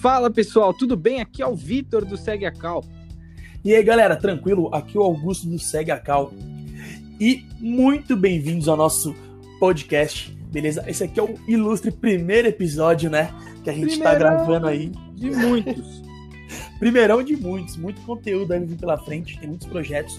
Fala 0.00 0.30
pessoal, 0.30 0.72
tudo 0.72 0.96
bem? 0.96 1.20
Aqui 1.20 1.42
é 1.42 1.46
o 1.46 1.54
Vitor 1.54 2.06
do 2.06 2.16
Segue 2.16 2.46
a 2.46 2.50
Cal. 2.50 2.82
E 3.62 3.74
aí 3.74 3.82
galera, 3.82 4.16
tranquilo? 4.16 4.74
Aqui 4.74 4.96
é 4.96 5.00
o 5.00 5.02
Augusto 5.02 5.46
do 5.46 5.58
Segue 5.58 5.90
a 5.90 5.98
Cal. 5.98 6.32
E 7.20 7.44
muito 7.58 8.16
bem-vindos 8.16 8.66
ao 8.66 8.78
nosso 8.78 9.14
podcast, 9.58 10.34
beleza? 10.50 10.82
Esse 10.88 11.04
aqui 11.04 11.20
é 11.20 11.22
o 11.22 11.34
ilustre 11.46 11.92
primeiro 11.92 12.48
episódio, 12.48 13.10
né? 13.10 13.30
Que 13.62 13.68
a 13.68 13.74
gente 13.74 13.88
Primeirão 13.88 14.12
tá 14.12 14.18
gravando 14.18 14.68
aí. 14.68 14.90
De 15.12 15.30
muitos. 15.32 16.02
Primeirão 16.80 17.22
de 17.22 17.36
muitos, 17.36 17.76
muito 17.76 18.00
conteúdo 18.00 18.58
vir 18.58 18.78
pela 18.78 18.96
frente, 18.96 19.38
tem 19.38 19.50
muitos 19.50 19.66
projetos. 19.66 20.18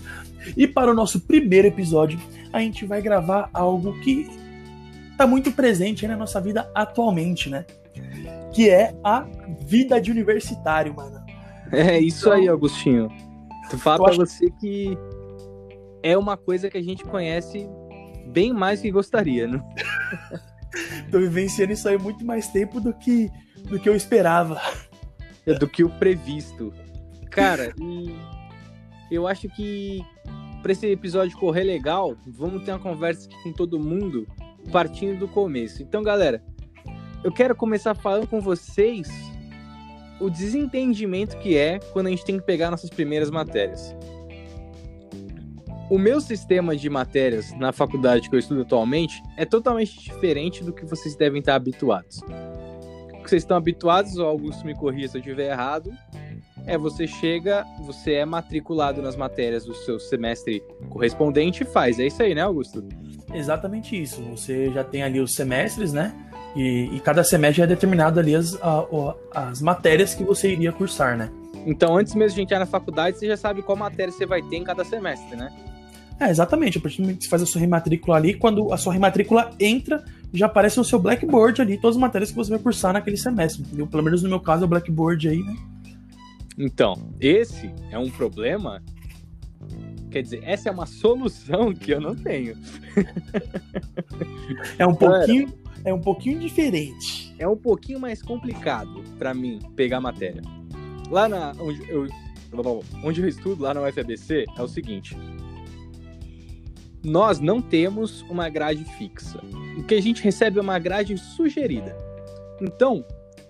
E 0.56 0.68
para 0.68 0.92
o 0.92 0.94
nosso 0.94 1.22
primeiro 1.22 1.68
episódio, 1.68 2.20
a 2.54 2.60
gente 2.60 2.86
vai 2.86 3.02
gravar 3.02 3.50
algo 3.52 4.00
que 4.02 4.30
tá 5.18 5.26
muito 5.26 5.52
presente 5.52 6.08
na 6.08 6.16
nossa 6.16 6.40
vida 6.40 6.70
atualmente, 6.76 7.50
né? 7.50 7.66
Que 8.54 8.70
é 8.70 8.94
a 9.04 9.26
vida 9.66 10.00
de 10.00 10.12
universitário, 10.12 10.94
mano. 10.94 11.24
É 11.72 12.00
isso 12.00 12.28
então, 12.28 12.34
aí, 12.34 12.48
Augustinho. 12.48 13.10
Tu 13.70 13.78
fala 13.78 14.04
pra 14.04 14.14
você 14.16 14.50
que 14.60 14.98
é 16.04 16.18
uma 16.18 16.36
coisa 16.36 16.70
que 16.70 16.78
a 16.78 16.84
gente 16.84 17.04
conhece 17.04 17.70
bem 18.28 18.54
mais 18.54 18.80
do 18.80 18.84
que 18.84 18.92
gostaria, 18.92 19.48
né? 19.48 19.62
Tô 21.12 21.20
vivenciando 21.20 21.74
isso 21.74 21.88
aí 21.88 21.98
muito 21.98 22.26
mais 22.26 22.48
tempo 22.48 22.80
do 22.80 22.94
que, 22.94 23.30
do 23.70 23.80
que 23.80 23.88
eu 23.88 23.96
esperava. 23.96 24.62
É 25.46 25.54
do 25.54 25.68
que 25.68 25.84
o 25.84 25.90
previsto. 25.90 26.74
Cara, 27.30 27.74
eu 29.10 29.28
acho 29.28 29.48
que 29.50 30.06
para 30.62 30.72
esse 30.72 30.86
episódio 30.88 31.38
correr 31.38 31.64
legal, 31.64 32.16
vamos 32.28 32.64
ter 32.64 32.72
uma 32.72 32.80
conversa 32.80 33.28
aqui 33.28 33.44
com 33.44 33.52
todo 33.52 33.80
mundo 33.80 34.28
partindo 34.72 35.20
do 35.20 35.28
começo. 35.28 35.82
Então, 35.82 36.04
galera, 36.04 36.44
eu 37.24 37.32
quero 37.32 37.56
começar 37.56 37.94
falando 37.94 38.28
com 38.28 38.42
vocês 38.42 39.08
o 40.20 40.30
desentendimento 40.30 41.38
que 41.38 41.56
é 41.56 41.80
quando 41.94 42.08
a 42.08 42.10
gente 42.10 42.26
tem 42.26 42.38
que 42.38 42.46
pegar 42.46 42.72
nossas 42.72 42.90
primeiras 42.90 43.30
matérias. 43.30 43.96
O 45.90 45.98
meu 45.98 46.22
sistema 46.22 46.76
de 46.76 46.90
matérias 46.90 47.52
na 47.58 47.72
faculdade 47.72 48.30
que 48.30 48.36
eu 48.36 48.40
estudo 48.40 48.62
atualmente 48.62 49.22
é 49.36 49.46
totalmente 49.46 50.00
diferente 50.00 50.64
do 50.64 50.72
que 50.72 50.86
vocês 50.86 51.16
devem 51.16 51.40
estar 51.40 51.56
habituados. 51.56 52.22
O 53.14 53.24
que 53.24 53.30
vocês 53.30 53.44
estão 53.44 53.58
habituados, 53.58 54.18
ou 54.18 54.28
Augusto 54.28 54.66
me 54.66 54.74
corrija 54.74 55.10
se 55.10 55.18
eu 55.18 55.20
estiver 55.20 55.52
errado, 55.52 55.92
é 56.66 56.78
você 56.78 57.06
chega, 57.06 57.66
você 57.82 58.14
é 58.14 58.26
matriculado 58.26 59.02
nas 59.02 59.16
matérias 59.16 59.66
do 59.66 59.74
seu 59.74 60.00
semestre 60.00 60.64
correspondente 60.90 61.64
e 61.64 61.66
faz. 61.66 62.00
É 62.00 62.08
isso 62.08 62.24
aí, 62.24 62.34
né, 62.34 62.42
Augusto? 62.42 62.88
Exatamente 63.34 64.00
isso. 64.02 64.22
Você 64.24 64.72
já 64.72 64.84
tem 64.84 65.04
ali 65.04 65.20
os 65.20 65.36
semestres, 65.36 65.92
né? 65.92 66.16
E, 66.56 66.90
e 66.94 67.00
cada 67.00 67.24
semestre 67.24 67.64
é 67.64 67.68
determinado 67.68 68.20
ali 68.20 68.36
as, 68.36 68.56
a, 68.62 68.86
as 69.34 69.62
matérias 69.62 70.14
que 70.14 70.24
você 70.24 70.52
iria 70.52 70.72
cursar, 70.72 71.18
né? 71.18 71.30
Então, 71.66 71.98
antes 71.98 72.16
mesmo 72.16 72.36
de 72.36 72.42
entrar 72.42 72.60
na 72.60 72.66
faculdade, 72.66 73.18
você 73.18 73.28
já 73.28 73.38
sabe 73.38 73.62
qual 73.62 73.78
matéria 73.78 74.12
você 74.12 74.26
vai 74.26 74.42
ter 74.42 74.58
em 74.58 74.64
cada 74.64 74.84
semestre, 74.84 75.36
né? 75.36 75.52
É, 76.20 76.30
exatamente. 76.30 76.78
A 76.78 76.82
partir 76.82 76.98
do 76.98 77.04
momento 77.04 77.18
que 77.18 77.24
você 77.24 77.30
faz 77.30 77.42
a 77.42 77.46
sua 77.46 77.62
rematrícula 77.62 78.18
ali, 78.18 78.34
quando 78.34 78.72
a 78.72 78.78
sua 78.78 78.94
rematrícula 78.94 79.52
entra, 79.60 80.04
já 80.34 80.46
aparece 80.46 80.78
no 80.78 80.84
seu 80.84 81.00
Blackboard 81.00 81.62
ali 81.62 81.78
todas 81.80 81.96
as 81.98 82.02
matérias 82.02 82.30
que 82.30 82.36
você 82.36 82.52
vai 82.52 82.60
cursar 82.60 82.94
naquele 82.94 83.18
semestre, 83.18 83.64
entendeu? 83.64 83.88
Pelo 83.88 84.04
menos 84.04 84.22
no 84.22 84.30
meu 84.30 84.40
caso 84.40 84.64
é 84.64 84.66
o 84.66 84.70
Blackboard 84.70 85.28
aí, 85.28 85.44
né? 85.44 85.56
Então, 86.58 86.94
esse 87.20 87.74
é 87.90 87.98
um 87.98 88.10
problema. 88.10 88.84
Quer 90.12 90.22
dizer, 90.22 90.42
essa 90.44 90.70
é 90.70 90.72
uma 90.72 90.86
solução 90.86 91.74
que 91.74 91.92
eu 91.92 92.02
não 92.02 92.14
tenho. 92.14 92.56
é 94.78 94.86
um 94.86 94.94
pouquinho, 94.94 95.52
é 95.84 95.94
um 95.94 96.00
pouquinho 96.00 96.40
diferente. 96.40 97.34
É 97.38 97.48
um 97.48 97.58
pouquinho 97.58 98.00
mais 98.00 98.22
complicado 98.22 99.04
para 99.18 99.34
mim 99.34 99.60
pegar 99.76 99.98
a 99.98 100.02
matéria. 100.02 100.42
Lá 101.10 101.28
na 101.28 101.54
onde 101.60 101.90
eu 101.90 102.08
onde 103.04 103.22
eu 103.22 103.28
estudo 103.28 103.64
lá 103.64 103.74
na 103.74 103.82
UFABC 103.82 104.46
é 104.58 104.62
o 104.62 104.68
seguinte: 104.68 105.18
nós 107.04 107.40
não 107.40 107.62
temos 107.62 108.22
uma 108.24 108.50
grade 108.50 108.84
fixa. 108.98 109.40
O 109.78 109.84
que 109.84 109.96
a 109.96 110.02
gente 110.02 110.24
recebe 110.24 110.60
é 110.60 110.62
uma 110.62 110.78
grade 110.78 111.18
sugerida. 111.18 111.96
Então, 112.62 113.04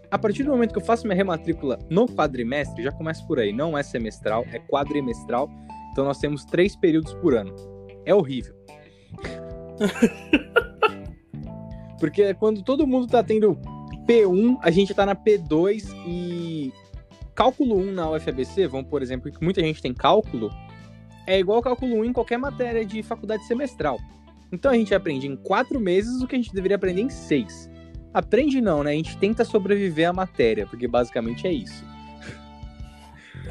a 0.10 0.18
partir 0.18 0.44
do 0.44 0.52
momento 0.52 0.72
que 0.72 0.80
eu 0.80 0.86
faço 0.86 1.06
minha 1.06 1.16
rematrícula 1.16 1.80
no 1.90 2.06
quadrimestre, 2.06 2.84
já 2.84 2.92
começa 2.92 3.24
por 3.26 3.40
aí, 3.40 3.52
não 3.52 3.78
é 3.78 3.84
semestral, 3.84 4.46
é 4.52 4.60
quadrimestral. 4.60 5.50
Então 5.92 6.06
nós 6.06 6.20
temos 6.20 6.46
três 6.46 6.76
períodos 6.76 7.14
por 7.16 7.34
ano. 7.34 7.54
É 8.06 8.14
horrível. 8.14 8.56
Porque 12.02 12.34
quando 12.34 12.64
todo 12.64 12.88
mundo 12.88 13.06
tá 13.06 13.22
tendo 13.24 13.56
P1, 14.08 14.58
a 14.64 14.72
gente 14.72 14.92
tá 14.92 15.06
na 15.06 15.16
P2 15.16 15.88
e 16.08 16.74
cálculo 17.36 17.78
1 17.78 17.92
na 17.92 18.10
UFABC, 18.10 18.66
vamos 18.66 18.90
por 18.90 19.04
exemplo, 19.04 19.32
que 19.32 19.44
muita 19.44 19.62
gente 19.62 19.84
tem 19.84 19.94
cálculo, 19.94 20.50
é 21.28 21.38
igual 21.38 21.62
cálculo 21.62 21.98
1 21.98 22.06
em 22.06 22.12
qualquer 22.12 22.40
matéria 22.40 22.84
de 22.84 23.04
faculdade 23.04 23.46
semestral. 23.46 24.00
Então 24.52 24.72
a 24.72 24.74
gente 24.74 24.96
aprende 24.96 25.28
em 25.28 25.36
quatro 25.36 25.80
meses 25.80 26.24
o 26.24 26.28
que 26.28 26.36
a 26.36 26.40
gente 26.40 26.52
deveria 26.52 26.76
aprender 26.76 27.02
em 27.02 27.10
seis. 27.12 27.70
Aprende 28.12 28.60
não, 28.60 28.84
né? 28.84 28.94
A 28.94 28.96
gente 28.96 29.16
tenta 29.18 29.46
sobreviver 29.46 30.10
à 30.10 30.12
matéria, 30.12 30.66
porque 30.66 30.88
basicamente 30.88 31.46
é 31.46 31.54
isso. 31.54 31.86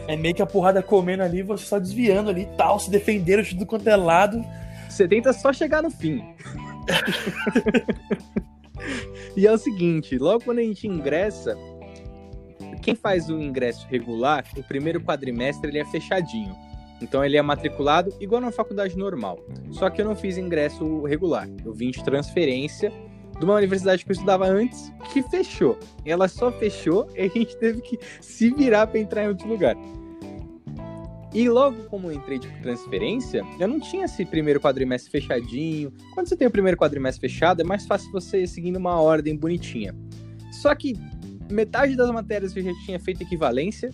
É 0.09 0.17
meio 0.17 0.35
que 0.35 0.43
a 0.43 0.47
porrada 0.47 0.83
comendo 0.83 1.23
ali, 1.23 1.41
você 1.41 1.65
só 1.65 1.79
desviando 1.79 2.31
ali 2.31 2.43
e 2.43 2.57
tal, 2.57 2.81
se 2.81 2.91
defendendo 2.91 3.45
de 3.45 3.51
tudo 3.51 3.65
quanto 3.65 3.89
é 3.89 3.95
lado. 3.95 4.45
Você 4.89 5.07
tenta 5.07 5.33
só 5.33 5.53
chegar 5.53 5.85
no 5.85 5.91
fim. 5.91 6.21
e 9.37 9.47
é 9.47 9.53
o 9.53 9.59
seguinte, 9.59 10.19
logo 10.19 10.45
quando 10.45 10.59
a 10.59 10.63
gente 10.63 10.87
ingressa, 10.87 11.57
quem 12.83 12.95
faz 12.95 13.29
o 13.29 13.39
ingresso 13.39 13.87
regular, 13.89 14.45
o 14.57 14.63
primeiro 14.63 15.01
quadrimestre 15.01 15.71
ele 15.71 15.79
é 15.79 15.85
fechadinho. 15.85 16.55
Então 17.01 17.25
ele 17.25 17.37
é 17.37 17.43
matriculado 17.43 18.13
igual 18.21 18.41
na 18.41 18.51
faculdade 18.51 18.97
normal. 18.97 19.39
Só 19.71 19.89
que 19.89 20.03
eu 20.03 20.05
não 20.05 20.15
fiz 20.15 20.37
ingresso 20.37 21.03
regular. 21.05 21.49
Eu 21.65 21.73
vim 21.73 21.91
de 21.91 22.05
transferência 22.05 22.93
de 23.39 23.45
uma 23.45 23.55
universidade 23.55 24.05
que 24.05 24.11
eu 24.11 24.15
estudava 24.15 24.47
antes, 24.47 24.93
que 25.13 25.23
fechou. 25.23 25.79
Ela 26.05 26.29
só 26.29 26.53
fechou 26.53 27.09
e 27.17 27.23
a 27.23 27.29
gente 27.29 27.57
teve 27.57 27.81
que 27.81 27.99
se 28.21 28.51
virar 28.51 28.87
para 28.87 29.01
entrar 29.01 29.25
em 29.25 29.29
outro 29.29 29.49
lugar. 29.49 29.75
E 31.33 31.49
logo 31.49 31.85
como 31.85 32.11
entrei 32.11 32.41
de 32.41 32.49
transferência, 32.61 33.45
eu 33.59 33.69
não 33.69 33.79
tinha 33.79 34.05
esse 34.05 34.25
primeiro 34.25 34.61
quadrimestre 34.61 35.11
fechadinho. 35.11 35.93
Quando 36.13 36.29
você 36.29 36.37
tem 36.37 36.49
o 36.49 36.51
primeiro 36.51 36.77
quadrimestre 36.77 37.21
fechado, 37.21 37.61
é 37.61 37.65
mais 37.65 37.87
fácil 37.87 38.11
você 38.11 38.43
ir 38.43 38.49
seguindo 38.49 38.77
uma 38.77 39.01
ordem 39.01 39.37
bonitinha. 39.37 39.95
Só 40.51 40.75
que 40.75 40.95
metade 41.49 41.95
das 41.95 42.11
matérias 42.11 42.55
eu 42.57 42.63
já 42.63 42.73
tinha 42.85 42.99
feito 42.99 43.23
equivalência 43.23 43.91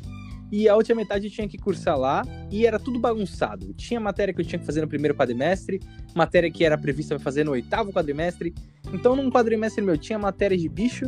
e 0.50 0.68
a 0.68 0.76
outra 0.76 0.94
metade 0.94 1.26
eu 1.26 1.30
tinha 1.30 1.48
que 1.48 1.58
cursar 1.58 1.98
lá 1.98 2.22
e 2.50 2.66
era 2.66 2.78
tudo 2.78 2.98
bagunçado. 2.98 3.74
Tinha 3.74 4.00
matéria 4.00 4.32
que 4.32 4.40
eu 4.40 4.44
tinha 4.44 4.58
que 4.58 4.64
fazer 4.64 4.80
no 4.80 4.88
primeiro 4.88 5.14
quadrimestre, 5.14 5.80
matéria 6.14 6.50
que 6.50 6.64
era 6.64 6.78
prevista 6.78 7.16
para 7.16 7.22
fazer 7.22 7.44
no 7.44 7.50
oitavo 7.50 7.92
quadrimestre. 7.92 8.54
Então, 8.92 9.14
num 9.14 9.30
quadrimestre 9.30 9.84
meu, 9.84 9.98
tinha 9.98 10.18
matéria 10.18 10.56
de 10.56 10.68
bicho, 10.68 11.04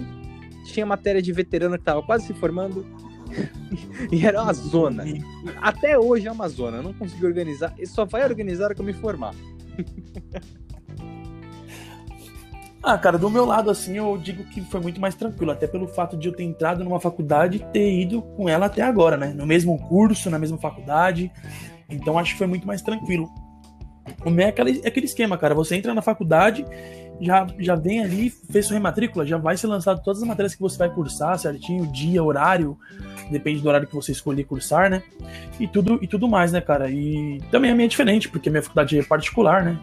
tinha 0.66 0.84
matéria 0.84 1.22
de 1.22 1.33
veterano 1.33 1.77
que 1.77 1.83
estava 1.83 2.03
quase 2.03 2.27
se 2.27 2.34
formando, 2.34 2.84
e 4.11 4.27
era 4.27 4.43
uma 4.43 4.53
zona. 4.53 5.05
Até 5.61 5.99
hoje 5.99 6.27
é 6.27 6.33
uma 6.33 6.49
zona. 6.49 6.78
Eu 6.78 6.83
não 6.83 6.93
consegui 6.93 7.27
organizar. 7.27 7.75
E 7.78 7.87
só 7.87 8.05
vai 8.05 8.25
organizar 8.25 8.75
quando 8.75 8.81
eu 8.81 8.87
me 8.87 8.93
formar. 8.93 9.34
Ah, 12.81 12.97
cara, 12.97 13.19
do 13.19 13.28
meu 13.28 13.44
lado, 13.44 13.71
assim, 13.71 13.97
eu 13.97 14.16
digo 14.16 14.44
que 14.44 14.61
foi 14.62 14.81
muito 14.81 15.00
mais 15.00 15.15
tranquilo, 15.15 15.50
até 15.50 15.66
pelo 15.66 15.89
fato 15.89 16.16
de 16.16 16.28
eu 16.28 16.33
ter 16.33 16.44
entrado 16.44 16.84
numa 16.84 17.00
faculdade 17.00 17.56
e 17.56 17.61
ter 17.72 18.00
ido 18.00 18.22
com 18.22 18.49
ela 18.49 18.66
até 18.66 18.83
agora, 18.83 19.16
né? 19.16 19.33
No 19.34 19.45
mesmo 19.45 19.77
curso, 19.89 20.31
na 20.31 20.39
mesma 20.39 20.56
faculdade. 20.59 21.31
Então 21.91 22.16
acho 22.16 22.33
que 22.33 22.39
foi 22.39 22.47
muito 22.47 22.66
mais 22.66 22.81
tranquilo. 22.81 23.28
O 24.25 24.31
meu 24.31 24.47
é 24.47 24.49
aquele, 24.50 24.80
é 24.84 24.89
aquele 24.89 25.07
esquema, 25.07 25.36
cara. 25.36 25.54
Você 25.54 25.75
entra 25.75 25.92
na 25.92 26.01
faculdade, 26.01 26.65
já, 27.20 27.47
já 27.59 27.74
vem 27.74 28.00
ali, 28.00 28.30
fez 28.30 28.66
sua 28.66 28.74
rematrícula, 28.74 29.26
já 29.26 29.36
vai 29.36 29.56
ser 29.56 29.66
lançado 29.66 30.03
todas 30.03 30.22
as 30.22 30.28
matérias 30.28 30.54
que 30.54 30.60
você 30.60 30.78
vai 30.78 30.88
cursar 30.88 31.38
certinho, 31.38 31.86
dia, 31.86 32.22
horário, 32.22 32.78
depende 33.30 33.60
do 33.60 33.68
horário 33.68 33.86
que 33.86 33.94
você 33.94 34.12
escolher 34.12 34.44
cursar, 34.44 34.88
né? 34.88 35.03
E 35.59 35.66
tudo, 35.66 35.98
e 36.03 36.06
tudo 36.06 36.28
mais, 36.28 36.53
né, 36.53 36.60
cara? 36.60 36.91
E 36.91 37.41
também 37.50 37.70
a 37.70 37.74
minha 37.74 37.86
é 37.86 37.88
diferente, 37.88 38.28
porque 38.28 38.48
a 38.48 38.53
minha 38.53 38.62
faculdade 38.62 38.98
é 38.98 39.03
particular, 39.03 39.65
né? 39.65 39.78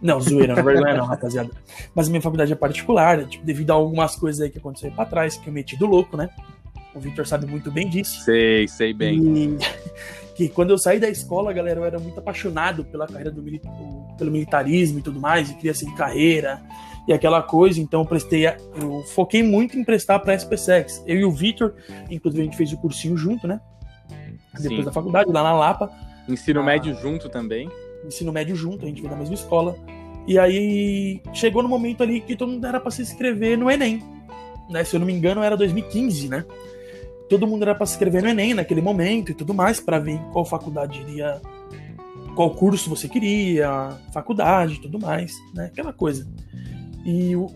Não, 0.00 0.18
zoeira, 0.20 0.54
não 0.54 0.64
vergonha 0.64 0.96
não, 0.96 1.04
rapaziada. 1.04 1.50
Mas 1.94 2.08
a 2.08 2.10
minha 2.10 2.22
faculdade 2.22 2.52
é 2.52 2.56
particular, 2.56 3.18
né? 3.18 3.24
tipo, 3.24 3.44
devido 3.44 3.70
a 3.70 3.74
algumas 3.74 4.16
coisas 4.16 4.40
aí 4.40 4.48
que 4.48 4.58
aconteceram 4.58 4.94
pra 4.94 5.04
trás, 5.04 5.36
que 5.36 5.48
eu 5.48 5.52
meti 5.52 5.76
do 5.76 5.86
louco, 5.86 6.16
né? 6.16 6.30
O 6.94 7.00
Victor 7.00 7.26
sabe 7.26 7.46
muito 7.46 7.70
bem 7.70 7.88
disso. 7.88 8.22
Sei, 8.22 8.66
sei 8.66 8.92
bem. 8.92 9.18
E 9.18 9.58
que 10.34 10.48
quando 10.48 10.70
eu 10.70 10.78
saí 10.78 10.98
da 10.98 11.08
escola, 11.08 11.52
galera, 11.52 11.80
eu 11.80 11.84
era 11.84 11.98
muito 11.98 12.18
apaixonado 12.18 12.84
pela 12.84 13.06
carreira 13.06 13.30
do 13.30 13.42
pelo 14.20 14.30
militarismo 14.30 15.00
e 15.00 15.02
tudo 15.02 15.18
mais, 15.18 15.50
e 15.50 15.54
queria 15.54 15.74
seguir 15.74 15.94
carreira 15.96 16.62
e 17.10 17.12
aquela 17.12 17.42
coisa, 17.42 17.80
então 17.80 18.02
eu 18.02 18.06
prestei, 18.06 18.46
eu 18.46 19.02
foquei 19.14 19.42
muito 19.42 19.76
em 19.76 19.82
prestar 19.82 20.20
para 20.20 20.32
SPSEX. 20.32 21.02
Eu 21.06 21.16
e 21.16 21.24
o 21.24 21.30
Victor, 21.32 21.74
inclusive 22.08 22.42
a 22.42 22.44
gente 22.44 22.56
fez 22.56 22.72
o 22.72 22.76
cursinho 22.76 23.16
junto, 23.16 23.48
né? 23.48 23.60
Depois 24.54 24.80
Sim. 24.80 24.84
da 24.84 24.92
faculdade, 24.92 25.28
lá 25.28 25.42
na 25.42 25.52
Lapa. 25.52 25.90
Ensino 26.28 26.60
ah, 26.60 26.62
médio 26.62 26.94
junto 26.94 27.28
também. 27.28 27.68
Ensino 28.04 28.32
médio 28.32 28.54
junto, 28.54 28.84
a 28.84 28.88
gente 28.88 29.00
veio 29.00 29.10
da 29.10 29.18
mesma 29.18 29.34
escola. 29.34 29.76
E 30.24 30.38
aí 30.38 31.20
chegou 31.32 31.64
no 31.64 31.68
momento 31.68 32.02
ali 32.02 32.20
que 32.20 32.36
todo 32.36 32.52
mundo 32.52 32.64
era 32.64 32.78
para 32.78 32.90
se 32.90 33.02
inscrever 33.02 33.58
no 33.58 33.68
Enem. 33.68 34.02
né? 34.68 34.84
Se 34.84 34.94
eu 34.94 35.00
não 35.00 35.06
me 35.06 35.12
engano, 35.12 35.42
era 35.42 35.56
2015, 35.56 36.28
né? 36.28 36.44
Todo 37.28 37.46
mundo 37.46 37.62
era 37.62 37.74
para 37.74 37.86
se 37.86 37.94
inscrever 37.94 38.22
no 38.22 38.28
Enem 38.28 38.54
naquele 38.54 38.80
momento 38.80 39.32
e 39.32 39.34
tudo 39.34 39.52
mais, 39.52 39.80
para 39.80 39.98
ver 39.98 40.20
qual 40.32 40.44
faculdade 40.44 41.00
iria. 41.00 41.40
Qual 42.34 42.54
curso 42.54 42.88
você 42.88 43.08
queria, 43.08 43.98
faculdade 44.12 44.74
e 44.74 44.80
tudo 44.80 44.98
mais, 44.98 45.36
né? 45.54 45.66
Aquela 45.66 45.92
coisa. 45.92 46.26
E 47.04 47.34
o, 47.36 47.50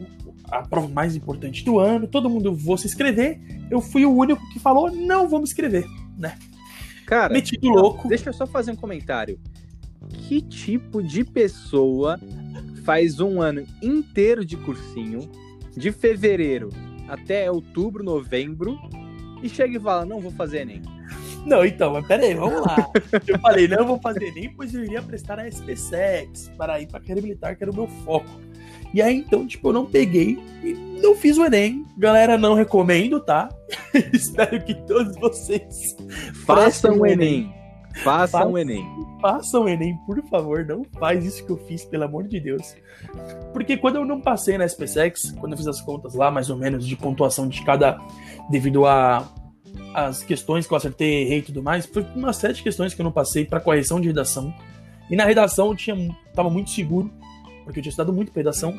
a 0.50 0.62
prova 0.62 0.88
mais 0.88 1.16
importante 1.16 1.64
do 1.64 1.78
ano, 1.78 2.06
todo 2.06 2.30
mundo 2.30 2.54
vou 2.54 2.76
se 2.76 2.86
inscrever. 2.86 3.40
Eu 3.70 3.80
fui 3.80 4.04
o 4.04 4.14
único 4.14 4.46
que 4.50 4.58
falou, 4.58 4.90
não 4.90 5.28
vou 5.28 5.38
me 5.38 5.44
inscrever, 5.44 5.84
né? 6.16 6.36
Cara, 7.06 7.32
Metido 7.32 7.68
louco. 7.68 8.08
deixa 8.08 8.30
eu 8.30 8.32
só 8.32 8.46
fazer 8.46 8.72
um 8.72 8.76
comentário. 8.76 9.38
Que 10.08 10.40
tipo 10.40 11.02
de 11.02 11.24
pessoa 11.24 12.18
faz 12.84 13.20
um 13.20 13.40
ano 13.40 13.66
inteiro 13.82 14.44
de 14.44 14.56
cursinho, 14.56 15.30
de 15.76 15.90
fevereiro 15.90 16.70
até 17.08 17.50
outubro, 17.50 18.02
novembro, 18.02 18.78
e 19.42 19.48
chega 19.48 19.76
e 19.76 19.80
fala, 19.80 20.06
não 20.06 20.20
vou 20.20 20.30
fazer 20.30 20.62
Enem? 20.62 20.82
Não, 21.44 21.64
então, 21.64 21.92
mas 21.92 22.06
peraí, 22.06 22.34
vamos 22.34 22.60
lá. 22.62 22.90
Eu 23.26 23.38
falei, 23.38 23.68
não 23.68 23.86
vou 23.86 24.00
fazer 24.00 24.32
nem, 24.32 24.48
pois 24.50 24.74
eu 24.74 24.84
iria 24.84 25.02
prestar 25.02 25.38
a 25.38 25.46
SPSEX 25.46 26.50
para 26.56 26.80
ir 26.80 26.86
para 26.86 26.98
a 26.98 27.00
carreira 27.00 27.22
militar, 27.22 27.56
que 27.56 27.64
era 27.64 27.70
o 27.70 27.74
meu 27.74 27.86
foco. 28.04 28.40
E 28.94 29.02
aí, 29.02 29.16
então, 29.16 29.46
tipo, 29.46 29.68
eu 29.68 29.72
não 29.72 29.86
peguei 29.86 30.38
e 30.62 30.72
não 31.02 31.14
fiz 31.16 31.36
o 31.36 31.44
Enem. 31.44 31.84
Galera, 31.98 32.38
não 32.38 32.54
recomendo, 32.54 33.20
tá? 33.20 33.48
Espero 34.12 34.62
que 34.62 34.74
todos 34.86 35.16
vocês 35.16 35.96
Façam 36.46 37.00
o 37.00 37.06
Enem. 37.06 37.52
Façam 38.02 38.52
o 38.52 38.58
Enem. 38.58 38.84
Façam 39.20 39.64
o 39.64 39.68
Enem, 39.68 39.96
por 40.06 40.22
favor. 40.28 40.64
Não 40.64 40.84
faz 40.98 41.24
isso 41.24 41.44
que 41.44 41.50
eu 41.50 41.56
fiz, 41.56 41.84
pelo 41.84 42.04
amor 42.04 42.24
de 42.24 42.40
Deus. 42.40 42.74
Porque 43.52 43.76
quando 43.76 43.96
eu 43.96 44.04
não 44.04 44.20
passei 44.20 44.56
na 44.56 44.64
SPSEX, 44.64 45.32
quando 45.40 45.52
eu 45.52 45.58
fiz 45.58 45.66
as 45.66 45.80
contas 45.80 46.14
lá, 46.14 46.30
mais 46.30 46.48
ou 46.48 46.56
menos, 46.56 46.86
de 46.86 46.96
pontuação 46.96 47.48
de 47.48 47.64
cada. 47.64 48.00
devido 48.48 48.86
a 48.86 49.28
as 49.94 50.22
questões 50.22 50.66
que 50.66 50.72
eu 50.72 50.76
acertei, 50.76 51.22
errei 51.22 51.38
e 51.38 51.42
tudo 51.42 51.62
mais, 51.62 51.86
foi 51.86 52.04
umas 52.14 52.36
sete 52.36 52.62
questões 52.62 52.94
que 52.94 53.00
eu 53.00 53.04
não 53.04 53.12
passei 53.12 53.44
para 53.44 53.60
correção 53.60 54.00
de 54.00 54.08
redação. 54.08 54.52
E 55.10 55.16
na 55.16 55.24
redação 55.24 55.68
eu 55.68 55.76
tinha, 55.76 55.96
tava 56.34 56.50
muito 56.50 56.70
seguro, 56.70 57.10
porque 57.64 57.78
eu 57.78 57.82
tinha 57.82 57.90
estudado 57.90 58.12
muito 58.12 58.32
pra 58.32 58.40
redação. 58.40 58.76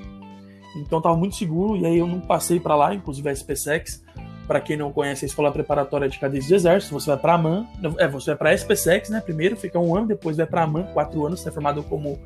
Então 0.76 1.00
eu 1.00 1.02
tava 1.02 1.16
muito 1.16 1.36
seguro, 1.36 1.78
e 1.78 1.86
aí 1.86 1.98
eu 1.98 2.08
não 2.08 2.20
passei 2.20 2.60
para 2.60 2.76
lá, 2.76 2.94
inclusive 2.94 3.30
a 3.30 3.32
SPSEX. 3.32 4.04
Para 4.46 4.62
quem 4.62 4.78
não 4.78 4.92
conhece 4.92 5.26
a 5.26 5.28
Escola 5.28 5.52
Preparatória 5.52 6.08
de 6.08 6.20
Cadeias 6.20 6.48
do 6.48 6.54
Exército, 6.54 6.94
você 6.94 7.08
vai 7.10 7.18
para 7.18 7.32
a 7.32 7.36
AMAN, 7.36 7.66
é, 7.98 8.08
você 8.08 8.32
vai 8.32 8.38
para 8.38 8.50
a 8.52 8.54
SPSEX, 8.54 9.10
né? 9.10 9.20
Primeiro 9.20 9.56
fica 9.56 9.80
um 9.80 9.96
ano, 9.96 10.06
depois 10.06 10.38
vai 10.38 10.46
para 10.46 10.62
a 10.62 10.64
AMAN, 10.66 10.84
quatro 10.94 11.26
anos, 11.26 11.40
você 11.40 11.50
é 11.50 11.52
formado 11.52 11.82
como 11.84 12.20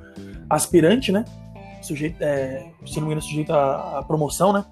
aspirante, 0.50 1.14
né? 1.14 1.24
Sujeito, 1.82 2.22
é, 2.22 2.66
se 2.86 2.96
não 2.96 3.04
me 3.04 3.14
engano, 3.14 3.22
sujeito 3.22 3.54
à, 3.54 4.00
à 4.00 4.04
promoção, 4.04 4.52
né? 4.52 4.66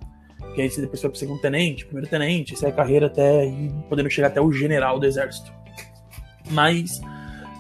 Que 0.57 0.63
aí 0.63 0.71
você 0.71 0.81
depois 0.81 1.00
vai 1.00 1.12
para 1.12 1.19
segundo 1.19 1.39
tenente, 1.39 1.86
primeiro 1.86 2.09
tenente, 2.09 2.57
você 2.57 2.65
é 2.65 2.71
carreira 2.71 3.06
até 3.06 3.48
podendo 3.88 4.09
chegar 4.09 4.30
até 4.30 4.42
o 4.42 4.51
general 4.51 5.00
do 5.00 5.06
exército. 5.06 5.54
Mas 6.50 7.00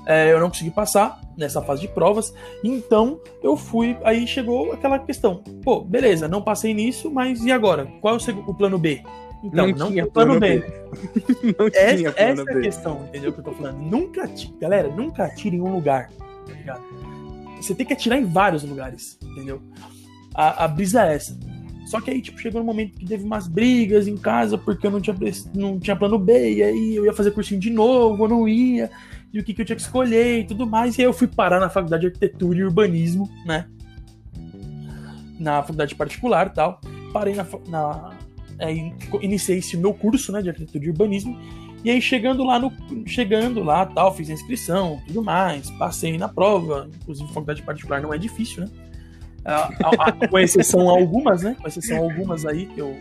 é, 0.07 0.33
eu 0.33 0.39
não 0.39 0.49
consegui 0.49 0.71
passar 0.71 1.21
nessa 1.37 1.61
fase 1.61 1.81
de 1.81 1.89
provas, 1.89 2.33
então 2.63 3.21
eu 3.43 3.55
fui. 3.55 3.95
Aí 4.03 4.25
chegou 4.25 4.71
aquela 4.71 4.97
questão: 4.97 5.43
pô, 5.63 5.81
beleza, 5.81 6.27
não 6.27 6.41
passei 6.41 6.73
nisso, 6.73 7.11
mas 7.11 7.45
e 7.45 7.51
agora? 7.51 7.85
Qual 8.01 8.15
é 8.15 8.17
o, 8.17 8.49
o 8.49 8.55
plano 8.55 8.79
B? 8.79 9.03
Então, 9.43 9.67
Não 9.67 9.77
não, 9.77 9.91
tinha 9.91 10.07
plano, 10.07 10.39
plano 10.39 10.39
B. 10.39 10.57
B. 10.57 11.53
Não 11.59 11.67
Essa, 11.67 11.97
tinha 11.97 12.11
plano 12.11 12.41
essa 12.41 12.51
é 12.51 12.57
a 12.57 12.61
questão, 12.61 13.05
entendeu? 13.09 13.31
Que 13.31 13.39
eu 13.41 13.43
tô 13.43 13.51
falando. 13.51 13.77
Nunca, 13.77 14.27
galera, 14.59 14.87
nunca 14.87 15.25
atire 15.25 15.57
em 15.57 15.61
um 15.61 15.71
lugar, 15.71 16.09
tá 16.47 16.51
ligado? 16.51 16.83
Você 17.61 17.75
tem 17.75 17.85
que 17.85 17.93
atirar 17.93 18.17
em 18.17 18.25
vários 18.25 18.63
lugares, 18.63 19.19
entendeu? 19.21 19.61
A, 20.33 20.65
a 20.65 20.67
brisa 20.67 21.05
é 21.05 21.13
essa. 21.13 21.37
Só 21.87 22.01
que 22.01 22.11
aí, 22.11 22.21
tipo, 22.21 22.37
chegou 22.37 22.61
um 22.61 22.65
momento 22.65 22.97
que 22.99 23.05
teve 23.05 23.23
umas 23.23 23.47
brigas 23.47 24.09
em 24.09 24.17
casa 24.17 24.57
porque 24.57 24.85
eu 24.85 24.91
não 24.91 24.99
tinha, 24.99 25.15
não 25.55 25.79
tinha 25.79 25.95
plano 25.95 26.19
B, 26.19 26.55
e 26.55 26.61
aí 26.61 26.95
eu 26.95 27.05
ia 27.05 27.13
fazer 27.13 27.31
cursinho 27.31 27.61
de 27.61 27.69
novo, 27.69 28.25
eu 28.25 28.27
não 28.27 28.45
ia, 28.45 28.91
e 29.33 29.39
o 29.39 29.43
que, 29.43 29.53
que 29.53 29.61
eu 29.61 29.65
tinha 29.65 29.75
que 29.77 29.81
escolher 29.81 30.39
e 30.39 30.43
tudo 30.43 30.67
mais. 30.67 30.97
E 30.97 31.01
aí 31.01 31.07
eu 31.07 31.13
fui 31.13 31.27
parar 31.27 31.61
na 31.61 31.69
faculdade 31.69 32.01
de 32.01 32.07
arquitetura 32.07 32.59
e 32.59 32.63
urbanismo, 32.63 33.29
né? 33.45 33.67
Na 35.39 35.61
faculdade 35.61 35.95
particular 35.95 36.51
tal. 36.51 36.81
Parei 37.13 37.35
na. 37.35 37.45
na 37.69 38.11
aí 38.59 38.93
iniciei 39.21 39.59
esse 39.59 39.77
meu 39.77 39.93
curso, 39.93 40.33
né, 40.33 40.41
de 40.41 40.49
arquitetura 40.49 40.83
e 40.83 40.89
urbanismo. 40.89 41.39
E 41.85 41.89
aí 41.89 42.01
chegando 42.01 42.43
lá 42.43 42.59
no 42.59 42.73
chegando 43.05 43.63
lá, 43.63 43.85
tal, 43.85 44.13
fiz 44.13 44.29
a 44.29 44.33
inscrição, 44.33 44.99
tudo 45.07 45.23
mais, 45.23 45.69
passei 45.71 46.17
na 46.17 46.27
prova, 46.27 46.89
inclusive 47.01 47.29
faculdade 47.29 47.61
particular 47.61 48.01
não 48.01 48.13
é 48.13 48.17
difícil, 48.17 48.65
né? 48.65 48.69
A- 49.47 50.27
com 50.29 50.39
exceção 50.39 50.89
a 50.89 50.91
algumas, 50.99 51.41
né? 51.43 51.55
Com 51.61 51.67
exceção 51.67 51.97
a 51.97 52.01
algumas 52.01 52.45
aí 52.45 52.65
que 52.67 52.79
eu 52.79 52.95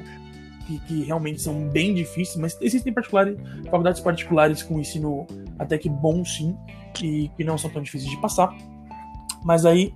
que, 0.66 0.78
que 0.80 1.04
realmente 1.04 1.40
são 1.40 1.68
bem 1.68 1.94
difíceis, 1.94 2.36
mas 2.36 2.58
existem 2.60 2.92
particulares, 2.92 3.38
faculdades 3.66 4.00
particulares 4.00 4.62
com 4.64 4.80
ensino 4.80 5.24
até 5.58 5.78
que 5.78 5.88
bom 5.88 6.24
sim, 6.24 6.56
que, 6.92 7.30
que 7.36 7.44
não 7.44 7.56
são 7.56 7.70
tão 7.70 7.80
difíceis 7.82 8.10
de 8.10 8.16
passar. 8.20 8.52
Mas 9.44 9.64
aí 9.64 9.94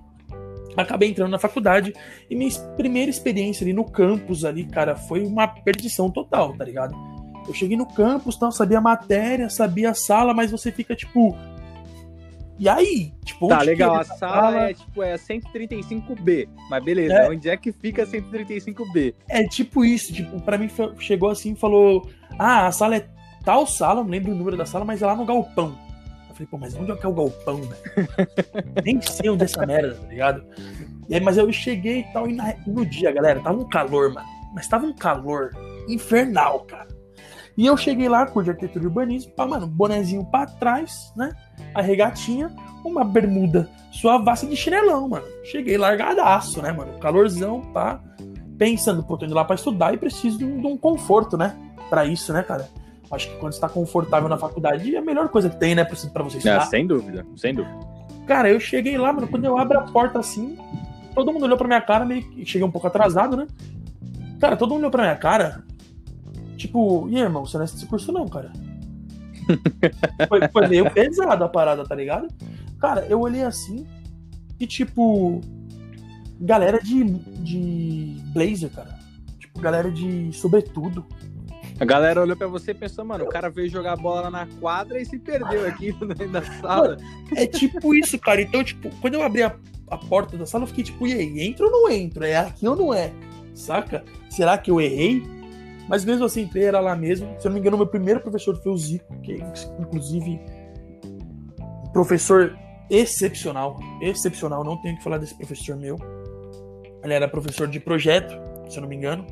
acabei 0.77 1.09
entrando 1.09 1.31
na 1.31 1.37
faculdade 1.39 1.93
e 2.29 2.35
minha 2.35 2.49
primeira 2.77 3.09
experiência 3.09 3.65
ali 3.65 3.73
no 3.73 3.83
campus 3.83 4.45
ali, 4.45 4.63
cara, 4.65 4.95
foi 4.95 5.25
uma 5.25 5.45
perdição 5.45 6.09
total, 6.09 6.53
tá 6.55 6.63
ligado? 6.63 6.95
Eu 7.47 7.53
cheguei 7.53 7.75
no 7.75 7.85
campus, 7.85 8.37
tal, 8.37 8.51
sabia 8.51 8.77
a 8.77 8.81
matéria, 8.81 9.49
sabia 9.49 9.89
a 9.89 9.93
sala, 9.93 10.33
mas 10.33 10.51
você 10.51 10.71
fica 10.71 10.95
tipo. 10.95 11.35
E 12.61 12.69
aí? 12.69 13.11
Tipo, 13.25 13.47
Tá, 13.47 13.63
legal. 13.63 13.95
A 13.97 14.01
essa 14.01 14.13
sala 14.17 14.69
é 14.69 14.73
tipo 14.75 15.01
é 15.01 15.13
a 15.13 15.17
135B. 15.17 16.47
Mas 16.69 16.83
beleza, 16.83 17.13
É. 17.15 17.27
onde 17.29 17.49
é 17.49 17.57
que 17.57 17.71
fica 17.71 18.03
a 18.03 18.05
135B? 18.05 19.15
É 19.27 19.43
tipo 19.47 19.83
isso, 19.83 20.13
tipo, 20.13 20.39
pra 20.41 20.59
mim 20.59 20.69
chegou 20.99 21.31
assim 21.31 21.53
e 21.53 21.55
falou: 21.55 22.07
Ah, 22.37 22.67
a 22.67 22.71
sala 22.71 22.97
é 22.97 23.07
tal 23.43 23.65
sala, 23.65 24.03
não 24.03 24.11
lembro 24.11 24.31
o 24.31 24.35
número 24.35 24.55
da 24.55 24.67
sala, 24.67 24.85
mas 24.85 25.01
é 25.01 25.07
lá 25.07 25.15
no 25.15 25.25
galpão. 25.25 25.75
Eu 26.29 26.35
falei, 26.35 26.47
pô, 26.51 26.57
mas 26.59 26.75
onde 26.75 26.91
é 26.91 26.95
que 26.95 27.03
é 27.05 27.09
o 27.09 27.13
galpão, 27.13 27.61
velho? 27.63 28.07
Nem 28.85 29.01
sei 29.01 29.29
onde 29.31 29.41
é 29.41 29.45
essa 29.45 29.65
merda, 29.65 29.95
tá 29.95 30.07
ligado? 30.07 30.43
E 31.09 31.15
aí, 31.15 31.19
mas 31.19 31.37
eu 31.39 31.51
cheguei 31.51 32.01
e 32.01 32.13
tal, 32.13 32.27
e 32.29 32.33
na- 32.33 32.53
no 32.67 32.85
dia, 32.85 33.11
galera, 33.11 33.39
tava 33.41 33.59
um 33.59 33.67
calor, 33.67 34.13
mano. 34.13 34.27
Mas 34.53 34.67
tava 34.67 34.85
um 34.85 34.93
calor 34.93 35.49
infernal, 35.89 36.59
cara. 36.61 36.87
E 37.57 37.65
eu 37.65 37.75
cheguei 37.77 38.07
lá, 38.07 38.25
curso 38.25 38.45
de 38.45 38.51
arquitetura 38.51 38.83
e 38.83 38.87
urbanismo, 38.87 39.31
pá, 39.33 39.45
mano, 39.45 39.67
bonezinho 39.67 40.23
pra 40.25 40.45
trás, 40.45 41.11
né? 41.15 41.31
A 41.75 41.81
regatinha, 41.81 42.49
uma 42.83 43.03
bermuda 43.03 43.69
suavaça 43.91 44.47
de 44.47 44.55
chinelão, 44.55 45.07
mano. 45.09 45.25
Cheguei 45.43 45.77
largadaço, 45.77 46.61
né, 46.61 46.71
mano? 46.71 46.97
Calorzão, 46.99 47.61
pá. 47.73 47.99
Pensando, 48.57 49.03
pô, 49.03 49.17
tô 49.17 49.25
indo 49.25 49.35
lá 49.35 49.43
pra 49.43 49.55
estudar 49.55 49.93
e 49.93 49.97
preciso 49.97 50.37
de 50.37 50.45
um, 50.45 50.61
de 50.61 50.67
um 50.67 50.77
conforto, 50.77 51.35
né? 51.37 51.55
Pra 51.89 52.05
isso, 52.05 52.31
né, 52.31 52.41
cara? 52.43 52.69
Acho 53.11 53.29
que 53.29 53.35
quando 53.37 53.51
você 53.53 53.59
tá 53.59 53.67
confortável 53.67 54.29
na 54.29 54.37
faculdade 54.37 54.95
é 54.95 54.99
a 54.99 55.01
melhor 55.01 55.27
coisa 55.29 55.49
que 55.49 55.57
tem, 55.59 55.75
né, 55.75 55.83
pra, 55.83 55.97
pra 56.13 56.23
você 56.23 56.37
Ah, 56.37 56.39
estudar. 56.39 56.61
sem 56.67 56.87
dúvida, 56.87 57.25
sem 57.35 57.53
dúvida. 57.53 57.75
Cara, 58.25 58.49
eu 58.49 58.59
cheguei 58.59 58.97
lá, 58.97 59.11
mano, 59.11 59.27
quando 59.27 59.43
eu 59.43 59.57
abro 59.57 59.77
a 59.77 59.81
porta 59.81 60.19
assim, 60.19 60.57
todo 61.13 61.33
mundo 61.33 61.43
olhou 61.43 61.57
pra 61.57 61.67
minha 61.67 61.81
cara, 61.81 62.05
meio 62.05 62.21
que 62.23 62.45
cheguei 62.45 62.65
um 62.65 62.71
pouco 62.71 62.87
atrasado, 62.87 63.35
né? 63.35 63.47
Cara, 64.39 64.55
todo 64.55 64.69
mundo 64.69 64.79
olhou 64.81 64.91
pra 64.91 65.03
minha 65.03 65.15
cara, 65.17 65.63
tipo, 66.61 67.07
e 67.09 67.15
aí, 67.15 67.21
irmão, 67.21 67.45
você 67.45 67.57
não 67.57 67.63
é 67.63 67.65
esse 67.65 67.85
curso 67.85 68.11
não, 68.11 68.27
cara. 68.27 68.51
foi, 70.27 70.47
foi 70.47 70.67
meio 70.67 70.89
pesado 70.91 71.43
a 71.43 71.49
parada, 71.49 71.85
tá 71.85 71.95
ligado? 71.95 72.27
Cara, 72.79 73.05
eu 73.07 73.19
olhei 73.19 73.43
assim 73.43 73.85
e, 74.59 74.67
tipo, 74.67 75.41
galera 76.39 76.79
de, 76.79 77.03
de 77.03 78.15
blazer, 78.33 78.69
cara. 78.69 78.97
Tipo, 79.39 79.59
galera 79.59 79.91
de 79.91 80.31
sobretudo. 80.33 81.05
A 81.79 81.85
galera 81.85 82.21
olhou 82.21 82.37
pra 82.37 82.45
você 82.45 82.71
e 82.71 82.75
pensou, 82.75 83.03
mano, 83.03 83.25
o 83.25 83.29
cara 83.29 83.49
veio 83.49 83.67
jogar 83.67 83.95
bola 83.95 84.21
lá 84.21 84.29
na 84.29 84.45
quadra 84.59 85.01
e 85.01 85.05
se 85.05 85.17
perdeu 85.17 85.67
aqui 85.67 85.91
da 86.31 86.43
sala. 86.43 86.97
É 87.35 87.47
tipo 87.47 87.95
isso, 87.95 88.19
cara. 88.19 88.41
Então, 88.41 88.63
tipo, 88.63 88.89
quando 89.01 89.15
eu 89.15 89.23
abri 89.23 89.41
a, 89.41 89.55
a 89.87 89.97
porta 89.97 90.37
da 90.37 90.45
sala, 90.45 90.63
eu 90.63 90.67
fiquei 90.67 90.83
tipo, 90.83 91.07
e 91.07 91.13
aí, 91.13 91.41
entro 91.41 91.65
ou 91.65 91.71
não 91.71 91.89
entro? 91.89 92.23
É 92.23 92.37
aqui 92.37 92.67
ou 92.67 92.75
não 92.75 92.93
é? 92.93 93.11
Saca? 93.55 94.03
Será 94.29 94.59
que 94.59 94.69
eu 94.69 94.79
errei? 94.79 95.23
Mas 95.87 96.05
mesmo 96.05 96.25
assim, 96.25 96.41
entrei, 96.43 96.63
era 96.65 96.79
lá 96.79 96.95
mesmo. 96.95 97.27
Se 97.39 97.45
eu 97.47 97.49
não 97.49 97.53
me 97.55 97.59
engano, 97.59 97.77
meu 97.77 97.87
primeiro 97.87 98.19
professor 98.21 98.55
foi 98.61 98.71
o 98.71 98.77
Zico, 98.77 99.13
que 99.21 99.33
inclusive 99.79 100.39
professor 101.93 102.57
excepcional. 102.89 103.79
Excepcional, 104.01 104.63
não 104.63 104.77
tenho 104.81 104.97
que 104.97 105.03
falar 105.03 105.17
desse 105.17 105.35
professor 105.35 105.75
meu. 105.75 105.97
Ele 107.03 107.13
era 107.13 107.27
professor 107.27 107.67
de 107.67 107.79
projeto, 107.79 108.33
se 108.69 108.77
eu 108.77 108.81
não 108.81 108.89
me 108.89 108.95
engano. 108.95 109.25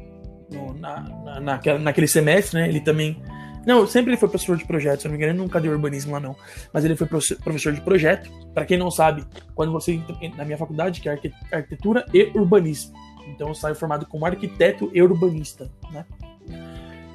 No, 0.51 0.73
na, 0.73 0.99
na, 1.01 1.39
naquela- 1.39 1.77
naquele 1.79 2.07
semestre, 2.07 2.59
né? 2.59 2.67
Ele 2.67 2.79
também. 2.81 3.21
Não, 3.67 3.85
sempre 3.85 4.11
ele 4.11 4.17
foi 4.17 4.27
professor 4.29 4.57
de 4.57 4.65
projeto, 4.65 5.01
se 5.01 5.07
eu 5.07 5.11
não 5.11 5.17
me 5.17 5.23
engano, 5.23 5.37
ele 5.37 5.43
nunca 5.45 5.59
deu 5.61 5.71
urbanismo 5.71 6.13
lá, 6.13 6.19
não. 6.19 6.35
Mas 6.73 6.83
ele 6.85 6.95
foi 6.95 7.05
profe- 7.05 7.35
professor 7.35 7.71
de 7.73 7.81
projeto. 7.81 8.29
Para 8.53 8.65
quem 8.65 8.77
não 8.77 8.89
sabe, 8.89 9.23
quando 9.53 9.71
você 9.71 9.91
entra 9.93 10.15
na 10.37 10.45
minha 10.45 10.57
faculdade, 10.57 11.01
que 11.01 11.07
é 11.07 11.11
arqui- 11.11 11.31
arquitetura 11.51 12.03
e 12.13 12.31
urbanismo. 12.35 12.93
Então 13.27 13.49
eu 13.49 13.53
saio 13.53 13.75
formado 13.75 14.07
como 14.07 14.25
arquiteto 14.25 14.89
e 14.91 15.01
urbanista, 15.03 15.69
né? 15.91 16.03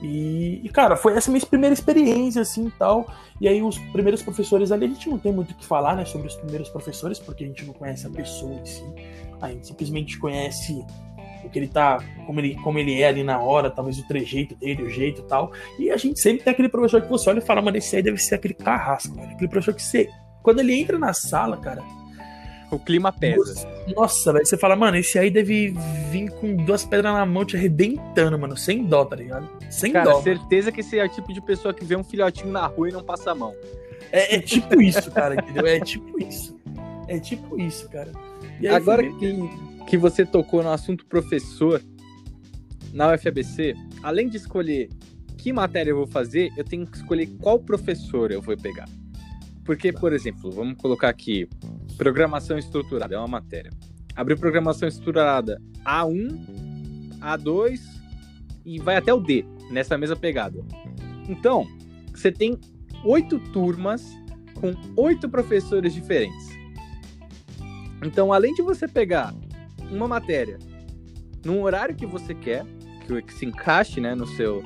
E, 0.05 0.61
e, 0.63 0.69
cara, 0.69 0.97
foi 0.97 1.17
essa 1.17 1.31
minha 1.31 1.45
primeira 1.47 1.73
experiência, 1.73 2.43
assim, 2.43 2.71
tal. 2.79 3.11
E 3.41 3.49
aí 3.49 3.63
os 3.63 3.79
primeiros 3.79 4.23
professores 4.23 4.71
ali, 4.71 4.85
a 4.85 4.89
gente 4.89 5.09
não 5.09 5.19
tem 5.19 5.33
muito 5.33 5.53
o 5.53 5.55
que 5.55 5.65
falar, 5.65 5.97
né, 5.97 6.05
sobre 6.05 6.27
os 6.27 6.37
primeiros 6.37 6.69
professores, 6.69 7.19
porque 7.19 7.45
a 7.45 7.47
gente 7.47 7.65
não 7.65 7.73
conhece 7.73 8.07
a 8.07 8.11
pessoa 8.11 8.53
em 8.53 8.67
si. 8.67 8.85
A 9.41 9.49
gente 9.49 9.67
simplesmente 9.67 10.19
conhece 10.19 10.85
o 11.43 11.49
que 11.49 11.59
ele 11.59 11.69
tá, 11.69 12.03
como 12.27 12.39
ele, 12.41 12.55
como 12.57 12.79
ele 12.79 13.01
é 13.01 13.09
ali 13.09 13.25
na 13.25 13.39
hora, 13.41 13.71
talvez 13.71 13.99
o 13.99 14.07
trejeito 14.07 14.55
dele, 14.57 14.83
o 14.83 14.91
jeito 14.91 15.23
e 15.23 15.25
tal. 15.25 15.53
E 15.79 15.91
a 15.91 15.97
gente 15.97 16.21
sempre 16.21 16.45
tem 16.45 16.53
aquele 16.53 16.69
professor 16.69 17.01
que 17.01 17.09
você 17.09 17.31
olha 17.31 17.39
e 17.39 17.43
fala, 17.43 17.63
mano, 17.63 17.77
esse 17.77 17.97
aí 17.97 18.03
deve 18.03 18.19
ser 18.19 18.35
aquele 18.35 18.55
carrasco, 18.55 19.15
velho. 19.15 19.31
Aquele 19.31 19.49
professor 19.49 19.75
que 19.75 19.83
você. 19.83 20.09
Quando 20.43 20.61
ele 20.61 20.79
entra 20.79 20.99
na 20.99 21.15
sala, 21.15 21.57
cara. 21.57 21.83
O 22.71 22.79
clima 22.79 23.13
pesa. 23.13 23.69
Nossa, 23.95 24.33
velho. 24.33 24.47
Você 24.47 24.57
fala, 24.57 24.75
mano, 24.75 24.97
esse 24.97 25.19
aí 25.19 25.31
deve 25.31 25.75
vir 26.11 26.31
com 26.31 26.57
duas 26.57 26.85
pedras 26.85 27.13
na 27.13 27.25
mão 27.25 27.45
te 27.45 27.57
arrebentando, 27.57 28.39
mano. 28.39 28.57
Sem 28.57 28.85
dó, 28.85 29.05
tá 29.05 29.17
ligado? 29.17 29.49
Sem 29.71 29.93
Cara, 29.93 30.13
dó. 30.13 30.23
certeza 30.23 30.73
que 30.73 30.81
esse 30.81 30.99
é 30.99 31.05
o 31.05 31.09
tipo 31.09 31.33
de 31.33 31.41
pessoa 31.41 31.73
que 31.73 31.85
vê 31.85 31.97
um 31.97 32.05
filhotinho 32.05 32.51
na 32.51 32.67
rua 32.67 32.89
e 32.89 32.93
não 32.93 33.03
passa 33.03 33.31
a 33.31 33.35
mão. 33.35 33.55
É, 34.11 34.37
é 34.37 34.41
tipo 34.41 34.81
isso, 34.81 35.11
cara, 35.11 35.35
entendeu? 35.35 35.67
É 35.67 35.81
tipo 35.81 36.21
isso. 36.23 36.57
É 37.09 37.19
tipo 37.19 37.61
isso, 37.61 37.89
cara. 37.89 38.11
E 38.61 38.67
aí, 38.69 38.75
Agora 38.75 39.03
que, 39.03 39.51
que 39.87 39.99
você 39.99 40.25
tocou 40.25 40.63
no 40.63 40.71
assunto 40.71 41.05
professor, 41.07 41.83
na 42.93 43.13
UFABC, 43.13 43.75
além 44.03 44.29
de 44.29 44.37
escolher 44.37 44.89
que 45.37 45.53
matéria 45.53 45.91
eu 45.91 45.97
vou 45.97 46.07
fazer, 46.07 46.51
eu 46.57 46.65
tenho 46.65 46.87
que 46.87 46.97
escolher 46.97 47.27
qual 47.41 47.59
professor 47.59 48.31
eu 48.31 48.41
vou 48.41 48.57
pegar. 48.57 48.89
Porque, 49.65 49.93
por 49.93 50.13
exemplo, 50.13 50.51
vamos 50.51 50.77
colocar 50.77 51.09
aqui, 51.09 51.49
programação 51.97 52.59
estruturada, 52.59 53.15
é 53.15 53.19
uma 53.19 53.29
matéria. 53.29 53.71
Abrir 54.15 54.39
programação 54.39 54.89
estruturada 54.89 55.61
A1, 55.85 57.19
A2 57.21 57.81
e 58.65 58.79
vai 58.79 58.97
até 58.97 59.13
o 59.13 59.21
D, 59.21 59.45
nessa 59.71 59.99
mesma 59.99 60.17
pegada. 60.17 60.65
Então, 61.29 61.67
você 62.15 62.31
tem 62.31 62.59
oito 63.05 63.39
turmas 63.53 64.05
com 64.55 64.73
oito 64.97 65.29
professores 65.29 65.93
diferentes. 65.93 66.49
Então, 68.03 68.33
além 68.33 68.55
de 68.55 68.63
você 68.63 68.87
pegar 68.87 69.35
uma 69.91 70.09
matéria 70.09 70.59
num 71.45 71.63
horário 71.63 71.95
que 71.95 72.07
você 72.07 72.35
quer, 72.35 72.65
que, 73.07 73.23
que 73.23 73.35
se 73.35 73.47
encaixe 73.47 74.01
né, 74.01 74.15
no, 74.15 74.27
seu, 74.27 74.63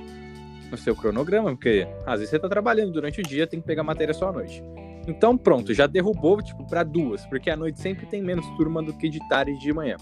no 0.70 0.76
seu 0.76 0.94
cronograma, 0.94 1.50
porque 1.50 1.86
às 2.06 2.20
vezes 2.20 2.30
você 2.30 2.36
está 2.36 2.48
trabalhando 2.48 2.92
durante 2.92 3.20
o 3.20 3.24
dia, 3.24 3.46
tem 3.46 3.60
que 3.60 3.66
pegar 3.66 3.82
matéria 3.82 4.14
só 4.14 4.28
à 4.28 4.32
noite. 4.32 4.62
Então, 5.08 5.38
pronto, 5.38 5.72
já 5.72 5.86
derrubou 5.86 6.42
tipo, 6.42 6.66
para 6.66 6.84
duas, 6.84 7.24
porque 7.26 7.48
à 7.48 7.56
noite 7.56 7.80
sempre 7.80 8.04
tem 8.04 8.22
menos 8.22 8.46
turma 8.58 8.82
do 8.82 8.92
que 8.92 9.08
de 9.08 9.26
tarde 9.26 9.52
e 9.52 9.58
de 9.58 9.72
manhã. 9.72 9.96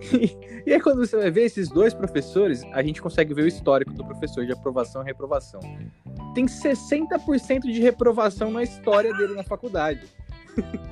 e 0.66 0.72
aí, 0.72 0.80
quando 0.80 1.06
você 1.06 1.16
vai 1.16 1.30
ver 1.30 1.44
esses 1.44 1.68
dois 1.68 1.94
professores, 1.94 2.64
a 2.72 2.82
gente 2.82 3.00
consegue 3.00 3.32
ver 3.32 3.42
o 3.42 3.46
histórico 3.46 3.92
do 3.92 4.04
professor 4.04 4.44
de 4.44 4.52
aprovação 4.52 5.02
e 5.02 5.04
reprovação. 5.04 5.60
Tem 6.34 6.46
60% 6.46 7.60
de 7.62 7.80
reprovação 7.80 8.50
na 8.50 8.64
história 8.64 9.14
dele 9.14 9.34
na 9.34 9.44
faculdade. 9.44 10.02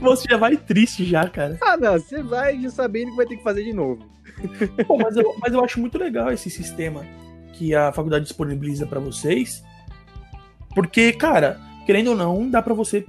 Você 0.00 0.28
já 0.28 0.36
vai 0.36 0.56
triste 0.56 1.04
já, 1.04 1.28
cara. 1.28 1.58
Ah, 1.60 1.76
não, 1.76 1.98
você 1.98 2.22
vai 2.22 2.60
já 2.60 2.70
sabendo 2.70 3.10
que 3.10 3.16
vai 3.16 3.26
ter 3.26 3.36
que 3.36 3.42
fazer 3.42 3.64
de 3.64 3.72
novo. 3.72 4.08
Pô, 4.86 4.96
mas, 4.96 5.16
eu, 5.16 5.34
mas 5.40 5.52
eu 5.52 5.62
acho 5.62 5.80
muito 5.80 5.98
legal 5.98 6.32
esse 6.32 6.48
sistema 6.48 7.04
que 7.52 7.74
a 7.74 7.92
faculdade 7.92 8.24
disponibiliza 8.24 8.86
pra 8.86 9.00
vocês. 9.00 9.62
Porque, 10.74 11.12
cara, 11.12 11.58
querendo 11.86 12.08
ou 12.08 12.16
não, 12.16 12.48
dá 12.48 12.62
pra 12.62 12.74
você 12.74 13.04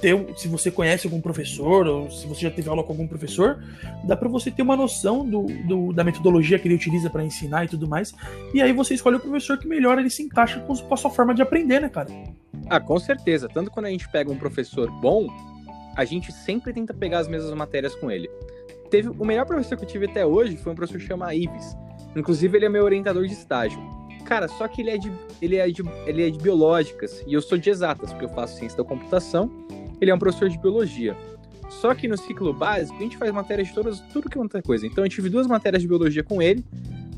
ter, 0.00 0.14
se 0.36 0.48
você 0.48 0.70
conhece 0.70 1.06
algum 1.06 1.20
professor, 1.20 1.86
ou 1.86 2.10
se 2.10 2.26
você 2.26 2.42
já 2.42 2.50
teve 2.50 2.68
aula 2.68 2.82
com 2.84 2.92
algum 2.92 3.06
professor, 3.06 3.58
dá 4.04 4.16
pra 4.16 4.28
você 4.28 4.50
ter 4.50 4.62
uma 4.62 4.76
noção 4.76 5.24
do, 5.28 5.46
do- 5.66 5.92
da 5.92 6.04
metodologia 6.04 6.58
que 6.58 6.68
ele 6.68 6.74
utiliza 6.74 7.08
pra 7.10 7.24
ensinar 7.24 7.64
e 7.64 7.68
tudo 7.68 7.88
mais. 7.88 8.12
E 8.52 8.60
aí 8.60 8.72
você 8.72 8.94
escolhe 8.94 9.16
o 9.16 9.20
professor 9.20 9.58
que 9.58 9.66
melhor 9.66 9.98
ele 9.98 10.10
se 10.10 10.22
encaixa 10.22 10.60
com, 10.60 10.72
a 10.72 10.96
sua 10.96 11.10
forma 11.10 11.34
de 11.34 11.42
aprender, 11.42 11.80
né, 11.80 11.88
cara? 11.88 12.08
Ah, 12.68 12.80
com 12.80 12.98
certeza. 12.98 13.48
Tanto 13.48 13.70
quando 13.70 13.86
a 13.86 13.90
gente 13.90 14.08
pega 14.10 14.30
um 14.30 14.36
professor 14.36 14.90
bom, 15.00 15.26
a 15.96 16.04
gente 16.04 16.32
sempre 16.32 16.72
tenta 16.72 16.92
pegar 16.94 17.20
as 17.20 17.28
mesmas 17.28 17.52
matérias 17.54 17.94
com 17.94 18.10
ele. 18.10 18.28
Teve 18.90 19.08
o 19.08 19.24
melhor 19.24 19.46
professor 19.46 19.76
que 19.76 19.84
eu 19.84 19.88
tive 19.88 20.06
até 20.06 20.24
hoje 20.24 20.56
foi 20.56 20.72
um 20.72 20.76
professor 20.76 21.00
que 21.00 21.06
chama 21.06 21.34
Ives. 21.34 21.76
Inclusive 22.14 22.56
ele 22.58 22.66
é 22.66 22.68
meu 22.68 22.84
orientador 22.84 23.26
de 23.26 23.32
estágio. 23.32 23.80
Cara, 24.24 24.48
só 24.48 24.66
que 24.66 24.80
ele 24.80 24.90
é 24.90 24.98
de 24.98 25.12
ele 25.40 25.56
é 25.56 25.68
de 25.68 25.82
ele 26.06 26.26
é 26.26 26.30
de 26.30 26.38
biológicas 26.38 27.22
e 27.26 27.34
eu 27.34 27.42
sou 27.42 27.58
de 27.58 27.68
exatas, 27.68 28.10
porque 28.10 28.24
eu 28.24 28.30
faço 28.30 28.56
ciência 28.58 28.78
da 28.78 28.84
computação. 28.84 29.50
Ele 30.00 30.10
é 30.10 30.14
um 30.14 30.18
professor 30.18 30.48
de 30.48 30.58
biologia. 30.58 31.16
Só 31.68 31.94
que 31.94 32.08
no 32.08 32.16
ciclo 32.16 32.52
básico 32.52 32.96
a 32.98 33.02
gente 33.02 33.16
faz 33.16 33.32
matérias 33.32 33.68
de 33.68 33.74
todas, 33.74 34.00
tudo 34.12 34.28
que 34.28 34.38
é 34.38 34.40
outra 34.40 34.62
coisa. 34.62 34.86
Então 34.86 35.04
eu 35.04 35.10
tive 35.10 35.28
duas 35.28 35.46
matérias 35.46 35.82
de 35.82 35.88
biologia 35.88 36.22
com 36.22 36.40
ele. 36.40 36.64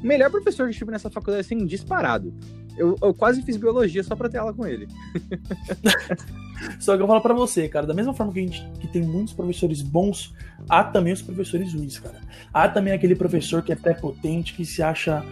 O 0.03 0.07
melhor 0.07 0.31
professor 0.31 0.69
que 0.69 0.75
eu 0.75 0.79
tive 0.79 0.91
nessa 0.91 1.11
faculdade 1.11 1.41
assim, 1.41 1.65
disparado. 1.65 2.35
Eu, 2.77 2.97
eu 3.03 3.15
quase 3.15 3.43
fiz 3.43 3.57
biologia 3.57 4.03
só 4.05 4.15
pra 4.15 4.29
ter 4.29 4.39
aula 4.39 4.53
com 4.53 4.67
ele. 4.67 4.87
Só 6.81 6.97
que 6.97 7.03
eu 7.03 7.07
falo 7.07 7.21
pra 7.21 7.35
você, 7.35 7.69
cara, 7.69 7.87
da 7.87 7.95
mesma 7.95 8.15
forma 8.15 8.33
que 8.33 8.39
a 8.39 8.43
gente 8.43 8.67
que 8.81 8.89
tem 8.89 9.03
muitos 9.03 9.35
professores 9.35 9.83
bons, 9.83 10.35
há 10.69 10.83
também 10.85 11.13
os 11.13 11.23
professores 11.23 11.73
ruins, 11.73 11.99
cara. 11.99 12.21
Há 12.53 12.69
também 12.69 12.93
aquele 12.93 13.15
professor 13.15 13.63
que 13.63 13.73
é 13.73 13.77
prepotente, 13.77 14.55
que 14.55 14.65
se 14.65 14.83
acha 14.83 15.25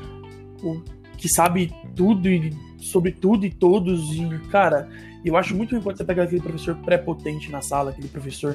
o 0.62 0.82
que 1.24 1.28
sabe 1.30 1.72
tudo 1.96 2.28
e 2.28 2.52
sobre 2.76 3.10
tudo 3.10 3.46
e 3.46 3.50
todos 3.50 4.14
e 4.14 4.28
cara, 4.50 4.86
eu 5.24 5.38
acho 5.38 5.56
muito 5.56 5.74
importante 5.74 5.96
você 5.96 6.04
pegar 6.04 6.24
aquele 6.24 6.42
professor 6.42 6.76
prepotente 6.84 7.50
na 7.50 7.62
sala, 7.62 7.92
aquele 7.92 8.08
professor 8.08 8.54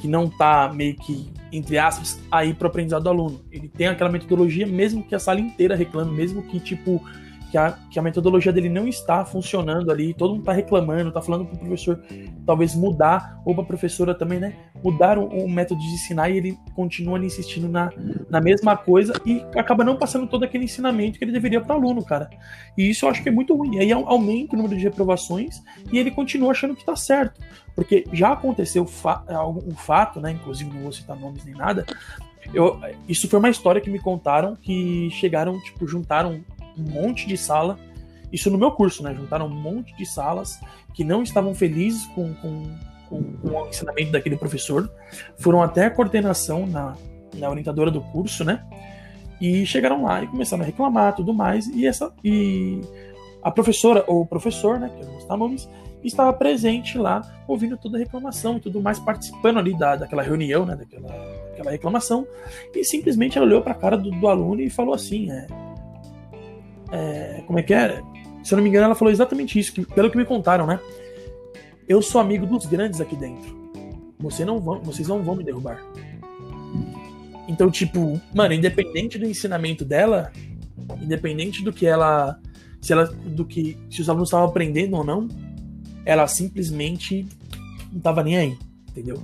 que 0.00 0.08
não 0.08 0.28
tá 0.28 0.72
meio 0.74 0.96
que 0.96 1.30
entre 1.52 1.78
aspas 1.78 2.18
aí 2.28 2.52
pro 2.52 2.66
aprendizado 2.66 3.04
do 3.04 3.10
aluno. 3.10 3.40
Ele 3.52 3.68
tem 3.68 3.86
aquela 3.86 4.10
metodologia 4.10 4.66
mesmo 4.66 5.04
que 5.04 5.14
a 5.14 5.20
sala 5.20 5.38
inteira 5.38 5.76
reclame, 5.76 6.10
mesmo 6.10 6.42
que 6.42 6.58
tipo 6.58 7.00
que 7.50 7.58
a, 7.58 7.76
que 7.90 7.98
a 7.98 8.02
metodologia 8.02 8.52
dele 8.52 8.68
não 8.68 8.86
está 8.86 9.24
funcionando 9.24 9.90
ali, 9.90 10.14
todo 10.14 10.30
mundo 10.30 10.40
está 10.40 10.52
reclamando, 10.52 11.08
está 11.08 11.20
falando 11.20 11.46
para 11.46 11.56
o 11.56 11.58
professor 11.58 12.00
talvez 12.46 12.74
mudar, 12.74 13.40
ou 13.44 13.54
para 13.54 13.64
a 13.64 13.66
professora 13.66 14.14
também, 14.14 14.38
né? 14.38 14.54
Mudar 14.82 15.18
o, 15.18 15.26
o 15.26 15.50
método 15.50 15.80
de 15.80 15.86
ensinar 15.88 16.30
e 16.30 16.36
ele 16.36 16.58
continua 16.74 17.16
ali 17.16 17.26
insistindo 17.26 17.68
na, 17.68 17.92
na 18.28 18.40
mesma 18.40 18.76
coisa 18.76 19.12
e 19.26 19.44
acaba 19.56 19.84
não 19.84 19.96
passando 19.96 20.26
todo 20.26 20.44
aquele 20.44 20.64
ensinamento 20.64 21.18
que 21.18 21.24
ele 21.24 21.32
deveria 21.32 21.60
para 21.60 21.74
o 21.74 21.78
aluno, 21.78 22.04
cara. 22.04 22.30
E 22.78 22.88
isso 22.88 23.04
eu 23.04 23.10
acho 23.10 23.22
que 23.22 23.28
é 23.28 23.32
muito 23.32 23.54
ruim. 23.54 23.76
E 23.76 23.80
aí 23.80 23.92
aumenta 23.92 24.54
o 24.54 24.56
número 24.56 24.76
de 24.76 24.84
reprovações 24.84 25.62
e 25.92 25.98
ele 25.98 26.10
continua 26.10 26.52
achando 26.52 26.74
que 26.74 26.80
está 26.80 26.94
certo. 26.94 27.40
Porque 27.74 28.04
já 28.12 28.32
aconteceu 28.32 28.86
fa 28.86 29.24
um 29.66 29.74
fato, 29.74 30.20
né? 30.20 30.32
Inclusive 30.32 30.70
não 30.70 30.82
vou 30.82 30.92
citar 30.92 31.16
nomes 31.16 31.44
nem 31.44 31.54
nada. 31.54 31.84
Eu, 32.52 32.80
isso 33.08 33.28
foi 33.28 33.38
uma 33.38 33.50
história 33.50 33.80
que 33.80 33.90
me 33.90 33.98
contaram 33.98 34.56
que 34.56 35.08
chegaram, 35.12 35.60
tipo, 35.60 35.86
juntaram 35.86 36.44
um 36.80 36.90
monte 36.90 37.26
de 37.26 37.36
sala. 37.36 37.78
Isso 38.32 38.50
no 38.50 38.58
meu 38.58 38.70
curso, 38.72 39.02
né? 39.02 39.14
Juntaram 39.14 39.46
um 39.46 39.54
monte 39.54 39.94
de 39.96 40.06
salas 40.06 40.60
que 40.94 41.04
não 41.04 41.22
estavam 41.22 41.54
felizes 41.54 42.06
com, 42.08 42.32
com, 42.34 42.62
com, 43.08 43.22
com 43.22 43.48
o 43.48 43.68
ensinamento 43.68 44.12
daquele 44.12 44.36
professor. 44.36 44.90
Foram 45.36 45.62
até 45.62 45.86
a 45.86 45.90
coordenação 45.90 46.66
na, 46.66 46.96
na 47.34 47.50
orientadora 47.50 47.90
do 47.90 48.00
curso, 48.00 48.44
né? 48.44 48.64
E 49.40 49.64
chegaram 49.66 50.04
lá 50.04 50.22
e 50.22 50.26
começaram 50.26 50.62
a 50.62 50.66
reclamar 50.66 51.14
tudo 51.14 51.32
mais. 51.32 51.66
E 51.68 51.86
essa 51.86 52.12
e 52.22 52.80
a 53.42 53.50
professora, 53.50 54.04
ou 54.06 54.22
o 54.22 54.26
professor, 54.26 54.78
né? 54.78 54.90
Que 54.94 55.02
eu 55.02 55.06
não 55.06 55.18
vou 55.18 55.36
nomes, 55.36 55.68
estava 56.04 56.32
presente 56.32 56.98
lá, 56.98 57.22
ouvindo 57.46 57.76
toda 57.76 57.96
a 57.96 58.00
reclamação 58.00 58.56
e 58.56 58.60
tudo 58.60 58.80
mais, 58.80 58.98
participando 58.98 59.58
ali 59.58 59.76
da, 59.76 59.96
daquela 59.96 60.22
reunião, 60.22 60.64
né? 60.64 60.76
Daquela, 60.76 61.08
daquela 61.50 61.70
reclamação. 61.70 62.26
E 62.74 62.84
simplesmente 62.84 63.38
ela 63.38 63.46
olhou 63.46 63.62
para 63.62 63.72
a 63.72 63.76
cara 63.76 63.96
do, 63.96 64.10
do 64.10 64.28
aluno 64.28 64.60
e 64.60 64.70
falou 64.70 64.94
assim: 64.94 65.30
é, 65.30 65.46
é, 66.92 67.42
como 67.46 67.58
é 67.58 67.62
que 67.62 67.74
é? 67.74 68.02
Se 68.42 68.54
eu 68.54 68.56
não 68.56 68.62
me 68.62 68.70
engano, 68.70 68.86
ela 68.86 68.94
falou 68.94 69.12
exatamente 69.12 69.58
isso, 69.58 69.72
que, 69.72 69.84
pelo 69.84 70.10
que 70.10 70.16
me 70.16 70.24
contaram, 70.24 70.66
né? 70.66 70.80
Eu 71.88 72.00
sou 72.00 72.20
amigo 72.20 72.46
dos 72.46 72.66
grandes 72.66 73.00
aqui 73.00 73.16
dentro. 73.16 73.58
Você 74.18 74.44
não 74.44 74.60
vão, 74.60 74.80
vocês 74.80 75.08
não 75.08 75.22
vão 75.22 75.34
me 75.36 75.44
derrubar. 75.44 75.80
Então, 77.48 77.70
tipo, 77.70 78.20
mano, 78.32 78.54
independente 78.54 79.18
do 79.18 79.26
ensinamento 79.26 79.84
dela, 79.84 80.30
independente 81.02 81.64
do 81.64 81.72
que 81.72 81.86
ela, 81.86 82.38
se 82.80 82.92
ela, 82.92 83.06
do 83.06 83.44
que 83.44 83.76
se 83.90 84.00
os 84.00 84.08
alunos 84.08 84.28
estavam 84.28 84.46
aprendendo 84.46 84.96
ou 84.96 85.04
não, 85.04 85.26
ela 86.04 86.26
simplesmente 86.26 87.26
não 87.92 88.00
tava 88.00 88.22
nem 88.22 88.36
aí, 88.36 88.58
entendeu? 88.88 89.20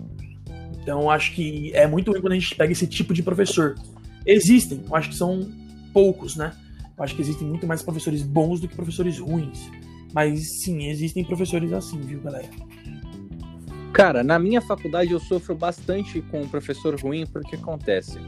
Então, 0.83 1.11
acho 1.11 1.35
que 1.35 1.73
é 1.75 1.87
muito 1.87 2.11
ruim 2.11 2.21
quando 2.21 2.33
a 2.33 2.39
gente 2.39 2.55
pega 2.55 2.73
esse 2.73 2.87
tipo 2.87 3.15
de 3.15 3.23
professor. 3.23 3.77
Existem, 4.25 4.83
acho 4.93 5.11
que 5.11 5.17
são 5.17 5.49
poucos, 5.93 6.37
né? 6.37 6.53
Eu 6.97 7.05
acho 7.05 7.15
que 7.15 7.23
existem 7.23 7.47
muito 7.47 7.67
mais 7.67 7.83
professores 7.83 8.23
bons 8.23 8.61
do 8.61 8.69
que 8.69 8.75
professores 8.75 9.19
ruins. 9.19 9.71
Mas 10.15 10.62
sim, 10.62 10.87
existem 10.87 11.25
professores 11.25 11.73
assim, 11.73 12.00
viu, 12.00 12.21
galera? 12.21 12.49
Cara, 13.93 14.23
na 14.23 14.38
minha 14.38 14.61
faculdade 14.61 15.12
eu 15.12 15.21
sofro 15.21 15.55
bastante 15.55 16.21
com 16.23 16.43
um 16.43 16.49
professor 16.49 16.99
ruim 17.00 17.26
porque 17.26 17.57
acontece. 17.57 18.19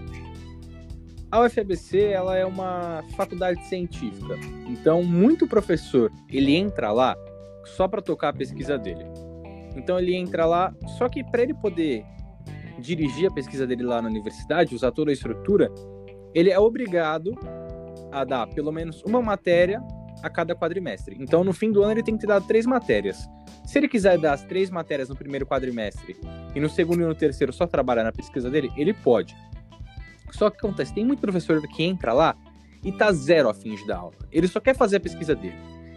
A 1.30 1.44
UFABC 1.44 1.98
ela 2.04 2.36
é 2.36 2.44
uma 2.46 3.04
faculdade 3.14 3.62
científica, 3.66 4.34
então 4.66 5.02
muito 5.02 5.46
professor 5.46 6.10
ele 6.30 6.56
entra 6.56 6.90
lá 6.90 7.14
só 7.76 7.86
para 7.86 8.00
tocar 8.00 8.30
a 8.30 8.32
pesquisa 8.32 8.78
dele. 8.78 9.04
Então 9.76 9.98
ele 9.98 10.14
entra 10.14 10.46
lá, 10.46 10.74
só 10.96 11.06
que 11.06 11.22
para 11.22 11.42
ele 11.42 11.52
poder 11.52 12.02
dirigir 12.78 13.30
a 13.30 13.34
pesquisa 13.34 13.66
dele 13.66 13.82
lá 13.82 14.00
na 14.00 14.08
universidade, 14.08 14.74
usar 14.74 14.90
toda 14.90 15.10
a 15.10 15.12
estrutura, 15.12 15.70
ele 16.34 16.50
é 16.50 16.58
obrigado 16.58 17.32
a 18.20 18.24
dar 18.24 18.46
pelo 18.48 18.72
menos 18.72 19.02
uma 19.02 19.20
matéria 19.22 19.82
a 20.22 20.28
cada 20.28 20.54
quadrimestre. 20.54 21.16
Então, 21.18 21.44
no 21.44 21.52
fim 21.52 21.70
do 21.70 21.82
ano, 21.82 21.92
ele 21.92 22.02
tem 22.02 22.14
que 22.14 22.20
ter 22.20 22.26
dado 22.26 22.46
três 22.46 22.66
matérias. 22.66 23.28
Se 23.64 23.78
ele 23.78 23.88
quiser 23.88 24.18
dar 24.18 24.32
as 24.32 24.42
três 24.42 24.70
matérias 24.70 25.08
no 25.08 25.16
primeiro 25.16 25.46
quadrimestre 25.46 26.16
e 26.54 26.60
no 26.60 26.68
segundo 26.68 27.02
e 27.02 27.06
no 27.06 27.14
terceiro 27.14 27.52
só 27.52 27.66
trabalhar 27.66 28.04
na 28.04 28.12
pesquisa 28.12 28.50
dele, 28.50 28.72
ele 28.76 28.92
pode. 28.92 29.36
Só 30.30 30.50
que 30.50 30.56
acontece, 30.56 30.94
tem 30.94 31.04
muito 31.04 31.20
professor 31.20 31.60
que 31.68 31.82
entra 31.82 32.12
lá 32.12 32.36
e 32.82 32.92
tá 32.92 33.12
zero 33.12 33.48
afim 33.48 33.74
de 33.74 33.86
dar 33.86 33.98
aula. 33.98 34.14
Ele 34.30 34.48
só 34.48 34.60
quer 34.60 34.74
fazer 34.74 34.96
a 34.96 35.00
pesquisa 35.00 35.34
dele. 35.34 35.56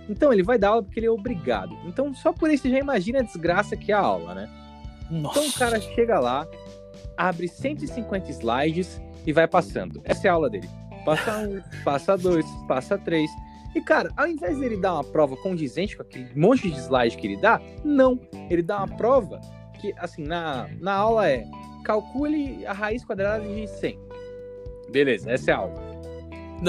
Então 0.09 0.33
ele 0.33 0.43
vai 0.43 0.57
dar 0.57 0.69
aula 0.69 0.83
porque 0.83 0.99
ele 0.99 1.07
é 1.07 1.11
obrigado. 1.11 1.77
Então 1.85 2.13
só 2.13 2.33
por 2.33 2.49
isso 2.49 2.69
já 2.69 2.79
imagina 2.79 3.19
a 3.19 3.23
desgraça 3.23 3.77
que 3.77 3.91
é 3.91 3.95
a 3.95 3.99
aula, 3.99 4.33
né? 4.35 4.49
Nossa. 5.09 5.39
Então 5.39 5.49
o 5.49 5.53
cara 5.53 5.79
chega 5.79 6.19
lá, 6.19 6.47
abre 7.17 7.47
150 7.47 8.31
slides 8.31 9.01
e 9.25 9.31
vai 9.31 9.47
passando. 9.47 10.01
Essa 10.03 10.27
é 10.27 10.29
a 10.29 10.33
aula 10.33 10.49
dele. 10.49 10.69
Passa 11.05 11.37
um, 11.39 11.61
passa 11.83 12.17
dois, 12.17 12.45
passa 12.67 12.97
três. 12.97 13.29
E, 13.73 13.81
cara, 13.81 14.11
ao 14.17 14.27
invés 14.27 14.57
dele 14.59 14.77
dar 14.77 14.95
uma 14.95 15.03
prova 15.03 15.35
condizente 15.37 15.95
com 15.95 16.01
aquele 16.01 16.27
monte 16.35 16.69
de 16.69 16.77
slide 16.77 17.17
que 17.17 17.27
ele 17.27 17.37
dá, 17.37 17.61
não. 17.83 18.19
Ele 18.49 18.61
dá 18.61 18.79
uma 18.79 18.97
prova 18.97 19.39
que, 19.79 19.93
assim, 19.97 20.23
na, 20.23 20.67
na 20.79 20.93
aula 20.93 21.29
é 21.29 21.45
calcule 21.83 22.65
a 22.65 22.73
raiz 22.73 23.03
quadrada 23.03 23.45
de 23.45 23.67
100. 23.67 23.99
Beleza, 24.91 25.31
essa 25.31 25.51
é 25.51 25.53
a 25.53 25.57
aula. 25.57 25.91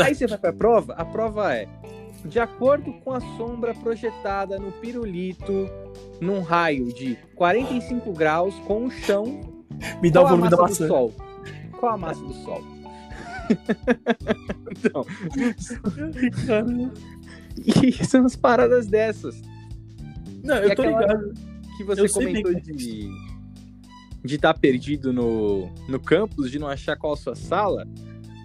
Aí 0.03 0.15
você 0.15 0.27
vai 0.27 0.39
pra 0.39 0.53
prova, 0.53 0.95
a 0.95 1.05
prova 1.05 1.55
é 1.55 1.69
de 2.25 2.39
acordo 2.39 2.93
com 3.05 3.13
a 3.13 3.21
sombra 3.37 3.75
projetada 3.75 4.59
no 4.59 4.73
pirulito 4.73 5.69
num 6.21 6.41
raio 6.41 6.93
de 6.93 7.17
45 7.35 8.13
graus 8.13 8.55
com 8.61 8.87
o 8.87 8.91
chão. 8.91 9.41
Me 10.01 10.11
dá 10.11 10.23
o 10.23 10.29
volume 10.29 10.49
da 10.49 10.57
maçã. 10.57 10.85
Do 10.85 10.89
sol. 10.89 11.15
Qual 11.79 11.93
a 11.93 11.99
massa 11.99 12.23
do 12.23 12.33
sol? 12.33 12.63
Então. 14.71 15.05
e 17.85 18.05
são 18.05 18.25
as 18.25 18.37
paradas 18.37 18.87
dessas. 18.87 19.41
Não, 20.43 20.57
eu 20.57 20.75
tô 20.75 20.83
ligado. 20.83 21.33
Que 21.77 21.85
você 21.85 22.03
eu 22.03 22.11
comentou 22.11 22.55
de 22.55 23.11
de 24.25 24.37
estar 24.37 24.55
tá 24.55 24.59
perdido 24.59 25.13
no, 25.13 25.69
no 25.89 25.99
campus, 25.99 26.51
de 26.51 26.59
não 26.59 26.69
achar 26.69 26.97
qual 26.97 27.15
a 27.15 27.17
sua 27.17 27.35
sala. 27.35 27.87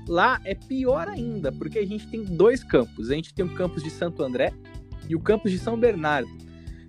Lá 0.07 0.39
é 0.45 0.55
pior 0.55 1.07
ainda, 1.07 1.51
porque 1.51 1.79
a 1.79 1.85
gente 1.85 2.07
tem 2.07 2.23
dois 2.23 2.63
campos. 2.63 3.11
A 3.11 3.13
gente 3.13 3.33
tem 3.33 3.45
o 3.45 3.53
campus 3.53 3.83
de 3.83 3.89
Santo 3.89 4.23
André 4.23 4.53
e 5.07 5.15
o 5.15 5.19
campus 5.19 5.51
de 5.51 5.59
São 5.59 5.77
Bernardo. 5.77 6.29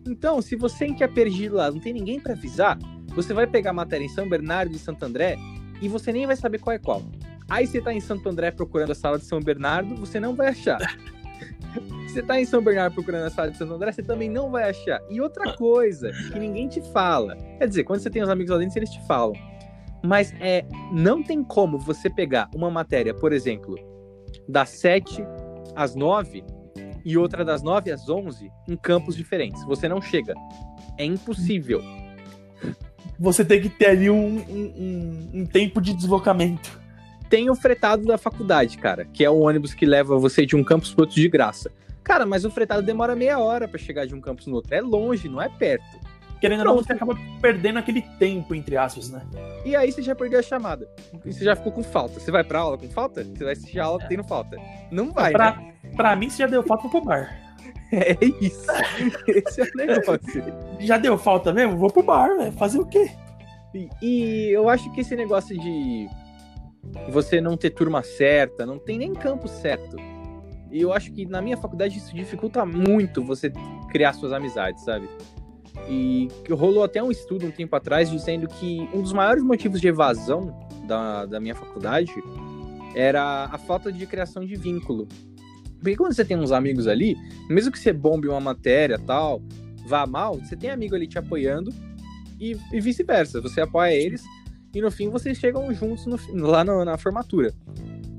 Então, 0.07 0.41
se 0.41 0.57
você 0.57 0.87
que 0.95 1.05
é 1.05 1.09
perdido 1.09 1.57
lá, 1.57 1.71
não 1.71 1.81
tem 1.81 1.93
ninguém 1.93 2.19
para 2.19 2.33
avisar, 2.33 2.79
você 3.09 3.35
vai 3.35 3.47
pegar 3.47 3.71
a 3.71 3.75
matéria 3.75 4.05
em 4.05 4.09
São 4.09 4.29
Bernardo 4.29 4.75
e 4.75 4.79
Santo 4.79 5.05
André 5.05 5.37
e 5.83 5.89
você 5.89 6.13
nem 6.13 6.27
vai 6.27 6.37
saber 6.37 6.59
qual 6.59 6.75
é 6.75 6.79
qual. 6.79 7.03
Aí 7.49 7.67
você 7.67 7.81
tá 7.81 7.95
em 7.95 8.01
Santo 8.01 8.29
André 8.29 8.51
procurando 8.51 8.93
a 8.93 8.95
sala 8.95 9.19
de 9.19 9.25
São 9.25 9.41
Bernardo, 9.41 9.97
você 9.97 10.21
não 10.21 10.37
vai 10.37 10.49
achar. 10.49 10.79
você 12.07 12.23
tá 12.23 12.39
em 12.39 12.45
São 12.45 12.63
Bernardo 12.63 12.93
procurando 12.93 13.25
a 13.25 13.31
sala 13.31 13.51
de 13.51 13.57
Santo 13.57 13.73
André, 13.73 13.91
você 13.91 14.03
também 14.03 14.29
não 14.29 14.51
vai 14.51 14.69
achar. 14.69 15.01
E 15.09 15.21
outra 15.21 15.55
coisa 15.55 16.11
que 16.33 16.39
ninguém 16.39 16.69
te 16.69 16.83
fala, 16.93 17.37
quer 17.59 17.67
dizer, 17.67 17.85
quando 17.85 18.01
você 18.01 18.11
tem 18.11 18.23
os 18.23 18.29
amigos 18.29 18.53
lá 18.53 18.59
dentro, 18.59 18.79
eles 18.79 18.91
te 18.91 19.05
falam. 19.07 19.35
Mas 20.05 20.33
é, 20.41 20.65
não 20.93 21.23
tem 21.23 21.43
como 21.43 21.79
você 21.79 22.11
pegar 22.11 22.51
uma 22.55 22.71
matéria, 22.71 23.15
por 23.15 23.33
exemplo, 23.33 23.77
das 24.47 24.69
7 24.71 25.25
às 25.75 25.95
9 25.95 26.45
e 27.05 27.17
outra 27.17 27.45
das 27.45 27.63
9 27.63 27.91
às 27.91 28.09
11 28.09 28.51
em 28.69 28.77
campos 28.77 29.17
diferentes. 29.17 29.65
Você 29.65 29.89
não 29.89 30.03
chega. 30.03 30.35
É 30.99 31.05
impossível. 31.05 31.83
Você 33.19 33.45
tem 33.45 33.61
que 33.61 33.69
ter 33.69 33.87
ali 33.87 34.11
um, 34.11 34.39
um, 34.39 35.31
um 35.35 35.47
tempo 35.47 35.81
de 35.81 35.95
deslocamento. 35.95 36.79
Tem 37.29 37.51
o 37.51 37.55
fretado 37.55 38.05
da 38.05 38.17
faculdade, 38.17 38.79
cara, 38.79 39.05
que 39.05 39.25
é 39.25 39.31
o 39.31 39.41
ônibus 39.41 39.75
que 39.75 39.85
leva 39.85 40.19
você 40.19 40.47
de 40.47 40.57
um 40.57 40.65
campus 40.65 40.93
pro 40.93 41.03
outro 41.03 41.17
de 41.17 41.29
graça. 41.29 41.71
Cara, 42.03 42.25
mas 42.25 42.45
o 42.45 42.51
fretado 42.51 42.83
demora 42.83 43.15
meia 43.15 43.39
hora 43.39 43.69
para 43.69 43.79
chegar 43.79 44.07
de 44.07 44.15
um 44.15 44.21
campus 44.21 44.47
no 44.47 44.57
outro. 44.57 44.75
É 44.75 44.81
longe, 44.81 45.29
não 45.29 45.43
é 45.43 45.49
perto 45.49 45.99
querendo 46.41 46.61
ou 46.61 46.65
não, 46.67 46.77
você 46.77 46.93
acaba 46.93 47.17
perdendo 47.41 47.79
aquele 47.79 48.03
tempo, 48.19 48.55
entre 48.55 48.77
aspas, 48.77 49.11
né? 49.11 49.23
E 49.65 49.77
aí 49.77 49.91
você 49.91 50.03
já 50.03 50.15
perdeu 50.15 50.39
a 50.39 50.43
chamada. 50.43 50.89
E 51.25 51.33
você 51.33 51.45
já 51.45 51.55
ficou 51.57 51.73
com 51.73 51.83
falta. 51.83 52.19
Você 52.19 52.31
vai 52.31 52.45
pra 52.45 52.61
aula 52.61 52.79
com 52.79 52.89
falta? 52.89 53.25
Você 53.25 53.45
vai 53.45 53.53
assistir 53.53 53.81
a 53.81 53.85
aula 53.85 54.05
tendo 54.09 54.25
falta. 54.25 54.57
Não 54.91 55.11
vai, 55.13 55.33
pra, 55.33 55.57
né? 55.57 55.75
Pra 55.97 56.17
mim, 56.17 56.31
você 56.31 56.39
já 56.39 56.47
deu 56.47 56.63
falta 56.63 56.89
pro 56.89 57.01
bar. 57.01 57.37
É 57.91 58.19
isso. 58.43 58.67
Esse 59.27 59.63
é 59.63 59.65
o 59.65 59.75
negócio. 59.75 60.45
Já 60.79 60.99
deu 60.99 61.17
falta 61.17 61.55
mesmo? 61.55 61.79
Vou 61.79 61.91
pro 61.91 62.03
bar, 62.03 62.37
né? 62.37 62.53
Fazer 62.53 62.79
o 62.79 62.85
quê? 62.85 63.11
E, 63.75 63.89
e 64.03 64.51
eu 64.51 64.69
acho 64.69 64.93
que 64.93 65.01
esse 65.01 65.17
negócio 65.17 65.59
de 65.59 66.07
você 67.11 67.41
não 67.41 67.57
ter 67.57 67.71
turma 67.71 68.03
certa, 68.03 68.65
não 68.65 68.79
tem 68.79 68.99
nem 68.99 69.13
campo 69.15 69.49
certo. 69.49 69.97
E 70.71 70.81
eu 70.81 70.93
acho 70.93 71.13
que 71.13 71.25
na 71.25 71.41
minha 71.41 71.57
faculdade 71.57 71.99
isso 71.99 72.15
dificulta 72.15 72.65
muito 72.65 73.25
você 73.25 73.51
criar 73.91 74.13
suas 74.13 74.33
amizades, 74.33 74.85
sabe? 74.85 75.09
E 75.89 76.29
rolou 76.51 76.85
até 76.85 77.03
um 77.03 77.11
estudo 77.11 77.47
um 77.47 77.51
tempo 77.51 77.75
atrás 77.75 78.11
dizendo 78.11 78.47
que 78.47 78.89
um 78.93 79.01
dos 79.01 79.13
maiores 79.13 79.43
motivos 79.43 79.81
de 79.81 79.89
evasão 79.89 80.59
da, 80.87 81.25
da 81.25 81.41
minha 81.41 81.55
faculdade 81.55 82.13
era 82.95 83.45
a 83.45 83.59
falta 83.59 83.93
de 83.93 84.05
criação 84.07 84.45
de 84.45 84.57
vínculo. 84.57 85.09
Porque 85.79 85.97
quando 85.97 86.13
você 86.13 86.25
tem 86.25 86.37
uns 86.37 86.53
amigos 86.53 86.87
ali, 86.87 87.17
mesmo 87.49 87.71
que 87.71 87.79
você 87.79 87.93
bombe 87.93 88.29
uma 88.29 88.41
matéria 88.41 88.99
tal, 88.99 89.41
vá 89.87 90.07
mal, 90.07 90.35
você 90.35 90.57
tem 90.57 90.71
amigo 90.71 90.95
ali 90.95 91.07
te 91.07 91.19
apoiando 91.19 91.73
e, 92.41 92.57
e 92.73 92.81
vice-versa. 92.81 93.41
Você 93.41 93.61
apoia 93.61 93.95
eles 93.95 94.23
e 94.75 94.81
no 94.81 94.91
fim 94.91 95.09
vocês 95.09 95.39
chegam 95.39 95.73
juntos 95.73 96.07
no, 96.07 96.47
lá 96.47 96.65
no, 96.65 96.85
na 96.85 96.97
formatura. 96.99 97.55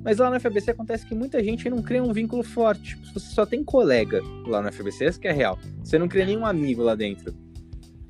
Mas 0.03 0.17
lá 0.17 0.29
na 0.29 0.39
FBC 0.39 0.71
acontece 0.71 1.05
que 1.05 1.13
muita 1.13 1.43
gente 1.43 1.69
não 1.69 1.81
cria 1.81 2.01
um 2.01 2.13
vínculo 2.13 2.41
forte. 2.41 2.95
Tipo, 2.95 3.19
você 3.19 3.33
só 3.33 3.45
tem 3.45 3.63
colega 3.63 4.21
lá 4.47 4.61
na 4.61 4.71
FBC, 4.71 5.05
essa 5.05 5.19
que 5.19 5.27
é 5.27 5.31
real. 5.31 5.59
Você 5.83 5.99
não 5.99 6.07
cria 6.07 6.25
nenhum 6.25 6.45
amigo 6.45 6.81
lá 6.81 6.95
dentro. 6.95 7.35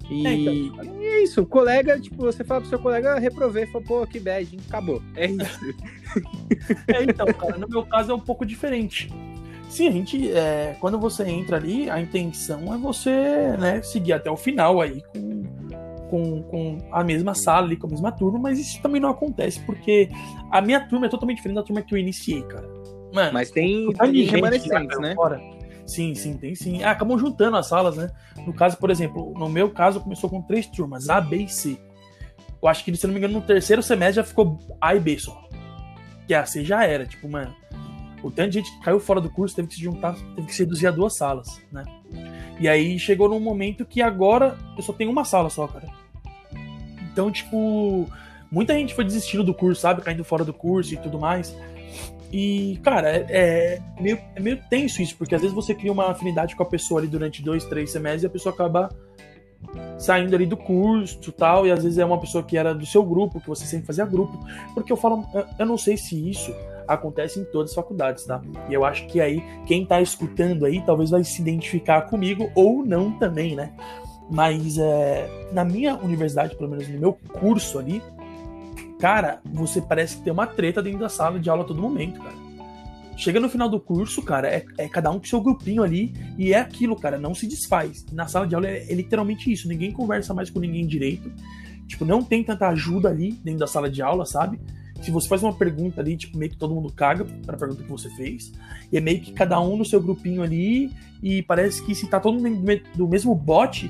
E 0.09 0.25
é, 0.25 0.33
então. 0.33 0.99
é 1.01 1.23
isso, 1.23 1.45
colega, 1.45 1.99
tipo, 1.99 2.17
você 2.17 2.43
fala 2.43 2.61
pro 2.61 2.69
seu 2.69 2.79
colega, 2.79 3.19
reprovei, 3.19 3.67
fala, 3.67 3.83
pô, 3.83 4.07
que 4.07 4.19
bad, 4.19 4.57
acabou. 4.67 5.01
É 5.15 5.27
isso. 5.27 5.75
é, 6.87 7.03
então, 7.03 7.27
cara, 7.27 7.57
no 7.59 7.67
meu 7.67 7.85
caso 7.85 8.11
é 8.11 8.15
um 8.15 8.19
pouco 8.19 8.43
diferente. 8.43 9.09
Sim, 9.69 9.87
a 9.87 9.91
gente, 9.91 10.31
é, 10.31 10.75
quando 10.79 10.99
você 10.99 11.23
entra 11.25 11.57
ali, 11.57 11.87
a 11.91 12.01
intenção 12.01 12.73
é 12.73 12.77
você, 12.77 13.55
né, 13.59 13.83
seguir 13.83 14.13
até 14.13 14.31
o 14.31 14.35
final 14.35 14.81
aí 14.81 15.03
com, 15.13 15.38
com, 16.09 16.43
com 16.43 16.77
a 16.91 17.03
mesma 17.03 17.33
sala 17.33 17.67
ali, 17.67 17.77
com 17.77 17.87
a 17.87 17.89
mesma 17.89 18.11
turma, 18.11 18.39
mas 18.39 18.59
isso 18.59 18.81
também 18.81 18.99
não 18.99 19.09
acontece, 19.09 19.59
porque 19.61 20.09
a 20.51 20.61
minha 20.61 20.79
turma 20.79 21.05
é 21.05 21.09
totalmente 21.09 21.37
diferente 21.37 21.57
da 21.57 21.63
turma 21.63 21.81
que 21.81 21.93
eu 21.93 21.97
iniciei, 21.97 22.41
cara. 22.43 22.67
Mano, 23.13 23.33
mas 23.33 23.49
tem, 23.49 23.91
tem 23.93 24.23
remanescentes, 24.23 24.99
né? 24.99 25.15
Fora. 25.15 25.41
Sim, 25.85 26.13
sim, 26.13 26.37
tem 26.37 26.53
sim. 26.53 26.83
Ah, 26.83 26.91
acabam 26.91 27.17
juntando 27.17 27.57
as 27.57 27.67
salas, 27.67 27.97
né? 27.97 28.11
No 28.45 28.53
caso, 28.53 28.77
por 28.77 28.91
exemplo, 28.91 29.33
no 29.35 29.49
meu 29.49 29.71
caso, 29.71 29.99
começou 29.99 30.29
com 30.29 30.41
três 30.41 30.67
turmas, 30.67 31.09
A, 31.09 31.19
B 31.19 31.37
e 31.37 31.49
C. 31.49 31.79
Eu 32.61 32.67
acho 32.67 32.83
que, 32.83 32.95
se 32.95 33.07
não 33.07 33.13
me 33.13 33.19
engano, 33.19 33.35
no 33.35 33.41
terceiro 33.41 33.81
semestre 33.81 34.17
já 34.17 34.23
ficou 34.23 34.59
A 34.79 34.93
e 34.93 34.99
B 34.99 35.17
só. 35.17 35.47
Que 36.27 36.33
a 36.33 36.45
C 36.45 36.63
já 36.63 36.85
era, 36.85 37.05
tipo, 37.05 37.27
mano. 37.27 37.55
O 38.21 38.29
tanto 38.29 38.49
de 38.49 38.59
gente 38.59 38.71
que 38.71 38.83
caiu 38.83 38.99
fora 38.99 39.21
do 39.21 39.29
curso 39.29 39.55
teve 39.55 39.69
que 39.69 39.75
se 39.75 39.81
juntar, 39.81 40.13
teve 40.35 40.47
que 40.47 40.53
se 40.53 40.63
reduzir 40.63 40.87
a 40.87 40.91
duas 40.91 41.15
salas, 41.15 41.61
né? 41.71 41.85
E 42.59 42.67
aí 42.67 42.99
chegou 42.99 43.29
num 43.29 43.39
momento 43.39 43.85
que 43.85 44.01
agora 44.01 44.57
eu 44.75 44.83
só 44.83 44.91
tenho 44.91 45.09
uma 45.09 45.23
sala 45.23 45.49
só, 45.49 45.65
cara. 45.67 45.87
Então, 47.19 47.29
tipo, 47.29 48.07
muita 48.49 48.73
gente 48.73 48.95
foi 48.95 49.03
desistindo 49.03 49.43
do 49.43 49.53
curso, 49.53 49.81
sabe? 49.81 50.01
Caindo 50.01 50.23
fora 50.23 50.45
do 50.45 50.53
curso 50.53 50.93
e 50.93 50.97
tudo 50.97 51.19
mais. 51.19 51.53
E, 52.31 52.79
cara, 52.81 53.09
é, 53.09 53.25
é, 53.29 53.81
meio, 53.99 54.17
é 54.35 54.39
meio 54.39 54.57
tenso 54.69 55.01
isso, 55.01 55.17
porque 55.17 55.35
às 55.35 55.41
vezes 55.41 55.53
você 55.53 55.75
cria 55.75 55.91
uma 55.91 56.09
afinidade 56.11 56.55
com 56.55 56.63
a 56.63 56.65
pessoa 56.65 57.01
ali 57.01 57.09
durante 57.09 57.43
dois, 57.43 57.65
três 57.65 57.91
semestres 57.91 58.23
e 58.23 58.27
a 58.27 58.29
pessoa 58.29 58.53
acaba 58.53 58.89
saindo 59.97 60.33
ali 60.33 60.45
do 60.45 60.55
curso 60.55 61.29
tal, 61.33 61.67
e 61.67 61.71
às 61.71 61.83
vezes 61.83 61.97
é 61.97 62.05
uma 62.05 62.17
pessoa 62.17 62.41
que 62.41 62.55
era 62.55 62.73
do 62.73 62.85
seu 62.85 63.03
grupo, 63.03 63.41
que 63.41 63.49
você 63.49 63.65
sempre 63.65 63.87
fazia 63.87 64.05
grupo. 64.05 64.39
Porque 64.73 64.93
eu 64.93 64.97
falo, 64.97 65.25
eu 65.59 65.65
não 65.65 65.77
sei 65.77 65.97
se 65.97 66.29
isso 66.29 66.55
acontece 66.87 67.37
em 67.37 67.43
todas 67.43 67.71
as 67.71 67.75
faculdades, 67.75 68.23
tá? 68.23 68.41
E 68.69 68.73
eu 68.73 68.85
acho 68.85 69.05
que 69.07 69.19
aí, 69.19 69.43
quem 69.65 69.85
tá 69.85 70.01
escutando 70.01 70.65
aí, 70.65 70.81
talvez 70.85 71.09
vai 71.09 71.21
se 71.25 71.41
identificar 71.41 72.03
comigo 72.03 72.49
ou 72.55 72.85
não 72.85 73.11
também, 73.11 73.57
né? 73.57 73.73
Mas 74.29 74.77
é, 74.77 75.49
na 75.51 75.65
minha 75.65 75.95
universidade, 75.95 76.55
pelo 76.55 76.69
menos 76.69 76.87
no 76.87 76.99
meu 76.99 77.13
curso 77.13 77.79
ali, 77.79 78.01
Cara, 78.99 79.39
você 79.45 79.81
parece 79.81 80.17
que 80.17 80.23
tem 80.23 80.33
uma 80.33 80.45
treta 80.45 80.83
dentro 80.83 80.99
da 80.99 81.07
sala 81.07 81.39
de 81.39 81.49
aula 81.49 81.63
a 81.63 81.65
todo 81.65 81.81
momento, 81.81 82.19
cara. 82.21 82.35
Chega 83.15 83.39
no 83.39 83.49
final 83.49 83.69
do 83.69 83.79
curso, 83.79 84.21
cara, 84.21 84.49
é, 84.49 84.65
é 84.77 84.89
cada 84.89 85.09
um 85.09 85.19
com 85.19 85.25
seu 85.25 85.41
grupinho 85.41 85.83
ali 85.83 86.13
e 86.37 86.53
é 86.53 86.59
aquilo, 86.59 86.97
cara, 86.97 87.17
não 87.17 87.33
se 87.33 87.47
desfaz. 87.47 88.05
Na 88.11 88.27
sala 88.27 88.45
de 88.45 88.55
aula 88.55 88.67
é, 88.67 88.91
é 88.91 88.93
literalmente 88.93 89.51
isso, 89.51 89.69
ninguém 89.69 89.91
conversa 89.91 90.33
mais 90.33 90.49
com 90.49 90.59
ninguém 90.59 90.85
direito. 90.85 91.31
Tipo, 91.87 92.03
não 92.03 92.21
tem 92.21 92.43
tanta 92.43 92.67
ajuda 92.67 93.07
ali 93.07 93.31
dentro 93.31 93.61
da 93.61 93.67
sala 93.67 93.89
de 93.89 94.01
aula, 94.01 94.25
sabe? 94.25 94.59
Se 95.01 95.11
você 95.11 95.29
faz 95.29 95.41
uma 95.43 95.53
pergunta 95.53 96.01
ali, 96.01 96.17
tipo, 96.17 96.37
meio 96.37 96.51
que 96.51 96.57
todo 96.57 96.75
mundo 96.75 96.91
caga 96.91 97.23
para 97.45 97.55
a 97.55 97.59
pergunta 97.59 97.83
que 97.83 97.89
você 97.89 98.09
fez. 98.11 98.51
E 98.91 98.97
é 98.97 99.01
meio 99.01 99.21
que 99.21 99.31
cada 99.31 99.59
um 99.61 99.77
no 99.77 99.85
seu 99.85 100.01
grupinho 100.01 100.43
ali. 100.43 100.91
E 101.23 101.41
parece 101.41 101.83
que 101.85 101.95
se 101.95 102.05
tá 102.07 102.19
todo 102.19 102.37
mundo 102.37 102.81
do 102.95 103.07
mesmo 103.07 103.33
bote, 103.33 103.89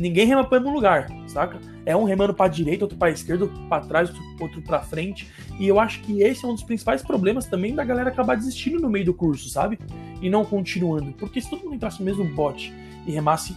ninguém 0.00 0.26
rema 0.26 0.44
pro 0.44 0.58
mesmo 0.58 0.74
lugar, 0.74 1.08
saca? 1.26 1.60
É 1.84 1.94
um 1.94 2.04
remando 2.04 2.32
para 2.32 2.48
direita, 2.48 2.84
outro 2.84 2.96
para 2.96 3.10
esquerda, 3.10 3.44
outro 3.44 3.62
para 3.68 3.84
trás, 3.84 4.08
outro, 4.08 4.24
outro 4.40 4.62
para 4.62 4.80
frente. 4.80 5.30
E 5.58 5.68
eu 5.68 5.78
acho 5.78 6.00
que 6.00 6.22
esse 6.22 6.44
é 6.44 6.48
um 6.48 6.54
dos 6.54 6.62
principais 6.62 7.02
problemas 7.02 7.46
também 7.46 7.74
da 7.74 7.84
galera 7.84 8.08
acabar 8.08 8.36
desistindo 8.36 8.80
no 8.80 8.88
meio 8.88 9.04
do 9.04 9.14
curso, 9.14 9.48
sabe? 9.48 9.78
E 10.20 10.30
não 10.30 10.44
continuando. 10.44 11.12
Porque 11.12 11.40
se 11.40 11.50
todo 11.50 11.62
mundo 11.62 11.74
entrasse 11.74 12.00
no 12.00 12.06
mesmo 12.06 12.24
bote 12.24 12.72
e 13.06 13.12
remasse 13.12 13.54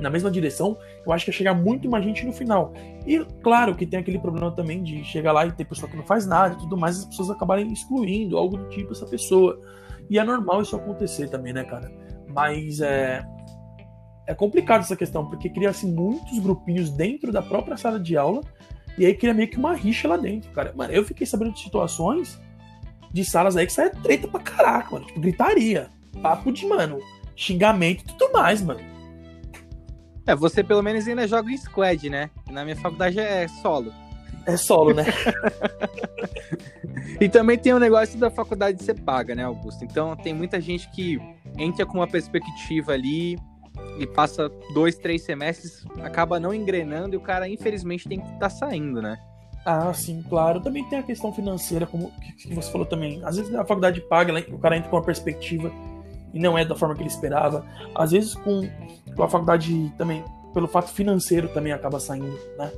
na 0.00 0.10
mesma 0.10 0.30
direção, 0.30 0.76
eu 1.06 1.12
acho 1.12 1.24
que 1.24 1.30
ia 1.30 1.36
chegar 1.36 1.54
muito 1.54 1.88
mais 1.88 2.04
gente 2.04 2.24
no 2.24 2.32
final. 2.32 2.72
E 3.06 3.24
claro 3.42 3.74
que 3.74 3.86
tem 3.86 4.00
aquele 4.00 4.18
problema 4.18 4.50
também 4.50 4.82
de 4.82 5.04
chegar 5.04 5.32
lá 5.32 5.46
e 5.46 5.52
ter 5.52 5.64
pessoa 5.64 5.90
que 5.90 5.96
não 5.96 6.04
faz 6.04 6.26
nada 6.26 6.54
e 6.54 6.58
tudo 6.58 6.76
mais, 6.76 6.98
as 6.98 7.04
pessoas 7.04 7.30
acabarem 7.30 7.72
excluindo 7.72 8.36
algo 8.36 8.56
do 8.56 8.68
tipo 8.68 8.92
essa 8.92 9.06
pessoa. 9.06 9.58
E 10.10 10.18
é 10.18 10.24
normal 10.24 10.62
isso 10.62 10.76
acontecer 10.76 11.28
também, 11.28 11.52
né, 11.52 11.64
cara? 11.64 11.90
Mas 12.28 12.80
é. 12.80 13.24
É 14.26 14.34
complicado 14.34 14.80
essa 14.80 14.96
questão, 14.96 15.26
porque 15.26 15.48
cria-se 15.48 15.86
muitos 15.86 16.38
grupinhos 16.38 16.90
dentro 16.90 17.32
da 17.32 17.42
própria 17.42 17.76
sala 17.76 17.98
de 17.98 18.16
aula, 18.16 18.40
e 18.96 19.04
aí 19.04 19.14
cria 19.14 19.34
meio 19.34 19.48
que 19.48 19.56
uma 19.56 19.74
rixa 19.74 20.06
lá 20.06 20.16
dentro, 20.16 20.50
cara. 20.50 20.72
Mano, 20.76 20.92
eu 20.92 21.04
fiquei 21.04 21.26
sabendo 21.26 21.52
de 21.52 21.60
situações 21.60 22.40
de 23.12 23.24
salas 23.24 23.56
aí 23.56 23.66
que 23.66 23.72
sai 23.72 23.90
treta 23.90 24.28
pra 24.28 24.40
caraca, 24.40 24.92
mano. 24.92 25.06
Tipo, 25.06 25.20
gritaria. 25.20 25.90
Papo 26.22 26.52
de, 26.52 26.66
mano, 26.66 26.98
xingamento 27.34 28.04
e 28.04 28.06
tudo 28.06 28.32
mais, 28.32 28.62
mano. 28.62 28.80
É, 30.26 30.34
você 30.36 30.62
pelo 30.62 30.82
menos 30.82 31.06
ainda 31.08 31.26
joga 31.26 31.50
em 31.50 31.56
squad, 31.56 32.08
né? 32.08 32.30
Na 32.50 32.64
minha 32.64 32.76
faculdade 32.76 33.18
é 33.18 33.48
solo. 33.48 33.92
É 34.46 34.56
solo, 34.56 34.94
né? 34.94 35.04
e 37.20 37.28
também 37.28 37.58
tem 37.58 37.72
o 37.72 37.78
negócio 37.78 38.18
da 38.18 38.30
faculdade 38.30 38.78
de 38.78 38.84
ser 38.84 39.00
paga, 39.00 39.34
né, 39.34 39.44
Augusto? 39.44 39.84
Então 39.84 40.16
tem 40.16 40.34
muita 40.34 40.60
gente 40.60 40.88
que 40.90 41.18
entra 41.58 41.84
com 41.84 41.98
uma 41.98 42.06
perspectiva 42.06 42.92
ali 42.92 43.36
e 43.98 44.06
passa 44.06 44.50
dois, 44.74 44.96
três 44.96 45.22
semestres, 45.22 45.84
acaba 46.02 46.40
não 46.40 46.52
engrenando 46.54 47.14
e 47.14 47.18
o 47.18 47.20
cara, 47.20 47.48
infelizmente, 47.48 48.08
tem 48.08 48.20
que 48.20 48.26
estar 48.26 48.38
tá 48.38 48.50
saindo, 48.50 49.00
né? 49.02 49.18
Ah, 49.64 49.92
sim, 49.94 50.22
claro. 50.28 50.60
Também 50.60 50.84
tem 50.88 50.98
a 50.98 51.02
questão 51.02 51.32
financeira, 51.32 51.86
como 51.86 52.10
que 52.36 52.52
você 52.52 52.70
falou 52.70 52.86
também. 52.86 53.22
Às 53.24 53.36
vezes 53.36 53.54
a 53.54 53.64
faculdade 53.64 54.00
paga, 54.00 54.32
o 54.52 54.58
cara 54.58 54.76
entra 54.76 54.90
com 54.90 54.96
uma 54.96 55.04
perspectiva 55.04 55.70
e 56.34 56.40
não 56.40 56.58
é 56.58 56.64
da 56.64 56.74
forma 56.74 56.94
que 56.94 57.02
ele 57.02 57.08
esperava. 57.08 57.64
Às 57.94 58.10
vezes 58.10 58.34
com, 58.34 58.68
com 59.14 59.22
a 59.22 59.28
faculdade 59.28 59.92
também, 59.96 60.24
pelo 60.52 60.66
fato 60.66 60.90
financeiro 60.90 61.48
também 61.48 61.72
acaba 61.72 62.00
saindo, 62.00 62.38
né? 62.58 62.72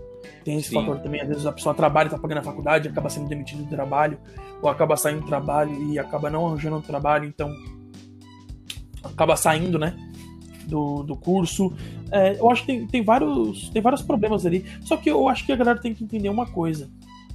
Tem 0.44 0.58
esse 0.58 0.68
Sim. 0.68 0.76
fator 0.76 1.00
também, 1.00 1.20
às 1.20 1.28
vezes 1.28 1.46
a 1.46 1.52
pessoa 1.52 1.74
trabalha, 1.74 2.10
tá 2.10 2.18
pagando 2.18 2.38
a 2.38 2.42
faculdade, 2.42 2.88
acaba 2.88 3.08
sendo 3.08 3.28
demitido 3.28 3.62
do 3.62 3.68
trabalho, 3.68 4.18
ou 4.60 4.68
acaba 4.68 4.96
saindo 4.96 5.20
do 5.20 5.26
trabalho 5.26 5.72
e 5.90 5.98
acaba 5.98 6.30
não 6.30 6.46
arranjando 6.46 6.76
o 6.76 6.82
trabalho, 6.82 7.26
então 7.26 7.50
acaba 9.02 9.36
saindo, 9.36 9.78
né? 9.78 9.96
Do, 10.66 11.02
do 11.02 11.16
curso. 11.16 11.72
É, 12.10 12.38
eu 12.38 12.50
acho 12.50 12.62
que 12.62 12.66
tem, 12.66 12.86
tem, 12.86 13.02
vários, 13.02 13.68
tem 13.70 13.82
vários 13.82 14.02
problemas 14.02 14.46
ali. 14.46 14.64
Só 14.82 14.96
que 14.96 15.10
eu 15.10 15.28
acho 15.28 15.44
que 15.44 15.52
a 15.52 15.56
galera 15.56 15.78
tem 15.78 15.94
que 15.94 16.04
entender 16.04 16.28
uma 16.28 16.46
coisa. 16.46 16.90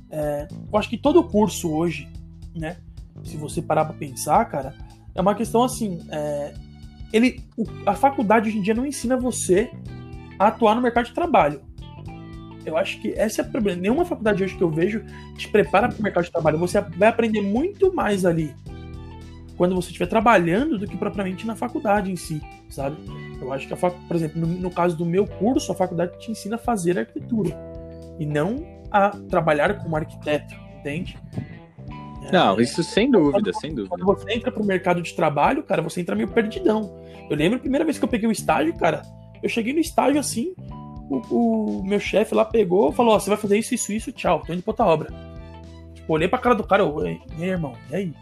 É, 0.09 0.47
eu 0.71 0.79
acho 0.79 0.89
que 0.89 0.97
todo 0.97 1.23
curso 1.23 1.71
hoje, 1.71 2.07
né? 2.55 2.77
Se 3.23 3.37
você 3.37 3.61
parar 3.61 3.85
pra 3.85 3.93
pensar, 3.93 4.43
cara, 4.45 4.73
é 5.13 5.21
uma 5.21 5.35
questão 5.35 5.63
assim. 5.63 5.99
É, 6.09 6.53
ele, 7.11 7.41
a 7.85 7.93
faculdade 7.93 8.49
hoje 8.49 8.59
em 8.59 8.61
dia 8.61 8.73
não 8.73 8.85
ensina 8.85 9.17
você 9.17 9.69
a 10.37 10.47
atuar 10.47 10.75
no 10.75 10.81
mercado 10.81 11.05
de 11.05 11.13
trabalho. 11.13 11.61
Eu 12.65 12.77
acho 12.77 13.01
que 13.01 13.09
esse 13.09 13.39
é 13.39 13.43
o 13.43 13.49
problema. 13.49 13.81
Nenhuma 13.81 14.05
faculdade 14.05 14.43
hoje 14.43 14.55
que 14.55 14.63
eu 14.63 14.69
vejo 14.69 15.03
te 15.37 15.47
prepara 15.47 15.89
para 15.89 15.99
o 15.99 16.03
mercado 16.03 16.25
de 16.25 16.31
trabalho. 16.31 16.57
Você 16.59 16.79
vai 16.81 17.09
aprender 17.09 17.41
muito 17.41 17.93
mais 17.93 18.25
ali 18.25 18.53
quando 19.59 19.75
você 19.75 19.87
estiver 19.87 20.05
trabalhando 20.05 20.77
do 20.77 20.87
que 20.87 20.95
propriamente 20.95 21.45
na 21.45 21.53
faculdade 21.53 22.09
em 22.09 22.15
si, 22.15 22.41
sabe? 22.69 22.95
Eu 23.41 23.51
acho 23.51 23.67
que, 23.67 23.73
a 23.73 23.75
fac... 23.75 23.93
por 24.07 24.15
exemplo, 24.15 24.39
no, 24.39 24.47
no 24.47 24.71
caso 24.71 24.95
do 24.95 25.05
meu 25.05 25.27
curso, 25.27 25.69
a 25.73 25.75
faculdade 25.75 26.17
te 26.17 26.31
ensina 26.31 26.55
a 26.55 26.57
fazer 26.57 26.97
arquitetura 26.97 27.53
e 28.17 28.25
não 28.25 28.65
a 28.89 29.09
trabalhar 29.09 29.77
como 29.79 29.97
arquiteto, 29.97 30.55
entende? 30.79 31.17
Não, 32.31 32.57
isso 32.61 32.81
sem 32.83 33.11
dúvida, 33.11 33.51
sem 33.51 33.75
dúvida. 33.75 33.89
Quando 33.97 34.05
você 34.05 34.31
entra 34.31 34.49
pro 34.49 34.63
mercado 34.63 35.01
de 35.01 35.13
trabalho, 35.13 35.61
cara, 35.61 35.81
você 35.81 35.99
entra 35.99 36.15
meio 36.15 36.29
perdidão. 36.29 36.95
Eu 37.29 37.35
lembro 37.35 37.57
a 37.57 37.61
primeira 37.61 37.83
vez 37.83 37.99
que 37.99 38.05
eu 38.05 38.09
peguei 38.09 38.29
o 38.29 38.31
estágio, 38.31 38.73
cara, 38.77 39.01
eu 39.43 39.49
cheguei 39.49 39.73
no 39.73 39.79
estágio 39.81 40.21
assim, 40.21 40.55
o, 41.09 41.79
o 41.79 41.83
meu 41.83 41.99
chefe 41.99 42.33
lá 42.33 42.45
pegou 42.45 42.93
falou: 42.93 43.13
Ó, 43.13 43.19
você 43.19 43.29
vai 43.29 43.37
fazer 43.37 43.57
isso, 43.57 43.75
isso, 43.75 43.91
isso, 43.91 44.11
tchau, 44.13 44.41
tô 44.47 44.53
indo 44.53 44.63
pra 44.63 44.71
outra 44.71 44.85
obra. 44.85 45.09
Tipo, 45.93 46.13
olhei 46.13 46.29
pra 46.29 46.39
cara 46.39 46.55
do 46.55 46.63
cara, 46.63 46.81
eu, 46.81 47.05
ei, 47.05 47.19
irmão, 47.41 47.73
e 47.91 47.95
aí? 47.95 48.13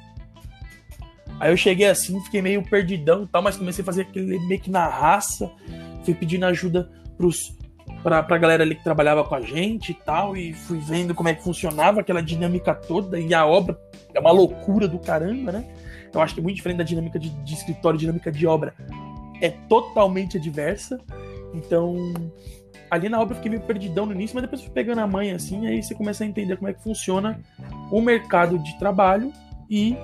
Aí 1.40 1.52
eu 1.52 1.58
cheguei 1.58 1.88
assim, 1.88 2.20
fiquei 2.24 2.42
meio 2.42 2.63
perdidão 2.63 3.24
e 3.24 3.28
tal, 3.28 3.42
mas 3.42 3.58
comecei 3.58 3.82
a 3.82 3.86
fazer 3.86 4.02
aquele 4.02 4.40
meio 4.48 4.60
que 4.60 4.72
na 4.72 4.88
raça, 4.88 5.52
fui 6.04 6.13
pedindo 6.13 6.46
ajuda 6.46 6.90
pros, 7.16 7.56
pra, 8.02 8.24
pra 8.24 8.38
galera 8.38 8.63
ali 8.63 8.76
que 8.76 8.84
trabalhava 8.84 9.24
com 9.24 9.36
a 9.36 9.42
gente 9.42 9.92
e 9.92 9.96
tal, 9.96 10.36
e 10.36 10.54
fui 10.54 10.80
vendo 10.80 11.13
como 11.13 11.30
é 11.30 11.34
que 11.34 11.44
funcionava 11.44 12.02
aquela 12.02 12.22
dinâmica 12.22 12.74
toda, 12.74 13.20
e 13.20 13.34
a 13.34 13.46
obra 13.46 13.80
é 14.13 14.20
uma 14.20 14.32
loucura 14.32 14.88
do 14.88 14.98
caramba, 14.98 15.52
né? 15.52 15.66
Eu 16.13 16.22
acho 16.22 16.34
que 16.34 16.40
é 16.40 16.44
muito 16.44 16.56
diferente 16.56 16.78
da 16.78 16.84
dinâmica 16.84 17.20
de, 17.20 17.30
de 17.30 17.54
escritório, 17.54 18.00
dinâmica 18.00 18.32
de 18.32 18.48
obra 18.48 18.74
é 19.42 19.50
totalmente 19.50 20.38
adversa. 20.38 21.00
Então, 21.54 21.96
ali 22.90 23.10
na 23.10 23.20
obra 23.20 23.34
eu 23.34 23.38
fiquei 23.38 23.52
meio 23.52 23.63
perdidão 23.63 24.06
no 24.06 24.13
início, 24.13 24.36
mas 24.36 24.44
depois 24.44 24.62
fui 24.62 24.72
pegando 24.72 25.00
a 25.00 25.08
mãe 25.08 25.32
assim, 25.32 25.68
aí 25.68 25.82
você 25.82 25.94
começa 25.94 26.24
a 26.24 26.28
entender 26.28 26.58
como 26.58 26.70
é 26.70 26.74
que 26.74 26.84
funciona 26.84 27.40
o 27.92 28.02
mercado 28.02 28.58
de 28.60 28.78
trabalho 28.80 29.32
e, 29.70 29.96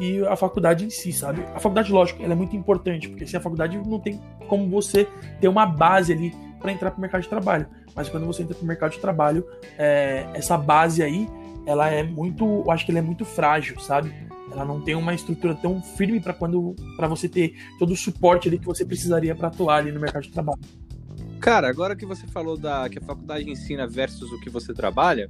e 0.00 0.24
a 0.26 0.36
faculdade 0.36 0.84
em 0.84 0.90
si, 0.90 1.12
sabe? 1.12 1.42
A 1.54 1.60
faculdade, 1.60 1.92
lógico, 1.92 2.22
ela 2.22 2.32
é 2.32 2.36
muito 2.36 2.56
importante, 2.56 3.08
porque 3.08 3.26
sem 3.26 3.38
a 3.38 3.42
faculdade 3.42 3.76
não 3.78 4.00
tem 4.00 4.20
como 4.48 4.68
você 4.68 5.08
ter 5.40 5.48
uma 5.48 5.66
base 5.66 6.12
ali 6.12 6.34
para 6.60 6.72
entrar 6.72 6.90
para 6.90 6.98
o 6.98 7.00
mercado 7.00 7.22
de 7.22 7.28
trabalho. 7.28 7.66
Mas 7.94 8.08
quando 8.08 8.26
você 8.26 8.42
entra 8.42 8.54
para 8.54 8.64
o 8.64 8.66
mercado 8.66 8.92
de 8.92 8.98
trabalho, 8.98 9.46
é, 9.78 10.26
essa 10.34 10.56
base 10.58 11.02
aí, 11.02 11.28
ela 11.66 11.88
é 11.88 12.02
muito, 12.02 12.44
eu 12.44 12.70
acho 12.70 12.84
que 12.84 12.90
ela 12.90 12.98
é 12.98 13.02
muito 13.02 13.24
frágil, 13.24 13.78
sabe? 13.78 14.12
Ela 14.50 14.64
não 14.64 14.80
tem 14.80 14.94
uma 14.94 15.14
estrutura 15.14 15.54
tão 15.54 15.80
firme 15.80 16.20
para 16.20 16.32
quando 16.32 16.74
para 16.96 17.06
você 17.06 17.28
ter 17.28 17.54
todo 17.78 17.92
o 17.92 17.96
suporte 17.96 18.48
ali 18.48 18.58
que 18.58 18.66
você 18.66 18.84
precisaria 18.84 19.34
para 19.34 19.48
atuar 19.48 19.76
ali 19.76 19.92
no 19.92 20.00
mercado 20.00 20.22
de 20.22 20.30
trabalho. 20.30 20.60
Cara, 21.40 21.68
agora 21.68 21.94
que 21.94 22.06
você 22.06 22.26
falou 22.26 22.56
da 22.56 22.88
que 22.88 22.98
a 22.98 23.02
faculdade 23.02 23.48
ensina 23.50 23.86
versus 23.86 24.30
o 24.32 24.40
que 24.40 24.48
você 24.48 24.72
trabalha, 24.72 25.28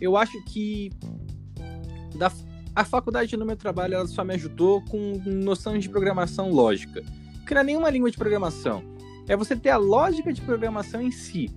eu 0.00 0.16
acho 0.16 0.42
que 0.46 0.90
da, 2.16 2.30
a 2.74 2.84
faculdade 2.84 3.36
no 3.36 3.44
meu 3.44 3.56
trabalho 3.56 3.94
ela 3.94 4.06
só 4.06 4.24
me 4.24 4.34
ajudou 4.34 4.82
com 4.86 5.20
noções 5.24 5.82
de 5.82 5.88
programação 5.88 6.50
lógica. 6.50 7.02
Que 7.46 7.54
não 7.54 7.60
é 7.60 7.64
nenhuma 7.64 7.90
língua 7.90 8.10
de 8.10 8.16
programação. 8.16 8.82
É 9.28 9.36
você 9.36 9.54
ter 9.54 9.70
a 9.70 9.76
lógica 9.76 10.32
de 10.32 10.40
programação 10.40 11.02
em 11.02 11.10
si. 11.10 11.50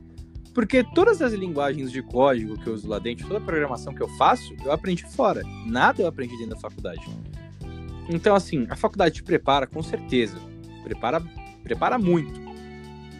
Porque 0.54 0.84
todas 0.84 1.22
as 1.22 1.34
linguagens 1.34 1.92
de 1.92 2.02
código 2.02 2.58
que 2.58 2.68
eu 2.68 2.74
uso 2.74 2.88
lá 2.88 2.98
dentro, 2.98 3.28
toda 3.28 3.40
a 3.40 3.44
programação 3.44 3.94
que 3.94 4.02
eu 4.02 4.08
faço, 4.18 4.56
eu 4.64 4.72
aprendi 4.72 5.04
fora. 5.04 5.44
Nada 5.66 6.02
eu 6.02 6.08
aprendi 6.08 6.34
dentro 6.38 6.56
da 6.56 6.60
faculdade. 6.62 7.02
Então, 8.10 8.36
assim, 8.36 8.66
a 8.70 8.76
faculdade 8.76 9.16
te 9.16 9.24
prepara 9.24 9.68
com 9.68 9.82
certeza. 9.84 10.38
Prepara, 10.84 11.22
prepara 11.64 11.98
muito. 11.98 12.40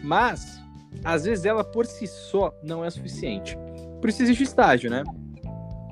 Mas, 0.02 0.62
às 1.04 1.24
vezes, 1.24 1.44
ela 1.44 1.64
por 1.64 1.84
si 1.84 2.06
só 2.06 2.54
não 2.62 2.84
é 2.84 2.90
suficiente. 2.90 3.56
Por 4.00 4.08
isso 4.08 4.22
existe 4.22 4.44
estágio, 4.44 4.90
né? 4.90 5.02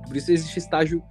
Por 0.07 0.17
isso 0.17 0.31
existe 0.31 0.59
estágio. 0.59 1.03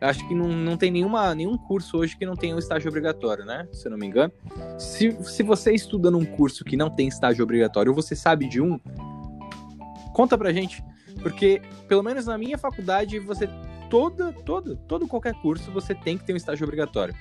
Acho 0.00 0.26
que 0.28 0.34
não, 0.34 0.48
não 0.48 0.76
tem 0.76 0.90
nenhuma, 0.90 1.34
nenhum 1.34 1.56
curso 1.56 1.98
hoje 1.98 2.16
que 2.16 2.24
não 2.24 2.36
tenha 2.36 2.54
um 2.54 2.58
estágio 2.58 2.88
obrigatório, 2.88 3.44
né? 3.44 3.66
Se 3.72 3.86
eu 3.86 3.90
não 3.90 3.98
me 3.98 4.06
engano. 4.06 4.32
Se, 4.78 5.16
se 5.24 5.42
você 5.42 5.72
estuda 5.72 6.10
num 6.10 6.24
curso 6.24 6.64
que 6.64 6.76
não 6.76 6.88
tem 6.88 7.08
estágio 7.08 7.42
obrigatório, 7.42 7.90
ou 7.90 7.96
você 7.96 8.14
sabe 8.14 8.48
de 8.48 8.60
um, 8.60 8.78
Conta 10.18 10.36
pra 10.36 10.52
gente, 10.52 10.82
porque 11.22 11.62
pelo 11.86 12.02
menos 12.02 12.26
na 12.26 12.36
minha 12.36 12.58
faculdade 12.58 13.20
você 13.20 13.48
toda, 13.88 14.32
todo, 14.32 14.74
todo 14.76 15.06
qualquer 15.06 15.32
curso 15.34 15.70
você 15.70 15.94
tem 15.94 16.18
que 16.18 16.24
ter 16.24 16.32
um 16.32 16.36
estágio 16.36 16.64
obrigatório. 16.64 17.14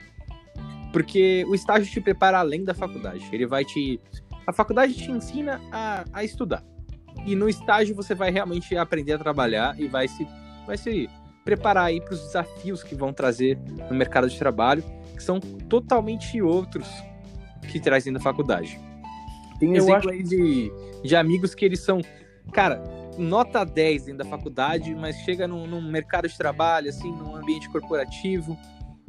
Porque 0.92 1.46
o 1.48 1.54
estágio 1.54 1.92
te 1.92 2.02
prepara 2.02 2.40
além 2.40 2.64
da 2.64 2.74
faculdade. 2.74 3.24
Ele 3.32 3.46
vai 3.46 3.64
te 3.64 4.02
a 4.48 4.52
faculdade 4.52 4.96
te 4.96 5.12
ensina 5.12 5.62
a, 5.72 6.06
a 6.12 6.24
estudar. 6.24 6.64
E 7.24 7.36
no 7.36 7.48
estágio 7.48 7.96
você 7.96 8.16
vai 8.16 8.32
realmente 8.32 8.76
aprender 8.76 9.14
a 9.14 9.20
trabalhar 9.20 9.80
e 9.80 9.88
vai 9.88 10.08
se 10.08 10.28
vai 10.66 10.76
se 10.76 11.08
preparar 11.48 11.86
aí 11.86 12.02
para 12.02 12.14
os 12.14 12.20
desafios 12.20 12.84
que 12.84 12.94
vão 12.94 13.14
trazer 13.14 13.58
no 13.90 13.96
mercado 13.96 14.30
de 14.30 14.38
trabalho, 14.38 14.84
que 15.16 15.24
são 15.24 15.40
totalmente 15.40 16.42
outros 16.42 16.86
que 17.72 17.80
trazem 17.80 18.12
da 18.12 18.20
faculdade. 18.20 18.78
Tem 19.58 19.74
exemplo 19.74 19.96
acho... 19.96 20.10
aí 20.10 20.24
de, 20.24 20.70
de 21.06 21.16
amigos 21.16 21.56
que 21.56 21.64
eles 21.64 21.80
são 21.80 22.02
cara, 22.52 22.84
nota 23.18 23.64
10 23.64 24.06
dentro 24.06 24.26
da 24.26 24.30
faculdade, 24.30 24.94
mas 24.94 25.16
chega 25.20 25.48
num, 25.48 25.66
num, 25.66 25.82
mercado 25.82 26.28
de 26.28 26.38
trabalho, 26.38 26.90
assim, 26.90 27.10
num 27.10 27.38
ambiente 27.38 27.70
corporativo, 27.70 28.58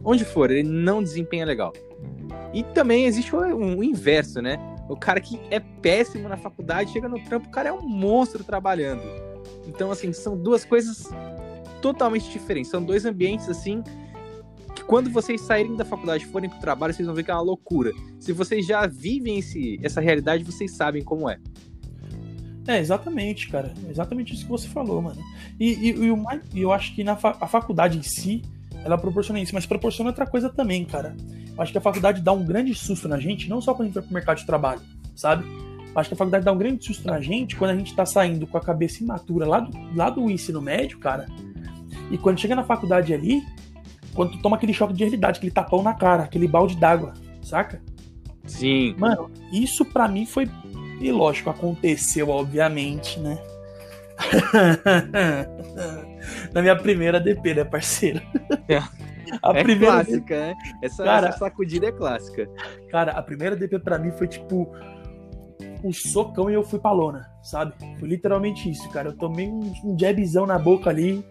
onde 0.05 0.24
for, 0.24 0.48
ele 0.48 0.62
não 0.62 1.03
desempenha 1.03 1.44
legal. 1.44 1.72
E 2.55 2.62
também 2.62 3.05
existe 3.05 3.35
o, 3.35 3.40
o, 3.40 3.83
inverso, 3.83 4.40
né? 4.40 4.59
O 4.88 4.96
cara 4.96 5.20
que 5.20 5.40
é 5.51 5.59
péssimo 5.59 6.29
na 6.29 6.37
faculdade, 6.37 6.92
chega 6.92 7.09
no 7.09 7.18
trampo, 7.24 7.48
o 7.48 7.51
cara 7.51 7.70
é 7.70 7.72
um 7.72 7.83
monstro 7.83 8.44
trabalhando. 8.44 9.03
Então, 9.66 9.90
assim, 9.90 10.12
são 10.12 10.37
duas 10.37 10.64
coisas 10.64 11.11
totalmente 11.81 12.31
diferentes. 12.31 12.71
São 12.71 12.83
dois 12.83 13.05
ambientes, 13.05 13.49
assim, 13.49 13.83
que 14.75 14.83
quando 14.85 15.11
vocês 15.11 15.41
saírem 15.41 15.77
da 15.77 15.85
faculdade 15.85 16.25
e 16.25 16.27
forem 16.27 16.49
pro 16.49 16.59
trabalho, 16.61 16.95
vocês 16.95 17.07
vão 17.07 17.14
ver 17.14 17.25
que 17.25 17.31
é 17.31 17.35
uma 17.35 17.43
loucura. 17.43 17.93
Se 18.19 18.33
vocês 18.33 18.67
já 18.67 18.87
vivem 18.87 19.38
esse, 19.38 19.79
essa 19.83 20.01
realidade, 20.01 20.45
vocês 20.45 20.77
sabem 20.77 21.03
como 21.03 21.29
é. 21.29 21.38
É, 22.67 22.79
exatamente, 22.79 23.49
cara. 23.49 23.73
Exatamente 23.88 24.35
isso 24.35 24.45
que 24.45 24.51
você 24.51 24.69
falou, 24.69 25.01
mano. 25.01 25.21
E, 25.59 25.73
e, 25.73 25.88
e 25.88 26.11
o 26.11 26.23
eu 26.55 26.71
acho 26.71 26.95
que 26.95 27.03
na 27.03 27.17
fa 27.17 27.37
a 27.41 27.49
faculdade 27.49 27.97
em 27.97 28.03
si, 28.03 28.43
ela 28.85 28.99
proporciona 28.99 29.41
isso, 29.41 29.55
mas 29.55 29.64
proporciona 29.64 30.11
outra 30.11 30.27
coisa 30.27 30.51
também, 30.51 30.85
cara. 30.85 31.17
Eu 31.57 31.62
acho 31.62 31.73
que 31.73 31.79
a 31.79 31.81
faculdade 31.81 32.21
dá 32.21 32.33
um 32.33 32.45
grande 32.45 32.75
susto 32.75 33.09
na 33.09 33.19
gente, 33.19 33.49
não 33.49 33.61
só 33.61 33.73
quando 33.73 33.83
a 33.83 33.85
gente 33.87 33.95
vai 33.95 34.03
pro 34.03 34.12
mercado 34.12 34.38
de 34.38 34.47
trabalho, 34.47 34.83
sabe? 35.17 35.45
Acho 35.95 36.11
que 36.11 36.14
a 36.14 36.17
faculdade 36.17 36.45
dá 36.45 36.53
um 36.53 36.59
grande 36.59 36.85
susto 36.85 37.07
na 37.07 37.21
gente 37.21 37.57
quando 37.57 37.73
a 37.73 37.77
gente 37.77 37.95
tá 37.95 38.07
saindo 38.07 38.47
com 38.47 38.57
a 38.57 38.61
cabeça 38.61 39.03
imatura 39.03 39.47
lá 39.47 39.61
do, 39.61 39.97
lá 39.97 40.11
do 40.11 40.31
ensino 40.31 40.61
médio, 40.61 40.99
cara. 40.99 41.27
E 42.11 42.18
quando 42.18 42.40
chega 42.40 42.55
na 42.55 42.64
faculdade 42.64 43.12
ali, 43.12 43.42
quando 44.14 44.33
tu 44.33 44.42
toma 44.42 44.57
aquele 44.57 44.73
choque 44.73 44.92
de 44.92 45.05
realidade, 45.05 45.38
aquele 45.38 45.53
tapão 45.53 45.83
na 45.83 45.94
cara, 45.94 46.25
aquele 46.25 46.49
balde 46.49 46.77
d'água, 46.77 47.14
saca? 47.42 47.81
Sim. 48.44 48.94
Mano, 48.99 49.31
isso 49.53 49.85
para 49.85 50.09
mim 50.09 50.27
foi. 50.27 50.49
E 51.01 51.12
lógico, 51.12 51.51
aconteceu, 51.51 52.31
obviamente, 52.31 53.21
né? 53.21 53.38
Na 56.53 56.61
minha 56.61 56.75
primeira 56.75 57.21
DP, 57.21 57.55
né, 57.55 57.64
parceiro? 57.64 58.21
É. 58.68 58.83
A 59.42 59.57
é 59.57 59.62
primeira 59.62 59.94
clássica, 59.94 60.18
DP... 60.18 60.35
né? 60.35 60.55
Essa, 60.83 61.05
cara, 61.05 61.29
essa 61.29 61.38
sacudida 61.38 61.87
é 61.87 61.92
clássica. 61.92 62.51
Cara, 62.90 63.12
a 63.12 63.23
primeira 63.23 63.55
DP 63.55 63.79
para 63.79 63.99
mim 63.99 64.11
foi 64.11 64.27
tipo 64.27 64.75
um 65.85 65.92
socão 65.92 66.51
e 66.51 66.55
eu 66.55 66.64
fui 66.64 66.79
pra 66.79 66.90
lona, 66.90 67.31
sabe? 67.42 67.75
Foi 67.99 68.09
literalmente 68.09 68.68
isso, 68.68 68.88
cara. 68.90 69.11
Eu 69.11 69.16
tomei 69.16 69.49
um, 69.49 69.73
um 69.85 69.99
jabzão 69.99 70.47
na 70.47 70.59
boca 70.59 70.90
ali, 70.90 71.25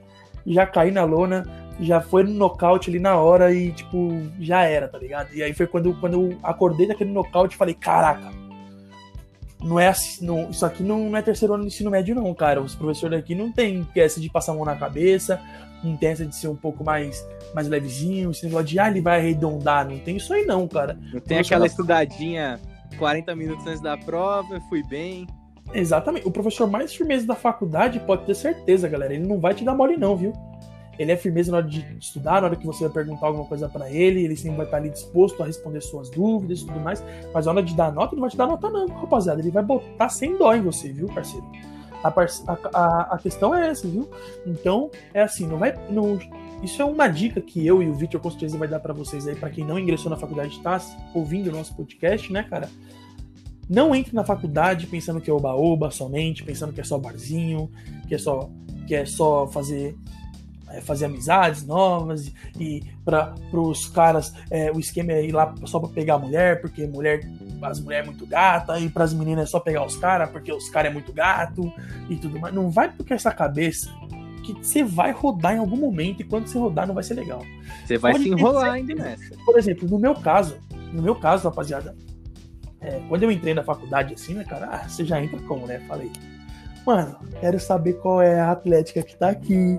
já 0.48 0.66
caí 0.66 0.92
na 0.92 1.04
lona, 1.04 1.46
já 1.80 2.02
foi 2.02 2.24
no 2.24 2.32
nocaute 2.32 2.90
ali 2.90 3.00
na 3.00 3.16
hora 3.16 3.54
e, 3.54 3.72
tipo, 3.72 4.10
já 4.40 4.64
era, 4.64 4.88
tá 4.88 4.98
ligado? 4.98 5.34
E 5.34 5.44
aí 5.44 5.54
foi 5.54 5.68
quando, 5.68 5.94
quando 6.00 6.14
eu 6.14 6.38
acordei 6.42 6.88
daquele 6.88 7.12
nocaute 7.12 7.56
e 7.56 7.58
falei, 7.58 7.74
caraca, 7.74 8.32
não 9.64 9.80
é 9.80 9.88
assim, 9.88 10.26
não, 10.26 10.50
isso 10.50 10.66
aqui 10.66 10.84
não, 10.84 11.10
não, 11.10 11.18
é 11.18 11.22
terceiro 11.22 11.54
ano 11.54 11.64
de 11.64 11.68
ensino 11.68 11.92
médio, 11.92 12.16
não, 12.16 12.34
cara. 12.34 12.62
Os 12.62 12.76
professores 12.76 13.20
aqui 13.20 13.36
não 13.36 13.52
tem 13.52 13.88
essa 13.96 14.20
de 14.20 14.30
passar 14.30 14.52
a 14.52 14.56
mão 14.56 14.66
na 14.66 14.76
cabeça, 14.76 15.42
não 15.84 15.98
tem 15.98 16.10
essa 16.10 16.26
de 16.26 16.36
ser 16.36 16.48
um 16.48 16.56
pouco 16.56 16.84
mais, 16.84 17.28
mais 17.54 17.68
levezinho, 17.68 18.32
esse 18.32 18.46
negócio 18.46 18.68
de, 18.68 18.80
ah, 18.80 18.90
ele 18.90 19.02
vai 19.02 19.20
arredondar. 19.20 19.88
Não 19.88 19.98
tem 20.00 20.18
isso 20.18 20.34
aí, 20.34 20.46
não, 20.46 20.68
cara. 20.68 20.98
Não 21.14 21.20
tem 21.20 21.40
aquela 21.40 21.62
da... 21.62 21.68
estudadinha 21.68 22.60
40 22.98 23.36
minutos 23.36 23.66
antes 23.66 23.82
da 23.82 23.98
prova, 23.98 24.60
fui 24.70 24.84
bem. 24.84 25.28
Exatamente. 25.74 26.28
O 26.28 26.32
professor 26.32 26.70
mais 26.70 26.94
firmeza 26.94 27.26
da 27.26 27.36
faculdade 27.36 28.00
pode 28.00 28.26
ter 28.26 28.36
certeza, 28.36 28.88
galera. 28.88 29.14
Ele 29.14 29.28
não 29.28 29.40
vai 29.40 29.54
te 29.54 29.64
dar 29.64 29.76
mole, 29.76 29.98
não, 29.98 30.16
viu? 30.16 30.34
Ele 30.98 31.12
é 31.12 31.18
firmeza 31.18 31.52
na 31.52 31.58
hora 31.58 31.68
de 31.68 31.86
estudar, 32.00 32.42
na 32.42 32.48
hora 32.48 32.56
que 32.56 32.66
você 32.66 32.86
vai 32.86 32.94
perguntar 32.94 33.28
alguma 33.28 33.46
coisa 33.46 33.70
para 33.70 33.90
ele, 33.92 34.24
ele 34.24 34.36
sempre 34.36 34.58
vai 34.58 34.66
estar 34.66 34.78
ali 34.78 34.90
disposto 34.90 35.44
a 35.44 35.46
responder 35.46 35.80
suas 35.82 36.10
dúvidas 36.10 36.62
e 36.62 36.66
tudo 36.66 36.80
mais. 36.80 37.04
Mas 37.34 37.46
na 37.46 37.52
hora 37.52 37.64
de 37.64 37.76
dar 37.76 37.92
nota, 37.92 38.16
ele 38.16 38.22
não 38.22 38.22
vai 38.22 38.32
te 38.32 38.38
dar 38.38 38.48
nota, 38.48 38.70
não, 38.70 38.88
rapaziada. 38.88 39.40
Ele 39.40 39.52
vai 39.52 39.64
botar 39.64 40.10
sem 40.10 40.38
dó 40.38 40.54
em 40.56 40.62
você, 40.62 40.92
viu, 40.92 41.08
parceiro? 41.08 41.46
A, 42.04 42.14
a, 42.74 43.16
a, 43.16 43.18
questão 43.18 43.54
é 43.54 43.70
essa, 43.70 43.88
viu? 43.88 44.10
Então, 44.46 44.90
é 45.14 45.22
assim, 45.22 45.46
não 45.46 45.58
vai. 45.58 45.76
Não, 45.90 46.18
isso 46.64 46.82
é 46.82 46.86
uma 46.86 47.08
dica 47.08 47.42
que 47.42 47.66
eu 47.66 47.84
e 47.84 47.90
o 47.90 47.94
Victor 47.94 48.20
com 48.22 48.30
certeza 48.30 48.58
vai 48.58 48.68
dar 48.68 48.80
para 48.80 48.94
vocês 48.94 49.28
aí, 49.28 49.36
para 49.36 49.50
quem 49.50 49.66
não 49.66 49.78
ingressou 49.78 50.10
na 50.10 50.18
faculdade, 50.18 50.60
tá 50.62 50.80
ouvindo 51.14 51.50
o 51.50 51.52
nosso 51.52 51.76
podcast, 51.76 52.32
né, 52.32 52.44
cara? 52.44 52.70
Não 53.70 53.94
entre 53.94 54.16
na 54.16 54.24
faculdade 54.24 54.88
pensando 54.88 55.20
que 55.20 55.30
é 55.30 55.34
oba-oba 55.34 55.92
somente, 55.92 56.44
pensando 56.44 56.74
que 56.74 56.82
é 56.82 56.84
só 56.84 56.98
barzinho, 56.98 57.70
que 58.08 58.16
é 58.16 58.18
só, 58.18 58.50
que 58.88 58.96
é 58.96 59.06
só 59.06 59.48
fazer 59.48 59.96
é, 60.70 60.82
fazer 60.82 61.06
amizades 61.06 61.66
novas 61.66 62.32
e 62.60 62.84
para 63.04 63.34
os 63.54 63.88
caras 63.88 64.34
é, 64.52 64.72
o 64.72 64.80
esquema 64.80 65.14
é 65.14 65.26
ir 65.26 65.32
lá 65.32 65.54
só 65.66 65.80
para 65.80 65.90
pegar 65.90 66.16
a 66.16 66.20
mulher 66.20 66.62
porque 66.62 66.86
mulher 66.86 67.22
as 67.62 67.80
mulheres 67.80 68.08
é 68.08 68.12
muito 68.12 68.26
gata 68.26 68.78
e 68.80 68.90
para 68.90 69.04
as 69.04 69.14
meninas 69.14 69.48
é 69.48 69.52
só 69.52 69.60
pegar 69.60 69.86
os 69.86 69.96
caras 69.96 70.30
porque 70.30 70.52
os 70.52 70.70
caras 70.70 70.92
é 70.92 70.94
muito 70.94 71.14
gato 71.14 71.72
e 72.10 72.16
tudo 72.18 72.40
mais. 72.40 72.54
Não 72.54 72.70
vai 72.70 72.92
porque 72.92 73.14
essa 73.14 73.32
cabeça 73.32 73.90
que 74.44 74.54
você 74.54 74.84
vai 74.84 75.12
rodar 75.12 75.56
em 75.56 75.60
algum 75.60 75.78
momento 75.78 76.22
e 76.22 76.24
quando 76.24 76.48
você 76.48 76.58
rodar 76.58 76.86
não 76.86 76.94
vai 76.94 77.04
ser 77.04 77.16
legal. 77.16 77.42
Você 77.86 77.98
vai 77.98 78.14
Pode 78.14 78.24
se 78.26 78.30
enrolar 78.30 78.72
ainda 78.74 78.94
nessa. 78.94 79.36
Por 79.46 79.58
exemplo 79.58 79.88
no 79.90 79.98
meu 79.98 80.16
caso 80.16 80.58
no 80.92 81.02
meu 81.02 81.16
caso 81.16 81.48
rapaziada 81.48 81.96
é, 82.82 83.02
quando 83.08 83.24
eu 83.24 83.32
entrei 83.32 83.54
na 83.54 83.64
faculdade 83.64 84.14
assim 84.14 84.34
né 84.34 84.44
cara 84.44 84.68
ah, 84.72 84.88
você 84.88 85.04
já 85.04 85.22
entra 85.22 85.40
como 85.42 85.66
né 85.66 85.80
falei 85.88 86.12
mano 86.86 87.18
quero 87.40 87.60
saber 87.60 87.94
qual 87.94 88.22
é 88.22 88.40
a 88.40 88.52
atlética 88.52 89.02
que 89.02 89.16
tá 89.16 89.30
aqui 89.30 89.78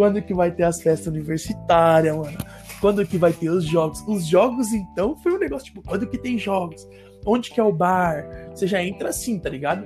quando 0.00 0.22
que 0.22 0.32
vai 0.32 0.50
ter 0.50 0.62
as 0.62 0.80
festas 0.80 1.08
universitárias, 1.08 2.16
mano? 2.16 2.38
Quando 2.80 3.06
que 3.06 3.18
vai 3.18 3.34
ter 3.34 3.50
os 3.50 3.66
jogos? 3.66 4.02
Os 4.08 4.26
jogos, 4.26 4.72
então, 4.72 5.14
foi 5.14 5.34
um 5.34 5.38
negócio 5.38 5.66
tipo, 5.66 5.82
quando 5.82 6.06
que 6.06 6.16
tem 6.16 6.38
jogos? 6.38 6.88
Onde 7.26 7.50
que 7.50 7.60
é 7.60 7.62
o 7.62 7.70
bar? 7.70 8.24
Você 8.48 8.66
já 8.66 8.82
entra 8.82 9.10
assim, 9.10 9.38
tá 9.38 9.50
ligado? 9.50 9.84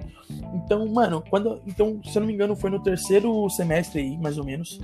Então, 0.55 0.87
mano, 0.87 1.21
quando. 1.29 1.61
Então, 1.67 2.01
se 2.05 2.17
eu 2.17 2.21
não 2.21 2.29
me 2.29 2.33
engano, 2.33 2.55
foi 2.55 2.71
no 2.71 2.81
terceiro 2.81 3.51
semestre 3.51 4.03
aí, 4.03 4.17
mais 4.17 4.39
ou 4.39 4.45
menos, 4.45 4.79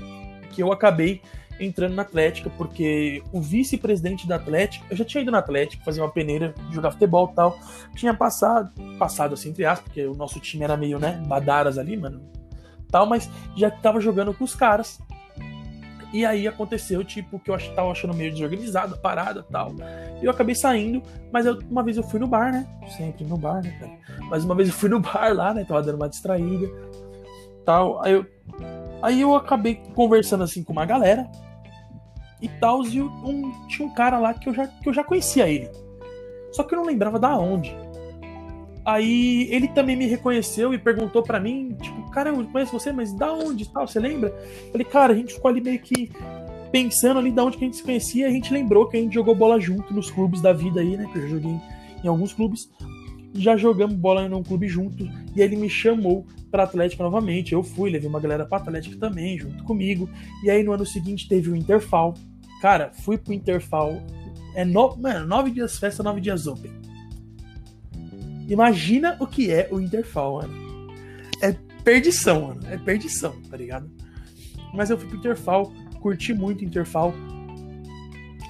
que 0.50 0.60
eu 0.60 0.72
acabei 0.72 1.22
entrando 1.60 1.94
na 1.94 2.02
Atlética, 2.02 2.50
porque 2.56 3.22
o 3.32 3.40
vice-presidente 3.40 4.26
da 4.26 4.36
Atlética, 4.36 4.84
eu 4.90 4.96
já 4.96 5.04
tinha 5.04 5.22
ido 5.22 5.30
na 5.30 5.38
Atlética 5.38 5.84
fazer 5.84 6.00
uma 6.00 6.10
peneira, 6.10 6.54
jogar 6.70 6.90
futebol 6.90 7.28
e 7.30 7.34
tal. 7.34 7.58
Tinha 7.94 8.14
passado, 8.14 8.70
passado 8.98 9.34
assim, 9.34 9.50
entre 9.50 9.64
aspas, 9.64 9.86
porque 9.86 10.04
o 10.06 10.14
nosso 10.14 10.40
time 10.40 10.64
era 10.64 10.76
meio, 10.76 10.98
né, 10.98 11.22
badaras 11.26 11.78
ali, 11.78 11.96
mano. 11.96 12.22
Tal, 12.90 13.06
mas 13.06 13.30
já 13.56 13.70
tava 13.70 14.00
jogando 14.00 14.34
com 14.34 14.42
os 14.42 14.54
caras. 14.54 14.98
E 16.12 16.26
aí 16.26 16.48
aconteceu, 16.48 17.04
tipo, 17.04 17.38
que 17.38 17.50
eu 17.50 17.74
tava 17.74 17.90
achando 17.90 18.12
meio 18.12 18.32
desorganizado, 18.32 18.98
parada 18.98 19.44
tal. 19.44 19.72
E 20.20 20.24
eu 20.24 20.30
acabei 20.30 20.56
saindo, 20.56 21.02
mas 21.32 21.46
eu, 21.46 21.58
uma 21.70 21.84
vez 21.84 21.96
eu 21.96 22.02
fui 22.02 22.18
no 22.18 22.26
bar, 22.26 22.52
né? 22.52 22.66
Sempre 22.96 23.24
no 23.24 23.36
bar, 23.36 23.62
né, 23.62 23.70
cara? 23.78 23.92
Mas 24.28 24.44
uma 24.44 24.54
vez 24.54 24.68
eu 24.68 24.74
fui 24.74 24.88
no 24.88 24.98
bar 24.98 25.32
lá, 25.32 25.54
né? 25.54 25.64
Tava 25.64 25.82
dando 25.82 25.96
uma 25.96 26.08
distraída. 26.08 26.68
Tal. 27.64 28.02
Aí 28.02 28.12
eu, 28.12 28.26
aí 29.00 29.20
eu 29.20 29.36
acabei 29.36 29.76
conversando 29.94 30.42
assim 30.42 30.64
com 30.64 30.72
uma 30.72 30.84
galera. 30.84 31.30
E 32.42 32.48
tal, 32.48 32.84
e 32.86 33.02
um, 33.02 33.52
tinha 33.68 33.86
um 33.86 33.92
cara 33.92 34.18
lá 34.18 34.32
que 34.34 34.48
eu, 34.48 34.54
já, 34.54 34.66
que 34.66 34.88
eu 34.88 34.92
já 34.92 35.04
conhecia 35.04 35.48
ele. 35.48 35.68
Só 36.52 36.62
que 36.62 36.74
eu 36.74 36.78
não 36.78 36.86
lembrava 36.86 37.18
da 37.18 37.36
onde. 37.36 37.74
Aí 38.84 39.46
ele 39.50 39.68
também 39.68 39.94
me 39.94 40.06
reconheceu 40.06 40.72
e 40.72 40.78
perguntou 40.78 41.22
para 41.22 41.38
mim, 41.38 41.76
tipo, 41.80 42.10
cara, 42.10 42.30
eu 42.30 42.44
conheço 42.46 42.72
você, 42.72 42.92
mas 42.92 43.12
da 43.12 43.32
onde 43.32 43.68
tal? 43.68 43.86
Você 43.86 44.00
lembra? 44.00 44.30
Eu 44.64 44.72
falei, 44.72 44.86
cara, 44.86 45.12
a 45.12 45.16
gente 45.16 45.34
ficou 45.34 45.50
ali 45.50 45.60
meio 45.60 45.78
que 45.78 46.10
pensando 46.72 47.18
ali 47.18 47.30
da 47.30 47.44
onde 47.44 47.58
que 47.58 47.64
a 47.64 47.66
gente 47.66 47.76
se 47.76 47.82
conhecia, 47.82 48.26
a 48.26 48.30
gente 48.30 48.52
lembrou 48.52 48.88
que 48.88 48.96
a 48.96 49.00
gente 49.00 49.14
jogou 49.14 49.34
bola 49.34 49.60
junto 49.60 49.92
nos 49.92 50.10
clubes 50.10 50.40
da 50.40 50.52
vida 50.52 50.80
aí, 50.80 50.96
né? 50.96 51.08
Que 51.12 51.18
eu 51.18 51.22
já 51.22 51.28
joguei 51.28 51.60
em 52.02 52.08
alguns 52.08 52.32
clubes. 52.32 52.70
Já 53.34 53.56
jogamos 53.56 53.94
bola 53.96 54.26
em 54.26 54.32
um 54.32 54.42
clube 54.42 54.66
junto. 54.66 55.04
E 55.36 55.40
ele 55.40 55.56
me 55.56 55.68
chamou 55.68 56.26
pra 56.50 56.64
Atlética 56.64 57.02
novamente. 57.02 57.52
Eu 57.52 57.62
fui, 57.62 57.90
levei 57.90 58.08
uma 58.08 58.18
galera 58.18 58.44
pra 58.44 58.58
Atlética 58.58 58.96
também, 58.96 59.38
junto 59.38 59.62
comigo. 59.64 60.08
E 60.42 60.50
aí 60.50 60.62
no 60.62 60.72
ano 60.72 60.86
seguinte 60.86 61.28
teve 61.28 61.50
o 61.50 61.56
Interfal. 61.56 62.14
Cara, 62.60 62.92
fui 62.92 63.16
pro 63.16 63.32
Interfal. 63.32 64.02
É 64.54 64.64
no... 64.64 64.96
Mano, 64.96 65.26
nove 65.26 65.50
dias 65.50 65.78
festa, 65.78 66.02
nove 66.02 66.20
dias 66.20 66.46
open. 66.46 66.72
Imagina 68.48 69.16
o 69.20 69.26
que 69.26 69.50
é 69.50 69.68
o 69.70 69.80
Interfall, 69.80 70.42
mano. 70.42 70.90
É 71.40 71.54
perdição, 71.84 72.48
mano. 72.48 72.60
É 72.68 72.76
perdição, 72.76 73.34
tá 73.48 73.56
ligado? 73.56 73.90
Mas 74.74 74.90
eu 74.90 74.98
fui 74.98 75.08
pro 75.08 75.18
Interfall, 75.18 75.72
curti 76.00 76.34
muito 76.34 76.62
o 76.62 76.64
Interfall. 76.64 77.14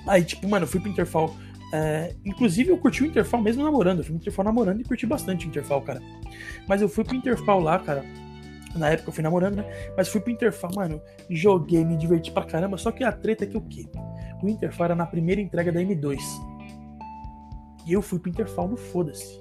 Aí, 0.06 0.24
tipo, 0.24 0.48
mano, 0.48 0.66
fui 0.66 0.80
pro 0.80 0.90
Interfall. 0.90 1.36
É... 1.72 2.14
Inclusive, 2.24 2.70
eu 2.70 2.78
curti 2.78 3.02
o 3.04 3.06
Interfall 3.06 3.42
mesmo 3.42 3.62
namorando. 3.62 3.98
Eu 3.98 4.04
fui 4.04 4.14
pro 4.14 4.22
Interfall 4.22 4.44
namorando 4.44 4.80
e 4.80 4.84
curti 4.84 5.06
bastante 5.06 5.46
o 5.46 5.48
Interfall, 5.48 5.82
cara. 5.82 6.00
Mas 6.66 6.80
eu 6.80 6.88
fui 6.88 7.04
pro 7.04 7.14
Interfall 7.14 7.60
lá, 7.60 7.78
cara. 7.78 8.04
Na 8.74 8.90
época 8.90 9.08
eu 9.08 9.12
fui 9.12 9.22
namorando, 9.22 9.56
né? 9.56 9.92
Mas 9.96 10.08
fui 10.08 10.20
pro 10.20 10.30
Interfall, 10.30 10.70
mano. 10.74 11.00
Joguei, 11.28 11.84
me 11.84 11.96
diverti 11.96 12.30
pra 12.30 12.44
caramba. 12.44 12.76
Só 12.76 12.92
que 12.92 13.02
a 13.02 13.12
treta 13.12 13.44
é 13.44 13.46
que 13.46 13.56
o 13.56 13.62
quê? 13.62 13.88
O 14.42 14.48
Interfall 14.48 14.86
era 14.86 14.94
na 14.94 15.06
primeira 15.06 15.40
entrega 15.40 15.72
da 15.72 15.80
M2. 15.80 16.18
E 17.86 17.92
eu 17.92 18.02
fui 18.02 18.18
pro 18.18 18.30
Interfall 18.30 18.68
no 18.68 18.76
foda-se. 18.76 19.40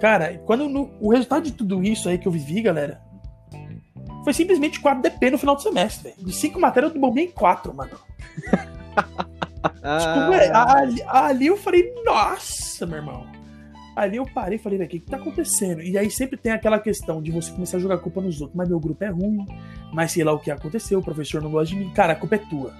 Cara, 0.00 0.38
quando 0.46 0.90
o 1.00 1.10
resultado 1.10 1.44
de 1.44 1.52
tudo 1.52 1.82
isso 1.82 2.08
aí 2.08 2.18
que 2.18 2.26
eu 2.26 2.32
vivi, 2.32 2.60
galera, 2.62 3.00
foi 4.24 4.32
simplesmente 4.32 4.80
4 4.80 5.02
DP 5.02 5.30
no 5.30 5.38
final 5.38 5.54
do 5.56 5.62
semestre, 5.62 6.10
velho. 6.10 6.24
De 6.24 6.32
5 6.32 6.60
matérias 6.60 6.94
eu 6.94 7.00
bombei 7.00 7.24
em 7.24 7.30
4, 7.30 7.74
mano. 7.74 7.90
tipo, 9.62 10.30
véio, 10.30 10.56
ali, 10.56 11.02
ali, 11.06 11.46
eu 11.46 11.56
falei, 11.56 11.92
nossa, 12.04 12.86
meu 12.86 12.98
irmão. 12.98 13.26
Ali 13.94 14.16
eu 14.16 14.26
parei 14.26 14.56
e 14.56 14.58
falei, 14.58 14.78
velho, 14.78 14.88
o 14.88 14.90
que, 14.90 15.00
que 15.00 15.10
tá 15.10 15.16
acontecendo? 15.18 15.82
E 15.82 15.98
aí 15.98 16.10
sempre 16.10 16.36
tem 16.36 16.50
aquela 16.50 16.78
questão 16.78 17.20
de 17.20 17.30
você 17.30 17.52
começar 17.52 17.76
a 17.76 17.80
jogar 17.80 17.98
culpa 17.98 18.20
nos 18.20 18.40
outros. 18.40 18.56
Mas 18.56 18.68
meu 18.68 18.80
grupo 18.80 19.04
é 19.04 19.08
ruim, 19.08 19.46
mas 19.92 20.12
sei 20.12 20.24
lá 20.24 20.32
o 20.32 20.38
que 20.38 20.50
aconteceu, 20.50 20.98
o 20.98 21.04
professor 21.04 21.42
não 21.42 21.50
gosta 21.50 21.74
de 21.74 21.76
mim. 21.76 21.90
Cara, 21.92 22.14
a 22.14 22.16
culpa 22.16 22.36
é 22.36 22.38
tua. 22.38 22.72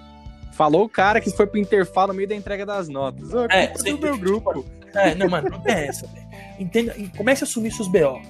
Falou 0.53 0.85
o 0.85 0.89
cara 0.89 1.21
que 1.21 1.31
foi 1.31 1.47
pro 1.47 1.59
interfalo 1.59 2.09
no 2.09 2.15
meio 2.15 2.29
da 2.29 2.35
entrega 2.35 2.65
das 2.65 2.89
notas. 2.89 3.33
Oh, 3.33 3.47
é, 3.51 3.67
do 3.69 3.99
meu 3.99 4.19
grupo. 4.19 4.65
É, 4.95 5.15
não, 5.15 5.29
mano, 5.29 5.51
não 5.51 5.63
é 5.67 5.87
essa, 5.87 6.07
velho. 6.07 6.27
Entenda, 6.59 6.95
comece 7.17 7.45
a 7.45 7.47
assumir 7.47 7.73
seus 7.73 7.89
BO. 7.89 8.21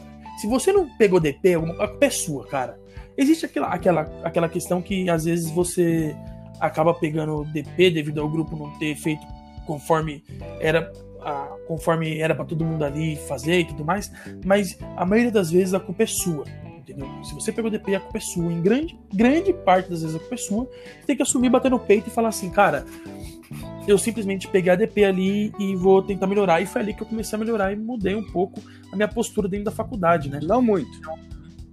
Se 0.41 0.47
você 0.47 0.73
não 0.73 0.89
pegou 0.97 1.21
DP, 1.21 1.55
a 1.55 1.89
culpa 1.89 2.07
é 2.07 2.11
sua, 2.11 2.47
cara. 2.47 2.79
Existe 3.17 3.47
aquela, 3.47 3.69
aquela, 3.69 4.21
aquela 4.25 4.49
questão 4.49 4.81
que 4.81 5.09
às 5.11 5.25
vezes 5.25 5.51
você 5.51 6.17
acaba 6.59 6.95
pegando 6.95 7.45
DP 7.45 7.91
devido 7.91 8.21
ao 8.21 8.29
grupo 8.29 8.57
não 8.57 8.71
ter 8.79 8.95
feito 8.97 9.27
conforme 9.67 10.25
era 10.61 10.93
a, 11.25 11.57
conforme 11.67 12.19
era 12.19 12.35
para 12.35 12.45
todo 12.45 12.65
mundo 12.65 12.85
ali 12.85 13.17
fazer 13.17 13.61
e 13.61 13.65
tudo 13.65 13.85
mais, 13.85 14.13
mas 14.45 14.79
a 14.97 15.05
maioria 15.05 15.31
das 15.31 15.51
vezes 15.51 15.75
a 15.75 15.81
culpa 15.81 16.03
é 16.03 16.07
sua. 16.07 16.45
entendeu? 16.77 17.09
Se 17.25 17.35
você 17.35 17.53
pegou 17.53 17.71
DP, 17.71 17.95
a 17.95 18.01
culpa 18.01 18.19
é 18.19 18.21
sua. 18.21 18.53
Em 18.53 18.61
grande, 18.61 18.99
grande 19.13 19.53
parte 19.53 19.91
das 19.91 20.03
vezes 20.03 20.17
a 20.17 20.19
culpa 20.19 20.35
é 20.35 20.39
sua. 20.39 20.65
Você 20.65 21.07
tem 21.07 21.17
que 21.17 21.23
assumir, 21.23 21.49
bater 21.49 21.71
no 21.71 21.79
peito 21.79 22.09
e 22.09 22.13
falar 22.13 22.29
assim, 22.29 22.51
cara, 22.51 22.85
eu 23.87 23.99
simplesmente 23.99 24.49
peguei 24.49 24.73
a 24.73 24.77
DP 24.77 25.05
ali 25.05 25.53
e 25.59 25.75
vou 25.77 26.03
tentar 26.03 26.27
melhorar. 26.27 26.61
E 26.61 26.67
foi 26.67 26.83
ali 26.83 26.95
que 26.95 27.03
eu 27.03 27.07
comecei 27.07 27.37
a 27.37 27.39
melhorar 27.39 27.73
e 27.73 27.77
mudei 27.77 28.15
um 28.15 28.25
pouco 28.25 28.61
a 28.93 28.97
minha 28.97 29.09
postura 29.09 29.49
dentro 29.49 29.67
da 29.67 29.71
faculdade, 29.71 30.29
né? 30.29 30.41
Não 30.43 30.63
muito. 30.63 30.91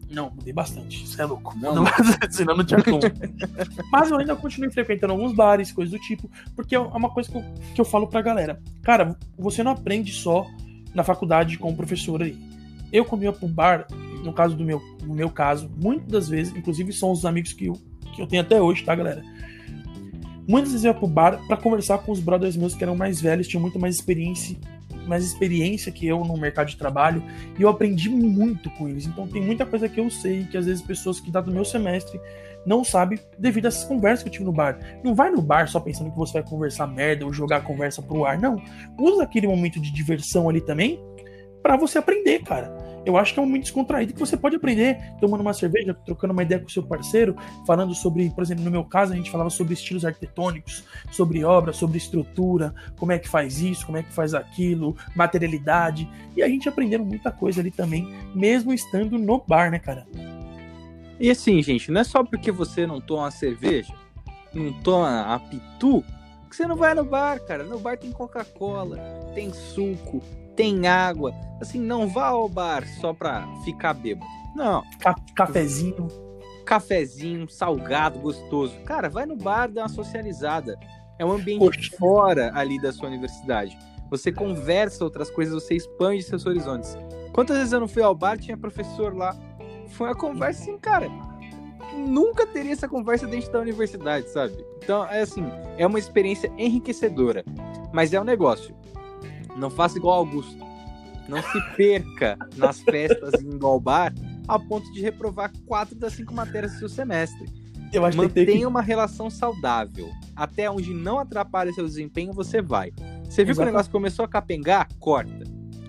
Não, 0.10 0.32
mudei 0.32 0.52
bastante. 0.52 1.08
Você 1.08 1.22
é 1.22 1.26
louco. 1.26 1.56
Não, 1.60 1.76
não. 1.76 1.86
senão 2.30 2.58
não 2.58 2.65
tinha 2.65 2.84
como. 2.84 3.00
Mas 3.91 4.10
eu 4.10 4.17
ainda 4.17 4.36
continuei 4.36 4.72
frequentando 4.72 5.13
alguns 5.13 5.34
bares, 5.34 5.72
coisas 5.72 5.91
do 5.91 6.00
tipo, 6.00 6.30
porque 6.56 6.76
é 6.76 6.80
uma 6.80 7.10
coisa 7.10 7.30
que 7.30 7.38
eu, 7.38 7.43
que 7.76 7.82
eu 7.82 7.86
falo 7.86 8.08
pra 8.08 8.22
galera. 8.22 8.62
Cara, 8.82 9.15
você 9.38 9.62
não 9.63 9.72
aprende 9.72 10.12
só 10.12 10.48
na 10.93 11.04
faculdade 11.04 11.58
com 11.58 11.69
o 11.69 11.76
professor 11.76 12.24
aí. 12.24 12.38
Eu, 12.91 13.06
quando 13.06 13.24
ia 13.24 13.32
pro 13.32 13.48
bar, 13.48 13.86
no 14.24 14.34
caso 14.34 14.56
do 14.56 14.63
meu, 14.63 14.82
no 15.04 15.13
meu 15.13 15.30
caso, 15.30 15.69
muitas 15.78 16.08
das 16.08 16.30
vezes, 16.30 16.56
inclusive 16.56 16.91
são 16.91 17.12
os 17.12 17.24
amigos 17.26 17.54
que 17.54 17.67
eu, 17.67 17.74
que 18.15 18.22
eu 18.22 18.28
tenho 18.28 18.41
até 18.41 18.60
hoje, 18.60 18.84
tá, 18.84 18.95
galera? 18.95 19.24
Muitas 20.48 20.72
vezes 20.72 20.86
eu 20.86 20.91
ia 20.91 20.98
pro 20.98 21.08
bar 21.08 21.39
para 21.48 21.58
conversar 21.58 22.00
com 22.00 22.12
os 22.12 22.19
brothers 22.19 22.58
meus 22.58 22.74
que 22.74 22.84
eram 22.84 22.95
mais 22.95 23.22
velhos, 23.22 23.48
tinham 23.48 23.62
muito 23.62 23.78
mais 23.78 23.95
experiência, 23.95 24.58
mais 25.10 25.26
experiência 25.26 25.91
que 25.91 26.08
eu 26.08 26.24
no 26.24 26.38
mercado 26.38 26.67
de 26.67 26.78
trabalho, 26.78 27.24
e 27.58 27.62
eu 27.62 27.67
aprendi 27.67 28.10
muito 28.10 28.69
com 28.72 28.88
eles. 28.88 29.06
Então 29.06 29.28
tem 29.28 29.41
muita 29.41 29.65
coisa 29.65 29.89
que 29.89 30.00
eu 30.00 30.10
sei 30.10 30.45
que 30.45 30.58
às 30.58 30.65
vezes 30.65 30.82
pessoas 30.82 31.19
que 31.19 31.32
tá 31.32 31.41
do 31.41 31.52
meu 31.52 31.65
semestre 31.65 32.19
não 32.65 32.84
sabem 32.84 33.19
devido 33.38 33.65
a 33.65 33.67
essas 33.69 33.84
conversas 33.84 34.24
que 34.24 34.30
eu 34.30 34.34
tive 34.34 34.45
no 34.45 34.52
bar. 34.52 34.78
Não 35.04 35.15
vai 35.15 35.32
no 35.32 35.41
bar 35.41 35.67
só 35.67 35.80
pensando 35.80 36.12
que 36.12 36.17
você 36.17 36.34
vai 36.34 36.43
conversar 36.43 36.88
merda 36.88 37.26
ou 37.26 37.34
jogar 37.34 37.58
a 37.58 37.62
conversa 37.62 38.02
pro 38.02 38.26
ar, 38.26 38.38
não. 38.38 38.62
Usa 39.00 39.24
aquele 39.24 39.48
momento 39.48 39.80
de 39.80 39.91
diversão 39.91 40.48
ali 40.48 40.62
também 40.62 41.00
para 41.62 41.76
você 41.76 41.98
aprender, 41.98 42.43
cara. 42.43 42.88
Eu 43.10 43.17
acho 43.17 43.34
que 43.34 43.39
é 43.39 43.41
um 43.41 43.48
momento 43.48 43.63
descontraído 43.63 44.13
que 44.13 44.19
você 44.19 44.38
pode 44.38 44.56
aprender 44.56 45.00
tomando 45.19 45.41
uma 45.41 45.52
cerveja, 45.52 45.95
trocando 46.06 46.32
uma 46.32 46.43
ideia 46.43 46.62
com 46.62 46.67
o 46.67 46.69
seu 46.69 46.84
parceiro, 46.84 47.36
falando 47.65 47.95
sobre, 47.95 48.30
por 48.30 48.43
exemplo, 48.43 48.63
no 48.63 48.69
meu 48.69 48.84
caso, 48.84 49.13
a 49.13 49.15
gente 49.15 49.32
falava 49.32 49.50
sobre 49.50 49.74
estilos 49.74 50.06
arquitetônicos, 50.06 50.84
sobre 51.12 51.43
obra, 51.43 51.74
sobre 51.74 51.98
estrutura, 51.98 52.72
como 53.00 53.12
é 53.12 53.17
que 53.17 53.28
faz 53.28 53.62
isso, 53.62 53.84
como 53.84 53.98
é 53.98 54.04
que 54.04 54.13
faz 54.13 54.36
aquilo, 54.36 54.95
materialidade. 55.15 56.08
E 56.38 56.43
a 56.43 56.48
gente 56.48 56.69
aprendendo 56.69 57.04
muita 57.04 57.32
coisa 57.32 57.62
ali 57.62 57.72
também, 57.72 58.13
mesmo 58.36 58.72
estando 58.72 59.17
no 59.17 59.43
bar, 59.43 59.72
né, 59.72 59.80
cara? 59.80 60.06
E 61.19 61.32
assim, 61.32 61.63
gente, 61.63 61.91
não 61.91 62.02
é 62.02 62.04
só 62.04 62.24
porque 62.24 62.52
você 62.52 62.86
não 62.86 63.02
toma 63.02 63.32
cerveja, 63.32 63.91
não 64.54 64.72
toma 64.84 65.34
a 65.34 65.39
pitu, 65.39 66.04
que 66.48 66.56
você 66.56 66.67
não 66.67 66.76
vai 66.76 66.93
no 66.93 67.04
bar, 67.04 67.39
cara. 67.39 67.63
No 67.63 67.80
bar 67.80 67.98
tem 67.98 68.12
Coca-Cola, 68.12 68.98
tem 69.34 69.52
suco, 69.52 70.22
tem 70.60 70.86
água. 70.88 71.34
Assim, 71.62 71.80
não 71.80 72.06
vá 72.06 72.28
ao 72.28 72.50
bar 72.50 72.86
só 73.00 73.13
pra 73.13 73.48
ficar 73.63 73.93
bêbado. 73.93 74.30
Não. 74.54 74.84
cafezinho. 75.34 76.10
Cafezinho, 76.65 77.50
salgado, 77.50 78.19
gostoso. 78.19 78.78
Cara, 78.82 79.08
vai 79.08 79.26
no 79.26 79.38
bar, 79.38 79.72
dá 79.72 79.84
uma 79.84 79.88
socializada. 79.88 80.78
É 81.17 81.24
um 81.24 81.32
ambiente 81.32 81.60
Poxa. 81.60 81.95
fora 81.98 82.52
ali 82.54 82.78
da 82.78 82.91
sua 82.91 83.08
universidade. 83.08 83.78
Você 84.12 84.34
conversa 84.34 85.02
outras 85.02 85.32
coisas, 85.32 85.54
você 85.63 85.76
expande 85.76 86.24
seus 86.24 86.45
horizontes. 86.45 86.98
Quantas 87.32 87.56
vezes 87.56 87.72
eu 87.72 87.80
não 87.80 87.88
fui 87.88 88.04
ao 88.04 88.13
bar, 88.13 88.38
tinha 88.38 88.58
professor 88.58 89.15
lá. 89.15 89.34
Foi 89.88 90.10
uma 90.10 90.15
conversa 90.15 90.63
assim, 90.63 90.78
cara. 90.78 91.10
Nunca 91.95 92.45
teria 92.45 92.74
essa 92.74 92.88
conversa 92.88 93.26
dentro 93.26 93.50
da 93.50 93.60
universidade, 93.60 94.30
sabe? 94.30 94.58
Então, 94.84 95.06
é 95.06 95.22
assim, 95.22 95.45
é 95.78 95.88
uma 95.88 96.00
experiência 96.00 96.52
enriquecedora. 96.58 97.45
Mas 97.93 98.13
é 98.13 98.19
um 98.19 98.26
negócio. 98.26 98.76
Não 99.60 99.69
faça 99.69 99.98
igual 99.98 100.17
Augusto. 100.19 100.58
Não 101.28 101.43
se 101.43 101.76
perca 101.76 102.38
nas 102.56 102.80
festas 102.80 103.39
indo 103.41 103.67
ao 103.67 103.80
bar 103.80 104.13
a 104.48 104.58
ponto 104.58 104.91
de 104.91 105.02
reprovar 105.02 105.52
quatro 105.67 105.95
das 105.95 106.13
cinco 106.13 106.34
matérias 106.34 106.74
do 106.74 106.80
seu 106.80 106.89
semestre. 106.89 107.48
Eu 107.93 108.06
acho 108.06 108.17
Mantenha 108.17 108.45
que... 108.45 108.65
uma 108.65 108.82
relação 108.82 109.30
saudável. 109.30 110.10
Até 110.36 110.69
onde 110.72 110.93
não 110.93 111.19
atrapalhe 111.19 111.74
seu 111.74 111.86
desempenho, 111.86 112.34
você 112.34 112.62
vai. 112.62 112.91
Você 112.91 113.43
viu 113.43 113.52
Exatamente. 113.52 113.56
que 113.56 113.62
o 113.62 113.65
negócio 113.65 113.91
começou 113.91 114.26
a 114.26 114.28
capengar? 114.28 114.88
Corta. 115.00 115.43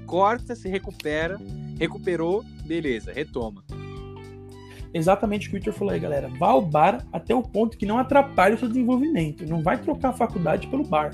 Corta, 0.05 0.55
se 0.55 0.69
recupera. 0.69 1.41
Recuperou, 1.79 2.45
beleza, 2.67 3.13
retoma. 3.13 3.65
Exatamente 4.93 5.47
o 5.47 5.51
que 5.51 5.57
o 5.57 5.59
Victor 5.59 5.73
falou 5.73 5.95
aí, 5.95 6.01
galera. 6.01 6.29
Vá 6.39 6.49
ao 6.49 6.61
bar 6.61 7.07
até 7.13 7.35
o 7.35 7.43
ponto 7.43 7.79
que 7.79 7.87
não 7.87 7.97
atrapalhe 7.97 8.57
o 8.57 8.59
seu 8.59 8.69
desenvolvimento. 8.69 9.47
Não 9.47 9.63
vai 9.63 9.79
trocar 9.79 10.11
a 10.11 10.13
faculdade 10.13 10.67
pelo 10.67 10.85
bar 10.85 11.13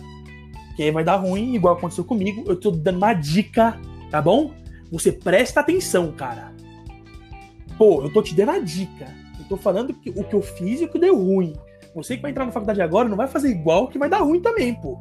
que 0.77 0.83
aí 0.83 0.91
vai 0.91 1.03
dar 1.03 1.17
ruim, 1.17 1.55
igual 1.55 1.75
aconteceu 1.75 2.05
comigo. 2.05 2.45
Eu 2.47 2.55
tô 2.55 2.71
dando 2.71 2.99
uma 2.99 3.15
dica, 3.15 3.81
tá 4.11 4.21
bom? 4.21 4.53
Você 4.93 5.11
presta 5.11 5.61
atenção, 5.61 6.13
cara. 6.13 6.53
Pô, 7.79 8.03
eu 8.03 8.13
tô 8.13 8.23
te 8.23 8.35
dando 8.35 8.51
a 8.51 8.59
dica. 8.59 9.07
Eu 9.39 9.47
tô 9.49 9.57
falando 9.57 9.95
que, 9.95 10.11
o 10.11 10.23
que 10.23 10.35
eu 10.35 10.43
fiz 10.43 10.81
e 10.81 10.85
o 10.85 10.89
que 10.89 10.99
deu 10.99 11.17
ruim. 11.17 11.55
Você 11.95 12.17
que 12.17 12.23
vai 12.23 12.31
entrar 12.31 12.45
na 12.45 12.53
faculdade 12.53 12.83
agora 12.83 13.09
não 13.09 13.17
vai 13.17 13.27
fazer 13.27 13.49
igual 13.49 13.89
que 13.89 13.99
vai 13.99 14.09
dar 14.09 14.19
ruim 14.19 14.41
também, 14.41 14.75
pô. 14.75 14.99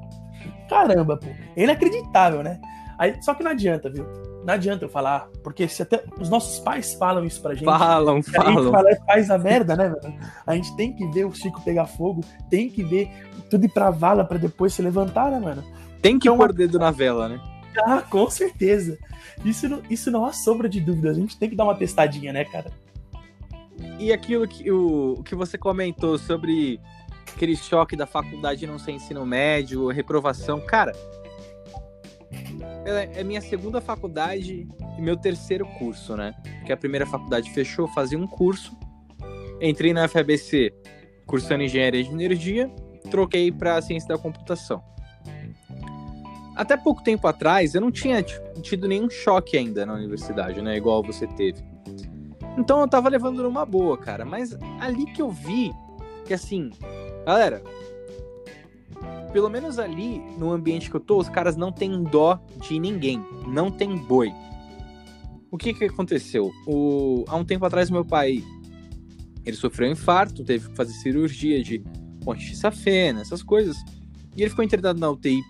Caramba, 0.70 1.18
pô. 1.18 1.28
É 1.56 1.64
inacreditável, 1.64 2.42
né? 2.42 2.60
Aí, 2.98 3.22
só 3.22 3.34
que 3.34 3.44
não 3.44 3.52
adianta, 3.52 3.90
viu? 3.90 4.06
Não 4.46 4.54
adianta 4.54 4.86
eu 4.86 4.90
falar, 4.90 5.28
porque 5.44 5.68
se 5.68 5.82
até 5.82 6.04
os 6.20 6.30
nossos 6.30 6.60
pais 6.60 6.94
falam 6.94 7.26
isso 7.26 7.42
pra 7.42 7.54
gente. 7.54 7.66
Falam, 7.66 8.22
falam. 8.22 8.48
A 8.48 8.62
gente 8.62 8.72
fala, 8.72 8.90
é, 8.92 8.96
faz 8.96 9.32
a 9.32 9.38
merda, 9.38 9.76
né, 9.76 9.90
velho? 9.90 10.14
A 10.46 10.56
gente 10.56 10.76
tem 10.76 10.94
que 10.94 11.06
ver 11.08 11.26
o 11.26 11.34
Chico 11.34 11.62
pegar 11.64 11.88
fogo, 11.88 12.24
tem 12.50 12.70
que 12.70 12.84
ver 12.84 13.10
tudo 13.50 13.66
ir 13.66 13.70
pra 13.70 13.90
vala 13.90 14.24
para 14.24 14.38
depois 14.38 14.74
se 14.74 14.82
levantar, 14.82 15.32
né, 15.32 15.40
mano? 15.40 15.64
Tem 16.02 16.20
que 16.20 16.28
então, 16.28 16.38
pôr 16.38 16.52
o 16.52 16.54
dedo 16.54 16.78
na 16.78 16.92
vela, 16.92 17.30
né? 17.30 17.42
Ah, 17.84 18.02
com 18.02 18.30
certeza. 18.30 18.98
Isso, 19.44 19.68
não, 19.68 19.82
isso 19.90 20.12
não 20.12 20.26
há 20.26 20.32
sombra 20.32 20.70
de 20.70 20.80
dúvida. 20.80 21.12
A 21.12 21.14
gente 21.14 21.38
tem 21.38 21.50
que 21.50 21.56
dar 21.56 21.66
uma 21.66 21.76
testadinha, 21.76 22.32
né, 22.32 22.46
cara? 22.46 22.72
E 24.00 24.14
aquilo 24.14 24.48
que, 24.48 24.72
o, 24.72 25.22
que 25.24 25.36
você 25.36 25.58
comentou 25.58 26.18
sobre 26.18 26.80
aquele 27.36 27.56
choque 27.56 27.96
da 27.96 28.06
faculdade 28.06 28.66
não 28.66 28.80
ser 28.80 28.92
ensino 28.92 29.26
médio, 29.26 29.88
reprovação. 29.88 30.62
Cara, 30.62 30.94
é, 32.86 33.22
é 33.22 33.24
minha 33.24 33.42
segunda 33.42 33.82
faculdade 33.82 34.68
e 34.98 35.02
meu 35.02 35.18
terceiro 35.18 35.66
curso, 35.78 36.16
né? 36.16 36.34
Porque 36.60 36.72
a 36.72 36.78
primeira 36.78 37.06
faculdade 37.06 37.52
fechou, 37.52 37.88
fazia 37.88 38.18
um 38.18 38.28
curso. 38.28 38.76
Entrei 39.62 39.94
na 39.94 40.08
FABC 40.08 40.74
cursando 41.26 41.64
engenharia 41.64 42.04
de 42.04 42.12
energia 42.12 42.72
troquei 43.06 43.52
para 43.52 43.82
ciência 43.82 44.10
da 44.10 44.18
computação. 44.18 44.84
Até 46.56 46.78
pouco 46.78 47.04
tempo 47.04 47.28
atrás, 47.28 47.76
eu 47.76 47.82
não 47.82 47.92
tinha 47.92 48.24
tido 48.24 48.88
nenhum 48.88 49.10
choque 49.10 49.58
ainda 49.58 49.86
na 49.86 49.94
universidade, 49.94 50.62
né? 50.62 50.78
Igual 50.78 51.04
você 51.04 51.28
teve. 51.28 51.62
Então 52.58 52.80
eu 52.80 52.88
tava 52.88 53.10
levando 53.10 53.44
numa 53.44 53.66
boa, 53.66 53.98
cara. 53.98 54.24
Mas 54.24 54.58
ali 54.80 55.06
que 55.06 55.22
eu 55.22 55.30
vi 55.30 55.74
que, 56.26 56.34
assim, 56.34 56.72
galera, 57.26 57.62
pelo 59.34 59.50
menos 59.50 59.78
ali 59.78 60.22
no 60.38 60.52
ambiente 60.54 60.90
que 60.90 60.96
eu 60.96 61.02
tô, 61.02 61.18
os 61.18 61.28
caras 61.28 61.58
não 61.58 61.74
têm 61.74 62.04
dó 62.04 62.40
de 62.62 62.80
ninguém. 62.80 63.22
Não 63.48 63.70
tem 63.70 63.98
boi. 63.98 64.32
O 65.52 65.58
que 65.58 65.74
que 65.74 65.86
aconteceu? 65.86 66.52
O... 66.66 67.26
Há 67.28 67.36
um 67.36 67.44
tempo 67.44 67.66
atrás, 67.66 67.90
meu 67.90 68.06
pai 68.06 68.42
ele 69.46 69.56
sofreu 69.56 69.90
um 69.90 69.92
infarto, 69.92 70.44
teve 70.44 70.70
que 70.70 70.76
fazer 70.76 70.94
cirurgia 70.94 71.62
de 71.62 71.84
ponte 72.26 72.56
safena, 72.56 73.22
essas 73.22 73.44
coisas. 73.44 73.78
E 74.36 74.42
ele 74.42 74.50
ficou 74.50 74.66
internado 74.66 75.00
na 75.00 75.10
UTI, 75.10 75.42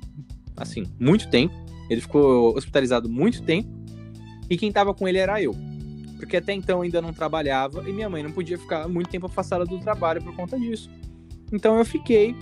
assim, 0.58 0.84
muito 1.00 1.30
tempo. 1.30 1.56
Ele 1.90 2.02
ficou 2.02 2.56
hospitalizado 2.56 3.10
muito 3.10 3.42
tempo. 3.42 3.70
E 4.50 4.58
quem 4.58 4.72
tava 4.72 4.94
com 4.94 5.08
ele 5.08 5.18
era 5.18 5.42
eu. 5.42 5.56
Porque 6.18 6.38
até 6.38 6.54
então 6.54 6.82
ainda 6.82 7.02
não 7.02 7.14
trabalhava 7.14 7.90
e 7.90 7.94
minha 7.94 8.10
mãe 8.10 8.22
não 8.22 8.32
podia 8.32 8.58
ficar 8.58 8.88
muito 8.88 9.10
tempo 9.10 9.26
afastada 9.26 9.66
do 9.66 9.80
trabalho 9.80 10.22
por 10.22 10.36
conta 10.36 10.60
disso. 10.60 10.90
Então 11.52 11.78
eu 11.78 11.86
fiquei 11.86 12.36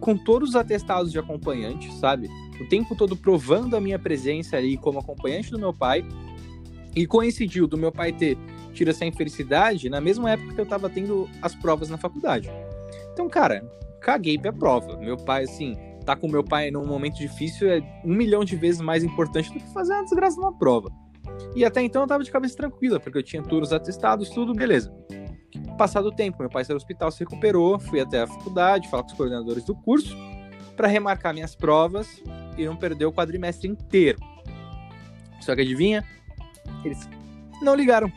com 0.00 0.16
todos 0.16 0.50
os 0.50 0.56
atestados 0.56 1.12
de 1.12 1.18
acompanhante, 1.18 1.92
sabe? 1.94 2.28
O 2.60 2.68
tempo 2.68 2.94
todo 2.94 3.16
provando 3.16 3.76
a 3.76 3.80
minha 3.80 3.98
presença 3.98 4.56
ali 4.56 4.76
como 4.76 4.98
acompanhante 4.98 5.50
do 5.50 5.58
meu 5.58 5.72
pai. 5.72 6.04
E 6.94 7.06
coincidiu 7.06 7.66
do 7.66 7.76
meu 7.76 7.90
pai 7.90 8.12
ter 8.12 8.38
tido 8.72 8.88
essa 8.88 9.04
infelicidade 9.04 9.88
na 9.88 10.00
mesma 10.00 10.30
época 10.30 10.54
que 10.54 10.60
eu 10.60 10.66
tava 10.66 10.88
tendo 10.88 11.28
as 11.42 11.54
provas 11.54 11.88
na 11.88 11.96
faculdade. 11.96 12.48
Então, 13.14 13.28
cara, 13.28 13.64
caguei 14.00 14.36
pra 14.36 14.52
prova. 14.52 14.96
Meu 14.98 15.16
pai, 15.16 15.44
assim, 15.44 15.76
tá 16.04 16.14
com 16.14 16.28
meu 16.28 16.44
pai 16.44 16.70
num 16.70 16.84
momento 16.84 17.16
difícil 17.16 17.70
é 17.70 17.80
um 18.04 18.12
milhão 18.12 18.44
de 18.44 18.56
vezes 18.56 18.80
mais 18.80 19.02
importante 19.02 19.52
do 19.52 19.58
que 19.58 19.72
fazer 19.72 19.94
uma 19.94 20.02
desgraça 20.02 20.36
numa 20.36 20.52
prova. 20.52 20.90
E 21.54 21.64
até 21.64 21.80
então 21.80 22.02
eu 22.02 22.08
tava 22.08 22.24
de 22.24 22.30
cabeça 22.30 22.56
tranquila, 22.56 23.00
porque 23.00 23.16
eu 23.16 23.22
tinha 23.22 23.42
todos 23.42 23.68
os 23.68 23.72
atestados, 23.72 24.28
tudo, 24.30 24.52
beleza. 24.52 24.92
Passado 25.78 26.06
o 26.06 26.12
tempo, 26.12 26.38
meu 26.40 26.50
pai 26.50 26.64
saiu 26.64 26.76
do 26.76 26.80
hospital, 26.80 27.10
se 27.10 27.20
recuperou, 27.20 27.78
fui 27.78 28.00
até 28.00 28.22
a 28.22 28.26
faculdade, 28.26 28.88
falar 28.88 29.04
com 29.04 29.10
os 29.10 29.16
coordenadores 29.16 29.64
do 29.64 29.74
curso, 29.74 30.16
para 30.76 30.88
remarcar 30.88 31.32
minhas 31.32 31.54
provas 31.54 32.20
e 32.58 32.64
não 32.64 32.76
perder 32.76 33.06
o 33.06 33.12
quadrimestre 33.12 33.68
inteiro. 33.68 34.18
Só 35.40 35.54
que 35.54 35.62
adivinha? 35.62 36.04
Eles 36.84 37.08
não 37.62 37.74
ligaram. 37.74 38.10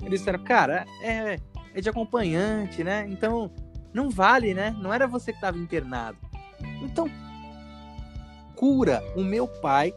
Eles 0.00 0.20
disseram, 0.20 0.42
cara, 0.44 0.86
é, 1.02 1.36
é 1.74 1.80
de 1.80 1.88
acompanhante, 1.88 2.84
né? 2.84 3.06
Então 3.08 3.50
não 3.92 4.10
vale, 4.10 4.54
né? 4.54 4.74
Não 4.80 4.92
era 4.92 5.06
você 5.06 5.32
que 5.32 5.38
estava 5.38 5.58
internado. 5.58 6.16
Então, 6.82 7.08
cura 8.56 9.02
o 9.16 9.22
meu 9.22 9.46
pai 9.46 9.92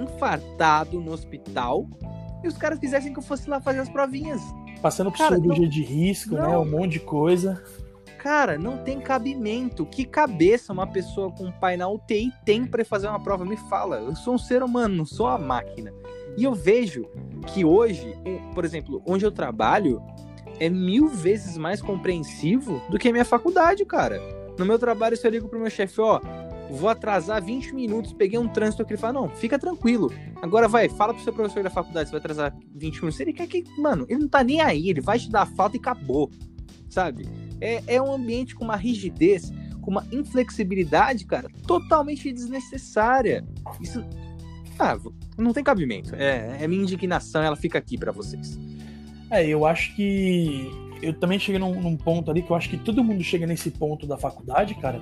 infartado 0.00 1.00
no 1.00 1.12
hospital 1.12 1.86
e 2.42 2.48
os 2.48 2.56
caras 2.56 2.78
quisessem 2.78 3.12
que 3.12 3.18
eu 3.18 3.22
fosse 3.22 3.48
lá 3.48 3.60
fazer 3.60 3.80
as 3.80 3.88
provinhas. 3.88 4.40
Passando 4.80 5.10
por 5.10 5.18
Cara, 5.18 5.36
cirurgia 5.36 5.64
não- 5.64 5.70
de 5.70 5.82
risco, 5.82 6.34
né? 6.34 6.42
não. 6.42 6.62
Um 6.62 6.70
monte 6.70 6.92
de 6.92 7.00
coisa. 7.00 7.62
Cara, 8.18 8.58
não 8.58 8.78
tem 8.78 9.00
cabimento. 9.00 9.86
Que 9.86 10.04
cabeça 10.04 10.72
uma 10.72 10.86
pessoa 10.86 11.30
com 11.32 11.44
um 11.46 11.52
pai 11.52 11.76
na 11.76 11.88
UTI 11.88 12.32
tem 12.44 12.64
pra 12.66 12.84
fazer 12.84 13.08
uma 13.08 13.20
prova? 13.22 13.44
Me 13.44 13.56
fala. 13.56 13.96
Eu 13.96 14.14
sou 14.14 14.34
um 14.34 14.38
ser 14.38 14.62
humano, 14.62 14.94
não 14.94 15.06
sou 15.06 15.26
uma 15.26 15.38
máquina. 15.38 15.92
E 16.36 16.44
eu 16.44 16.54
vejo 16.54 17.04
que 17.48 17.64
hoje, 17.64 18.16
por 18.54 18.64
exemplo, 18.64 19.02
onde 19.06 19.24
eu 19.24 19.32
trabalho, 19.32 20.00
é 20.60 20.68
mil 20.68 21.08
vezes 21.08 21.56
mais 21.56 21.80
compreensivo 21.80 22.82
do 22.90 22.98
que 22.98 23.08
a 23.08 23.12
minha 23.12 23.24
faculdade, 23.24 23.84
cara. 23.84 24.20
No 24.58 24.66
meu 24.66 24.78
trabalho, 24.78 25.16
se 25.16 25.26
eu 25.26 25.30
ligo 25.30 25.48
pro 25.48 25.60
meu 25.60 25.70
chefe, 25.70 26.00
ó, 26.00 26.20
vou 26.70 26.88
atrasar 26.88 27.42
20 27.42 27.74
minutos, 27.74 28.12
peguei 28.12 28.38
um 28.38 28.48
trânsito 28.48 28.82
aqui, 28.82 28.92
ele 28.92 29.00
fala, 29.00 29.14
não, 29.14 29.28
fica 29.28 29.58
tranquilo. 29.58 30.12
Agora 30.42 30.68
vai, 30.68 30.88
fala 30.88 31.14
pro 31.14 31.22
seu 31.22 31.32
professor 31.32 31.62
da 31.62 31.70
faculdade 31.70 32.08
se 32.08 32.12
vai 32.12 32.18
atrasar 32.20 32.54
20 32.74 32.96
minutos. 32.96 33.20
Ele 33.20 33.32
quer 33.32 33.46
que, 33.46 33.64
mano, 33.78 34.04
ele 34.08 34.20
não 34.20 34.28
tá 34.28 34.42
nem 34.42 34.60
aí, 34.60 34.88
ele 34.88 35.00
vai 35.00 35.18
te 35.18 35.30
dar 35.30 35.46
falta 35.46 35.76
e 35.76 35.80
acabou, 35.80 36.30
sabe? 36.90 37.28
É, 37.60 37.82
é 37.86 38.02
um 38.02 38.12
ambiente 38.12 38.54
com 38.54 38.64
uma 38.64 38.76
rigidez, 38.76 39.50
com 39.80 39.90
uma 39.90 40.06
inflexibilidade, 40.12 41.24
cara, 41.24 41.48
totalmente 41.66 42.32
desnecessária. 42.32 43.46
Isso. 43.80 44.04
Ah, 44.78 44.96
não 45.36 45.52
tem 45.52 45.64
cabimento. 45.64 46.14
É, 46.14 46.58
é 46.62 46.68
minha 46.68 46.82
indignação, 46.82 47.42
ela 47.42 47.56
fica 47.56 47.78
aqui 47.78 47.98
pra 47.98 48.12
vocês. 48.12 48.58
É, 49.30 49.46
eu 49.46 49.66
acho 49.66 49.94
que. 49.94 50.70
Eu 51.00 51.12
também 51.14 51.38
cheguei 51.38 51.60
num, 51.60 51.80
num 51.80 51.96
ponto 51.96 52.30
ali 52.30 52.42
que 52.42 52.50
eu 52.50 52.56
acho 52.56 52.68
que 52.68 52.76
todo 52.76 53.04
mundo 53.04 53.22
chega 53.22 53.46
nesse 53.46 53.70
ponto 53.70 54.06
da 54.06 54.18
faculdade, 54.18 54.74
cara. 54.74 55.00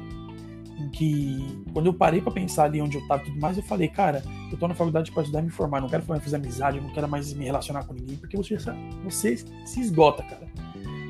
Em 0.79 0.91
que, 0.91 1.65
quando 1.73 1.87
eu 1.87 1.95
parei 1.95 2.21
pra 2.21 2.31
pensar 2.31 2.65
ali 2.65 2.83
onde 2.83 2.99
eu 2.99 3.09
tava 3.09 3.23
e 3.23 3.27
tudo 3.27 3.41
mais, 3.41 3.57
eu 3.57 3.63
falei, 3.63 3.89
cara, 3.89 4.23
eu 4.53 4.59
tô 4.59 4.69
na 4.69 4.75
faculdade 4.75 5.11
pra 5.11 5.23
estudar 5.23 5.41
e 5.41 5.45
me 5.45 5.51
formar, 5.51 5.81
não 5.81 5.89
quero 5.89 6.05
mais 6.07 6.23
fazer 6.23 6.37
amizade, 6.37 6.81
não 6.81 6.93
quero 6.93 7.09
mais 7.09 7.33
me 7.33 7.47
relacionar 7.47 7.85
com 7.85 7.95
ninguém, 7.95 8.17
porque 8.17 8.37
você, 8.37 8.59
você 9.03 9.37
se 9.65 9.81
esgota, 9.81 10.23
cara. 10.23 10.47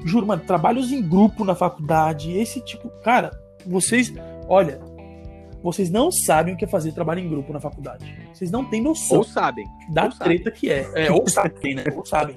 Juro, 0.05 0.25
mano, 0.25 0.43
trabalhos 0.47 0.93
em 0.93 1.03
grupo 1.03 1.45
na 1.45 1.57
faculdade, 1.57 2.31
esse 2.31 2.61
tipo. 2.61 2.89
Cara, 3.03 3.33
vocês. 3.67 4.15
Olha, 4.49 4.79
vocês 5.73 5.91
não 5.91 6.11
sabem 6.11 6.55
o 6.55 6.57
que 6.57 6.65
é 6.65 6.69
fazer 6.69 6.93
trabalho 6.93 7.21
em 7.21 7.29
grupo 7.29 7.53
na 7.53 7.61
faculdade. 7.61 8.05
Vocês 8.33 8.51
não 8.51 8.65
têm 8.65 8.81
noção 8.83 9.19
Ou 9.19 9.25
sabem. 9.25 9.67
da 9.91 10.05
ou 10.07 10.13
sabem. 10.13 10.39
treta 10.39 10.51
que 10.51 10.71
é. 10.71 10.91
É, 10.95 11.13
ou 11.13 11.29
sabem, 11.29 11.75
né? 11.75 11.85
Ou 11.95 12.05
sabem. 12.05 12.37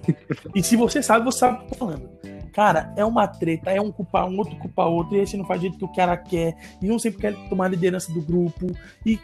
E 0.55 0.61
se 0.63 0.75
você 0.75 1.01
sabe, 1.01 1.25
você 1.25 1.39
sabe 1.39 1.55
o 1.55 1.57
que 1.59 1.65
eu 1.65 1.69
tô 1.69 1.75
falando. 1.77 2.09
Cara, 2.53 2.91
é 2.97 3.05
uma 3.05 3.27
treta, 3.27 3.69
é 3.71 3.79
um 3.79 3.91
culpar 3.91 4.27
um, 4.27 4.37
outro 4.37 4.55
culpar 4.57 4.87
outro, 4.87 5.15
e 5.15 5.19
aí 5.19 5.27
você 5.27 5.37
não 5.37 5.45
faz 5.45 5.59
do 5.59 5.63
jeito 5.63 5.77
que 5.77 5.85
o 5.85 5.93
cara 5.93 6.17
quer, 6.17 6.57
e 6.81 6.91
um 6.91 6.97
sempre 6.99 7.19
quer 7.21 7.33
tomar 7.47 7.65
a 7.65 7.69
liderança 7.69 8.11
do 8.11 8.21
grupo, 8.21 8.67
e 9.05 9.19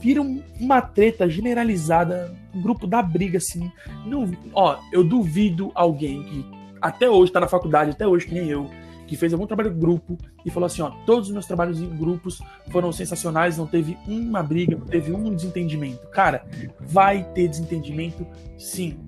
vira 0.00 0.22
um- 0.22 0.42
uma 0.58 0.80
treta 0.80 1.28
generalizada, 1.28 2.34
um 2.54 2.60
grupo 2.62 2.86
da 2.86 3.02
briga, 3.02 3.38
assim. 3.38 3.70
Não, 4.06 4.30
ó, 4.54 4.78
eu 4.90 5.04
duvido 5.04 5.70
alguém 5.74 6.22
que 6.24 6.44
até 6.80 7.08
hoje 7.08 7.30
tá 7.30 7.40
na 7.40 7.46
faculdade, 7.48 7.90
até 7.90 8.06
hoje, 8.06 8.26
que 8.26 8.34
nem 8.34 8.48
eu, 8.48 8.68
que 9.06 9.16
fez 9.16 9.32
algum 9.32 9.46
trabalho 9.46 9.70
em 9.70 9.78
grupo 9.78 10.18
e 10.44 10.50
falou 10.50 10.66
assim, 10.66 10.82
ó, 10.82 10.90
todos 11.06 11.28
os 11.28 11.32
meus 11.32 11.46
trabalhos 11.46 11.80
em 11.80 11.88
grupos 11.88 12.40
foram 12.70 12.90
sensacionais, 12.92 13.56
não 13.56 13.66
teve 13.66 13.96
uma 14.06 14.42
briga, 14.42 14.76
não 14.76 14.86
teve 14.86 15.12
um 15.12 15.34
desentendimento. 15.34 16.06
Cara, 16.08 16.44
vai 16.80 17.22
ter 17.34 17.48
desentendimento, 17.48 18.26
sim. 18.58 18.98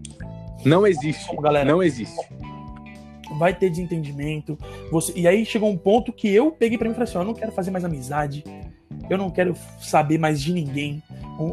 Não 0.64 0.86
existe. 0.86 1.34
Galera, 1.36 1.64
Não 1.70 1.82
existe. 1.82 2.16
vai 3.38 3.55
ter 3.55 3.70
desentendimento. 3.70 4.59
Você... 4.90 5.12
E 5.14 5.26
aí 5.28 5.44
chegou 5.44 5.70
um 5.70 5.76
ponto 5.76 6.12
que 6.12 6.28
eu 6.28 6.51
peguei 6.51 6.76
pra 6.78 6.86
mim 6.88 6.92
e 6.92 6.94
falei 6.94 7.09
assim: 7.09 7.18
ó, 7.18 7.22
eu 7.22 7.26
não 7.26 7.34
quero 7.34 7.53
fazer 7.53 7.70
mais 7.70 7.84
amizade, 7.84 8.42
eu 9.09 9.16
não 9.18 9.30
quero 9.30 9.55
saber 9.80 10.18
mais 10.18 10.40
de 10.40 10.53
ninguém. 10.53 11.03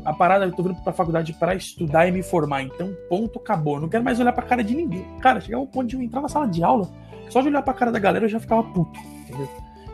A 0.03 0.13
parada, 0.13 0.45
eu 0.45 0.51
tô 0.51 0.63
vindo 0.63 0.75
pra 0.83 0.91
faculdade 0.91 1.31
pra 1.33 1.53
estudar 1.53 2.07
e 2.07 2.11
me 2.11 2.23
formar, 2.23 2.63
então 2.63 2.95
ponto, 3.07 3.37
acabou. 3.37 3.75
Eu 3.75 3.81
não 3.81 3.89
quero 3.89 4.03
mais 4.03 4.19
olhar 4.19 4.33
pra 4.33 4.43
cara 4.43 4.63
de 4.63 4.73
ninguém. 4.75 5.05
Cara, 5.21 5.39
chegava 5.39 5.61
um 5.63 5.67
ponto 5.67 5.85
de 5.87 5.95
eu 5.95 6.01
entrar 6.01 6.21
na 6.21 6.27
sala 6.27 6.47
de 6.47 6.63
aula, 6.63 6.89
só 7.29 7.41
de 7.41 7.47
olhar 7.47 7.61
pra 7.61 7.73
cara 7.73 7.91
da 7.91 7.99
galera 7.99 8.25
eu 8.25 8.29
já 8.29 8.39
ficava 8.39 8.63
puto, 8.63 8.99
entendeu? 9.21 9.49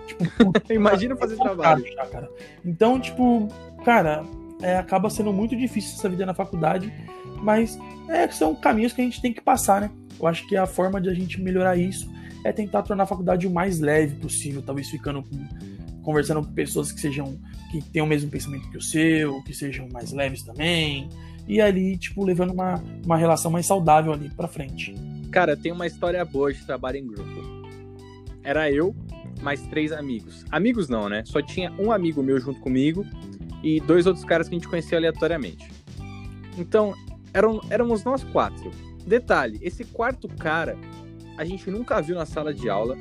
Tipo, 0.07 0.25
puto, 0.45 0.61
Imagina 0.73 1.15
fazer 1.15 1.37
trabalho. 1.37 1.85
já, 1.93 2.05
cara. 2.07 2.29
Então, 2.65 2.99
tipo, 2.99 3.47
cara, 3.83 4.23
é, 4.61 4.77
acaba 4.77 5.09
sendo 5.09 5.33
muito 5.33 5.55
difícil 5.55 5.97
essa 5.97 6.09
vida 6.09 6.25
na 6.25 6.33
faculdade, 6.33 6.93
mas 7.41 7.77
é, 8.07 8.27
são 8.29 8.53
caminhos 8.55 8.93
que 8.93 9.01
a 9.01 9.03
gente 9.03 9.21
tem 9.21 9.33
que 9.33 9.41
passar, 9.41 9.81
né? 9.81 9.91
Eu 10.19 10.27
acho 10.27 10.47
que 10.47 10.55
a 10.55 10.65
forma 10.65 11.01
de 11.01 11.09
a 11.09 11.13
gente 11.13 11.41
melhorar 11.41 11.75
isso 11.75 12.11
é 12.43 12.51
tentar 12.51 12.83
tornar 12.83 13.03
a 13.03 13.07
faculdade 13.07 13.47
o 13.47 13.51
mais 13.51 13.79
leve 13.79 14.15
possível, 14.15 14.61
talvez 14.61 14.89
ficando 14.89 15.23
com, 15.23 16.01
conversando 16.03 16.45
com 16.45 16.53
pessoas 16.53 16.91
que 16.91 16.99
sejam 16.99 17.39
que 17.71 17.81
tenham 17.81 18.05
o 18.05 18.09
mesmo 18.09 18.29
pensamento 18.29 18.69
que 18.69 18.77
o 18.77 18.81
seu, 18.81 19.41
que 19.43 19.53
sejam 19.53 19.87
mais 19.91 20.11
leves 20.11 20.43
também, 20.43 21.07
e 21.47 21.61
ali, 21.61 21.97
tipo, 21.97 22.23
levando 22.23 22.51
uma, 22.51 22.83
uma 23.05 23.17
relação 23.17 23.49
mais 23.49 23.65
saudável 23.65 24.11
ali 24.11 24.29
pra 24.29 24.47
frente. 24.47 24.93
Cara, 25.31 25.55
tem 25.55 25.71
uma 25.71 25.87
história 25.87 26.23
boa 26.25 26.51
de 26.51 26.65
trabalho 26.65 26.97
em 26.97 27.07
grupo. 27.07 27.41
Era 28.43 28.69
eu, 28.69 28.93
mais 29.41 29.65
três 29.67 29.93
amigos. 29.93 30.43
Amigos 30.51 30.89
não, 30.89 31.07
né? 31.07 31.23
Só 31.25 31.41
tinha 31.41 31.71
um 31.79 31.91
amigo 31.91 32.21
meu 32.21 32.37
junto 32.39 32.59
comigo 32.59 33.05
e 33.63 33.79
dois 33.79 34.05
outros 34.05 34.25
caras 34.25 34.49
que 34.49 34.55
a 34.55 34.57
gente 34.57 34.67
conhecia 34.67 34.97
aleatoriamente. 34.97 35.71
Então, 36.57 36.93
eram, 37.33 37.61
éramos 37.69 38.03
nós 38.03 38.23
quatro. 38.25 38.71
Detalhe, 39.07 39.57
esse 39.61 39.85
quarto 39.85 40.27
cara 40.27 40.77
a 41.37 41.45
gente 41.45 41.71
nunca 41.71 42.01
viu 42.01 42.15
na 42.15 42.25
sala 42.25 42.53
de 42.53 42.69
aula. 42.69 42.97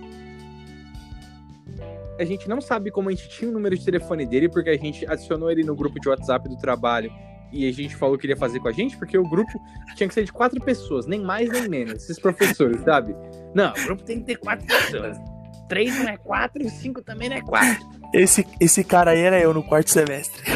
A 2.19 2.25
gente 2.25 2.49
não 2.49 2.61
sabe 2.61 2.91
como 2.91 3.09
a 3.09 3.13
gente 3.13 3.29
tinha 3.29 3.51
o 3.51 3.53
número 3.53 3.77
de 3.77 3.85
telefone 3.85 4.25
dele, 4.25 4.49
porque 4.49 4.71
a 4.71 4.77
gente 4.77 5.05
adicionou 5.07 5.51
ele 5.51 5.65
no 5.65 5.75
grupo 5.75 5.99
de 5.99 6.09
WhatsApp 6.09 6.49
do 6.49 6.57
trabalho 6.57 7.11
e 7.53 7.69
a 7.69 7.73
gente 7.73 7.97
falou 7.97 8.17
que 8.17 8.27
iria 8.27 8.37
fazer 8.37 8.61
com 8.61 8.69
a 8.69 8.73
gente, 8.73 8.97
porque 8.97 9.17
o 9.19 9.29
grupo 9.29 9.61
tinha 9.97 10.09
que 10.09 10.15
ser 10.15 10.25
de 10.25 10.33
quatro 10.33 10.61
pessoas, 10.63 11.07
nem 11.07 11.21
mais 11.21 11.51
nem 11.51 11.69
menos, 11.69 11.95
esses 11.95 12.19
professores, 12.19 12.81
sabe? 12.83 13.15
Não, 13.55 13.73
o 13.73 13.85
grupo 13.85 14.03
tem 14.03 14.21
que 14.21 14.27
ter 14.27 14.37
quatro 14.37 14.67
pessoas. 14.67 15.17
Três 15.69 15.97
não 15.99 16.09
é 16.09 16.17
quatro, 16.17 16.69
cinco 16.69 17.01
também 17.01 17.29
não 17.29 17.37
é 17.37 17.41
quatro. 17.41 17.89
Esse, 18.13 18.45
esse 18.61 18.83
cara 18.83 19.13
aí 19.13 19.21
era 19.21 19.41
eu 19.41 19.55
no 19.55 19.63
quarto 19.63 19.91
semestre. 19.91 20.43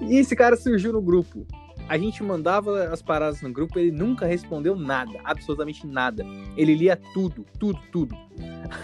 E 0.00 0.16
esse 0.16 0.34
cara 0.34 0.56
surgiu 0.56 0.92
no 0.92 1.02
grupo. 1.02 1.46
A 1.88 1.98
gente 1.98 2.22
mandava 2.22 2.84
as 2.84 3.02
paradas 3.02 3.42
no 3.42 3.52
grupo, 3.52 3.78
ele 3.78 3.90
nunca 3.90 4.26
respondeu 4.26 4.74
nada, 4.74 5.18
absolutamente 5.24 5.86
nada. 5.86 6.24
Ele 6.56 6.74
lia 6.74 6.96
tudo, 7.12 7.44
tudo, 7.58 7.78
tudo. 7.92 8.16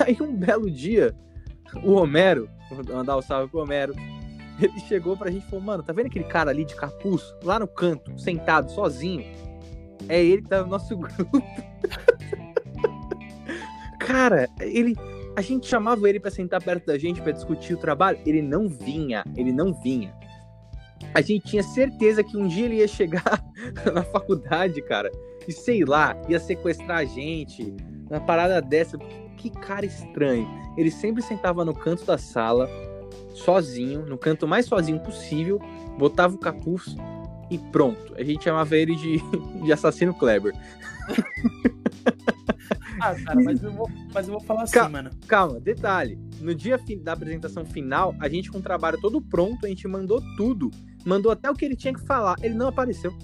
Aí 0.01 0.17
um 0.21 0.35
belo 0.35 0.71
dia, 0.71 1.15
o 1.83 1.93
Homero, 1.93 2.49
vou 2.71 2.97
mandar 2.97 3.17
o 3.17 3.23
salve 3.23 3.51
pro 3.51 3.61
Homero, 3.61 3.95
ele 4.61 4.81
chegou 4.81 5.17
pra 5.17 5.31
gente 5.31 5.47
e 5.47 5.51
falou: 5.51 5.65
Mano, 5.65 5.83
tá 5.83 5.93
vendo 5.93 6.07
aquele 6.07 6.25
cara 6.25 6.51
ali 6.51 6.65
de 6.65 6.75
capuz, 6.75 7.35
lá 7.43 7.59
no 7.59 7.69
canto, 7.69 8.19
sentado, 8.19 8.71
sozinho? 8.71 9.25
É 10.09 10.23
ele 10.23 10.43
que 10.43 10.49
tá 10.49 10.63
no 10.63 10.69
nosso 10.69 10.97
grupo. 10.99 11.43
cara, 13.99 14.49
ele. 14.61 14.95
A 15.37 15.41
gente 15.41 15.67
chamava 15.67 16.09
ele 16.09 16.21
pra 16.21 16.31
sentar 16.31 16.63
perto 16.63 16.87
da 16.87 16.97
gente 16.97 17.21
pra 17.21 17.33
discutir 17.33 17.75
o 17.75 17.77
trabalho, 17.77 18.21
ele 18.25 18.41
não 18.41 18.69
vinha, 18.69 19.25
ele 19.37 19.53
não 19.53 19.75
vinha 19.75 20.15
a 21.13 21.21
gente 21.21 21.47
tinha 21.47 21.63
certeza 21.63 22.25
que 22.25 22.37
um 22.37 22.47
dia 22.47 22.67
ele 22.67 22.77
ia 22.77 22.89
chegar 22.89 23.45
na 23.93 24.03
faculdade, 24.03 24.83
cara, 24.83 25.11
e 25.47 25.53
sei 25.53 25.85
lá, 25.85 26.17
ia 26.29 26.41
sequestrar 26.41 26.99
a 26.99 27.05
gente, 27.05 27.75
uma 28.11 28.21
parada 28.21 28.61
dessa. 28.61 28.99
Que 29.37 29.51
cara 29.51 29.85
estranho. 29.85 30.49
Ele 30.77 30.91
sempre 30.91 31.23
sentava 31.23 31.65
no 31.65 31.75
canto 31.75 32.05
da 32.05 32.17
sala, 32.17 32.71
sozinho, 33.35 34.05
no 34.07 34.17
canto 34.19 34.47
mais 34.47 34.67
sozinho 34.67 35.01
possível, 35.01 35.61
botava 35.99 36.35
o 36.35 36.39
capuz 36.39 36.95
e 37.51 37.59
pronto. 37.59 38.15
A 38.17 38.23
gente 38.25 38.45
chamava 38.45 38.77
ele 38.77 38.95
de, 38.97 39.19
de 39.65 39.73
assassino 39.73 40.15
Kleber. 40.15 40.53
Ah, 43.01 43.15
cara, 43.15 43.41
mas 43.43 43.63
eu 43.63 43.73
vou, 43.73 43.91
mas 44.13 44.27
eu 44.29 44.33
vou 44.35 44.41
falar 44.43 44.63
assim, 44.63 44.75
Ca- 44.75 44.89
mano. 44.89 45.11
Calma, 45.27 45.61
detalhe. 45.61 46.19
No 46.41 46.55
dia 46.55 46.81
da 47.03 47.13
apresentação 47.13 47.65
final, 47.65 48.15
a 48.21 48.29
gente 48.29 48.51
com 48.51 48.59
o 48.59 48.63
trabalho 48.63 48.99
todo 49.01 49.21
pronto, 49.21 49.67
a 49.67 49.69
gente 49.69 49.87
mandou 49.89 50.23
tudo. 50.37 50.71
Mandou 51.05 51.31
até 51.31 51.51
o 51.51 51.55
que 51.55 51.65
ele 51.65 51.77
tinha 51.77 51.93
que 51.93 52.01
falar. 52.07 52.37
Ele 52.43 52.55
não 52.55 52.69
apareceu. 52.69 53.15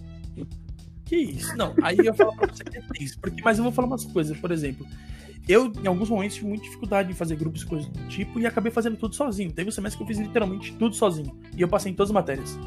Que 1.04 1.16
isso? 1.16 1.56
Não, 1.56 1.74
aí 1.82 1.96
eu 1.98 2.12
falo 2.14 2.36
pra 2.36 2.46
você 2.52 2.62
que 2.62 2.76
é 2.78 2.82
isso. 3.00 3.18
Porque, 3.20 3.42
mas 3.42 3.58
eu 3.58 3.64
vou 3.64 3.72
falar 3.72 3.88
umas 3.88 4.04
coisas, 4.04 4.36
por 4.36 4.50
exemplo. 4.50 4.86
Eu, 5.48 5.72
em 5.82 5.86
alguns 5.86 6.08
momentos, 6.08 6.36
tive 6.36 6.48
muita 6.48 6.64
dificuldade 6.64 7.10
em 7.10 7.14
fazer 7.14 7.36
grupos 7.36 7.62
e 7.62 7.66
coisas 7.66 7.88
do 7.88 8.08
tipo 8.08 8.38
e 8.38 8.46
acabei 8.46 8.70
fazendo 8.70 8.96
tudo 8.96 9.14
sozinho. 9.14 9.50
Teve 9.52 9.68
um 9.68 9.72
semestre 9.72 9.96
que 9.98 10.02
eu 10.02 10.06
fiz 10.06 10.18
literalmente 10.18 10.72
tudo 10.74 10.94
sozinho. 10.94 11.36
E 11.56 11.60
eu 11.60 11.68
passei 11.68 11.90
em 11.90 11.94
todas 11.94 12.10
as 12.10 12.14
matérias. 12.14 12.58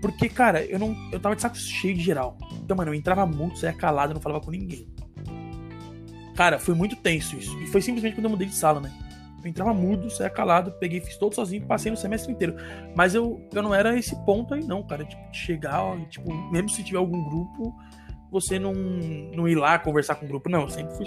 Porque, 0.00 0.28
cara, 0.28 0.64
eu 0.64 0.78
não. 0.78 0.96
Eu 1.12 1.20
tava 1.20 1.36
de 1.36 1.42
saco 1.42 1.56
cheio 1.56 1.94
de 1.94 2.00
geral. 2.00 2.36
Então, 2.62 2.76
mano, 2.76 2.90
eu 2.90 2.94
entrava 2.94 3.26
muito, 3.26 3.58
saía 3.58 3.72
calado, 3.72 4.14
não 4.14 4.20
falava 4.20 4.44
com 4.44 4.50
ninguém. 4.50 4.88
Cara, 6.34 6.58
foi 6.58 6.74
muito 6.74 6.96
tenso 6.96 7.36
isso. 7.36 7.58
E 7.60 7.66
foi 7.66 7.82
simplesmente 7.82 8.14
quando 8.14 8.24
eu 8.24 8.30
mudei 8.30 8.46
de 8.46 8.54
sala, 8.54 8.80
né? 8.80 8.90
Eu 9.42 9.48
entrava 9.48 9.72
mudo, 9.72 10.10
saía 10.10 10.30
calado, 10.30 10.72
peguei, 10.72 11.00
fiz 11.00 11.16
todo 11.16 11.34
sozinho, 11.34 11.66
passei 11.66 11.90
no 11.90 11.96
semestre 11.96 12.32
inteiro. 12.32 12.56
Mas 12.94 13.14
eu, 13.14 13.46
eu 13.52 13.62
não 13.62 13.74
era 13.74 13.98
esse 13.98 14.14
ponto 14.24 14.54
aí, 14.54 14.64
não, 14.64 14.82
cara. 14.82 15.04
Tipo, 15.04 15.30
de 15.30 15.36
chegar, 15.36 15.82
ó, 15.82 15.96
e, 15.98 16.06
tipo, 16.06 16.32
mesmo 16.50 16.68
se 16.68 16.82
tiver 16.82 16.98
algum 16.98 17.22
grupo, 17.24 17.74
você 18.30 18.58
não, 18.58 18.72
não 18.72 19.48
ir 19.48 19.54
lá 19.56 19.78
conversar 19.78 20.14
com 20.14 20.24
o 20.24 20.28
grupo. 20.28 20.48
Não, 20.48 20.62
eu 20.62 20.68
sempre 20.70 20.94
fui 20.96 21.06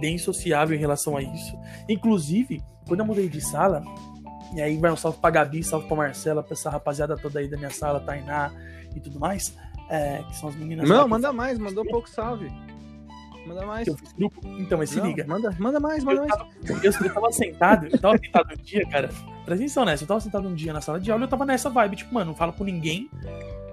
bem 0.00 0.18
sociável 0.18 0.76
em 0.76 0.80
relação 0.80 1.16
a 1.16 1.22
isso. 1.22 1.56
Inclusive, 1.88 2.62
quando 2.86 3.00
eu 3.00 3.06
mudei 3.06 3.28
de 3.28 3.40
sala, 3.40 3.82
e 4.54 4.60
aí 4.62 4.76
vai 4.78 4.90
um 4.90 4.96
salve 4.96 5.18
pra 5.18 5.30
Gabi, 5.30 5.62
salve 5.62 5.86
pra 5.86 5.96
Marcela, 5.96 6.42
pra 6.42 6.54
essa 6.54 6.70
rapaziada 6.70 7.16
toda 7.16 7.38
aí 7.40 7.48
da 7.48 7.56
minha 7.56 7.70
sala, 7.70 8.00
Tainá 8.00 8.50
e 8.94 9.00
tudo 9.00 9.18
mais. 9.20 9.56
é, 9.90 10.22
que 10.28 10.36
são 10.36 10.48
as 10.48 10.56
meninas. 10.56 10.88
Não, 10.88 11.06
manda 11.06 11.32
mais, 11.32 11.58
mandou 11.58 11.84
pouco 11.84 12.08
salve. 12.08 12.50
Manda 13.46 13.66
mais. 13.66 13.86
Então, 14.58 14.78
mas 14.78 14.88
se 14.88 14.96
Não, 14.96 15.06
liga. 15.06 15.26
Manda, 15.26 15.54
manda 15.58 15.78
mais, 15.78 16.02
manda 16.02 16.22
Eu 16.22 16.26
mais. 16.26 16.38
tava, 16.38 16.50
eu, 16.82 16.92
eu 17.08 17.14
tava 17.14 17.30
sentado, 17.32 17.86
eu 17.92 17.98
tava 18.00 18.16
sentado 18.16 18.48
um 18.58 18.62
dia, 18.62 18.88
cara. 18.88 19.08
Presta 19.08 19.54
atenção 19.54 19.84
nessa. 19.84 20.04
Eu 20.04 20.08
tava 20.08 20.20
sentado 20.20 20.48
um 20.48 20.54
dia 20.54 20.72
na 20.72 20.80
sala 20.80 20.98
de 20.98 21.12
aula 21.12 21.24
e 21.24 21.26
eu 21.26 21.28
tava 21.28 21.44
nessa 21.44 21.68
vibe, 21.68 21.96
tipo, 21.96 22.14
mano, 22.14 22.28
não 22.30 22.34
falo 22.34 22.54
com 22.54 22.64
ninguém. 22.64 23.10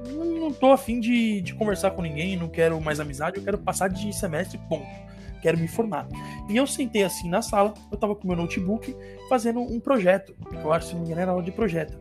Não, 0.10 0.26
não 0.26 0.54
tô 0.54 0.72
afim 0.72 1.00
de, 1.00 1.42
de 1.42 1.54
conversar 1.54 1.92
com 1.92 2.02
ninguém, 2.02 2.38
não 2.38 2.50
quero 2.50 2.80
mais 2.82 3.00
amizade, 3.00 3.38
eu 3.38 3.44
quero 3.44 3.58
passar 3.58 3.88
de 3.90 4.14
semestre, 4.14 4.60
ponto. 4.70 4.88
Quero 5.42 5.58
me 5.58 5.68
formar. 5.68 6.08
E 6.48 6.56
eu 6.56 6.68
sentei 6.68 7.04
assim 7.04 7.28
na 7.28 7.42
sala, 7.42 7.74
eu 7.92 7.98
tava 7.98 8.16
com 8.16 8.28
meu 8.28 8.38
notebook 8.38 8.96
fazendo 9.28 9.60
um 9.60 9.80
projeto. 9.80 10.36
Eu 10.52 10.72
acho 10.72 10.86
que 10.86 10.90
se 10.90 10.94
não 10.94 11.02
me 11.02 11.08
engano 11.08 11.22
era 11.22 11.32
aula 11.32 11.44
de 11.44 11.52
projeto. 11.52 11.98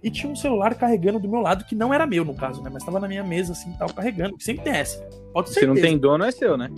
E 0.00 0.08
tinha 0.08 0.30
um 0.30 0.36
celular 0.36 0.74
carregando 0.76 1.18
do 1.18 1.28
meu 1.28 1.40
lado, 1.40 1.64
que 1.64 1.74
não 1.74 1.92
era 1.92 2.06
meu 2.06 2.24
no 2.24 2.34
caso, 2.34 2.62
né? 2.62 2.70
Mas 2.72 2.84
tava 2.84 3.00
na 3.00 3.08
minha 3.08 3.24
mesa 3.24 3.52
assim, 3.52 3.72
tava 3.72 3.92
carregando. 3.92 4.36
que 4.36 4.44
Sempre 4.44 4.64
tem 4.64 4.74
essa. 4.74 5.02
Pode 5.32 5.52
ser. 5.52 5.60
Se 5.60 5.66
não 5.66 5.74
tem 5.74 5.98
dono, 5.98 6.24
é 6.24 6.30
seu, 6.30 6.56
né? 6.56 6.70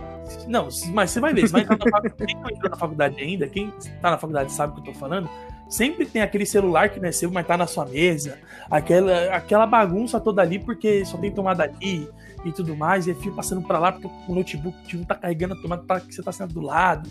Não, 0.46 0.68
mas 0.94 1.10
você 1.10 1.20
vai 1.20 1.34
ver, 1.34 1.42
você 1.42 1.52
vai 1.52 1.62
entrar 1.62 1.76
na 1.76 1.90
faculdade. 1.90 2.14
Quem 2.26 2.36
não 2.36 2.50
entrou 2.50 2.70
na 2.70 2.76
faculdade 2.76 3.20
ainda, 3.20 3.46
quem 3.46 3.70
tá 4.00 4.10
na 4.10 4.18
faculdade 4.18 4.52
sabe 4.52 4.72
o 4.72 4.82
que 4.82 4.88
eu 4.88 4.94
tô 4.94 4.98
falando. 4.98 5.28
Sempre 5.68 6.06
tem 6.06 6.22
aquele 6.22 6.46
celular 6.46 6.88
que 6.88 6.98
não 6.98 7.08
é 7.08 7.12
seu, 7.12 7.30
mas 7.30 7.46
tá 7.46 7.56
na 7.56 7.66
sua 7.66 7.84
mesa. 7.84 8.38
Aquela, 8.70 9.36
aquela 9.36 9.66
bagunça 9.66 10.18
toda 10.18 10.40
ali, 10.40 10.58
porque 10.58 11.04
só 11.04 11.18
tem 11.18 11.30
tomada 11.30 11.64
ali 11.64 12.08
e 12.44 12.52
tudo 12.52 12.74
mais. 12.74 13.06
E 13.06 13.14
fio 13.14 13.34
passando 13.34 13.62
pra 13.62 13.78
lá, 13.78 13.92
porque 13.92 14.08
o 14.26 14.34
notebook 14.34 14.76
tipo, 14.86 15.04
tá 15.04 15.14
carregando 15.14 15.54
a 15.54 15.60
tomada 15.60 15.82
tá, 15.82 16.00
que 16.00 16.14
você 16.14 16.22
tá 16.22 16.32
sentado 16.32 16.54
do 16.54 16.60
lado. 16.60 17.08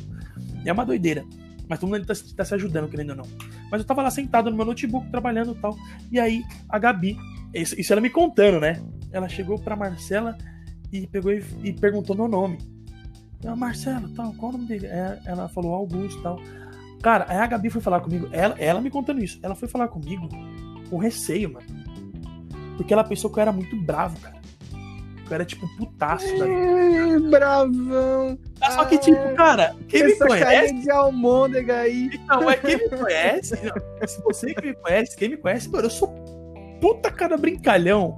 É 0.65 0.73
uma 0.73 0.85
doideira. 0.85 1.23
Mas 1.69 1.79
todo 1.79 1.89
mundo 1.89 2.05
tá, 2.05 2.13
tá 2.35 2.45
se 2.45 2.55
ajudando, 2.55 2.89
querendo 2.89 3.11
ou 3.11 3.15
não. 3.17 3.25
Mas 3.69 3.81
eu 3.81 3.85
tava 3.85 4.01
lá 4.01 4.09
sentado 4.09 4.49
no 4.49 4.55
meu 4.55 4.65
notebook, 4.65 5.07
trabalhando 5.09 5.51
e 5.51 5.55
tal. 5.55 5.77
E 6.11 6.19
aí, 6.19 6.43
a 6.69 6.79
Gabi, 6.79 7.17
isso, 7.53 7.79
isso 7.79 7.91
ela 7.91 8.01
me 8.01 8.09
contando, 8.09 8.59
né? 8.59 8.81
Ela 9.11 9.27
chegou 9.29 9.59
pra 9.59 9.75
Marcela 9.75 10.37
e 10.91 11.05
pegou 11.05 11.31
e, 11.31 11.43
e 11.63 11.73
perguntou 11.73 12.15
meu 12.15 12.27
nome. 12.27 12.57
Eu, 13.43 13.55
Marcelo, 13.55 14.09
tal, 14.09 14.33
qual 14.33 14.49
o 14.49 14.53
nome 14.53 14.67
dele? 14.67 14.87
É, 14.87 15.19
ela 15.25 15.47
falou 15.47 15.75
Augusto 15.75 16.21
tal. 16.23 16.39
Cara, 17.01 17.25
aí 17.29 17.37
a 17.37 17.45
Gabi 17.45 17.69
foi 17.69 17.81
falar 17.81 18.01
comigo, 18.01 18.27
ela, 18.31 18.55
ela 18.57 18.81
me 18.81 18.89
contando 18.89 19.23
isso, 19.23 19.39
ela 19.43 19.55
foi 19.55 19.67
falar 19.67 19.87
comigo 19.87 20.27
com 20.89 20.97
receio, 20.97 21.53
mano. 21.53 21.65
Porque 22.75 22.93
ela 22.93 23.03
pensou 23.03 23.29
que 23.31 23.39
eu 23.39 23.41
era 23.41 23.51
muito 23.51 23.75
bravo, 23.75 24.19
cara. 24.19 24.37
Que 25.25 25.31
eu 25.33 25.35
era 25.35 25.45
tipo 25.45 25.67
putaço 25.75 26.25
da 26.37 26.45
vida. 26.45 26.57
É, 26.57 27.19
bravão. 27.19 28.37
Só 28.71 28.85
que, 28.85 28.97
tipo, 28.97 29.35
cara, 29.35 29.75
quem 29.87 30.05
me 30.05 30.15
conhece. 30.15 30.73
de 30.75 30.91
almôndega 30.91 31.79
aí. 31.79 32.09
Então, 32.13 32.49
é 32.49 32.55
quem 32.55 32.77
me 32.77 32.89
conhece. 32.89 33.55
não, 33.65 34.07
se 34.07 34.21
você 34.21 34.53
que 34.53 34.67
me 34.67 34.73
conhece, 34.75 35.17
quem 35.17 35.29
me 35.29 35.37
conhece, 35.37 35.69
mano, 35.69 35.87
eu 35.87 35.89
sou 35.89 36.07
puta 36.79 37.11
cara 37.11 37.35
brincalhão. 37.35 38.17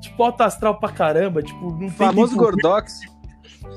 Tipo, 0.00 0.22
alto 0.22 0.42
astral 0.42 0.78
pra 0.78 0.90
caramba. 0.90 1.42
Tipo, 1.42 1.72
não 1.72 1.90
Famoso 1.90 2.36
Gordox. 2.36 3.00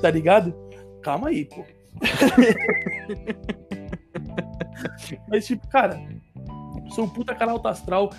tá 0.00 0.10
ligado? 0.10 0.54
Calma 1.02 1.28
aí, 1.28 1.44
pô. 1.44 1.64
Mas, 5.28 5.46
tipo, 5.46 5.66
cara, 5.68 6.00
sou 6.94 7.04
um 7.04 7.08
puta 7.08 7.34
cara 7.34 7.52
alto 7.52 7.68
astral, 7.68 8.10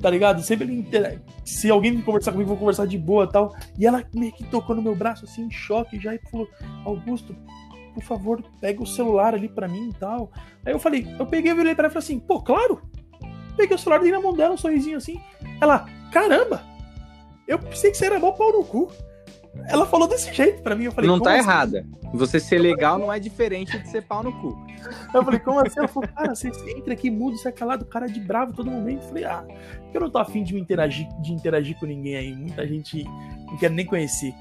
tá 0.00 0.10
ligado? 0.10 0.42
Sempre 0.42 0.66
ele 0.66 0.78
intera- 0.78 1.20
Se 1.44 1.70
alguém 1.70 2.00
conversar 2.00 2.32
comigo, 2.32 2.48
vou 2.48 2.58
conversar 2.58 2.86
de 2.86 2.98
boa 2.98 3.26
tal. 3.30 3.54
E 3.78 3.86
ela 3.86 4.04
meio 4.14 4.32
que 4.32 4.44
tocou 4.44 4.74
no 4.74 4.82
meu 4.82 4.94
braço, 4.94 5.24
assim, 5.24 5.42
em 5.46 5.50
choque 5.50 5.98
já, 6.00 6.14
e 6.14 6.20
falou: 6.30 6.48
Augusto, 6.84 7.34
por 7.94 8.02
favor, 8.02 8.42
pega 8.60 8.82
o 8.82 8.86
celular 8.86 9.34
ali 9.34 9.48
pra 9.48 9.68
mim 9.68 9.90
e 9.90 9.94
tal. 9.94 10.30
Aí 10.64 10.72
eu 10.72 10.78
falei: 10.80 11.06
Eu 11.18 11.26
peguei, 11.26 11.54
virei 11.54 11.74
pra 11.74 11.84
ela 11.84 11.90
e 11.90 11.94
falei 11.94 12.04
assim: 12.04 12.18
Pô, 12.18 12.40
claro. 12.40 12.82
Peguei 13.56 13.76
o 13.76 13.78
celular, 13.78 14.00
dei 14.02 14.10
na 14.10 14.20
mão 14.20 14.32
dela, 14.34 14.54
um 14.54 14.56
sorrisinho 14.56 14.96
assim. 14.96 15.20
Ela, 15.60 15.86
caramba, 16.10 16.60
eu 17.46 17.56
pensei 17.56 17.92
que 17.92 17.96
você 17.96 18.06
era 18.06 18.18
mó 18.18 18.32
pau 18.32 18.50
no 18.52 18.64
cu. 18.64 18.90
Ela 19.66 19.86
falou 19.86 20.06
desse 20.06 20.32
jeito 20.32 20.62
pra 20.62 20.74
mim. 20.74 20.84
Eu 20.84 20.92
falei, 20.92 21.08
não 21.08 21.18
"Como 21.18 21.24
tá 21.24 21.36
assim?" 21.36 21.48
errada. 21.48 21.86
Você 22.12 22.38
ser 22.38 22.58
legal 22.58 22.98
não 22.98 23.12
é 23.12 23.18
diferente 23.18 23.76
de 23.78 23.88
ser 23.88 24.02
pau 24.02 24.22
no 24.22 24.32
cu. 24.40 24.56
Eu 25.12 25.24
falei, 25.24 25.40
como 25.40 25.58
assim? 25.60 25.78
Ela 25.78 25.88
falou, 25.88 26.08
cara, 26.08 26.34
você 26.34 26.48
entra 26.48 26.92
aqui, 26.92 27.10
muda, 27.10 27.36
você 27.36 27.48
é 27.48 27.52
calado, 27.52 27.84
cara 27.86 28.06
de 28.06 28.20
bravo 28.20 28.52
todo 28.52 28.70
momento. 28.70 29.02
Eu 29.02 29.08
falei, 29.08 29.24
ah, 29.24 29.44
eu 29.92 30.00
não 30.00 30.10
tô 30.10 30.18
afim 30.18 30.44
de 30.44 30.54
me 30.54 30.60
interagir, 30.60 31.08
de 31.20 31.32
interagir 31.32 31.76
com 31.78 31.86
ninguém 31.86 32.16
aí. 32.16 32.34
Muita 32.34 32.66
gente 32.68 33.04
não 33.46 33.56
quero 33.56 33.74
nem 33.74 33.84
conhecer. 33.84 34.32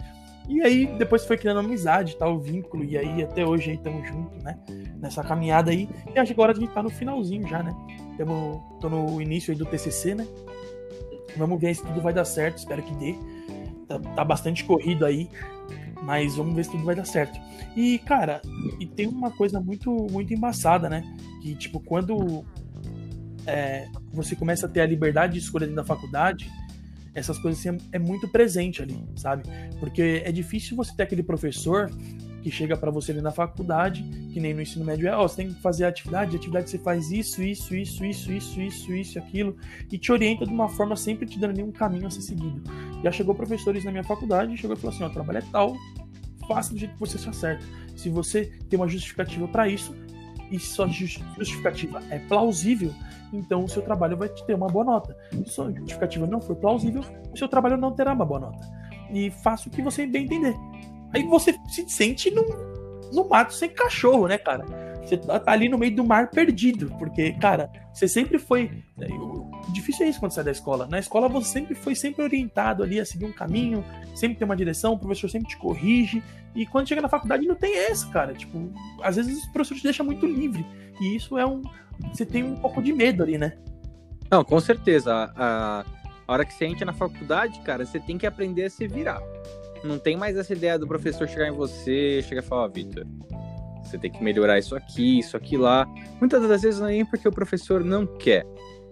E 0.48 0.62
aí, 0.62 0.86
depois 0.98 1.26
foi 1.26 1.38
criando 1.38 1.62
amizade, 1.62 2.18
tal, 2.18 2.38
vínculo, 2.38 2.84
e 2.84 2.98
aí 2.98 3.24
até 3.24 3.46
hoje 3.46 3.72
aí 3.72 3.78
estamos 3.78 4.06
juntos, 4.08 4.44
né? 4.44 4.60
Nessa 5.00 5.24
caminhada 5.24 5.72
aí. 5.72 5.90
E 6.14 6.20
acho 6.20 6.28
que 6.28 6.34
agora 6.34 6.52
a 6.52 6.56
gente 6.56 6.72
tá 6.74 6.84
no 6.84 6.90
finalzinho 6.90 7.48
já, 7.48 7.64
né? 7.64 7.74
Tamo, 8.18 8.62
tô 8.82 8.90
no 8.90 9.22
início 9.22 9.52
aí 9.52 9.58
do 9.58 9.66
TCC, 9.66 10.14
né? 10.14 10.28
Vamos 11.38 11.60
ver 11.60 11.74
se 11.74 11.82
tudo 11.82 12.02
vai 12.02 12.14
dar 12.14 12.26
certo, 12.26 12.58
espero 12.58 12.84
que 12.84 12.94
dê. 12.96 13.16
Tá, 13.88 14.00
tá 14.00 14.24
bastante 14.24 14.64
corrido 14.64 15.06
aí, 15.06 15.30
mas 16.04 16.36
vamos 16.36 16.56
ver 16.56 16.66
se 16.66 16.72
tudo 16.72 16.84
vai 16.84 16.96
dar 16.96 17.06
certo. 17.06 17.40
E, 17.76 18.00
cara, 18.00 18.42
e 18.80 18.86
tem 18.86 19.08
uma 19.08 19.32
coisa 19.32 19.60
muito, 19.60 19.92
muito 20.12 20.34
embaçada, 20.34 20.90
né? 20.90 21.04
Que, 21.42 21.56
tipo, 21.56 21.80
quando 21.80 22.46
é, 23.46 23.88
você 24.12 24.36
começa 24.36 24.66
a 24.66 24.70
ter 24.70 24.82
a 24.82 24.86
liberdade 24.86 25.34
de 25.34 25.40
escolha 25.40 25.66
dentro 25.66 25.82
da 25.82 25.86
faculdade, 25.86 26.52
essas 27.14 27.38
coisas 27.38 27.60
assim, 27.60 27.78
é, 27.92 27.98
é 27.98 28.00
muito 28.00 28.28
presente 28.28 28.82
ali, 28.82 29.04
sabe? 29.16 29.44
Porque 29.80 30.22
é 30.26 30.32
difícil 30.32 30.76
você 30.76 30.96
ter 30.96 31.04
aquele 31.04 31.24
professor 31.24 31.92
que 32.44 32.52
chega 32.52 32.76
pra 32.76 32.92
você 32.92 33.14
ali 33.14 33.22
na 33.22 33.32
faculdade, 33.32 34.04
que 34.34 34.40
nem 34.40 34.54
no 34.54 34.62
ensino 34.62 34.84
médio 34.84 35.08
é, 35.08 35.16
ó, 35.16 35.26
você 35.26 35.38
tem 35.38 35.54
que 35.54 35.62
fazer 35.62 35.86
atividade, 35.86 36.36
atividade 36.36 36.70
você 36.70 36.78
faz 36.78 37.10
isso, 37.10 37.42
isso, 37.42 37.74
isso, 37.74 38.06
isso, 38.06 38.32
isso, 38.32 38.62
isso, 38.62 38.94
isso, 38.94 39.18
aquilo, 39.18 39.56
e 39.92 39.98
te 39.98 40.12
orienta 40.12 40.46
de 40.46 40.52
uma 40.52 40.68
forma 40.68 40.96
sempre 40.96 41.26
te 41.26 41.40
dando 41.40 41.64
um 41.64 41.72
caminho 41.72 42.06
a 42.06 42.12
ser 42.12 42.22
seguido. 42.22 42.62
Já 43.02 43.12
chegou 43.12 43.34
professores 43.34 43.86
na 43.86 43.92
minha 43.92 44.04
faculdade 44.04 44.58
chegou 44.58 44.76
e 44.76 44.80
falou 44.80 44.94
assim, 44.94 45.04
ó, 45.06 45.10
trabalho 45.10 45.40
é 45.40 45.44
tal, 45.52 45.74
faça 46.48 46.74
do 46.74 46.80
jeito 46.80 46.94
que 46.94 47.00
você 47.00 47.18
se 47.18 47.30
acerta. 47.30 47.64
Se 47.96 48.10
você 48.10 48.52
tem 48.70 48.78
uma 48.78 48.88
justificativa 48.88 49.48
para 49.48 49.70
isso, 49.70 49.96
e 50.52 50.60
se 50.60 50.68
sua 50.68 50.88
justi- 50.88 51.24
justificativa 51.38 52.02
é 52.10 52.20
plausível, 52.20 52.94
então 53.32 53.64
o 53.64 53.70
seu 53.70 53.82
trabalho 53.82 54.18
vai 54.18 54.30
te 54.30 54.46
ter 54.46 54.54
uma 54.54 54.68
boa 54.68 54.86
nota. 54.86 55.16
Se 55.32 55.46
sua 55.46 55.72
justificativa 55.72 56.28
não 56.28 56.42
for 56.42 56.56
plausível, 56.56 57.02
o 57.32 57.38
seu 57.38 57.48
trabalho 57.48 57.78
não 57.78 57.92
terá 57.92 58.14
uma 58.14 58.26
boa 58.26 58.42
nota. 58.42 58.84
E 59.12 59.32
faça 59.32 59.70
o 59.70 59.72
que 59.72 59.82
você 59.82 60.06
bem 60.06 60.26
entender. 60.26 60.56
Aí 61.14 61.24
você 61.24 61.56
se 61.68 61.88
sente 61.90 62.32
no, 62.32 62.44
no 63.12 63.28
mato 63.28 63.54
sem 63.54 63.70
cachorro, 63.70 64.28
né, 64.28 64.38
cara? 64.38 64.66
Você 65.06 65.18
tá 65.18 65.40
tá 65.40 65.52
ali 65.52 65.68
no 65.68 65.78
meio 65.78 65.96
do 65.96 66.04
mar 66.04 66.30
perdido, 66.30 66.90
porque, 66.98 67.34
cara, 67.34 67.70
você 67.94 68.08
sempre 68.08 68.40
foi. 68.40 68.72
o 68.98 69.52
Difícil 69.72 70.06
é 70.06 70.10
isso 70.10 70.20
quando 70.20 70.32
sai 70.32 70.44
da 70.44 70.52
escola. 70.52 70.88
Na 70.88 71.00
escola 71.00 71.28
você 71.28 71.50
sempre 71.50 71.76
foi 71.76 71.96
sempre 71.96 72.24
orientado 72.24 72.84
ali 72.84 73.00
a 73.00 73.06
seguir 73.06 73.26
um 73.26 73.32
caminho, 73.32 73.84
sempre 74.16 74.38
tem 74.38 74.46
uma 74.46 74.56
direção, 74.56 74.94
o 74.94 75.00
professor 75.00 75.30
sempre 75.30 75.50
te 75.50 75.58
corrige. 75.58 76.24
E 76.56 76.66
quando 76.66 76.88
chega 76.88 77.02
na 77.02 77.10
faculdade 77.10 77.46
não 77.48 77.56
tem 77.56 77.78
essa, 77.78 78.08
cara. 78.10 78.34
Tipo, 78.34 78.72
às 79.02 79.16
vezes 79.16 79.40
os 79.40 79.46
professores 79.48 79.82
te 79.82 79.86
deixam 79.86 80.06
muito 80.06 80.26
livre. 80.26 80.66
E 81.02 81.16
isso 81.16 81.38
é 81.38 81.46
um. 81.46 81.62
Você 82.14 82.26
tem 82.26 82.44
um 82.44 82.56
pouco 82.56 82.82
de 82.82 82.94
medo 82.94 83.24
ali, 83.24 83.38
né? 83.38 83.58
Não, 84.30 84.44
com 84.44 84.60
certeza. 84.60 85.32
A, 85.36 85.86
a 86.28 86.34
hora 86.34 86.46
que 86.46 86.54
você 86.54 86.66
entra 86.66 86.86
na 86.86 86.94
faculdade, 86.94 87.60
cara, 87.62 87.86
você 87.86 88.00
tem 88.00 88.18
que 88.18 88.26
aprender 88.26 88.66
a 88.66 88.70
se 88.70 88.88
virar. 88.88 89.22
Não 89.84 90.00
tem 90.00 90.16
mais 90.16 90.38
essa 90.38 90.54
ideia 90.54 90.80
do 90.80 90.88
professor 90.88 91.28
chegar 91.28 91.48
em 91.48 91.52
você 91.52 92.22
chegar 92.24 92.42
e 92.42 92.46
falar, 92.46 92.64
ó, 92.64 92.68
Vitor, 92.68 93.06
você 93.84 93.98
tem 93.98 94.12
que 94.12 94.24
melhorar 94.24 94.58
isso 94.58 94.76
aqui, 94.76 95.20
isso 95.20 95.36
aqui 95.36 95.58
lá. 95.58 95.86
Muitas 96.20 96.48
das 96.48 96.62
vezes 96.62 96.80
não 96.80 96.88
é 96.88 96.92
nem 96.92 97.06
porque 97.06 97.28
o 97.28 97.32
professor 97.32 97.84
não 97.84 98.06
quer. 98.06 98.46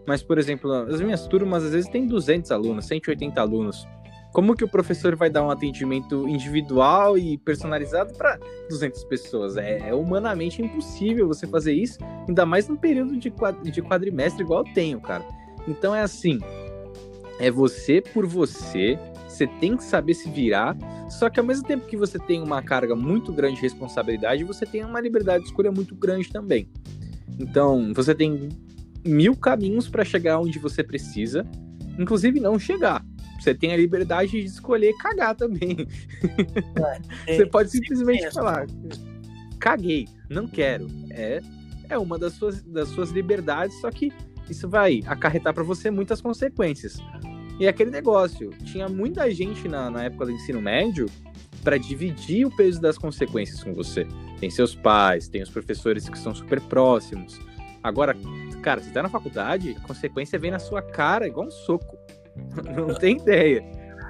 Mas, 0.06 0.22
por 0.22 0.38
exemplo, 0.38 0.72
as 0.72 1.00
minhas 1.00 1.28
turmas 1.28 1.64
às 1.64 1.72
vezes 1.72 1.89
tem 1.89 2.06
200 2.06 2.52
alunos, 2.52 2.86
180 2.86 3.39
alunos. 3.39 3.88
Como 4.34 4.56
que 4.56 4.64
o 4.64 4.68
professor 4.68 5.16
vai 5.16 5.30
dar 5.30 5.44
um 5.44 5.50
atendimento 5.50 6.28
individual 6.28 7.18
e 7.18 7.38
personalizado 7.38 8.14
para 8.14 8.39
200 8.70 9.04
pessoas? 9.06 9.58
É, 9.58 9.89
é 9.89 9.94
humanamente 9.94 10.62
impossível 10.62 11.28
você 11.28 11.46
fazer 11.46 11.74
isso, 11.74 12.00
ainda 12.28 12.46
mais 12.46 12.68
num 12.68 12.78
período 12.78 13.18
de, 13.18 13.32
de 13.72 13.82
quadrimestre 13.82 14.44
igual 14.44 14.66
eu 14.66 14.74
tenho, 14.74 15.02
cara. 15.02 15.26
Então 15.68 15.94
é 15.94 16.02
assim, 16.02 16.39
é 17.39 17.52
você 17.52 18.02
por 18.02 18.26
você, 18.26 18.98
você 19.42 19.48
tem 19.48 19.76
que 19.76 19.84
saber 19.84 20.14
se 20.14 20.30
virar, 20.30 20.78
só 21.10 21.28
que 21.28 21.39
ao 21.39 21.46
mesmo 21.46 21.66
tempo 21.66 21.88
que 21.88 21.98
você 21.98 22.20
tem 22.20 22.42
uma 22.44 22.62
carga 22.62 22.96
muito 22.96 23.34
grande 23.34 23.56
de 23.56 23.62
responsabilidade, 23.62 24.44
você 24.44 24.68
tem 24.68 24.84
uma 24.86 25.02
liberdade 25.02 25.44
de 25.44 25.50
escolha 25.50 25.72
muito 25.72 25.96
grande 25.96 26.32
também. 26.32 26.70
Então, 27.39 27.92
você 27.94 28.14
tem 28.14 28.50
mil 29.04 29.36
caminhos 29.36 29.89
para 29.89 30.06
chegar 30.06 30.39
onde 30.39 30.60
você 30.60 30.84
precisa, 30.84 31.44
inclusive 31.98 32.39
não 32.39 32.60
chegar. 32.60 33.04
Você 33.39 33.56
tem 33.56 33.74
a 33.74 33.78
liberdade 33.78 34.34
de 34.34 34.46
escolher 34.46 34.94
cagar 34.98 35.36
também. 35.36 35.88
Você 37.26 37.44
pode 37.48 37.72
simplesmente 37.72 38.30
falar: 38.32 38.68
caguei, 39.60 40.08
não 40.30 40.48
quero. 40.48 40.86
É, 41.10 41.42
é 41.89 41.98
uma 41.98 42.20
das 42.20 42.34
suas, 42.34 42.62
das 42.62 42.89
suas 42.89 43.10
liberdades, 43.10 43.82
só 43.82 43.89
que 43.89 44.14
isso 44.48 44.70
vai 44.70 45.02
acarretar 45.08 45.56
para 45.56 45.64
você 45.64 45.89
muitas 45.89 46.22
consequências. 46.22 47.00
E 47.60 47.68
aquele 47.68 47.91
negócio, 47.91 48.49
tinha 48.64 48.88
muita 48.88 49.30
gente 49.32 49.68
na, 49.68 49.89
na 49.89 50.04
época 50.04 50.26
do 50.26 50.32
ensino 50.32 50.62
médio 50.62 51.08
para 51.64 51.78
dividir 51.78 52.45
o 52.45 52.56
peso 52.56 52.82
das 52.82 52.97
consequências 52.97 53.64
com 53.64 53.74
você. 53.74 54.08
Tem 54.39 54.49
seus 54.49 54.76
pais, 54.76 55.28
tem 55.28 55.43
os 55.43 55.49
professores 55.49 56.10
que 56.10 56.18
são 56.18 56.34
super 56.34 56.60
próximos. 56.62 57.39
Agora, 57.84 58.16
cara, 58.62 58.82
você 58.82 58.89
tá 58.91 59.04
na 59.04 59.10
faculdade, 59.10 59.76
a 59.78 59.88
consequência 59.88 60.39
vem 60.39 60.52
na 60.52 60.60
sua 60.60 60.82
cara 60.82 61.28
igual 61.28 61.47
um 61.47 61.52
soco. 61.52 61.97
Não 62.76 62.95
tem 62.95 63.18
ideia. 63.18 63.64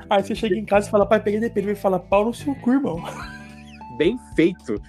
Aí 0.10 0.24
você 0.24 0.36
chega 0.36 0.56
em 0.56 0.66
casa 0.66 0.88
e 0.88 0.92
fala, 0.92 1.06
pai, 1.06 1.22
peguei 1.22 1.40
DP. 1.40 1.60
Ele 1.60 1.68
vai 1.68 1.76
falar, 1.76 2.00
pau 2.00 2.26
no 2.26 2.34
seu 2.34 2.54
cu, 2.56 2.74
irmão. 2.74 3.02
Bem 3.98 4.18
feito. 4.36 4.82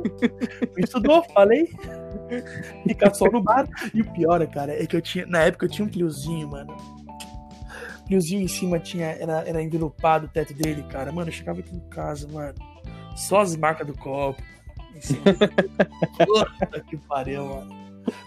Estudou, 0.76 1.22
falei. 1.32 1.66
Fica 2.86 3.12
só 3.14 3.26
no 3.30 3.42
bar. 3.42 3.66
E 3.94 4.02
o 4.02 4.12
pior, 4.12 4.46
cara, 4.48 4.72
é 4.72 4.86
que 4.86 4.96
eu 4.96 5.00
tinha. 5.00 5.24
Na 5.26 5.44
época 5.44 5.66
eu 5.66 5.70
tinha 5.70 5.86
um 5.86 5.90
Cliozinho, 5.90 6.48
mano. 6.48 6.76
Cliozinho 8.10 8.42
em 8.42 8.48
cima 8.48 8.80
tinha. 8.80 9.06
Era, 9.06 9.48
era 9.48 9.62
envelopado 9.62 10.26
o 10.26 10.28
teto 10.28 10.52
dele, 10.52 10.82
cara. 10.82 11.12
Mano, 11.12 11.28
eu 11.28 11.32
chegava 11.32 11.60
aqui 11.60 11.76
em 11.76 11.88
casa, 11.88 12.26
mano. 12.26 12.54
Só 13.16 13.40
as 13.40 13.54
marcas 13.54 13.86
do 13.86 13.96
copo. 13.96 14.42
Puta 16.26 16.80
que 16.88 16.96
pariu, 16.96 17.46
mano. 17.46 17.70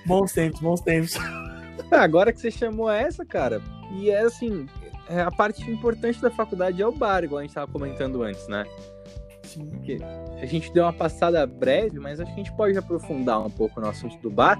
Bons 0.05 0.31
tempos, 0.31 0.61
bons 0.61 0.79
tempos. 0.79 1.17
Ah, 1.17 2.01
Agora 2.01 2.31
que 2.31 2.39
você 2.39 2.49
chamou 2.49 2.89
essa, 2.89 3.25
cara, 3.25 3.61
e 3.91 4.09
é 4.09 4.21
assim, 4.21 4.67
é, 5.09 5.19
a 5.19 5.31
parte 5.31 5.69
importante 5.69 6.21
da 6.21 6.31
faculdade 6.31 6.81
é 6.81 6.88
o 6.88 6.91
bar, 6.91 7.25
igual 7.25 7.39
a 7.39 7.41
gente 7.41 7.53
tava 7.53 7.69
comentando 7.69 8.23
antes, 8.23 8.47
né? 8.47 8.65
Sim. 9.43 9.65
Porque 9.65 9.97
a 10.41 10.45
gente 10.45 10.71
deu 10.71 10.84
uma 10.84 10.93
passada 10.93 11.45
breve, 11.45 11.99
mas 11.99 12.21
acho 12.21 12.34
que 12.34 12.39
a 12.39 12.43
gente 12.43 12.55
pode 12.55 12.77
aprofundar 12.77 13.45
um 13.45 13.49
pouco 13.49 13.81
no 13.81 13.89
assunto 13.89 14.17
do 14.19 14.29
bar, 14.29 14.57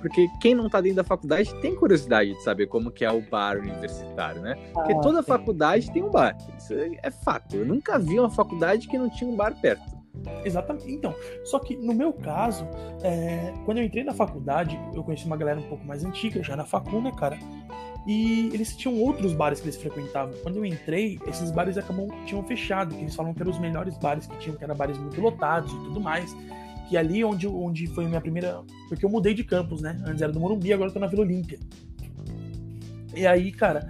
porque 0.00 0.28
quem 0.40 0.54
não 0.54 0.68
tá 0.68 0.80
dentro 0.80 0.96
da 0.96 1.04
faculdade 1.04 1.54
tem 1.60 1.74
curiosidade 1.74 2.32
de 2.34 2.42
saber 2.42 2.66
como 2.66 2.90
que 2.90 3.04
é 3.04 3.10
o 3.10 3.20
bar 3.20 3.58
universitário, 3.58 4.40
né? 4.40 4.54
Porque 4.72 4.92
Ah, 4.92 5.00
toda 5.00 5.22
faculdade 5.22 5.90
tem 5.92 6.02
um 6.02 6.10
bar, 6.10 6.36
isso 6.56 6.74
é 6.74 6.98
é 7.02 7.10
fato. 7.10 7.56
Eu 7.56 7.66
nunca 7.66 7.98
vi 7.98 8.18
uma 8.18 8.30
faculdade 8.30 8.88
que 8.88 8.98
não 8.98 9.08
tinha 9.10 9.30
um 9.30 9.36
bar 9.36 9.54
perto. 9.60 9.98
Exatamente. 10.44 10.90
Então, 10.90 11.14
só 11.44 11.58
que 11.58 11.76
no 11.76 11.94
meu 11.94 12.12
caso, 12.12 12.66
é, 13.02 13.52
quando 13.64 13.78
eu 13.78 13.84
entrei 13.84 14.02
na 14.04 14.12
faculdade, 14.12 14.78
eu 14.94 15.02
conheci 15.04 15.26
uma 15.26 15.36
galera 15.36 15.60
um 15.60 15.68
pouco 15.68 15.84
mais 15.84 16.04
antiga, 16.04 16.42
já 16.42 16.56
na 16.56 16.64
facu, 16.64 17.00
né, 17.00 17.12
cara? 17.16 17.38
E 18.06 18.48
eles 18.54 18.74
tinham 18.76 18.98
outros 19.00 19.34
bares 19.34 19.60
que 19.60 19.66
eles 19.66 19.76
frequentavam. 19.76 20.34
Quando 20.42 20.56
eu 20.56 20.64
entrei, 20.64 21.18
esses 21.26 21.50
bares 21.50 21.76
acabam, 21.76 22.08
tinham 22.24 22.42
fechado, 22.42 22.94
que 22.94 23.02
eles 23.02 23.14
falam 23.14 23.34
que 23.34 23.42
eram 23.42 23.50
os 23.50 23.58
melhores 23.58 23.96
bares 23.98 24.26
que 24.26 24.36
tinham, 24.38 24.56
que 24.56 24.64
eram 24.64 24.74
bares 24.74 24.96
muito 24.96 25.20
lotados 25.20 25.70
e 25.70 25.76
tudo 25.76 26.00
mais. 26.00 26.34
Que 26.88 26.96
ali 26.96 27.22
onde, 27.24 27.46
onde 27.46 27.86
foi 27.88 28.04
a 28.04 28.08
minha 28.08 28.20
primeira. 28.20 28.62
Porque 28.88 29.04
eu 29.04 29.10
mudei 29.10 29.34
de 29.34 29.44
campus, 29.44 29.80
né? 29.82 30.00
Antes 30.06 30.22
era 30.22 30.32
do 30.32 30.40
Morumbi, 30.40 30.72
agora 30.72 30.88
eu 30.88 30.94
tô 30.94 31.00
na 31.00 31.06
Vila 31.06 31.22
Olímpia. 31.22 31.58
E 33.14 33.26
aí, 33.26 33.52
cara, 33.52 33.88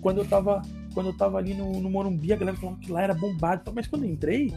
quando 0.00 0.18
eu 0.18 0.24
tava. 0.26 0.62
Quando 0.92 1.10
eu 1.10 1.16
tava 1.16 1.38
ali 1.38 1.54
no, 1.54 1.80
no 1.80 1.88
Morumbi, 1.88 2.32
a 2.32 2.36
galera 2.36 2.56
falava 2.56 2.80
que 2.80 2.90
lá 2.90 3.00
era 3.00 3.14
bombado 3.14 3.62
e 3.62 3.64
tal, 3.64 3.72
mas 3.72 3.86
quando 3.86 4.02
eu 4.02 4.10
entrei, 4.10 4.52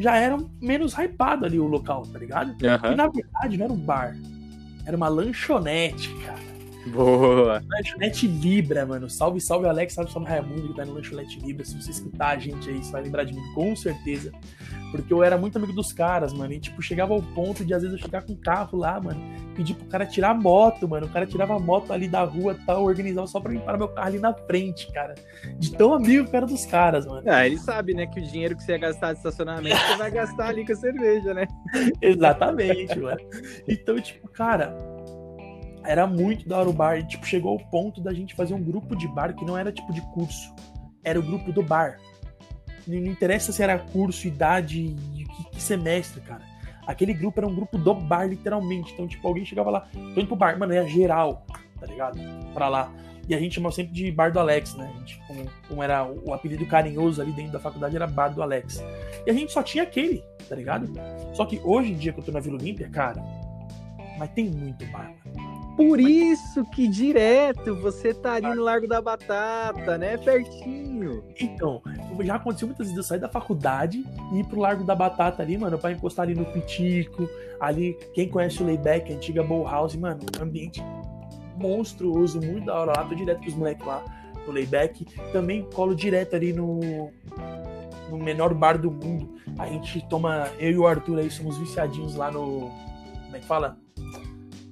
já 0.00 0.16
era 0.16 0.36
menos 0.60 0.94
hypado 0.94 1.46
ali 1.46 1.60
o 1.60 1.66
local, 1.68 2.02
tá 2.02 2.18
ligado? 2.18 2.56
E 2.60 2.96
na 2.96 3.06
verdade 3.06 3.56
não 3.56 3.64
era 3.66 3.72
um 3.72 3.76
bar. 3.76 4.16
Era 4.84 4.96
uma 4.96 5.06
lanchonete, 5.06 6.12
cara. 6.24 6.50
Boa. 6.86 7.62
Lanchonete 7.68 8.26
Libra, 8.26 8.86
mano. 8.86 9.08
Salve, 9.10 9.40
salve, 9.40 9.68
Alex. 9.68 9.92
Salve, 9.92 10.10
salve, 10.10 10.28
Raimundo, 10.28 10.68
que 10.68 10.74
tá 10.74 10.84
no 10.84 10.94
Lanchonete 10.94 11.38
Libra. 11.40 11.64
Se 11.64 11.80
você 11.80 11.90
escutar 11.90 12.36
a 12.36 12.38
gente 12.38 12.68
aí, 12.68 12.78
você 12.78 12.90
vai 12.90 13.02
lembrar 13.02 13.24
de 13.24 13.34
mim, 13.34 13.42
com 13.54 13.76
certeza. 13.76 14.32
Porque 14.90 15.12
eu 15.12 15.22
era 15.22 15.38
muito 15.38 15.56
amigo 15.56 15.72
dos 15.72 15.92
caras, 15.92 16.32
mano. 16.32 16.52
E, 16.52 16.60
tipo, 16.60 16.82
chegava 16.82 17.14
ao 17.14 17.22
ponto 17.22 17.64
de, 17.64 17.72
às 17.72 17.82
vezes, 17.82 17.96
eu 17.96 18.04
chegar 18.04 18.22
com 18.22 18.32
o 18.32 18.36
carro 18.36 18.78
lá, 18.78 19.00
mano. 19.00 19.20
Pedir 19.54 19.74
pro 19.74 19.86
cara 19.86 20.04
tirar 20.04 20.30
a 20.30 20.34
moto, 20.34 20.88
mano. 20.88 21.06
O 21.06 21.10
cara 21.10 21.26
tirava 21.26 21.54
a 21.54 21.58
moto 21.58 21.92
ali 21.92 22.08
da 22.08 22.24
rua 22.24 22.56
e 22.60 22.66
tal, 22.66 22.84
organizava 22.84 23.26
só 23.26 23.40
pra 23.40 23.52
limpar 23.52 23.78
meu 23.78 23.88
carro 23.88 24.08
ali 24.08 24.18
na 24.18 24.34
frente, 24.34 24.90
cara. 24.92 25.14
De 25.58 25.72
tão 25.72 25.94
amigo 25.94 26.28
que 26.28 26.36
era 26.36 26.46
dos 26.46 26.66
caras, 26.66 27.06
mano. 27.06 27.22
Ah, 27.30 27.46
ele 27.46 27.58
sabe, 27.58 27.94
né, 27.94 28.06
que 28.06 28.20
o 28.20 28.22
dinheiro 28.22 28.56
que 28.56 28.62
você 28.62 28.72
ia 28.72 28.78
gastar 28.78 29.12
de 29.12 29.18
estacionamento, 29.18 29.76
você 29.76 29.96
vai 29.96 30.10
gastar 30.10 30.48
ali 30.48 30.66
com 30.66 30.72
a 30.72 30.76
cerveja, 30.76 31.34
né? 31.34 31.46
Exatamente, 32.02 32.98
mano. 32.98 33.20
Então, 33.68 34.00
tipo, 34.00 34.28
cara, 34.28 34.76
era 35.84 36.06
muito 36.06 36.48
da 36.48 36.58
hora 36.58 36.68
o 36.68 36.72
bar. 36.72 36.98
E, 36.98 37.06
tipo, 37.06 37.26
chegou 37.26 37.52
ao 37.52 37.70
ponto 37.70 38.00
da 38.00 38.12
gente 38.12 38.34
fazer 38.34 38.54
um 38.54 38.62
grupo 38.62 38.96
de 38.96 39.06
bar 39.08 39.34
que 39.34 39.44
não 39.44 39.56
era 39.56 39.72
tipo 39.72 39.92
de 39.92 40.00
curso. 40.12 40.54
Era 41.04 41.18
o 41.18 41.22
grupo 41.22 41.52
do 41.52 41.62
bar. 41.62 41.98
Não 42.86 42.96
interessa 43.06 43.52
se 43.52 43.62
era 43.62 43.78
curso, 43.78 44.26
idade 44.26 44.96
que, 45.52 45.62
semestre, 45.62 46.20
cara. 46.20 46.42
Aquele 46.86 47.12
grupo 47.14 47.40
era 47.40 47.46
um 47.46 47.54
grupo 47.54 47.78
do 47.78 47.94
bar, 47.94 48.26
literalmente. 48.26 48.92
Então, 48.92 49.06
tipo, 49.06 49.26
alguém 49.26 49.44
chegava 49.44 49.70
lá, 49.70 49.80
tô 49.92 50.20
indo 50.20 50.26
pro 50.26 50.36
bar, 50.36 50.58
mano, 50.58 50.72
é 50.72 50.86
geral, 50.86 51.44
tá 51.78 51.86
ligado? 51.86 52.18
Pra 52.52 52.68
lá. 52.68 52.92
E 53.28 53.34
a 53.34 53.38
gente 53.38 53.54
chamava 53.54 53.74
sempre 53.74 53.92
de 53.92 54.10
bar 54.10 54.32
do 54.32 54.40
Alex, 54.40 54.74
né? 54.74 54.92
Gente, 54.98 55.20
como, 55.26 55.44
como 55.68 55.82
era 55.82 56.04
o, 56.04 56.30
o 56.30 56.34
apelido 56.34 56.66
carinhoso 56.66 57.22
ali 57.22 57.30
dentro 57.32 57.52
da 57.52 57.60
faculdade, 57.60 57.94
era 57.94 58.06
bar 58.06 58.28
do 58.28 58.42
Alex. 58.42 58.82
E 59.24 59.30
a 59.30 59.32
gente 59.32 59.52
só 59.52 59.62
tinha 59.62 59.84
aquele, 59.84 60.24
tá 60.48 60.56
ligado? 60.56 60.90
Só 61.34 61.44
que 61.44 61.60
hoje 61.62 61.92
em 61.92 61.96
dia 61.96 62.12
que 62.12 62.18
eu 62.18 62.24
tô 62.24 62.32
na 62.32 62.40
Vila 62.40 62.56
Olímpia, 62.56 62.88
cara, 62.88 63.22
mas 64.18 64.30
tem 64.30 64.46
muito 64.46 64.84
bar. 64.86 65.14
mano. 65.36 65.49
Por 65.76 65.98
isso 66.00 66.64
que 66.66 66.86
direto 66.86 67.74
você 67.76 68.12
tá 68.12 68.34
ali 68.34 68.54
no 68.54 68.62
Largo 68.62 68.86
da 68.86 69.00
Batata, 69.00 69.96
né? 69.96 70.16
Pertinho. 70.18 71.24
Então, 71.40 71.80
já 72.22 72.34
aconteceu 72.34 72.68
muitas 72.68 72.86
vezes 72.86 72.96
eu 72.96 73.02
sair 73.02 73.18
da 73.18 73.28
faculdade 73.28 74.04
e 74.32 74.40
ir 74.40 74.44
pro 74.44 74.60
Largo 74.60 74.84
da 74.84 74.94
Batata 74.94 75.42
ali, 75.42 75.56
mano, 75.56 75.78
pra 75.78 75.92
encostar 75.92 76.24
ali 76.24 76.34
no 76.34 76.44
Pitico, 76.44 77.28
ali, 77.58 77.96
quem 78.14 78.28
conhece 78.28 78.62
o 78.62 78.66
Layback, 78.66 79.12
a 79.12 79.16
antiga 79.16 79.42
Bowl 79.42 79.64
House, 79.64 79.96
mano, 79.96 80.20
ambiente 80.40 80.82
monstruoso, 81.56 82.40
muito 82.40 82.66
da 82.66 82.78
hora 82.78 82.92
lá, 82.96 83.04
tô 83.04 83.14
direto 83.14 83.40
com 83.40 83.48
os 83.48 83.54
moleques 83.54 83.86
lá 83.86 84.02
no 84.46 84.52
Layback, 84.52 85.04
também 85.32 85.62
colo 85.74 85.94
direto 85.94 86.34
ali 86.34 86.52
no 86.52 87.10
no 88.10 88.18
menor 88.18 88.52
bar 88.52 88.76
do 88.76 88.90
mundo, 88.90 89.36
a 89.56 89.66
gente 89.66 90.04
toma, 90.08 90.48
eu 90.58 90.70
e 90.72 90.76
o 90.76 90.84
Arthur 90.84 91.20
aí 91.20 91.30
somos 91.30 91.56
viciadinhos 91.58 92.16
lá 92.16 92.28
no, 92.28 92.68
como 93.24 93.36
é 93.36 93.38
que 93.38 93.46
fala? 93.46 93.78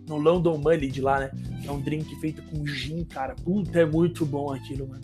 No 0.08 0.16
London 0.16 0.58
Mully 0.58 0.88
de 0.88 1.00
lá, 1.00 1.20
né? 1.20 1.30
É 1.64 1.70
um 1.70 1.80
drink 1.80 2.14
feito 2.20 2.42
com 2.42 2.66
gin, 2.66 3.04
cara. 3.04 3.34
Puta, 3.34 3.80
é 3.80 3.86
muito 3.86 4.24
bom 4.24 4.52
aquilo, 4.52 4.88
mano. 4.88 5.02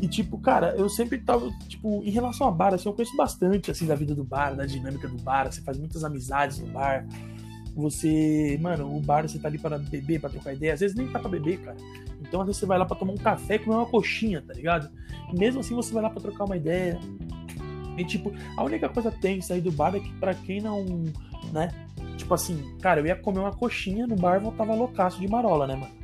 E, 0.00 0.06
tipo, 0.06 0.38
cara, 0.38 0.74
eu 0.76 0.88
sempre 0.88 1.18
tava, 1.18 1.50
tipo, 1.68 2.02
em 2.04 2.10
relação 2.10 2.46
a 2.46 2.50
bar, 2.50 2.72
assim, 2.72 2.88
eu 2.88 2.92
conheço 2.92 3.16
bastante, 3.16 3.70
assim, 3.70 3.86
da 3.86 3.96
vida 3.96 4.14
do 4.14 4.22
bar, 4.22 4.54
da 4.54 4.64
dinâmica 4.64 5.08
do 5.08 5.20
bar. 5.22 5.50
Você 5.50 5.60
faz 5.60 5.76
muitas 5.76 6.04
amizades 6.04 6.58
no 6.58 6.66
bar. 6.68 7.06
Você, 7.74 8.58
mano, 8.60 8.96
o 8.96 9.00
bar 9.00 9.28
você 9.28 9.38
tá 9.38 9.48
ali 9.48 9.58
para 9.58 9.78
beber, 9.78 10.20
para 10.20 10.30
trocar 10.30 10.52
ideia. 10.52 10.74
Às 10.74 10.80
vezes 10.80 10.96
nem 10.96 11.08
tá 11.08 11.18
pra 11.18 11.28
beber, 11.28 11.58
cara. 11.60 11.76
Então, 12.20 12.40
às 12.40 12.46
vezes 12.46 12.60
você 12.60 12.66
vai 12.66 12.78
lá 12.78 12.84
pra 12.84 12.96
tomar 12.96 13.12
um 13.12 13.16
café 13.16 13.56
e 13.56 13.58
comer 13.58 13.76
uma 13.76 13.86
coxinha, 13.86 14.42
tá 14.42 14.52
ligado? 14.52 14.88
E 15.32 15.38
mesmo 15.38 15.60
assim 15.60 15.74
você 15.74 15.92
vai 15.92 16.02
lá 16.02 16.10
pra 16.10 16.20
trocar 16.20 16.44
uma 16.44 16.56
ideia. 16.56 16.98
E, 17.96 18.04
tipo, 18.04 18.32
a 18.56 18.62
única 18.62 18.88
coisa 18.88 19.10
tem 19.10 19.40
sair 19.40 19.60
do 19.60 19.72
bar 19.72 19.94
é 19.94 20.00
que 20.00 20.12
pra 20.14 20.32
quem 20.32 20.60
não, 20.60 20.84
né? 21.52 21.70
Tipo 22.28 22.34
assim, 22.34 22.76
cara, 22.82 23.00
eu 23.00 23.06
ia 23.06 23.16
comer 23.16 23.38
uma 23.38 23.52
coxinha 23.56 24.06
no 24.06 24.14
bar 24.14 24.36
e 24.36 24.40
voltava 24.40 24.74
loucaço 24.74 25.18
de 25.18 25.26
marola, 25.26 25.66
né, 25.66 25.74
mano? 25.76 25.94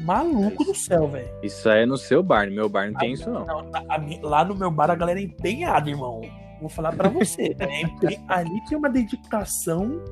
Maluco 0.00 0.62
do 0.62 0.74
céu, 0.74 1.08
velho. 1.08 1.26
Isso 1.42 1.70
aí 1.70 1.84
é 1.84 1.86
no 1.86 1.96
seu 1.96 2.22
bar, 2.22 2.46
no 2.46 2.52
meu 2.54 2.68
bar 2.68 2.90
não 2.90 2.98
tem 2.98 3.14
isso 3.14 3.30
não. 3.30 3.46
Não, 3.46 3.60
a- 3.72 3.94
a 3.94 3.98
mi- 3.98 4.20
lá 4.22 4.44
no 4.44 4.54
meu 4.54 4.70
bar 4.70 4.90
a 4.90 4.94
galera 4.94 5.18
é 5.18 5.22
empenhada, 5.22 5.88
irmão. 5.88 6.20
Vou 6.60 6.68
falar 6.68 6.92
pra 6.92 7.08
você. 7.08 7.56
né? 7.58 7.82
Ali 8.28 8.60
tem 8.68 8.76
uma 8.76 8.90
dedicação. 8.90 10.02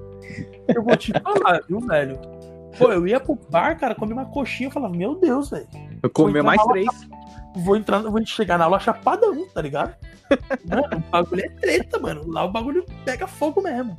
que 0.66 0.76
Eu 0.78 0.82
vou 0.82 0.96
te 0.96 1.12
falar, 1.20 1.60
viu, 1.68 1.78
velho? 1.80 2.18
Pô, 2.78 2.90
eu 2.90 3.06
ia 3.06 3.20
pro 3.20 3.38
bar, 3.50 3.78
cara, 3.78 3.94
comer 3.94 4.14
uma 4.14 4.24
coxinha. 4.24 4.68
Eu 4.68 4.72
falava, 4.72 4.96
meu 4.96 5.16
Deus, 5.16 5.50
velho. 5.50 5.66
Eu 6.02 6.08
comi 6.08 6.30
entrar 6.30 6.42
mais 6.44 6.64
três. 6.64 6.86
Vou 7.56 7.76
entrar, 7.76 7.98
vou 8.00 8.24
chegar 8.24 8.58
na 8.58 8.64
aula 8.64 8.80
chapadão, 8.80 9.46
tá 9.48 9.60
ligado? 9.60 9.94
Mano, 10.64 10.96
o 10.96 11.10
bagulho 11.10 11.44
é 11.44 11.48
treta, 11.50 11.98
mano. 12.00 12.22
Lá 12.26 12.44
o 12.44 12.50
bagulho 12.50 12.84
pega 13.04 13.26
fogo 13.26 13.62
mesmo. 13.62 13.94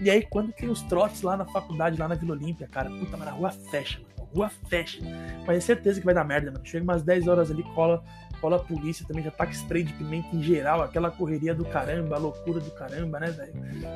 E 0.00 0.08
aí, 0.10 0.22
quando 0.22 0.52
tem 0.52 0.68
os 0.68 0.82
trotes 0.82 1.22
lá 1.22 1.36
na 1.36 1.44
faculdade, 1.44 1.98
lá 1.98 2.06
na 2.08 2.14
Vila 2.14 2.32
Olímpia, 2.32 2.68
cara, 2.68 2.88
puta, 2.88 3.16
mas 3.16 3.28
a 3.28 3.32
rua 3.32 3.50
fecha, 3.50 3.98
mano. 3.98 4.28
A 4.30 4.36
rua 4.36 4.50
fecha. 4.68 4.98
Mas 5.46 5.56
é 5.56 5.60
certeza 5.60 5.98
que 5.98 6.06
vai 6.06 6.14
dar 6.14 6.24
merda, 6.24 6.50
mano. 6.52 6.64
Chega 6.64 6.84
umas 6.84 7.02
10 7.02 7.26
horas 7.26 7.50
ali, 7.50 7.62
cola, 7.74 8.02
cola 8.40 8.56
a 8.56 8.60
polícia 8.60 9.04
também, 9.06 9.24
já 9.24 9.30
taca 9.30 9.52
spray 9.52 9.82
de 9.82 9.92
pimenta 9.94 10.28
em 10.36 10.42
geral, 10.42 10.82
aquela 10.82 11.10
correria 11.10 11.54
do 11.54 11.64
caramba, 11.64 12.14
a 12.16 12.18
loucura 12.18 12.60
do 12.60 12.70
caramba, 12.70 13.18
né, 13.18 13.30
velho? 13.30 13.52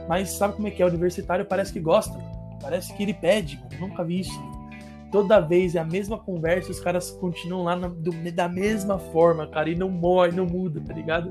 Mas 0.08 0.30
sabe 0.30 0.54
como 0.56 0.66
é 0.66 0.70
que 0.72 0.82
é? 0.82 0.86
O 0.86 0.88
universitário 0.88 1.44
parece 1.44 1.72
que 1.72 1.78
gosta, 1.80 2.12
mano. 2.18 2.58
Parece 2.60 2.92
que 2.94 3.02
ele 3.02 3.14
pede, 3.14 3.56
mano. 3.58 3.88
Nunca 3.88 4.02
vi 4.04 4.20
isso. 4.20 4.34
mano. 4.40 4.62
Toda 5.12 5.40
vez 5.40 5.74
é 5.74 5.78
a 5.78 5.84
mesma 5.84 6.16
conversa, 6.18 6.70
os 6.70 6.80
caras 6.80 7.10
continuam 7.10 7.64
lá 7.64 7.76
na- 7.76 7.88
do- 7.88 8.32
da 8.32 8.48
mesma 8.48 8.98
forma, 8.98 9.46
cara, 9.46 9.68
e 9.68 9.74
não 9.74 9.90
morre, 9.90 10.32
não 10.32 10.46
muda, 10.46 10.80
tá 10.80 10.94
ligado? 10.94 11.30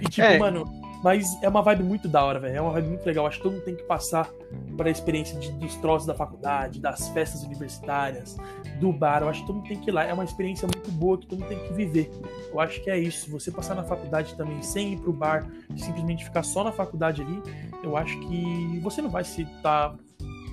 E 0.00 0.04
tipo, 0.08 0.26
É. 0.26 0.38
mano, 0.38 0.64
mas 1.04 1.40
é 1.42 1.48
uma 1.50 1.60
vibe 1.60 1.82
muito 1.84 2.08
da 2.08 2.24
hora, 2.24 2.40
velho. 2.40 2.56
É 2.56 2.60
uma 2.62 2.70
vibe 2.72 2.88
muito 2.88 3.04
legal. 3.04 3.26
Acho 3.26 3.36
que 3.36 3.42
todo 3.42 3.52
mundo 3.52 3.64
tem 3.64 3.76
que 3.76 3.82
passar 3.82 4.26
para 4.74 4.88
a 4.88 4.90
experiência 4.90 5.38
de- 5.38 5.52
dos 5.52 5.76
troços 5.76 6.06
da 6.06 6.14
faculdade, 6.14 6.80
das 6.80 7.08
festas 7.10 7.42
universitárias, 7.44 8.38
do 8.80 8.90
bar. 8.90 9.20
Eu 9.22 9.28
acho 9.28 9.42
que 9.42 9.46
todo 9.46 9.56
mundo 9.56 9.68
tem 9.68 9.78
que 9.78 9.90
ir 9.90 9.92
lá. 9.92 10.02
É 10.04 10.14
uma 10.14 10.24
experiência 10.24 10.66
muito 10.66 10.90
boa 10.90 11.18
que 11.18 11.26
todo 11.26 11.40
mundo 11.40 11.48
tem 11.50 11.58
que 11.58 11.74
viver. 11.74 12.10
Eu 12.50 12.58
acho 12.58 12.82
que 12.82 12.88
é 12.88 12.98
isso. 12.98 13.30
Você 13.30 13.50
passar 13.50 13.74
na 13.74 13.84
faculdade 13.84 14.34
também 14.34 14.62
sem 14.62 14.94
ir 14.94 14.96
pro 14.96 15.12
bar, 15.12 15.46
simplesmente 15.76 16.24
ficar 16.24 16.42
só 16.42 16.64
na 16.64 16.72
faculdade 16.72 17.20
ali, 17.20 17.42
eu 17.82 17.98
acho 17.98 18.18
que 18.20 18.80
você 18.82 19.02
não 19.02 19.10
vai 19.10 19.24
se 19.24 19.42
estar 19.42 19.94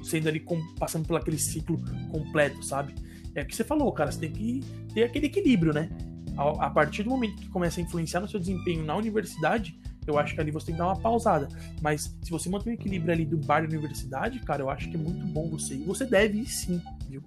sendo 0.03 0.27
ali 0.27 0.41
com- 0.41 0.61
passando 0.77 1.07
por 1.07 1.15
aquele 1.15 1.37
ciclo 1.37 1.79
completo, 2.11 2.61
sabe? 2.65 2.93
É 3.33 3.43
o 3.43 3.45
que 3.45 3.55
você 3.55 3.63
falou, 3.63 3.89
cara. 3.93 4.11
Você 4.11 4.19
tem 4.19 4.31
que 4.33 4.59
ter 4.93 5.03
aquele 5.03 5.27
equilíbrio, 5.27 5.71
né? 5.73 5.89
A 6.37 6.69
partir 6.69 7.03
do 7.03 7.09
momento 7.09 7.35
que 7.37 7.47
começa 7.47 7.79
a 7.79 7.83
influenciar 7.83 8.19
no 8.19 8.27
seu 8.27 8.39
desempenho 8.39 8.83
na 8.83 8.95
universidade, 8.97 9.79
eu 10.07 10.17
acho 10.17 10.33
que 10.33 10.41
ali 10.41 10.51
você 10.51 10.67
tem 10.67 10.75
que 10.75 10.79
dar 10.79 10.87
uma 10.87 10.99
pausada. 10.99 11.47
Mas 11.81 12.15
se 12.21 12.31
você 12.31 12.49
manter 12.49 12.71
um 12.71 12.73
equilíbrio 12.73 13.13
ali 13.13 13.25
do 13.25 13.37
bar 13.37 13.63
e 13.63 13.67
universidade, 13.67 14.39
cara, 14.39 14.63
eu 14.63 14.69
acho 14.69 14.89
que 14.89 14.95
é 14.95 14.99
muito 14.99 15.25
bom 15.27 15.49
você. 15.49 15.75
E 15.75 15.83
você 15.83 16.05
deve 16.05 16.39
ir 16.39 16.47
sim, 16.47 16.81
viu? 17.07 17.21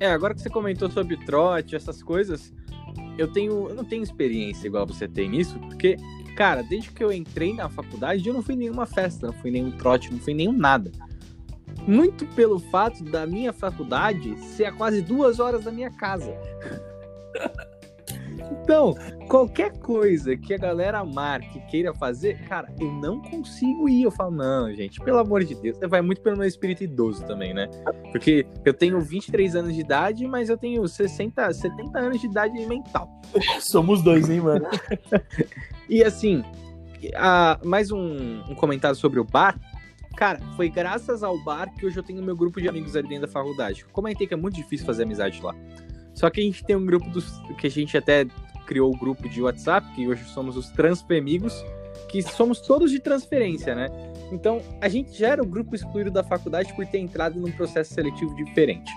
É, 0.00 0.10
agora 0.10 0.34
que 0.34 0.40
você 0.40 0.48
comentou 0.48 0.90
sobre 0.90 1.16
trote, 1.16 1.76
essas 1.76 2.02
coisas, 2.02 2.52
eu 3.18 3.30
tenho. 3.30 3.68
Eu 3.68 3.74
não 3.74 3.84
tenho 3.84 4.02
experiência 4.02 4.66
igual 4.66 4.86
você 4.86 5.08
tem 5.08 5.28
nisso, 5.28 5.58
porque, 5.58 5.96
cara, 6.36 6.62
desde 6.62 6.90
que 6.90 7.02
eu 7.02 7.12
entrei 7.12 7.52
na 7.52 7.68
faculdade, 7.68 8.26
eu 8.26 8.32
não 8.32 8.42
fui 8.42 8.56
nenhuma 8.56 8.86
festa, 8.86 9.26
não 9.26 9.34
fui 9.34 9.50
nenhum 9.50 9.72
trote, 9.72 10.12
não 10.12 10.20
fui 10.20 10.34
nenhum 10.34 10.52
nada. 10.52 10.90
Muito 11.86 12.26
pelo 12.28 12.58
fato 12.58 13.02
da 13.04 13.26
minha 13.26 13.52
faculdade 13.52 14.36
ser 14.38 14.66
a 14.66 14.72
quase 14.72 15.02
duas 15.02 15.40
horas 15.40 15.64
da 15.64 15.72
minha 15.72 15.90
casa. 15.90 16.32
Então, 18.50 18.94
qualquer 19.28 19.76
coisa 19.78 20.36
que 20.36 20.54
a 20.54 20.58
galera 20.58 21.04
marque, 21.04 21.60
queira 21.70 21.94
fazer, 21.94 22.38
cara, 22.46 22.72
eu 22.78 22.90
não 22.92 23.20
consigo 23.20 23.88
ir. 23.88 24.02
Eu 24.02 24.10
falo, 24.10 24.30
não, 24.30 24.72
gente, 24.74 25.00
pelo 25.00 25.18
amor 25.18 25.44
de 25.44 25.54
Deus. 25.54 25.78
Vai 25.88 26.02
muito 26.02 26.20
pelo 26.20 26.36
meu 26.36 26.46
espírito 26.46 26.84
idoso 26.84 27.24
também, 27.26 27.54
né? 27.54 27.68
Porque 28.12 28.46
eu 28.64 28.74
tenho 28.74 29.00
23 29.00 29.56
anos 29.56 29.74
de 29.74 29.80
idade, 29.80 30.26
mas 30.26 30.48
eu 30.48 30.56
tenho 30.56 30.86
60, 30.86 31.52
70 31.52 31.98
anos 31.98 32.20
de 32.20 32.26
idade 32.26 32.66
mental. 32.66 33.08
Somos 33.60 34.02
dois, 34.02 34.28
hein, 34.28 34.40
mano? 34.40 34.66
e 35.88 36.02
assim, 36.02 36.42
a, 37.14 37.58
mais 37.64 37.90
um, 37.90 38.40
um 38.48 38.54
comentário 38.54 38.96
sobre 38.96 39.20
o 39.20 39.24
bar. 39.24 39.58
Cara, 40.16 40.40
foi 40.56 40.68
graças 40.68 41.22
ao 41.22 41.38
bar 41.44 41.72
que 41.74 41.86
hoje 41.86 41.96
eu 41.96 42.02
tenho 42.02 42.20
meu 42.22 42.36
grupo 42.36 42.60
de 42.60 42.68
amigos 42.68 42.96
ali 42.96 43.08
dentro 43.08 43.26
da 43.26 43.32
faculdade. 43.32 43.84
Comentei 43.92 44.26
que 44.26 44.34
é 44.34 44.36
muito 44.36 44.56
difícil 44.56 44.84
fazer 44.84 45.04
amizade 45.04 45.40
lá. 45.40 45.54
Só 46.18 46.28
que 46.28 46.40
a 46.40 46.42
gente 46.42 46.64
tem 46.64 46.74
um 46.74 46.84
grupo 46.84 47.08
dos 47.10 47.40
que 47.58 47.68
a 47.68 47.70
gente 47.70 47.96
até 47.96 48.26
criou 48.66 48.92
o 48.92 48.98
grupo 48.98 49.28
de 49.28 49.40
WhatsApp, 49.40 49.86
que 49.94 50.08
hoje 50.08 50.24
somos 50.24 50.56
os 50.56 50.68
Transfemigos, 50.70 51.54
que 52.08 52.20
somos 52.22 52.60
todos 52.60 52.90
de 52.90 52.98
transferência, 52.98 53.72
né? 53.72 53.88
Então, 54.32 54.60
a 54.80 54.88
gente 54.88 55.16
já 55.16 55.28
era 55.28 55.42
o 55.42 55.46
grupo 55.46 55.76
excluído 55.76 56.10
da 56.10 56.24
faculdade 56.24 56.74
por 56.74 56.84
ter 56.86 56.98
entrado 56.98 57.38
num 57.38 57.52
processo 57.52 57.94
seletivo 57.94 58.34
diferente, 58.34 58.90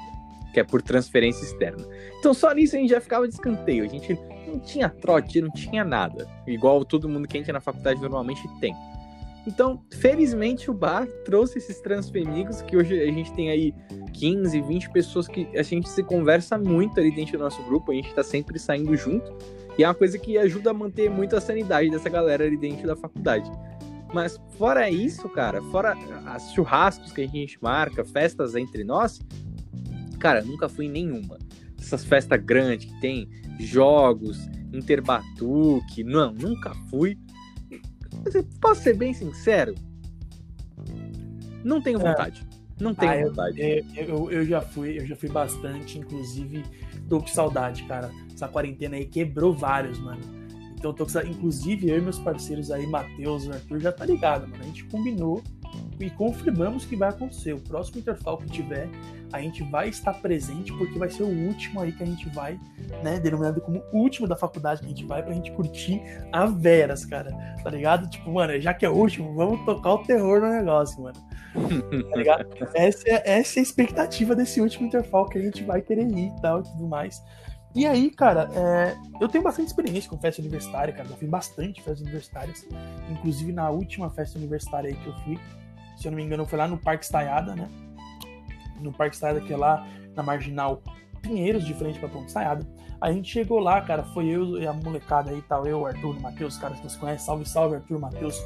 que 0.51 0.59
é 0.59 0.63
por 0.63 0.81
transferência 0.81 1.43
externa. 1.45 1.85
Então, 2.19 2.33
só 2.33 2.51
nisso 2.55 2.75
a 2.75 2.79
gente 2.79 2.89
já 2.89 2.99
ficava 2.99 3.27
de 3.27 3.35
escanteio. 3.35 3.83
A 3.83 3.87
gente 3.87 4.17
não 4.47 4.59
tinha 4.59 4.89
trote, 4.89 5.41
não 5.41 5.51
tinha 5.51 5.85
nada. 5.85 6.27
Igual 6.47 6.83
todo 6.83 7.07
mundo 7.07 7.27
que 7.27 7.37
entra 7.37 7.53
na 7.53 7.61
faculdade 7.61 8.01
normalmente 8.01 8.41
tem. 8.59 8.73
Então, 9.47 9.83
felizmente, 9.91 10.69
o 10.69 10.73
bar 10.73 11.07
trouxe 11.25 11.57
esses 11.57 11.79
transfemigos, 11.81 12.61
que 12.61 12.77
hoje 12.77 13.01
a 13.01 13.11
gente 13.11 13.33
tem 13.33 13.49
aí 13.49 13.73
15, 14.13 14.61
20 14.61 14.89
pessoas 14.91 15.27
que 15.27 15.47
a 15.57 15.63
gente 15.63 15.89
se 15.89 16.03
conversa 16.03 16.57
muito 16.57 16.99
ali 16.99 17.11
dentro 17.11 17.37
do 17.37 17.43
nosso 17.43 17.61
grupo, 17.63 17.91
a 17.91 17.95
gente 17.95 18.13
tá 18.13 18.23
sempre 18.23 18.59
saindo 18.59 18.95
junto. 18.95 19.35
E 19.77 19.83
é 19.83 19.87
uma 19.87 19.95
coisa 19.95 20.19
que 20.19 20.37
ajuda 20.37 20.69
a 20.69 20.73
manter 20.73 21.09
muito 21.09 21.35
a 21.35 21.41
sanidade 21.41 21.89
dessa 21.89 22.09
galera 22.09 22.45
ali 22.45 22.57
dentro 22.57 22.85
da 22.85 22.95
faculdade. 22.95 23.49
Mas 24.13 24.39
fora 24.57 24.89
isso, 24.89 25.27
cara, 25.29 25.61
fora 25.63 25.95
as 26.25 26.53
churrascos 26.53 27.11
que 27.11 27.21
a 27.21 27.27
gente 27.27 27.57
marca, 27.61 28.03
festas 28.03 28.55
entre 28.55 28.83
nós, 28.83 29.21
cara, 30.19 30.43
nunca 30.43 30.67
fui 30.67 30.85
em 30.85 30.91
nenhuma. 30.91 31.39
Essas 31.79 32.03
festas 32.05 32.39
grandes 32.43 32.91
que 32.91 33.01
tem 33.01 33.27
jogos, 33.59 34.37
interbatuque, 34.73 36.03
não, 36.03 36.31
nunca 36.33 36.73
fui. 36.89 37.17
Posso 38.59 38.83
ser 38.83 38.95
bem 38.95 39.13
sincero? 39.13 39.75
Não 41.63 41.81
tenho 41.81 41.99
é. 41.99 42.03
vontade. 42.03 42.47
É. 42.49 42.83
Não 42.83 42.95
tenho 42.95 43.11
ah, 43.11 43.29
vontade. 43.29 43.61
Eu, 43.61 43.85
eu, 43.95 44.31
eu, 44.31 44.45
já 44.45 44.61
fui, 44.61 44.97
eu 44.97 45.05
já 45.05 45.15
fui 45.15 45.29
bastante, 45.29 45.99
inclusive 45.99 46.63
tô 47.07 47.19
com 47.19 47.27
saudade, 47.27 47.83
cara. 47.83 48.09
Essa 48.33 48.47
quarentena 48.47 48.95
aí 48.95 49.05
quebrou 49.05 49.53
vários, 49.53 49.99
mano. 49.99 50.21
Então 50.73 50.93
tô 50.93 51.05
com 51.05 51.19
Inclusive, 51.19 51.89
eu 51.89 51.97
e 51.99 52.01
meus 52.01 52.17
parceiros 52.17 52.71
aí, 52.71 52.87
Matheus 52.87 53.45
e 53.45 53.51
Arthur, 53.51 53.79
já 53.79 53.91
tá 53.91 54.05
ligado, 54.05 54.47
mano. 54.47 54.63
A 54.63 54.65
gente 54.65 54.83
combinou 54.85 55.43
e 55.99 56.09
confirmamos 56.09 56.85
que 56.85 56.95
vai 56.95 57.09
acontecer. 57.09 57.53
O 57.53 57.59
próximo 57.59 57.99
Interfall 57.99 58.37
que 58.37 58.47
tiver, 58.47 58.89
a 59.31 59.39
gente 59.39 59.63
vai 59.63 59.89
estar 59.89 60.13
presente, 60.13 60.73
porque 60.73 60.97
vai 60.97 61.09
ser 61.09 61.23
o 61.23 61.27
último 61.27 61.79
aí 61.79 61.91
que 61.91 62.03
a 62.03 62.05
gente 62.05 62.27
vai, 62.29 62.59
né? 63.03 63.19
Denominado 63.19 63.61
como 63.61 63.83
último 63.93 64.27
da 64.27 64.35
faculdade 64.35 64.81
que 64.81 64.85
a 64.85 64.89
gente 64.89 65.05
vai 65.05 65.23
pra 65.23 65.33
gente 65.33 65.51
curtir 65.51 66.01
a 66.31 66.45
Veras, 66.45 67.05
cara. 67.05 67.31
Tá 67.63 67.69
ligado? 67.69 68.09
Tipo, 68.09 68.31
mano, 68.31 68.59
já 68.59 68.73
que 68.73 68.85
é 68.85 68.89
o 68.89 68.93
último, 68.93 69.33
vamos 69.33 69.65
tocar 69.65 69.93
o 69.93 70.03
terror 70.03 70.41
no 70.41 70.49
negócio, 70.49 71.01
mano. 71.01 71.17
tá 72.11 72.17
ligado? 72.17 72.47
Essa 72.73 73.09
é, 73.09 73.39
essa 73.39 73.59
é 73.59 73.61
a 73.61 73.63
expectativa 73.63 74.35
desse 74.35 74.61
último 74.61 74.87
Interfall 74.87 75.27
que 75.27 75.37
a 75.37 75.41
gente 75.41 75.63
vai 75.63 75.81
querer 75.81 76.07
ir 76.07 76.27
e 76.27 76.41
tal 76.41 76.61
e 76.61 76.63
tudo 76.63 76.87
mais. 76.87 77.21
E 77.73 77.85
aí, 77.85 78.09
cara, 78.09 78.49
é, 78.53 78.97
eu 79.19 79.29
tenho 79.29 79.43
bastante 79.43 79.67
experiência 79.67 80.09
com 80.09 80.17
festa 80.17 80.41
universitária, 80.41 80.93
cara. 80.93 81.07
Eu 81.09 81.15
fui 81.15 81.27
bastante 81.27 81.81
festas 81.81 82.01
universitárias. 82.01 82.67
Inclusive 83.09 83.53
na 83.53 83.69
última 83.69 84.09
festa 84.09 84.37
universitária 84.37 84.89
aí 84.89 84.95
que 84.95 85.07
eu 85.07 85.13
fui, 85.23 85.39
se 85.97 86.07
eu 86.07 86.11
não 86.11 86.17
me 86.17 86.23
engano, 86.23 86.45
foi 86.45 86.57
lá 86.57 86.67
no 86.67 86.77
Parque 86.77 87.05
Estaiada, 87.05 87.55
né? 87.55 87.69
No 88.81 88.91
Parque 88.91 89.15
Estaiada, 89.15 89.41
que 89.41 89.53
é 89.53 89.57
lá 89.57 89.87
na 90.15 90.23
Marginal 90.23 90.81
Pinheiros, 91.21 91.65
de 91.65 91.73
frente 91.73 91.99
pra 91.99 92.09
Ponte 92.09 92.27
Estaiada. 92.27 92.65
A 92.99 93.11
gente 93.11 93.31
chegou 93.31 93.59
lá, 93.59 93.81
cara, 93.81 94.03
foi 94.03 94.27
eu 94.27 94.61
e 94.61 94.67
a 94.67 94.73
molecada 94.73 95.31
aí, 95.31 95.41
tal, 95.41 95.65
eu, 95.65 95.85
Arthur, 95.85 96.19
Matheus, 96.19 96.57
caras 96.57 96.79
que 96.79 96.89
você 96.89 96.99
conhece. 96.99 97.25
Salve, 97.25 97.47
salve, 97.47 97.75
Arthur, 97.75 97.99
Matheus. 97.99 98.39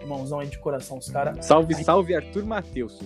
Irmãozão 0.00 0.40
aí 0.40 0.48
de 0.48 0.58
coração, 0.58 0.98
os 0.98 1.10
caras. 1.10 1.44
Salve, 1.44 1.74
aí... 1.74 1.84
salve, 1.84 2.14
Arthur 2.14 2.44
Matheus. 2.44 3.00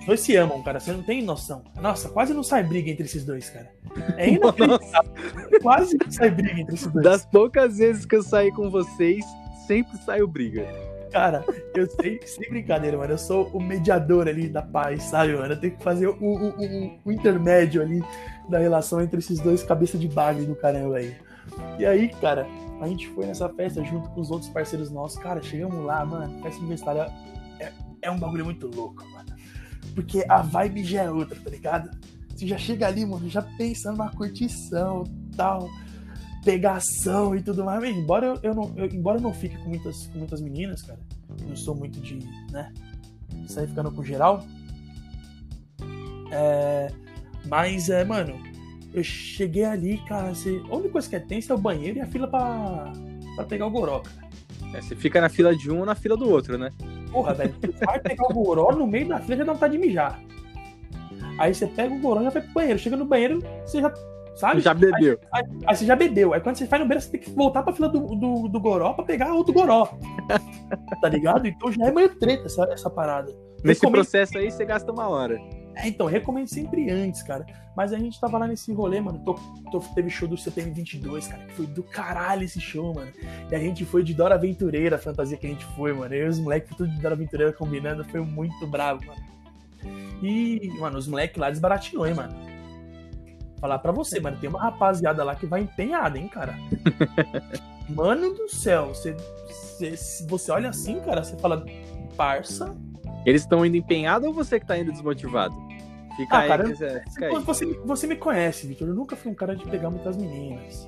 Os 0.00 0.06
dois 0.06 0.20
se 0.20 0.36
amam, 0.36 0.62
cara. 0.62 0.78
Você 0.80 0.92
não 0.92 1.02
tem 1.02 1.22
noção. 1.22 1.62
Nossa, 1.80 2.10
quase 2.10 2.34
não 2.34 2.42
sai 2.42 2.62
briga 2.62 2.90
entre 2.90 3.04
esses 3.04 3.24
dois, 3.24 3.48
cara. 3.48 3.70
É 4.16 4.28
inacreditável. 4.32 5.12
quase 5.62 5.96
não 5.96 6.10
sai 6.10 6.30
briga 6.30 6.60
entre 6.60 6.74
esses 6.74 6.86
dois. 6.86 7.04
Das 7.04 7.24
poucas 7.24 7.78
vezes 7.78 8.04
que 8.04 8.16
eu 8.16 8.22
saí 8.22 8.52
com 8.52 8.70
vocês, 8.70 9.24
sempre 9.66 9.96
saiu 9.98 10.28
briga. 10.28 10.66
Cara, 11.14 11.44
eu 11.76 11.88
sei, 11.88 12.20
sem 12.26 12.50
brincadeira, 12.50 12.98
mano. 12.98 13.12
Eu 13.12 13.18
sou 13.18 13.46
o 13.52 13.62
mediador 13.62 14.26
ali 14.26 14.48
da 14.48 14.60
paz, 14.60 15.04
sabe, 15.04 15.36
mano? 15.36 15.54
Eu 15.54 15.60
tenho 15.60 15.76
que 15.76 15.84
fazer 15.84 16.08
o, 16.08 16.16
o, 16.20 16.48
o, 16.48 16.98
o 17.04 17.12
intermédio 17.12 17.80
ali 17.80 18.02
da 18.48 18.58
relação 18.58 19.00
entre 19.00 19.20
esses 19.20 19.38
dois 19.38 19.62
cabeça 19.62 19.96
de 19.96 20.08
bagre 20.08 20.44
do 20.44 20.56
caramba 20.56 20.96
aí. 20.96 21.16
E 21.78 21.86
aí, 21.86 22.08
cara, 22.08 22.48
a 22.80 22.88
gente 22.88 23.06
foi 23.10 23.26
nessa 23.26 23.48
festa 23.48 23.84
junto 23.84 24.10
com 24.10 24.22
os 24.22 24.28
outros 24.32 24.50
parceiros 24.50 24.90
nossos. 24.90 25.16
Cara, 25.22 25.40
chegamos 25.40 25.84
lá, 25.84 26.04
mano. 26.04 26.42
Festa 26.42 26.58
universitária 26.58 27.06
é, 27.60 27.70
é 28.02 28.10
um 28.10 28.18
bagulho 28.18 28.44
muito 28.44 28.66
louco, 28.66 29.08
mano. 29.10 29.36
Porque 29.94 30.24
a 30.28 30.42
vibe 30.42 30.82
já 30.82 31.04
é 31.04 31.10
outra, 31.12 31.38
tá 31.38 31.48
ligado? 31.48 31.96
Você 32.34 32.44
já 32.44 32.58
chega 32.58 32.88
ali, 32.88 33.06
mano, 33.06 33.28
já 33.28 33.42
pensando 33.56 33.98
na 33.98 34.10
curtição 34.10 35.04
tal 35.36 35.68
pegação 36.44 37.34
e 37.34 37.42
tudo 37.42 37.64
mais. 37.64 37.82
embora 37.84 38.26
eu, 38.26 38.38
eu 38.42 38.54
não, 38.54 38.72
eu, 38.76 38.86
embora 38.86 39.18
eu 39.18 39.22
não 39.22 39.32
fique 39.32 39.56
com 39.58 39.68
muitas, 39.68 40.06
com 40.08 40.18
muitas 40.18 40.40
meninas, 40.40 40.82
cara, 40.82 40.98
não 41.42 41.56
sou 41.56 41.74
muito 41.74 42.00
de, 42.00 42.18
né, 42.50 42.72
sair 43.48 43.66
ficando 43.66 43.90
com 43.90 44.02
geral. 44.02 44.44
É, 46.30 46.92
mas, 47.46 47.88
é, 47.88 48.04
mano, 48.04 48.34
eu 48.92 49.02
cheguei 49.02 49.64
ali, 49.64 49.98
cara, 50.06 50.30
assim, 50.30 50.58
a 50.70 50.74
única 50.74 50.90
coisa 50.90 51.08
que 51.08 51.16
é 51.16 51.20
tensa 51.20 51.52
é 51.52 51.56
o 51.56 51.58
banheiro 51.58 51.98
e 51.98 52.00
a 52.00 52.06
fila 52.06 52.28
pra, 52.28 52.92
pra 53.36 53.44
pegar 53.44 53.66
o 53.66 53.70
goró, 53.70 54.00
cara. 54.00 54.24
É, 54.74 54.80
você 54.80 54.96
fica 54.96 55.20
na 55.20 55.28
fila 55.28 55.54
de 55.54 55.70
um 55.70 55.80
ou 55.80 55.86
na 55.86 55.94
fila 55.94 56.16
do 56.16 56.28
outro, 56.28 56.58
né? 56.58 56.70
Porra, 57.12 57.32
velho, 57.34 57.54
você 57.60 57.84
vai 57.84 58.00
pegar 58.00 58.24
o 58.24 58.34
goró 58.34 58.74
no 58.74 58.86
meio 58.86 59.06
da 59.06 59.20
fila 59.20 59.36
já 59.36 59.44
dá 59.44 59.52
vontade 59.52 59.74
de 59.74 59.78
mijar. 59.78 60.20
Aí 61.38 61.54
você 61.54 61.66
pega 61.66 61.94
o 61.94 62.00
goró 62.00 62.20
e 62.20 62.24
já 62.24 62.30
vai 62.30 62.42
pro 62.42 62.52
banheiro. 62.52 62.78
Chega 62.78 62.96
no 62.96 63.04
banheiro, 63.04 63.40
você 63.64 63.80
já 63.80 63.92
sabe? 64.36 64.60
Já 64.60 64.74
bebeu. 64.74 65.18
Aí, 65.32 65.42
aí, 65.42 65.58
aí, 65.66 65.76
você 65.76 65.86
já 65.86 65.96
bebeu. 65.96 66.32
Aí 66.32 66.40
quando 66.40 66.56
você 66.56 66.66
faz 66.66 66.82
no 66.82 66.88
beira, 66.88 67.00
você 67.00 67.10
tem 67.10 67.20
que 67.20 67.30
voltar 67.30 67.62
pra 67.62 67.72
fila 67.72 67.88
do, 67.88 68.00
do, 68.00 68.48
do 68.48 68.60
goró 68.60 68.92
pra 68.92 69.04
pegar 69.04 69.32
outro 69.34 69.52
goró. 69.52 69.88
tá 71.00 71.08
ligado? 71.08 71.46
Então 71.46 71.72
já 71.72 71.86
é 71.86 71.92
meio 71.92 72.14
treta 72.16 72.46
essa, 72.46 72.64
essa 72.72 72.90
parada. 72.90 73.32
Nesse 73.62 73.80
recomendo... 73.80 74.02
processo 74.02 74.36
aí, 74.38 74.50
você 74.50 74.64
gasta 74.64 74.90
uma 74.92 75.08
hora. 75.08 75.38
É, 75.76 75.88
então, 75.88 76.06
recomendo 76.06 76.46
sempre 76.46 76.90
antes, 76.90 77.22
cara. 77.22 77.44
Mas 77.76 77.92
a 77.92 77.98
gente 77.98 78.20
tava 78.20 78.38
lá 78.38 78.46
nesse 78.46 78.72
rolê, 78.72 79.00
mano. 79.00 79.18
Tô, 79.24 79.34
tô, 79.72 79.80
teve 79.80 80.08
show 80.08 80.28
do 80.28 80.36
CPM 80.36 80.70
22, 80.70 81.26
cara. 81.26 81.42
Que 81.46 81.54
foi 81.54 81.66
do 81.66 81.82
caralho 81.82 82.44
esse 82.44 82.60
show, 82.60 82.94
mano. 82.94 83.10
E 83.50 83.54
a 83.54 83.58
gente 83.58 83.84
foi 83.84 84.04
de 84.04 84.14
Dora 84.14 84.36
Aventureira, 84.36 84.96
a 84.96 84.98
fantasia 84.98 85.36
que 85.36 85.46
a 85.46 85.50
gente 85.50 85.64
foi, 85.74 85.92
mano. 85.92 86.14
Eu 86.14 86.26
e 86.26 86.28
os 86.28 86.38
moleques, 86.38 86.76
tudo 86.76 86.88
de 86.88 87.00
Dora 87.00 87.14
Aventureira 87.14 87.52
combinando. 87.52 88.04
Foi 88.04 88.20
muito 88.20 88.66
bravo, 88.68 89.04
mano. 89.04 89.20
E, 90.22 90.70
mano, 90.78 90.96
os 90.96 91.08
moleques 91.08 91.36
lá 91.36 91.50
desbaratinou, 91.50 92.06
hein, 92.06 92.14
mano 92.14 92.53
falar 93.64 93.78
para 93.78 93.92
você, 93.92 94.20
mano, 94.20 94.36
tem 94.38 94.50
uma 94.50 94.60
rapaziada 94.60 95.24
lá 95.24 95.34
que 95.34 95.46
vai 95.46 95.62
empenhada, 95.62 96.18
hein, 96.18 96.28
cara. 96.28 96.54
mano 97.88 98.34
do 98.34 98.46
céu, 98.46 98.88
você, 98.88 99.16
você, 99.48 100.24
você 100.28 100.52
olha 100.52 100.68
assim, 100.68 101.00
cara, 101.00 101.24
você 101.24 101.34
fala, 101.38 101.64
parça. 102.14 102.76
Eles 103.24 103.40
estão 103.40 103.64
indo 103.64 103.78
empenhado 103.78 104.26
ou 104.26 104.34
você 104.34 104.60
que 104.60 104.66
tá 104.66 104.76
indo 104.76 104.92
desmotivado? 104.92 105.54
Fica 106.14 106.36
ah, 106.36 106.40
aí, 106.40 106.48
cara, 106.48 106.64
quiser, 106.64 107.04
fica 107.08 107.26
aí. 107.26 107.40
Você, 107.40 107.64
você 107.86 108.06
me 108.06 108.16
conhece, 108.16 108.66
Victor. 108.66 108.86
Eu 108.86 108.94
nunca 108.94 109.16
fui 109.16 109.32
um 109.32 109.34
cara 109.34 109.56
de 109.56 109.64
pegar 109.64 109.88
muitas 109.88 110.14
meninas. 110.14 110.86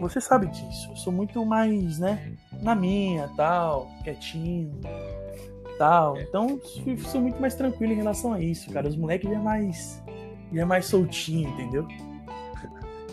Você 0.00 0.20
sabe 0.20 0.46
disso. 0.46 0.90
Eu 0.90 0.96
sou 0.96 1.12
muito 1.12 1.44
mais, 1.44 1.98
né, 1.98 2.34
na 2.62 2.76
minha, 2.76 3.28
tal, 3.36 3.90
quietinho, 4.04 4.80
tal. 5.76 6.16
É. 6.16 6.22
Então, 6.22 6.60
sou 7.10 7.20
muito 7.20 7.40
mais 7.40 7.56
tranquilo 7.56 7.94
em 7.94 7.96
relação 7.96 8.32
a 8.32 8.40
isso, 8.40 8.70
cara. 8.70 8.86
Os 8.86 8.94
moleques 8.94 9.28
já 9.28 9.36
é 9.36 9.40
mais, 9.40 10.00
já 10.52 10.62
é 10.62 10.64
mais 10.64 10.86
soltinho, 10.86 11.48
entendeu? 11.50 11.84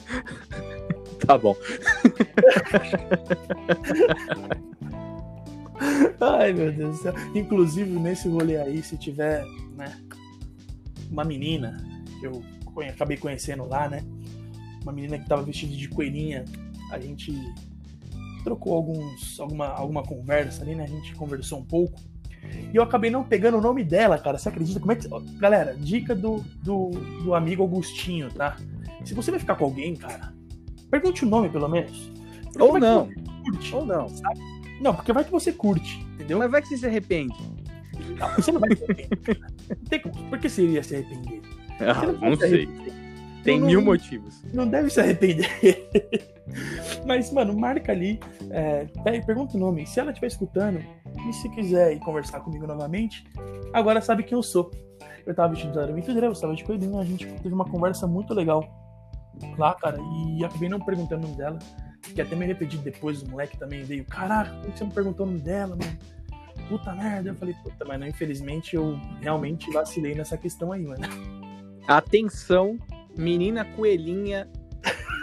tá 1.26 1.38
bom. 1.38 1.56
Ai, 6.20 6.54
meu 6.54 6.72
Deus 6.72 6.98
do 6.98 7.02
céu. 7.04 7.14
Inclusive, 7.34 7.90
nesse 7.92 8.28
rolê 8.28 8.58
aí, 8.58 8.84
se 8.84 8.98
tiver, 8.98 9.44
né, 9.76 9.98
uma 11.10 11.24
menina 11.24 11.78
que 12.20 12.28
eu 12.28 12.44
acabei 12.90 13.18
conhecendo 13.18 13.66
lá, 13.66 13.88
né? 13.90 14.04
uma 14.82 14.92
menina 14.92 15.18
que 15.18 15.28
tava 15.28 15.44
vestida 15.44 15.76
de 15.76 15.88
coelhinha. 15.88 16.46
A 16.92 17.00
gente 17.00 17.34
trocou 18.44 18.74
alguns, 18.74 19.40
alguma, 19.40 19.68
alguma 19.68 20.04
conversa 20.04 20.64
ali, 20.64 20.76
né? 20.76 20.84
A 20.84 20.88
gente 20.88 21.14
conversou 21.16 21.60
um 21.60 21.66
pouco. 21.66 22.00
E 22.74 22.76
eu 22.76 22.82
acabei 22.82 23.12
não 23.12 23.24
pegando 23.24 23.58
o 23.58 23.62
nome 23.62 23.84
dela, 23.84 24.18
cara. 24.18 24.38
Você 24.38 24.50
acredita? 24.50 24.80
Como 24.80 24.92
é 24.92 24.96
que. 24.96 25.08
Galera, 25.38 25.76
dica 25.76 26.16
do, 26.16 26.44
do, 26.64 26.90
do 27.24 27.36
amigo 27.36 27.62
Augustinho, 27.62 28.32
tá? 28.32 28.58
Se 29.04 29.14
você 29.14 29.32
vai 29.32 29.40
ficar 29.40 29.56
com 29.56 29.66
alguém, 29.66 29.96
cara, 29.96 30.34
pergunte 30.90 31.26
o 31.26 31.28
nome, 31.28 31.50
pelo 31.50 31.68
menos. 31.68 32.12
Porque 32.46 32.62
Ou 32.62 32.80
não. 32.80 33.10
Curte, 33.44 33.76
Ou 33.76 33.86
não. 33.86 34.08
Sabe? 34.10 34.40
Não, 34.82 34.96
porque 34.96 35.12
vai 35.12 35.24
que 35.24 35.32
você 35.32 35.52
curte, 35.52 36.00
entendeu? 36.14 36.40
Mas 36.40 36.52
vai 36.52 36.62
que 36.62 36.68
você 36.70 36.78
se 36.78 36.86
arrepende. 36.86 37.36
Não, 38.18 38.30
você 38.36 38.52
não 38.52 38.60
vai 38.60 38.76
se 38.76 38.84
arrepender. 38.84 40.30
Por 40.30 40.40
que 40.40 40.50
você 40.50 40.64
iria 40.64 40.84
se 40.84 40.96
arrepender? 40.96 41.42
Ah, 41.82 42.06
não, 42.06 42.32
não 42.32 42.36
sei. 42.36 42.68
Tem 43.42 43.58
não, 43.58 43.68
mil 43.68 43.82
motivos. 43.82 44.44
Não 44.54 44.68
deve 44.68 44.90
se 44.90 45.00
arrepender. 45.00 45.48
Mas, 47.08 47.32
mano, 47.32 47.58
marca 47.58 47.94
ali, 47.94 48.20
é, 48.50 48.86
pergunta 49.22 49.56
o 49.56 49.60
nome. 49.60 49.88
Se 49.88 49.98
ela 49.98 50.12
estiver 50.12 50.28
escutando, 50.28 50.84
e 51.30 51.32
se 51.32 51.48
quiser 51.52 51.94
ir 51.94 52.00
conversar 52.00 52.42
comigo 52.42 52.68
novamente, 52.68 53.24
agora 53.72 54.02
sabe 54.02 54.24
quem 54.24 54.36
eu 54.36 54.44
sou. 54.44 54.70
Eu 55.26 55.34
tava 55.34 55.54
vestido 55.54 55.72
de 55.72 55.80
aventureira, 55.80 56.28
eu 56.28 56.34
estava 56.34 56.54
de 56.54 56.66
coelhinho, 56.66 57.00
a 57.00 57.06
gente 57.06 57.26
teve 57.26 57.56
uma 57.56 57.64
conversa 57.64 58.06
muito 58.06 58.34
legal 58.34 58.89
lá, 59.58 59.74
cara, 59.74 59.98
e 60.00 60.44
acabei 60.44 60.70
não 60.70 60.80
perguntando 60.80 61.24
o 61.24 61.30
nome 61.30 61.38
dela. 61.38 61.60
Que 62.02 62.22
até 62.22 62.36
me 62.36 62.46
arrependi 62.46 62.78
depois, 62.78 63.22
o 63.22 63.30
moleque 63.30 63.58
também 63.58 63.84
veio, 63.84 64.06
caraca, 64.06 64.52
por 64.56 64.72
que 64.72 64.78
você 64.78 64.84
não 64.84 64.92
perguntou 64.92 65.26
o 65.26 65.30
nome 65.30 65.42
dela, 65.42 65.76
mano? 65.76 65.98
Puta 66.68 66.94
merda. 66.94 67.30
Eu 67.30 67.36
falei, 67.36 67.56
puta, 67.64 67.86
mas 67.86 68.00
não, 68.00 68.08
infelizmente 68.08 68.76
eu 68.76 69.00
realmente 69.22 69.72
vacilei 69.72 70.16
nessa 70.16 70.38
questão 70.38 70.72
aí, 70.72 70.86
mano. 70.86 71.02
Atenção, 71.88 72.78
menina 73.18 73.66
coelhinha. 73.66 74.48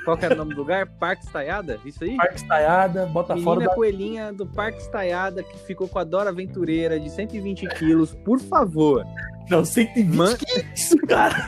Qual 0.04 0.16
que 0.16 0.24
era 0.24 0.34
o 0.34 0.36
nome 0.36 0.54
do 0.54 0.60
lugar? 0.60 0.86
Parque 0.86 1.24
Estaiada? 1.24 1.80
Isso 1.84 2.04
aí? 2.04 2.16
Parque 2.16 2.36
Estaiada, 2.36 3.06
bota 3.06 3.34
menina 3.34 3.44
fora. 3.44 3.60
Menina 3.60 3.70
da... 3.70 3.74
coelhinha 3.74 4.32
do 4.32 4.46
Parque 4.46 4.78
Estaiada 4.78 5.42
que 5.42 5.58
ficou 5.58 5.88
com 5.88 5.98
a 5.98 6.04
Dora 6.04 6.30
Aventureira 6.30 6.98
de 7.00 7.10
120 7.10 7.66
quilos, 7.70 8.14
por 8.14 8.38
favor. 8.38 9.04
Não, 9.50 9.64
120 9.64 10.16
Man... 10.16 10.36
que 10.36 10.64
isso, 10.74 10.96
cara? 10.98 11.46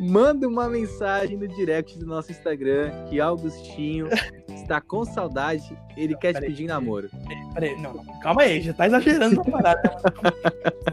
Manda 0.00 0.48
uma 0.48 0.68
mensagem 0.68 1.36
no 1.36 1.46
direct 1.46 1.98
do 1.98 2.06
nosso 2.06 2.32
Instagram 2.32 2.90
que 3.08 3.20
Augustinho 3.20 4.08
está 4.48 4.80
com 4.80 5.04
saudade, 5.04 5.76
ele 5.96 6.16
quer 6.16 6.34
te 6.34 6.40
pedir 6.40 6.66
namoro. 6.66 7.08
Peraí, 7.52 7.80
não, 7.80 8.04
calma 8.20 8.42
aí, 8.42 8.60
já 8.60 8.72
tá 8.72 8.86
exagerando 8.86 9.36
na 9.36 9.44
parada. 9.44 9.96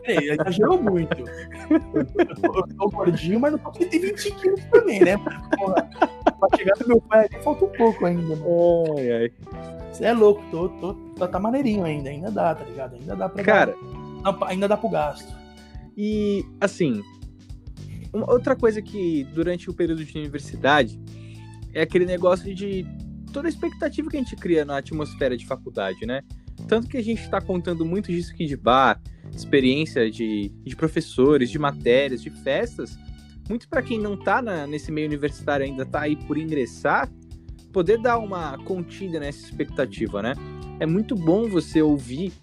Peraí, 0.03 0.29
exagerou 0.29 0.81
muito. 0.81 1.17
Eu 2.43 2.67
tô 2.77 2.89
gordinho, 2.89 3.39
mas 3.39 3.53
não 3.53 3.59
tô 3.59 3.73
120 3.73 4.31
quilos 4.35 4.63
também, 4.65 4.99
né? 4.99 5.17
Porra, 5.57 5.89
pra 6.39 6.57
chegar 6.57 6.77
no 6.81 6.87
meu 6.87 7.01
pai 7.01 7.25
ali 7.25 7.43
falta 7.43 7.65
um 7.65 7.69
pouco 7.69 8.05
ainda. 8.05 8.35
Mano. 8.35 8.95
Ai, 8.97 9.11
ai. 9.11 9.31
Você 9.91 10.05
é 10.05 10.13
louco, 10.13 10.41
tô, 10.51 10.69
tô, 10.69 10.93
tô, 10.93 11.27
tá 11.27 11.39
maneirinho 11.39 11.83
ainda, 11.83 12.09
ainda 12.09 12.31
dá, 12.31 12.55
tá 12.55 12.63
ligado? 12.63 12.95
Ainda 12.95 13.15
dá 13.15 13.27
pra 13.27 13.43
Cara, 13.43 13.75
dar, 14.23 14.47
ainda 14.47 14.67
dá 14.67 14.77
pro 14.77 14.89
gasto. 14.89 15.31
E, 15.97 16.45
assim, 16.61 17.01
uma, 18.13 18.31
outra 18.31 18.55
coisa 18.55 18.81
que 18.81 19.23
durante 19.33 19.69
o 19.69 19.73
período 19.73 20.03
de 20.03 20.17
universidade 20.17 20.99
é 21.73 21.81
aquele 21.81 22.05
negócio 22.05 22.53
de 22.53 22.85
toda 23.31 23.47
a 23.47 23.49
expectativa 23.49 24.09
que 24.09 24.17
a 24.17 24.19
gente 24.19 24.35
cria 24.35 24.65
na 24.65 24.77
atmosfera 24.77 25.37
de 25.37 25.45
faculdade, 25.45 26.05
né? 26.05 26.21
Tanto 26.67 26.87
que 26.87 26.97
a 26.97 27.03
gente 27.03 27.21
está 27.21 27.39
contando 27.39 27.85
muito 27.85 28.11
disso 28.11 28.31
aqui 28.33 28.45
de 28.45 28.57
bar, 28.57 29.01
experiência 29.33 30.11
de, 30.11 30.49
de 30.63 30.75
professores, 30.75 31.49
de 31.49 31.57
matérias, 31.57 32.21
de 32.21 32.29
festas. 32.29 32.97
Muito 33.49 33.67
para 33.67 33.81
quem 33.81 33.99
não 33.99 34.13
está 34.13 34.41
nesse 34.67 34.91
meio 34.91 35.07
universitário 35.07 35.65
ainda, 35.65 35.83
está 35.83 36.01
aí 36.01 36.15
por 36.15 36.37
ingressar, 36.37 37.09
poder 37.71 37.97
dar 37.97 38.17
uma 38.19 38.57
contida 38.59 39.19
nessa 39.19 39.39
expectativa, 39.45 40.21
né? 40.21 40.33
É 40.79 40.85
muito 40.85 41.15
bom 41.15 41.47
você 41.47 41.81
ouvir 41.81 42.33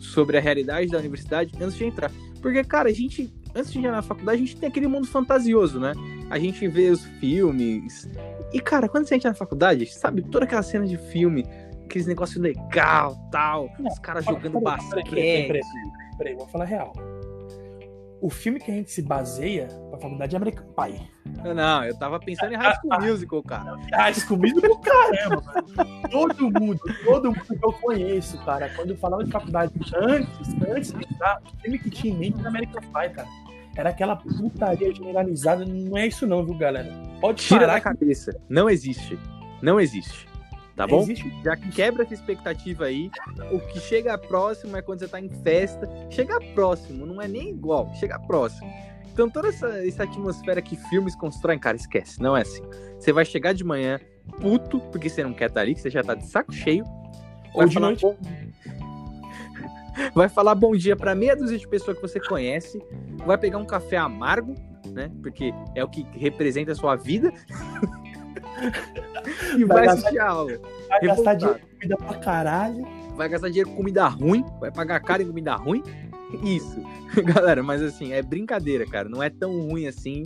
sobre 0.00 0.36
a 0.36 0.40
realidade 0.40 0.88
da 0.90 0.98
universidade 0.98 1.52
antes 1.60 1.76
de 1.76 1.84
entrar. 1.84 2.10
Porque, 2.40 2.62
cara, 2.64 2.88
a 2.88 2.92
gente, 2.92 3.32
antes 3.54 3.72
de 3.72 3.78
entrar 3.78 3.92
na 3.92 4.02
faculdade, 4.02 4.42
a 4.42 4.46
gente 4.46 4.56
tem 4.56 4.68
aquele 4.68 4.86
mundo 4.86 5.06
fantasioso, 5.06 5.78
né? 5.78 5.92
A 6.28 6.38
gente 6.38 6.66
vê 6.68 6.90
os 6.90 7.04
filmes, 7.04 8.08
e, 8.52 8.60
cara, 8.60 8.88
quando 8.88 9.06
você 9.06 9.16
entra 9.16 9.30
na 9.30 9.34
faculdade, 9.34 9.86
sabe, 9.86 10.22
toda 10.22 10.44
aquela 10.44 10.62
cena 10.62 10.86
de 10.86 10.96
filme, 10.96 11.44
aqueles 11.84 12.06
negócios 12.06 12.40
legal, 12.40 13.16
tal, 13.30 13.70
não, 13.78 13.90
os 13.90 13.98
caras 13.98 14.24
jogando 14.24 14.60
peraí, 14.60 14.64
basquete. 14.64 15.10
Peraí, 15.10 15.46
peraí, 15.46 15.62
peraí, 16.18 16.34
vou 16.34 16.46
falar 16.48 16.64
real. 16.64 16.92
O 18.20 18.28
filme 18.28 18.60
que 18.60 18.70
a 18.70 18.74
gente 18.74 18.90
se 18.90 19.00
baseia 19.00 19.66
pra 19.90 19.98
faculdade 19.98 20.34
é 20.34 20.36
American 20.36 20.66
Pie. 20.66 21.00
Não, 21.54 21.84
eu 21.84 21.98
tava 21.98 22.20
pensando 22.20 22.52
em 22.52 22.56
High 22.56 22.76
School 22.76 23.00
Musical, 23.00 23.42
cara. 23.42 23.76
High 23.94 24.14
School 24.14 24.38
Musical, 24.38 24.78
caramba. 24.78 25.42
Todo 26.10 26.50
mundo, 26.60 26.80
todo 27.04 27.28
mundo 27.32 27.44
que 27.46 27.64
eu 27.64 27.72
conheço, 27.72 28.36
cara, 28.44 28.68
quando 28.76 28.90
eu 28.90 28.96
falava 28.96 29.24
de 29.24 29.30
faculdade 29.30 29.72
antes, 29.94 30.54
antes 30.68 30.92
de 30.92 31.04
entrar, 31.04 31.40
o 31.42 31.62
filme 31.62 31.78
que 31.78 31.88
tinha 31.90 32.12
em 32.12 32.18
mente 32.18 32.38
era 32.40 32.48
American 32.48 32.82
Pie, 32.82 33.10
cara. 33.14 33.28
Era 33.76 33.90
aquela 33.90 34.16
putaria 34.16 34.94
generalizada. 34.94 35.64
Não 35.64 35.96
é 35.96 36.06
isso, 36.06 36.26
não, 36.26 36.44
viu, 36.44 36.54
galera? 36.58 36.92
Pode 37.20 37.42
Tira 37.42 37.66
da 37.66 37.80
cabeça. 37.80 38.38
Não 38.48 38.68
existe. 38.68 39.18
Não 39.62 39.80
existe. 39.80 40.28
Tá 40.80 40.86
bom? 40.86 41.02
Existe. 41.02 41.30
Já 41.44 41.54
quebra 41.58 42.04
essa 42.04 42.14
expectativa 42.14 42.86
aí. 42.86 43.10
O 43.52 43.60
que 43.60 43.78
chega 43.80 44.16
próximo 44.16 44.74
é 44.78 44.80
quando 44.80 45.00
você 45.00 45.08
tá 45.08 45.20
em 45.20 45.28
festa. 45.28 45.86
Chega 46.08 46.40
próximo, 46.54 47.04
não 47.04 47.20
é 47.20 47.28
nem 47.28 47.50
igual. 47.50 47.92
Chega 47.96 48.18
próximo. 48.18 48.66
Então, 49.12 49.28
toda 49.28 49.48
essa, 49.48 49.68
essa 49.86 50.04
atmosfera 50.04 50.62
que 50.62 50.76
filmes 50.88 51.14
constroem, 51.14 51.58
cara, 51.58 51.76
esquece. 51.76 52.18
Não 52.22 52.34
é 52.34 52.40
assim. 52.40 52.62
Você 52.98 53.12
vai 53.12 53.26
chegar 53.26 53.52
de 53.52 53.62
manhã 53.62 54.00
puto, 54.40 54.80
porque 54.90 55.10
você 55.10 55.22
não 55.22 55.34
quer 55.34 55.48
estar 55.48 55.56
tá 55.56 55.60
ali, 55.60 55.74
que 55.74 55.82
você 55.82 55.90
já 55.90 56.02
tá 56.02 56.14
de 56.14 56.26
saco 56.26 56.50
cheio. 56.50 56.82
Ou 57.52 57.66
de 57.66 57.78
noite. 57.78 58.00
Bom... 58.00 58.16
vai 60.14 60.30
falar 60.30 60.54
bom 60.54 60.74
dia 60.74 60.96
para 60.96 61.14
meia 61.14 61.36
dúzia 61.36 61.58
de 61.58 61.68
pessoas 61.68 61.98
que 61.98 62.02
você 62.02 62.18
conhece, 62.18 62.82
vai 63.26 63.36
pegar 63.36 63.58
um 63.58 63.66
café 63.66 63.98
amargo, 63.98 64.54
né? 64.86 65.10
Porque 65.20 65.52
é 65.74 65.84
o 65.84 65.88
que 65.88 66.06
representa 66.12 66.72
a 66.72 66.74
sua 66.74 66.96
vida. 66.96 67.30
e 69.56 69.64
vai, 69.64 69.86
vai 69.86 69.88
assistir 69.88 70.18
a 70.18 70.28
aula. 70.28 70.58
Vai 70.88 71.00
gastar 71.00 71.34
dinheiro 71.34 71.58
com 71.58 71.66
comida 71.74 71.96
pra 71.96 72.14
caralho. 72.18 72.86
Vai 73.16 73.28
gastar 73.28 73.48
dinheiro 73.48 73.70
com 73.70 73.76
comida 73.76 74.08
ruim, 74.08 74.44
vai 74.58 74.70
pagar 74.70 75.00
caro 75.00 75.22
em 75.22 75.26
comida 75.26 75.54
ruim. 75.54 75.82
Isso. 76.42 76.80
Galera, 77.24 77.62
mas 77.62 77.82
assim, 77.82 78.12
é 78.12 78.22
brincadeira, 78.22 78.86
cara. 78.86 79.08
Não 79.08 79.22
é 79.22 79.28
tão 79.28 79.60
ruim 79.68 79.86
assim, 79.86 80.22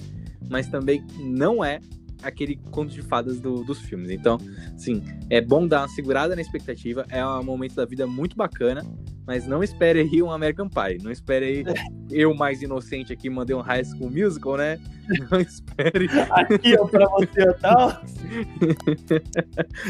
mas 0.49 0.69
também 0.69 1.05
não 1.19 1.65
é 1.65 1.81
aquele 2.23 2.57
conto 2.71 2.93
de 2.93 3.03
fadas 3.03 3.39
do, 3.41 3.63
dos 3.65 3.81
filmes. 3.81 4.11
Então, 4.11 4.39
sim, 4.77 5.03
é 5.29 5.41
bom 5.41 5.67
dar 5.67 5.83
uma 5.83 5.89
segurada 5.89 6.35
na 6.35 6.43
expectativa. 6.43 7.07
É 7.09 7.25
um 7.25 7.45
momento 7.45 7.75
da 7.75 7.85
vida 7.85 8.07
muito 8.07 8.37
bacana, 8.37 8.85
mas 9.27 9.47
não 9.47 9.63
espere 9.63 10.01
aí 10.01 10.23
um 10.23 10.31
American 10.31 10.69
Pie. 10.69 11.03
Não 11.03 11.11
espere 11.11 11.45
aí 11.47 11.65
eu 12.11 12.35
mais 12.35 12.63
inocente 12.63 13.13
aqui 13.13 13.31
mandei 13.31 13.57
um 13.57 13.61
High 13.61 13.85
School 13.85 14.11
Musical, 14.11 14.57
né? 14.57 14.79
Não 15.31 15.39
espere. 15.39 16.09
Aqui 16.31 16.79
ó, 16.79 16.87
pra 16.87 17.07
você, 17.11 17.53
tá? 17.61 18.03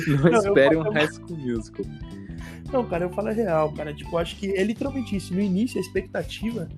não, 0.09 0.31
não 0.31 0.39
espere 0.39 0.77
um 0.77 0.91
High 0.91 1.07
School 1.07 1.39
Musical. 1.39 1.85
Não, 2.73 2.85
cara, 2.85 3.05
eu 3.05 3.11
falo 3.11 3.29
a 3.29 3.31
real, 3.31 3.73
cara. 3.73 3.95
Tipo, 3.95 4.19
acho 4.19 4.35
que 4.35 4.51
é 4.57 4.65
literalmente 4.65 5.15
isso. 5.15 5.33
No 5.33 5.41
início, 5.41 5.79
a 5.79 5.81
expectativa 5.81 6.69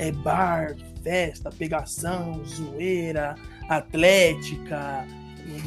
é 0.00 0.10
bar, 0.10 0.74
festa, 1.04 1.50
pegação, 1.50 2.44
zoeira, 2.44 3.36
atlética, 3.68 5.06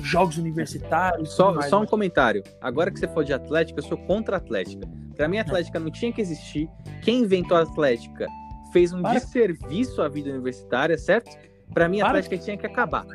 jogos 0.04 0.38
universitários. 0.38 1.32
Só, 1.32 1.62
só 1.62 1.78
um 1.78 1.82
mas... 1.82 1.90
comentário. 1.90 2.44
Agora 2.60 2.92
que 2.92 3.00
você 3.00 3.08
for 3.08 3.24
de 3.24 3.32
atlética, 3.32 3.80
eu 3.80 3.84
sou 3.84 3.98
contra 3.98 4.36
a 4.36 4.38
atlética. 4.38 4.86
Pra 5.18 5.28
mim, 5.28 5.40
a 5.40 5.42
atlética 5.42 5.80
não 5.80 5.92
tinha 5.92 6.14
que 6.14 6.22
existir. 6.22 6.70
Quem 7.02 7.22
inventou 7.22 7.58
a 7.58 7.64
atlética 7.64 8.28
fez 8.72 8.94
um 8.94 9.02
Para. 9.02 9.20
desserviço 9.20 10.02
à 10.02 10.08
vida 10.08 10.30
universitária, 10.30 10.98
certo? 10.98 11.36
Pra 11.74 11.90
mim, 11.90 12.00
a 12.00 12.06
Para. 12.06 12.20
atlética 12.20 12.38
tinha 12.38 12.58
que 12.58 12.66
acabar. 12.66 13.06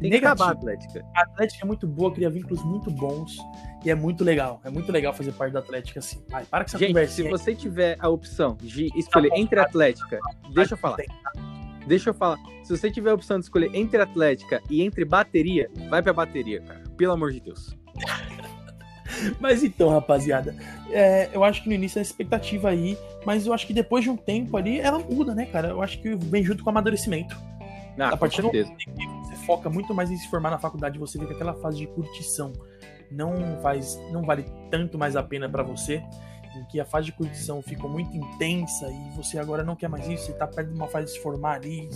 Tem 0.00 0.08
Negativo. 0.08 0.10
que 0.10 0.24
acabar 0.42 0.48
a 0.48 0.52
Atlética. 0.52 1.04
A 1.14 1.22
Atlética 1.22 1.64
é 1.64 1.66
muito 1.66 1.86
boa, 1.86 2.12
cria 2.12 2.30
vínculos 2.30 2.64
muito 2.64 2.90
bons 2.90 3.36
e 3.84 3.90
é 3.90 3.94
muito 3.94 4.24
legal. 4.24 4.60
É 4.64 4.70
muito 4.70 4.90
legal 4.90 5.12
fazer 5.12 5.32
parte 5.32 5.52
da 5.52 5.58
Atlética 5.58 6.00
assim. 6.00 6.22
Vai, 6.28 6.44
para 6.44 6.64
com 6.64 6.68
essa 6.68 6.78
Gente, 6.78 6.88
conversa. 6.88 7.14
Se 7.14 7.28
você 7.28 7.54
tiver 7.54 7.96
a 8.00 8.08
opção 8.08 8.56
de 8.62 8.88
escolher 8.96 9.28
tá 9.28 9.38
entre 9.38 9.60
Atlética, 9.60 10.18
deixa 10.54 10.74
eu 10.74 10.78
falar. 10.78 10.96
Deixa 11.86 12.10
eu 12.10 12.14
falar. 12.14 12.38
Se 12.62 12.76
você 12.76 12.90
tiver 12.90 13.10
a 13.10 13.14
opção 13.14 13.38
de 13.38 13.44
escolher 13.44 13.74
entre 13.74 14.00
Atlética 14.00 14.62
e 14.70 14.82
entre 14.82 15.04
bateria, 15.04 15.68
vai 15.90 16.02
pra 16.02 16.12
bateria, 16.12 16.62
cara. 16.62 16.82
Pelo 16.96 17.12
amor 17.12 17.32
de 17.32 17.40
Deus. 17.40 17.76
Mas 19.40 19.62
então, 19.62 19.88
rapaziada, 19.88 20.54
é, 20.90 21.28
eu 21.32 21.44
acho 21.44 21.62
que 21.62 21.68
no 21.68 21.74
início 21.74 21.98
é 21.98 22.02
expectativa 22.02 22.68
aí, 22.68 22.96
mas 23.24 23.46
eu 23.46 23.52
acho 23.52 23.66
que 23.66 23.72
depois 23.72 24.04
de 24.04 24.10
um 24.10 24.16
tempo 24.16 24.56
ali, 24.56 24.80
ela 24.80 24.98
muda, 24.98 25.34
né, 25.34 25.46
cara? 25.46 25.68
Eu 25.68 25.82
acho 25.82 26.00
que 26.00 26.14
vem 26.14 26.42
junto 26.42 26.62
com 26.64 26.70
o 26.70 26.72
amadurecimento. 26.72 27.36
Ah, 27.98 28.08
a 28.08 28.16
partir 28.16 28.40
do 28.40 28.48
momento 28.48 28.74
que 28.76 29.06
você 29.24 29.36
foca 29.46 29.68
muito 29.68 29.94
mais 29.94 30.10
em 30.10 30.16
se 30.16 30.28
formar 30.28 30.50
na 30.50 30.58
faculdade, 30.58 30.98
você 30.98 31.18
vê 31.18 31.26
que 31.26 31.34
aquela 31.34 31.54
fase 31.54 31.78
de 31.78 31.86
curtição 31.86 32.52
não 33.10 33.60
faz, 33.60 34.00
não 34.10 34.22
vale 34.22 34.44
tanto 34.70 34.96
mais 34.96 35.16
a 35.16 35.22
pena 35.22 35.48
para 35.48 35.62
você. 35.62 36.02
Em 36.56 36.64
que 36.64 36.80
a 36.80 36.84
fase 36.84 37.06
de 37.06 37.12
curtição 37.12 37.62
ficou 37.62 37.88
muito 37.88 38.16
intensa 38.16 38.88
e 38.88 39.16
você 39.16 39.38
agora 39.38 39.62
não 39.62 39.76
quer 39.76 39.88
mais 39.88 40.08
isso, 40.08 40.26
você 40.26 40.32
tá 40.32 40.46
perto 40.46 40.68
de 40.68 40.74
uma 40.74 40.88
fase 40.88 41.06
de 41.06 41.12
se 41.12 41.22
formar 41.22 41.56
ali, 41.56 41.88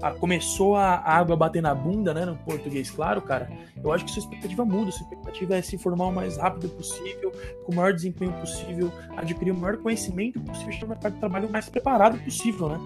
tá... 0.00 0.12
começou 0.12 0.76
a, 0.76 0.94
a 0.96 1.16
água 1.16 1.36
bater 1.36 1.62
na 1.62 1.74
bunda, 1.74 2.12
né, 2.12 2.24
no 2.24 2.36
português, 2.36 2.90
claro, 2.90 3.22
cara, 3.22 3.50
eu 3.82 3.92
acho 3.92 4.04
que 4.04 4.10
sua 4.10 4.20
expectativa 4.20 4.64
muda, 4.64 4.90
sua 4.90 5.02
expectativa 5.02 5.56
é 5.56 5.62
se 5.62 5.78
formar 5.78 6.06
o 6.06 6.12
mais 6.12 6.36
rápido 6.36 6.68
possível, 6.70 7.32
com 7.64 7.72
o 7.72 7.74
maior 7.74 7.92
desempenho 7.92 8.32
possível, 8.32 8.92
adquirir 9.16 9.52
o 9.52 9.56
maior 9.56 9.76
conhecimento 9.76 10.40
possível, 10.40 10.72
chegar 10.72 10.86
no 10.86 10.88
mercado 10.94 11.12
de 11.14 11.20
trabalho 11.20 11.48
o 11.48 11.52
mais 11.52 11.68
preparado 11.68 12.18
possível, 12.18 12.68
né? 12.68 12.78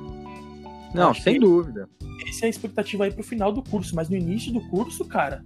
Não, 0.94 1.14
sem 1.14 1.40
dúvida. 1.40 1.88
Essa 2.28 2.44
é 2.44 2.46
a 2.46 2.50
expectativa 2.50 3.04
aí 3.04 3.10
pro 3.10 3.22
final 3.22 3.50
do 3.50 3.62
curso, 3.62 3.96
mas 3.96 4.08
no 4.08 4.16
início 4.16 4.52
do 4.52 4.60
curso, 4.68 5.04
cara, 5.06 5.42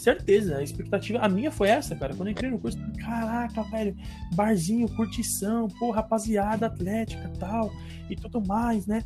certeza, 0.00 0.58
a 0.58 0.62
expectativa, 0.62 1.18
a 1.18 1.28
minha 1.28 1.50
foi 1.50 1.68
essa, 1.68 1.94
cara. 1.94 2.14
Quando 2.14 2.28
eu 2.28 2.32
entrei 2.32 2.50
no 2.50 2.58
curso, 2.58 2.78
caraca, 2.98 3.62
velho, 3.64 3.96
barzinho, 4.34 4.88
curtição, 4.96 5.68
pô, 5.68 5.90
rapaziada 5.90 6.66
atlética 6.66 7.30
tal, 7.38 7.72
e 8.08 8.16
tudo 8.16 8.40
mais, 8.46 8.86
né? 8.86 9.02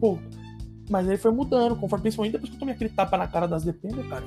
Pô, 0.00 0.18
mas 0.88 1.08
aí 1.08 1.16
foi 1.16 1.30
mudando, 1.30 1.76
conforme 1.76 2.02
principalmente 2.02 2.32
depois 2.32 2.50
que 2.50 2.56
eu 2.56 2.60
tomei 2.60 2.74
aquele 2.74 2.90
tapa 2.90 3.16
na 3.16 3.26
cara 3.26 3.46
das 3.46 3.64
dependas, 3.64 4.06
cara. 4.08 4.24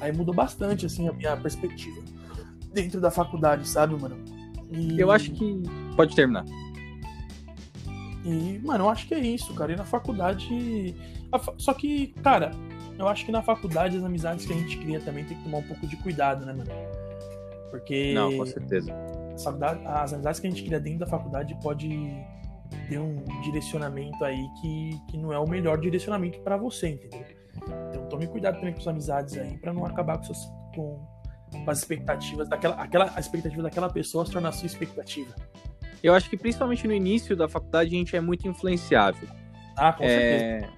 Aí 0.00 0.12
mudou 0.12 0.34
bastante, 0.34 0.86
assim, 0.86 1.08
a 1.08 1.12
minha 1.12 1.36
perspectiva 1.36 2.02
dentro 2.72 3.00
da 3.00 3.10
faculdade, 3.10 3.66
sabe, 3.66 3.94
mano? 4.00 4.16
E... 4.70 5.00
Eu 5.00 5.10
acho 5.10 5.30
que. 5.30 5.62
Pode 5.96 6.14
terminar. 6.14 6.44
E, 8.24 8.58
mano, 8.64 8.84
eu 8.84 8.90
acho 8.90 9.06
que 9.06 9.14
é 9.14 9.20
isso, 9.20 9.54
cara. 9.54 9.72
E 9.72 9.76
na 9.76 9.84
faculdade. 9.84 10.94
Só 11.58 11.72
que, 11.74 12.08
cara, 12.22 12.50
eu 12.98 13.08
acho 13.08 13.24
que 13.24 13.32
na 13.32 13.42
faculdade 13.42 13.96
as 13.96 14.04
amizades 14.04 14.46
que 14.46 14.52
a 14.52 14.56
gente 14.56 14.78
cria 14.78 15.00
também 15.00 15.24
tem 15.24 15.36
que 15.36 15.44
tomar 15.44 15.58
um 15.58 15.62
pouco 15.62 15.86
de 15.86 15.96
cuidado, 15.96 16.44
né, 16.46 16.52
mano? 16.52 16.70
Porque. 17.70 18.12
Não, 18.14 18.36
com 18.36 18.46
certeza. 18.46 18.94
As 19.86 20.12
amizades 20.12 20.40
que 20.40 20.46
a 20.46 20.50
gente 20.50 20.62
cria 20.62 20.78
dentro 20.78 21.00
da 21.00 21.06
faculdade 21.06 21.56
pode 21.60 21.88
ter 22.88 22.98
um 22.98 23.24
direcionamento 23.42 24.24
aí 24.24 24.46
que, 24.60 25.00
que 25.10 25.18
não 25.18 25.32
é 25.32 25.38
o 25.38 25.48
melhor 25.48 25.78
direcionamento 25.78 26.40
para 26.40 26.56
você, 26.56 26.90
entendeu? 26.90 27.24
Então 27.88 28.06
tome 28.08 28.26
cuidado 28.26 28.56
também 28.56 28.72
com 28.72 28.80
suas 28.80 28.94
amizades 28.94 29.36
aí 29.36 29.56
para 29.58 29.72
não 29.72 29.84
acabar 29.84 30.18
com, 30.18 30.24
suas, 30.24 30.44
com, 30.74 31.04
com, 31.50 31.70
as 31.70 31.78
expectativas 31.78 32.48
daquela 32.48 32.74
aquela, 32.76 33.12
a 33.14 33.20
expectativa 33.20 33.62
daquela 33.62 33.88
pessoa 33.88 34.24
se 34.24 34.32
tornar 34.32 34.52
sua 34.52 34.66
expectativa. 34.66 35.34
Eu 36.02 36.14
acho 36.14 36.28
que 36.28 36.36
principalmente 36.36 36.86
no 36.86 36.92
início 36.92 37.36
da 37.36 37.48
faculdade 37.48 37.94
a 37.94 37.98
gente 37.98 38.14
é 38.14 38.20
muito 38.20 38.46
influenciável. 38.46 39.28
Ah, 39.76 39.92
com 39.92 40.04
é... 40.04 40.60
certeza. 40.60 40.72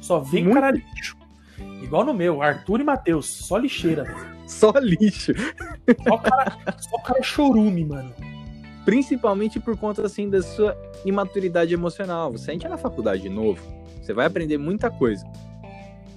Só 0.00 0.20
vem 0.20 0.44
muito... 0.44 0.54
cara 0.54 0.70
lixo. 0.70 1.16
Igual 1.94 2.06
no 2.06 2.12
meu, 2.12 2.42
Arthur 2.42 2.80
e 2.80 2.82
Matheus, 2.82 3.24
só 3.26 3.56
lixeira. 3.56 4.04
só 4.48 4.72
lixo. 4.82 5.32
Só 6.02 6.18
cara, 6.18 6.58
só 6.76 6.98
cara 6.98 7.22
chorume, 7.22 7.84
mano. 7.84 8.12
Principalmente 8.84 9.60
por 9.60 9.78
conta, 9.78 10.04
assim, 10.04 10.28
da 10.28 10.42
sua 10.42 10.76
imaturidade 11.04 11.72
emocional. 11.72 12.32
Você 12.32 12.50
entra 12.50 12.68
na 12.68 12.76
faculdade 12.76 13.28
novo, 13.28 13.62
você 14.02 14.12
vai 14.12 14.26
aprender 14.26 14.58
muita 14.58 14.90
coisa. 14.90 15.24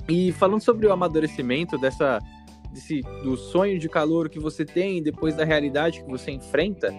E 0.09 0.31
falando 0.31 0.61
sobre 0.61 0.87
o 0.87 0.91
amadurecimento 0.91 1.77
dessa, 1.77 2.17
desse, 2.71 3.01
do 3.21 3.37
sonho 3.37 3.77
de 3.77 3.87
calor 3.87 4.29
que 4.29 4.39
você 4.39 4.65
tem 4.65 5.03
depois 5.03 5.35
da 5.35 5.45
realidade 5.45 6.03
que 6.03 6.09
você 6.09 6.31
enfrenta, 6.31 6.91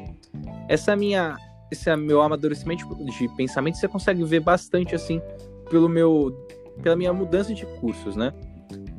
essa 0.68 0.94
minha, 0.94 1.36
esse 1.68 1.96
meu 1.96 2.22
amadurecimento 2.22 2.86
de 3.04 3.28
pensamento 3.36 3.76
você 3.76 3.88
consegue 3.88 4.22
ver 4.22 4.38
bastante 4.38 4.94
assim 4.94 5.20
pelo 5.68 5.88
meu 5.88 6.46
pela 6.80 6.94
minha 6.94 7.12
mudança 7.12 7.52
de 7.52 7.66
cursos, 7.80 8.14
né? 8.14 8.32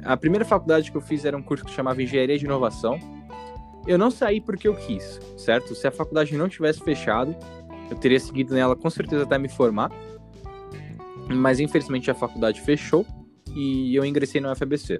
A 0.03 0.17
primeira 0.17 0.45
faculdade 0.45 0.91
que 0.91 0.97
eu 0.97 1.01
fiz 1.01 1.25
era 1.25 1.37
um 1.37 1.41
curso 1.41 1.65
que 1.65 1.71
chamava 1.71 2.01
Engenharia 2.01 2.37
de 2.37 2.45
Inovação. 2.45 2.99
Eu 3.87 3.97
não 3.97 4.11
saí 4.11 4.41
porque 4.41 4.67
eu 4.67 4.75
quis, 4.75 5.19
certo? 5.37 5.75
Se 5.75 5.87
a 5.87 5.91
faculdade 5.91 6.35
não 6.35 6.49
tivesse 6.49 6.79
fechado, 6.81 7.35
eu 7.89 7.97
teria 7.97 8.19
seguido 8.19 8.53
nela 8.53 8.75
com 8.75 8.89
certeza 8.89 9.23
até 9.23 9.37
me 9.37 9.49
formar. 9.49 9.91
Mas 11.27 11.59
infelizmente 11.59 12.09
a 12.09 12.15
faculdade 12.15 12.61
fechou 12.61 13.05
e 13.55 13.95
eu 13.95 14.05
ingressei 14.05 14.41
na 14.41 14.51
UFABC. 14.51 14.99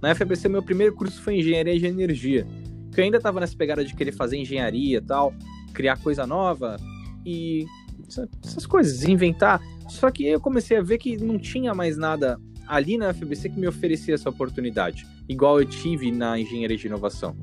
Na 0.00 0.12
UFABC 0.12 0.48
meu 0.48 0.62
primeiro 0.62 0.94
curso 0.94 1.20
foi 1.22 1.38
Engenharia 1.38 1.78
de 1.78 1.86
Energia, 1.86 2.46
que 2.92 3.00
eu 3.00 3.04
ainda 3.04 3.18
estava 3.18 3.40
nessa 3.40 3.56
pegada 3.56 3.84
de 3.84 3.94
querer 3.94 4.12
fazer 4.12 4.36
engenharia 4.36 4.98
e 4.98 5.00
tal, 5.00 5.34
criar 5.72 5.98
coisa 5.98 6.26
nova 6.26 6.76
e 7.24 7.64
essas 8.44 8.66
coisas, 8.66 9.04
inventar. 9.04 9.60
Só 9.88 10.10
que 10.10 10.26
eu 10.26 10.40
comecei 10.40 10.76
a 10.76 10.82
ver 10.82 10.98
que 10.98 11.16
não 11.16 11.38
tinha 11.38 11.74
mais 11.74 11.96
nada 11.96 12.38
ali 12.70 12.96
na 12.96 13.12
FBC 13.12 13.48
que 13.48 13.58
me 13.58 13.66
oferecia 13.66 14.14
essa 14.14 14.30
oportunidade, 14.30 15.04
igual 15.28 15.60
eu 15.60 15.66
tive 15.66 16.12
na 16.12 16.38
engenharia 16.38 16.76
de 16.76 16.86
inovação. 16.86 17.36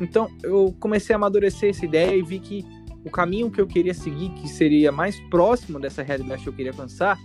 Então 0.00 0.30
eu 0.42 0.74
comecei 0.80 1.14
a 1.14 1.16
amadurecer 1.16 1.68
essa 1.68 1.84
ideia 1.84 2.16
e 2.16 2.22
vi 2.22 2.38
que 2.38 2.64
o 3.04 3.10
caminho 3.10 3.50
que 3.50 3.60
eu 3.60 3.66
queria 3.66 3.92
seguir, 3.92 4.30
que 4.30 4.48
seria 4.48 4.90
mais 4.90 5.20
próximo 5.28 5.78
dessa 5.78 6.02
realidade 6.02 6.42
que 6.42 6.48
eu 6.48 6.52
queria 6.52 6.72
alcançar, 6.72 7.18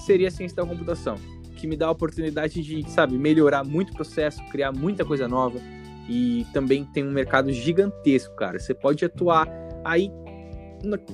seria 0.00 0.28
a 0.28 0.30
ciência 0.30 0.56
da 0.56 0.66
computação, 0.66 1.16
que 1.56 1.66
me 1.66 1.76
dá 1.76 1.88
a 1.88 1.90
oportunidade 1.90 2.62
de, 2.62 2.90
sabe, 2.90 3.18
melhorar 3.18 3.64
muito 3.64 3.90
o 3.90 3.94
processo, 3.94 4.42
criar 4.50 4.72
muita 4.72 5.04
coisa 5.04 5.28
nova 5.28 5.60
e 6.08 6.46
também 6.54 6.84
tem 6.86 7.06
um 7.06 7.12
mercado 7.12 7.52
gigantesco, 7.52 8.34
cara. 8.34 8.58
Você 8.58 8.72
pode 8.72 9.04
atuar 9.04 9.46
aí 9.84 10.10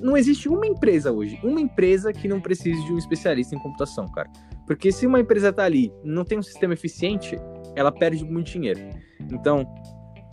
não 0.00 0.16
existe 0.16 0.48
uma 0.48 0.66
empresa 0.66 1.12
hoje, 1.12 1.38
uma 1.42 1.60
empresa 1.60 2.12
que 2.12 2.26
não 2.26 2.40
precise 2.40 2.82
de 2.84 2.92
um 2.92 2.98
especialista 2.98 3.54
em 3.54 3.58
computação, 3.58 4.06
cara. 4.08 4.30
Porque 4.68 4.92
se 4.92 5.06
uma 5.06 5.18
empresa 5.18 5.50
tá 5.50 5.64
ali, 5.64 5.90
não 6.04 6.26
tem 6.26 6.38
um 6.38 6.42
sistema 6.42 6.74
eficiente, 6.74 7.38
ela 7.74 7.90
perde 7.90 8.22
muito 8.22 8.50
dinheiro. 8.52 8.78
Então, 9.18 9.66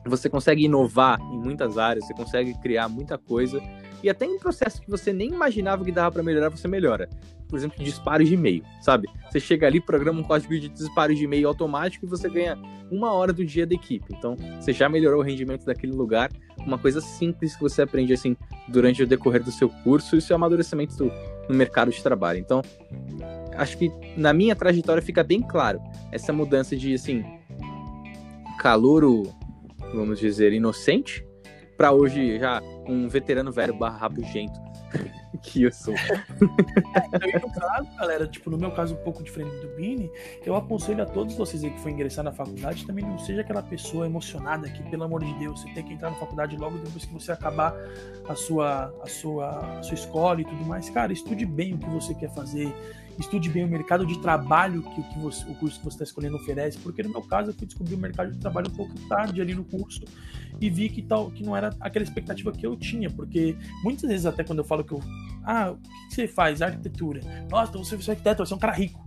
você 0.06 0.30
consegue 0.30 0.66
inovar 0.66 1.18
em 1.22 1.40
muitas 1.40 1.78
áreas, 1.78 2.06
você 2.06 2.14
consegue 2.14 2.54
criar 2.60 2.90
muita 2.90 3.18
coisa 3.18 3.62
e 4.04 4.10
até 4.10 4.26
em 4.26 4.38
processos 4.38 4.82
que 4.82 4.90
você 4.90 5.14
nem 5.14 5.30
imaginava 5.30 5.86
que 5.86 5.92
dava 5.92 6.12
para 6.12 6.22
melhorar, 6.22 6.50
você 6.50 6.68
melhora. 6.68 7.10
Por 7.48 7.58
exemplo, 7.58 7.82
disparo 7.82 8.26
de 8.26 8.34
e-mail, 8.34 8.62
sabe? 8.82 9.08
Você 9.32 9.40
chega 9.40 9.66
ali, 9.68 9.80
programa 9.80 10.20
um 10.20 10.24
código 10.24 10.54
de 10.60 10.68
disparo 10.68 11.16
de 11.16 11.24
e-mail 11.24 11.48
automático 11.48 12.06
e 12.06 12.10
você 12.10 12.30
ganha 12.30 12.58
uma 12.92 13.14
hora 13.14 13.32
do 13.32 13.46
dia 13.46 13.66
da 13.66 13.74
equipe. 13.74 14.06
Então, 14.12 14.36
você 14.60 14.74
já 14.74 14.90
melhorou 14.90 15.22
o 15.22 15.24
rendimento 15.24 15.66
daquele 15.66 15.94
lugar. 15.94 16.30
Uma 16.60 16.78
coisa 16.78 17.00
simples 17.00 17.56
que 17.56 17.62
você 17.62 17.84
aprende 17.84 18.14
assim 18.14 18.36
durante 18.68 19.02
o 19.02 19.08
decorrer 19.08 19.42
do 19.42 19.52
seu 19.52 19.70
curso 19.70 20.18
e 20.18 20.22
seu 20.22 20.36
amadurecimento 20.36 20.96
do, 20.98 21.12
no 21.48 21.56
mercado 21.56 21.90
de 21.90 22.04
trabalho. 22.04 22.40
Então, 22.40 22.62
acho 23.58 23.78
que 23.78 23.92
na 24.18 24.34
minha 24.34 24.56
trajetória 24.56 25.02
fica 25.02 25.24
bem 25.24 25.42
claro 25.42 25.82
essa 26.12 26.32
mudança 26.32 26.76
de 26.76 26.94
assim 26.94 27.24
calouro, 28.60 29.24
vamos 29.94 30.20
dizer, 30.20 30.54
inocente 30.54 31.26
para 31.78 31.92
hoje 31.92 32.40
já 32.40 32.62
um 32.88 33.08
veterano 33.08 33.52
velho 33.52 33.78
barra 33.78 33.98
rabugento 33.98 34.60
que 35.44 35.64
eu 35.64 35.72
sou. 35.72 35.94
é, 35.94 37.40
no 37.40 37.52
caso, 37.52 37.88
galera, 37.98 38.28
tipo, 38.28 38.50
no 38.50 38.58
meu 38.58 38.72
caso 38.72 38.96
um 38.96 39.04
pouco 39.04 39.24
diferente 39.24 39.56
do 39.58 39.76
Bini, 39.76 40.10
eu 40.46 40.56
aconselho 40.56 41.04
a 41.04 41.06
todos 41.06 41.36
vocês 41.36 41.64
aí 41.64 41.70
que 41.70 41.80
for 41.80 41.90
ingressar 41.90 42.24
na 42.24 42.32
faculdade, 42.32 42.86
também 42.86 43.04
não 43.04 43.18
seja 43.20 43.42
aquela 43.42 43.62
pessoa 43.62 44.06
emocionada 44.06 44.70
que, 44.70 44.82
pelo 44.90 45.04
amor 45.04 45.24
de 45.24 45.34
Deus, 45.36 45.62
você 45.62 45.70
tem 45.74 45.84
que 45.84 45.94
entrar 45.94 46.10
na 46.10 46.18
faculdade 46.18 46.56
logo 46.58 46.78
depois 46.78 47.06
que 47.06 47.14
você 47.14 47.32
acabar 47.32 47.76
a 48.28 48.36
sua, 48.36 48.94
a 49.04 49.08
sua, 49.08 49.80
a 49.80 49.84
sua 49.84 49.96
escola 49.96 50.42
e 50.42 50.46
tudo 50.46 50.66
mais. 50.66 50.90
Cara, 50.90 51.12
estude 51.12 51.46
bem 51.46 51.74
o 51.74 51.78
que 51.78 51.90
você 51.90 52.14
quer 52.14 52.34
fazer, 52.34 52.74
estude 53.20 53.50
bem 53.50 53.64
o 53.64 53.68
mercado 53.68 54.06
de 54.06 54.20
trabalho 54.20 54.82
que, 54.82 55.04
que 55.04 55.20
você, 55.20 55.44
o 55.50 55.56
curso 55.56 55.80
que 55.80 55.86
você 55.86 55.96
está 55.96 56.04
escolhendo 56.04 56.36
oferece, 56.38 56.78
porque 56.80 57.04
no 57.04 57.10
meu 57.10 57.22
caso 57.22 57.50
eu 57.50 57.54
fui 57.54 57.66
descobrir 57.66 57.96
o 57.96 57.98
mercado 57.98 58.32
de 58.32 58.38
trabalho 58.38 58.70
um 58.70 58.76
pouco 58.76 58.94
tarde 59.08 59.42
ali 59.42 59.54
no 59.54 59.64
curso 59.64 60.04
e 60.60 60.70
vi 60.70 60.90
que 60.90 61.02
tal 61.02 61.32
que 61.32 61.44
não 61.44 61.56
era 61.56 61.76
aquela 61.80 62.04
expectativa 62.04 62.52
que 62.52 62.66
eu 62.66 62.76
tinha, 62.76 63.10
porque 63.10 63.56
muitas 63.84 64.10
vezes 64.10 64.26
até 64.26 64.44
quando 64.44 64.60
eu 64.60 64.66
falo 64.66 64.84
que 64.84 64.94
eu 64.94 65.02
ah, 65.44 65.72
o 65.72 65.78
que 66.10 66.16
você 66.16 66.28
faz? 66.28 66.62
Arquitetura. 66.62 67.22
Nossa, 67.50 67.70
então 67.70 67.84
você 67.84 67.96
é 67.96 68.14
arquiteto, 68.14 68.46
você 68.46 68.54
é 68.54 68.56
um 68.56 68.60
cara 68.60 68.74
rico. 68.74 69.06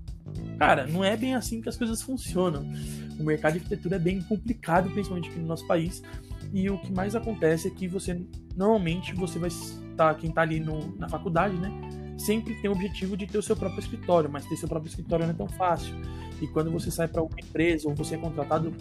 Cara, 0.58 0.86
não 0.86 1.04
é 1.04 1.16
bem 1.16 1.34
assim 1.34 1.60
que 1.60 1.68
as 1.68 1.76
coisas 1.76 2.00
funcionam. 2.00 2.64
O 3.18 3.24
mercado 3.24 3.54
de 3.54 3.58
arquitetura 3.58 3.96
é 3.96 3.98
bem 3.98 4.20
complicado, 4.22 4.90
principalmente 4.90 5.30
aqui 5.30 5.38
no 5.38 5.46
nosso 5.46 5.66
país. 5.66 6.02
E 6.52 6.70
o 6.70 6.78
que 6.78 6.92
mais 6.92 7.14
acontece 7.14 7.68
é 7.68 7.70
que 7.70 7.88
você 7.88 8.20
normalmente 8.56 9.14
você 9.14 9.38
vai 9.38 9.48
estar 9.48 10.14
quem 10.14 10.30
está 10.30 10.42
ali 10.42 10.60
no, 10.60 10.96
na 10.96 11.08
faculdade, 11.08 11.56
né? 11.56 11.70
Sempre 12.18 12.54
tem 12.60 12.68
o 12.68 12.72
objetivo 12.72 13.16
de 13.16 13.26
ter 13.26 13.38
o 13.38 13.42
seu 13.42 13.56
próprio 13.56 13.80
escritório, 13.80 14.28
mas 14.28 14.44
ter 14.44 14.56
seu 14.56 14.68
próprio 14.68 14.90
escritório 14.90 15.24
não 15.24 15.32
é 15.32 15.36
tão 15.36 15.48
fácil. 15.48 15.94
E 16.42 16.46
quando 16.48 16.70
você 16.70 16.90
sai 16.90 17.08
para 17.08 17.22
uma 17.22 17.40
empresa 17.40 17.88
ou 17.88 17.94
você 17.94 18.16
é 18.16 18.18
contratado 18.18 18.74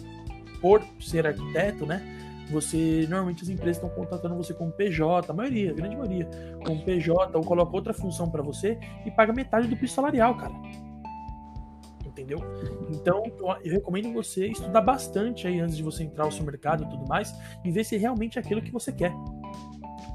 por 0.60 0.82
ser 1.00 1.26
arquiteto, 1.26 1.86
né? 1.86 2.02
Você 2.50 3.06
normalmente 3.08 3.42
as 3.42 3.48
empresas 3.48 3.76
estão 3.76 3.90
contratando 3.90 4.34
você 4.34 4.54
como 4.54 4.72
PJ, 4.72 5.30
a 5.30 5.34
maioria, 5.34 5.70
a 5.70 5.74
grande 5.74 5.96
maioria, 5.96 6.28
como 6.64 6.82
PJ 6.82 7.36
ou 7.36 7.44
coloca 7.44 7.76
outra 7.76 7.92
função 7.92 8.30
para 8.30 8.42
você 8.42 8.78
e 9.04 9.10
paga 9.10 9.32
metade 9.32 9.68
do 9.68 9.76
piso 9.76 9.94
salarial, 9.94 10.34
cara. 10.36 10.54
Entendeu? 12.04 12.38
Então, 12.90 13.22
eu 13.62 13.72
recomendo 13.72 14.12
você 14.12 14.48
estudar 14.48 14.80
bastante 14.80 15.46
aí 15.46 15.60
antes 15.60 15.76
de 15.76 15.82
você 15.82 16.02
entrar 16.02 16.24
no 16.24 16.32
seu 16.32 16.44
mercado 16.44 16.84
e 16.84 16.88
tudo 16.88 17.06
mais 17.06 17.32
e 17.64 17.70
ver 17.70 17.84
se 17.84 17.94
é 17.94 17.98
realmente 17.98 18.38
aquilo 18.38 18.60
que 18.60 18.72
você 18.72 18.90
quer 18.90 19.12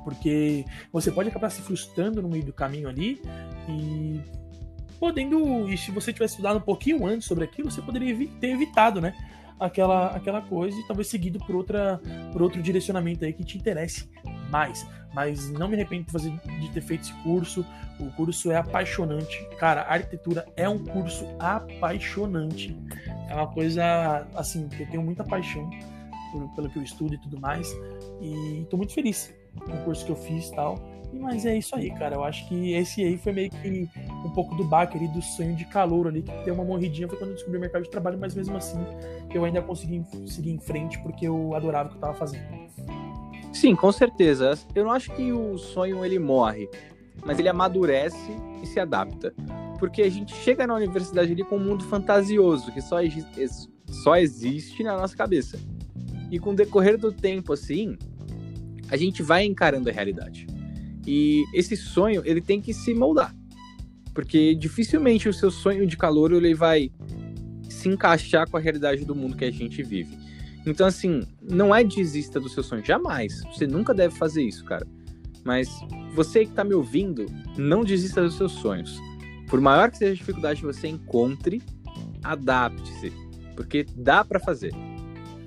porque 0.04 0.66
você 0.92 1.12
pode 1.12 1.30
acabar 1.30 1.50
se 1.50 1.62
frustrando 1.62 2.22
no 2.22 2.30
meio 2.30 2.44
do 2.44 2.54
caminho 2.54 2.88
ali 2.88 3.22
e 3.68 4.22
podendo, 5.00 5.70
e 5.70 5.78
se 5.78 5.92
você 5.92 6.14
tivesse 6.14 6.36
estudado 6.36 6.58
um 6.58 6.62
pouquinho 6.62 7.06
antes 7.06 7.28
sobre 7.28 7.44
aquilo, 7.44 7.70
você 7.70 7.82
poderia 7.82 8.16
ter 8.40 8.52
evitado, 8.52 9.02
né? 9.02 9.14
Aquela, 9.60 10.08
aquela 10.08 10.42
coisa 10.42 10.80
e 10.80 10.88
talvez 10.88 11.08
seguido 11.08 11.40
por, 11.40 11.56
outra, 11.56 12.00
por 12.32 12.42
outro 12.42 12.62
direcionamento 12.62 13.26
aí 13.26 13.34
que 13.34 13.44
te 13.44 13.58
interesse 13.58 14.10
mais. 14.50 14.88
Mas 15.14 15.50
não 15.52 15.68
me 15.68 15.76
arrependo 15.76 16.06
de, 16.06 16.12
fazer, 16.12 16.32
de 16.32 16.70
ter 16.72 16.82
feito 16.82 17.02
esse 17.02 17.14
curso. 17.22 17.66
O 18.00 18.12
curso 18.12 18.50
é 18.50 18.56
apaixonante. 18.56 19.46
Cara, 19.60 19.82
arquitetura 19.82 20.46
é 20.56 20.68
um 20.68 20.80
curso 20.80 21.28
apaixonante. 21.38 22.76
É 23.30 23.36
uma 23.36 23.48
coisa, 23.48 24.26
assim, 24.36 24.70
que 24.70 24.84
eu 24.84 24.90
tenho 24.90 25.04
muita 25.04 25.24
paixão 25.24 25.70
pelo 26.56 26.70
que 26.70 26.80
eu 26.80 26.84
estudo 26.84 27.14
e 27.14 27.18
tudo 27.18 27.40
mais. 27.40 27.70
E 28.22 28.66
tô 28.70 28.78
muito 28.78 28.94
feliz 28.94 29.34
o 29.56 29.84
curso 29.84 30.06
que 30.06 30.12
eu 30.12 30.16
fiz 30.16 30.50
e 30.50 30.56
tal. 30.56 30.94
Mas 31.14 31.46
é 31.46 31.56
isso 31.58 31.76
aí, 31.76 31.92
cara. 31.92 32.16
Eu 32.16 32.24
acho 32.24 32.48
que 32.48 32.74
esse 32.74 33.04
aí 33.04 33.18
foi 33.18 33.34
meio 33.34 33.50
que 33.50 33.88
um 34.26 34.30
pouco 34.32 34.56
do 34.56 34.64
baque 34.64 34.98
ali, 34.98 35.08
do 35.08 35.22
sonho 35.22 35.56
de 35.56 35.66
calor 35.66 36.08
ali, 36.08 36.24
que 36.24 36.32
deu 36.44 36.54
uma 36.56 36.64
morridinha 36.64 37.08
foi 37.08 37.18
quando 37.18 37.32
eu 37.32 37.36
descobri 37.36 37.58
o 37.58 37.62
mercado 37.62 37.84
de 37.84 37.90
trabalho, 37.90 38.18
mas 38.20 38.34
mesmo 38.34 38.58
assim 38.58 38.80
eu 39.34 39.46
ainda 39.46 39.62
consegui 39.62 40.04
seguir 40.28 40.52
em 40.52 40.60
frente 40.60 41.00
porque 41.00 41.28
eu 41.28 41.54
adorava 41.56 41.90
o 41.90 41.92
que 41.92 41.98
eu 41.98 42.02
tava 42.02 42.14
fazendo. 42.16 42.44
Sim, 43.52 43.76
com 43.76 43.92
certeza. 43.92 44.58
Eu 44.74 44.86
não 44.86 44.92
acho 44.92 45.12
que 45.12 45.32
o 45.32 45.58
sonho 45.58 46.04
ele 46.04 46.18
morre, 46.18 46.68
mas 47.24 47.38
ele 47.38 47.50
amadurece 47.50 48.32
e 48.62 48.66
se 48.66 48.80
adapta. 48.80 49.34
Porque 49.80 50.02
a 50.02 50.10
gente 50.10 50.34
chega 50.34 50.66
na 50.66 50.74
universidade 50.76 51.32
ali 51.32 51.44
com 51.44 51.58
um 51.58 51.64
mundo 51.64 51.84
fantasioso 51.84 52.72
que 52.72 52.82
só, 52.82 52.98
só 53.88 54.16
existe 54.18 54.82
na 54.84 54.98
nossa 54.98 55.16
cabeça. 55.16 55.60
E 56.32 56.40
com 56.40 56.52
o 56.52 56.56
decorrer 56.56 56.98
do 56.98 57.12
tempo, 57.12 57.54
assim, 57.54 57.98
a 58.94 58.98
gente 58.98 59.24
vai 59.24 59.44
encarando 59.44 59.90
a 59.90 59.92
realidade. 59.92 60.46
E 61.08 61.44
esse 61.52 61.76
sonho, 61.76 62.22
ele 62.24 62.40
tem 62.40 62.62
que 62.62 62.72
se 62.72 62.94
moldar. 62.94 63.36
Porque 64.14 64.54
dificilmente 64.54 65.28
o 65.28 65.34
seu 65.34 65.50
sonho 65.50 65.88
de 65.88 65.98
calor 65.98 66.32
ele 66.32 66.54
vai 66.54 66.92
se 67.68 67.90
encaixar 67.90 68.48
com 68.48 68.56
a 68.56 68.60
realidade 68.60 69.04
do 69.04 69.16
mundo 69.16 69.36
que 69.36 69.46
a 69.46 69.52
gente 69.52 69.82
vive. 69.82 70.16
Então, 70.64 70.86
assim, 70.86 71.24
não 71.42 71.74
é 71.74 71.84
desista 71.84 72.40
do 72.40 72.48
seu 72.48 72.62
sonho, 72.62 72.86
jamais. 72.86 73.42
Você 73.46 73.66
nunca 73.66 73.96
deve 73.96 74.16
fazer 74.16 74.44
isso, 74.44 74.64
cara. 74.64 74.86
Mas 75.44 75.68
você 76.14 76.46
que 76.46 76.52
tá 76.52 76.64
me 76.64 76.76
ouvindo, 76.76 77.26
não 77.58 77.84
desista 77.84 78.22
dos 78.22 78.36
seus 78.36 78.52
sonhos. 78.52 79.02
Por 79.50 79.60
maior 79.60 79.90
que 79.90 79.98
seja 79.98 80.12
a 80.12 80.16
dificuldade 80.16 80.60
que 80.60 80.68
você 80.68 80.88
encontre, 80.88 81.64
adapte-se. 82.24 83.12
Porque 83.56 83.88
dá 83.96 84.24
para 84.24 84.40
fazer. 84.40 84.72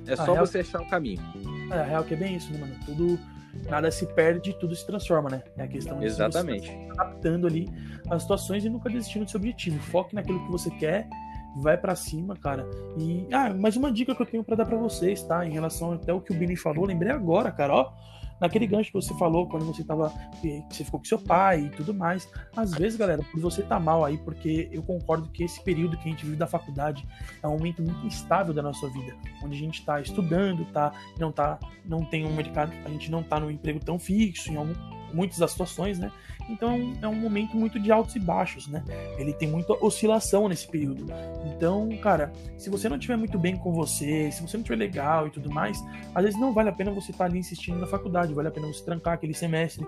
É 0.05 0.15
a 0.15 0.17
só 0.17 0.33
real... 0.33 0.45
você 0.45 0.59
achar 0.59 0.83
o 0.83 0.91
caminho. 0.91 1.23
É, 1.71 1.75
a 1.75 1.85
real 1.85 2.03
que 2.03 2.15
é 2.15 2.17
bem 2.17 2.37
isso, 2.37 2.53
né, 2.53 2.59
mano? 2.59 2.75
Tudo 2.85 3.36
nada 3.69 3.91
se 3.91 4.07
perde, 4.15 4.53
tudo 4.59 4.75
se 4.75 4.87
transforma, 4.87 5.31
né? 5.31 5.43
É 5.57 5.63
a 5.65 5.69
questão 5.69 5.99
de 5.99 6.07
Exatamente. 6.07 6.69
Você 6.69 6.89
adaptando 6.93 7.47
ali 7.47 7.69
as 8.11 8.23
situações 8.23 8.65
e 8.65 8.69
nunca 8.69 8.89
desistindo 8.91 9.25
do 9.25 9.31
seu 9.31 9.39
objetivo. 9.39 9.79
Foque 9.79 10.15
naquilo 10.15 10.45
que 10.45 10.51
você 10.51 10.71
quer, 10.71 11.09
vai 11.57 11.77
para 11.77 11.95
cima, 11.95 12.37
cara. 12.37 12.69
E 12.99 13.27
ah, 13.33 13.53
mais 13.53 13.77
uma 13.77 13.91
dica 13.91 14.15
que 14.15 14.23
eu 14.23 14.27
tenho 14.27 14.45
para 14.45 14.57
dar 14.57 14.67
para 14.67 14.77
vocês, 14.77 15.23
tá? 15.23 15.47
Em 15.47 15.51
relação 15.51 15.93
até 15.93 16.13
o 16.13 16.21
que 16.21 16.33
o 16.33 16.37
Bini 16.37 16.57
falou, 16.57 16.85
lembrei 16.85 17.11
agora, 17.11 17.51
cara, 17.51 17.75
ó 17.75 17.93
naquele 18.41 18.67
gancho 18.67 18.91
que 18.91 19.01
você 19.01 19.15
falou 19.15 19.49
quando 19.49 19.65
você 19.65 19.83
tava. 19.85 20.13
que 20.41 20.63
você 20.71 20.85
ficou 20.85 21.01
com 21.01 21.07
seu 21.07 21.19
pai 21.19 21.61
e 21.67 21.71
tudo 21.71 21.95
mais. 21.95 22.29
Às 22.57 22.73
vezes, 22.73 22.99
galera, 22.99 23.23
por 23.23 23.41
você 23.41 23.63
tá 23.63 23.79
mal 23.79 24.05
aí, 24.05 24.19
porque 24.19 24.69
eu 24.73 24.83
concordo 24.83 25.29
que 25.31 25.45
esse 25.45 25.63
período 25.63 25.97
que 25.97 26.09
a 26.09 26.11
gente 26.11 26.25
vive 26.25 26.37
da 26.37 26.47
faculdade 26.47 27.07
é 27.43 27.47
um 27.47 27.53
momento 27.53 27.83
muito 27.83 28.07
instável 28.07 28.53
da 28.53 28.63
nossa 28.63 28.89
vida, 28.89 29.15
onde 29.43 29.57
a 29.57 29.59
gente 29.59 29.85
tá 29.85 30.01
estudando, 30.01 30.65
tá, 30.73 30.93
não 31.19 31.33
tá, 31.33 31.59
não 31.85 32.05
tem 32.05 32.27
um 32.27 32.35
mercado, 32.35 32.73
a 32.85 32.89
gente 32.89 33.11
não 33.11 33.23
tá 33.23 33.41
no 33.41 33.51
emprego 33.51 33.81
tão 33.81 33.99
fixo 33.99 34.53
em 34.53 34.57
algum, 34.57 34.75
muitas 35.13 35.39
das 35.39 35.51
situações, 35.51 35.99
né? 35.99 36.11
Então 36.49 36.95
é 37.03 37.09
um 37.09 37.15
momento 37.15 37.57
muito 37.57 37.79
de 37.79 37.91
altos 37.91 38.15
e 38.17 38.21
baixos, 38.21 38.69
né? 38.69 38.85
Ele 39.19 39.33
tem 39.33 39.49
muita 39.49 39.73
oscilação 39.85 40.49
nesse 40.49 40.67
período. 40.69 41.07
Então, 41.45 41.89
cara, 42.03 42.33
se 42.57 42.71
você 42.71 42.89
não 42.89 42.97
estiver 42.97 43.17
muito 43.17 43.39
bem 43.39 43.57
com 43.57 43.73
você, 43.73 44.31
se 44.31 44.43
você 44.43 44.57
não 44.57 44.63
estiver 44.63 44.77
legal 44.77 45.27
e 45.27 45.31
tudo 45.31 45.51
mais, 45.51 45.83
às 46.15 46.25
vezes 46.25 46.39
não 46.39 46.53
vale 46.53 46.69
a 46.69 46.73
pena 46.73 46.91
você 46.91 47.11
estar 47.11 47.25
tá 47.25 47.31
ali 47.31 47.39
insistindo 47.39 47.79
na 47.79 47.87
faculdade, 47.87 48.33
vale 48.35 48.49
a 48.49 48.51
pena 48.51 48.67
você 48.67 48.85
trancar 48.85 49.15
aquele 49.15 49.35
semestre, 49.35 49.85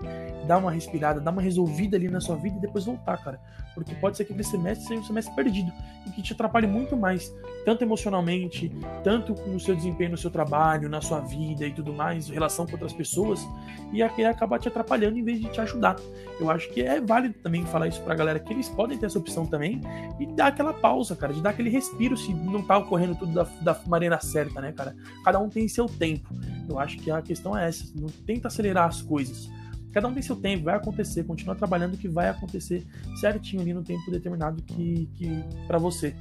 dar 0.47 0.57
uma 0.57 0.71
respirada, 0.71 1.19
dar 1.19 1.31
uma 1.31 1.41
resolvida 1.41 1.95
ali 1.95 2.09
na 2.09 2.19
sua 2.19 2.35
vida 2.35 2.57
e 2.57 2.61
depois 2.61 2.85
voltar, 2.85 3.17
cara. 3.23 3.39
Porque 3.73 3.95
pode 3.95 4.17
ser 4.17 4.25
que 4.25 4.33
aquele 4.33 4.47
semestre 4.47 4.87
seja 4.87 4.99
um 4.99 5.03
semestre 5.03 5.33
perdido 5.35 5.71
e 6.05 6.11
que 6.11 6.21
te 6.21 6.33
atrapalhe 6.33 6.67
muito 6.67 6.97
mais, 6.97 7.33
tanto 7.65 7.83
emocionalmente, 7.83 8.71
tanto 9.03 9.33
no 9.47 9.59
seu 9.59 9.75
desempenho 9.75 10.11
no 10.11 10.17
seu 10.17 10.31
trabalho, 10.31 10.89
na 10.89 11.01
sua 11.01 11.19
vida 11.19 11.65
e 11.65 11.73
tudo 11.73 11.93
mais, 11.93 12.27
relação 12.29 12.65
com 12.65 12.73
outras 12.73 12.93
pessoas, 12.93 13.47
e 13.91 14.01
acabar 14.03 14.59
te 14.59 14.67
atrapalhando 14.67 15.17
em 15.17 15.23
vez 15.23 15.39
de 15.39 15.49
te 15.49 15.61
ajudar. 15.61 15.95
Eu 16.39 16.48
acho 16.49 16.69
que 16.69 16.81
é 16.81 16.99
válido 16.99 17.35
também 17.41 17.65
falar 17.65 17.87
isso 17.87 18.01
pra 18.01 18.15
galera, 18.15 18.39
que 18.39 18.53
eles 18.53 18.69
podem 18.69 18.97
ter 18.97 19.05
essa 19.05 19.19
opção 19.19 19.45
também 19.45 19.81
e 20.19 20.25
dar 20.25 20.47
aquela 20.47 20.73
pausa, 20.73 21.15
cara, 21.15 21.33
de 21.33 21.41
dar 21.41 21.51
aquele 21.51 21.69
respiro 21.69 22.15
se 22.17 22.33
não 22.33 22.61
tá 22.61 22.77
ocorrendo 22.77 23.15
tudo 23.15 23.33
da, 23.33 23.43
da 23.61 23.79
maneira 23.87 24.19
certa, 24.19 24.61
né, 24.61 24.71
cara? 24.71 24.95
Cada 25.23 25.39
um 25.39 25.49
tem 25.49 25.67
seu 25.67 25.85
tempo. 25.85 26.33
Eu 26.67 26.79
acho 26.79 26.97
que 26.97 27.09
a 27.09 27.21
questão 27.21 27.57
é 27.57 27.67
essa, 27.67 27.85
não 27.95 28.07
tenta 28.07 28.47
acelerar 28.47 28.87
as 28.87 29.01
coisas. 29.01 29.49
Cada 29.91 30.07
um 30.07 30.13
tem 30.13 30.21
seu 30.21 30.35
tempo, 30.35 30.65
vai 30.65 30.75
acontecer, 30.75 31.23
continua 31.23 31.55
trabalhando 31.55 31.97
que 31.97 32.07
vai 32.07 32.29
acontecer 32.29 32.85
certinho 33.19 33.61
ali 33.61 33.73
no 33.73 33.83
tempo 33.83 34.11
determinado 34.11 34.61
que, 34.61 35.09
que 35.15 35.43
para 35.67 35.79
você. 35.79 36.15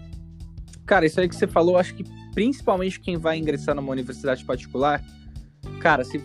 Cara, 0.86 1.04
isso 1.04 1.20
aí 1.20 1.28
que 1.28 1.36
você 1.36 1.46
falou, 1.46 1.76
acho 1.76 1.94
que 1.94 2.04
principalmente 2.32 2.98
quem 2.98 3.18
vai 3.18 3.36
ingressar 3.36 3.74
numa 3.74 3.92
universidade 3.92 4.42
particular, 4.44 5.04
cara, 5.80 6.02
se 6.02 6.18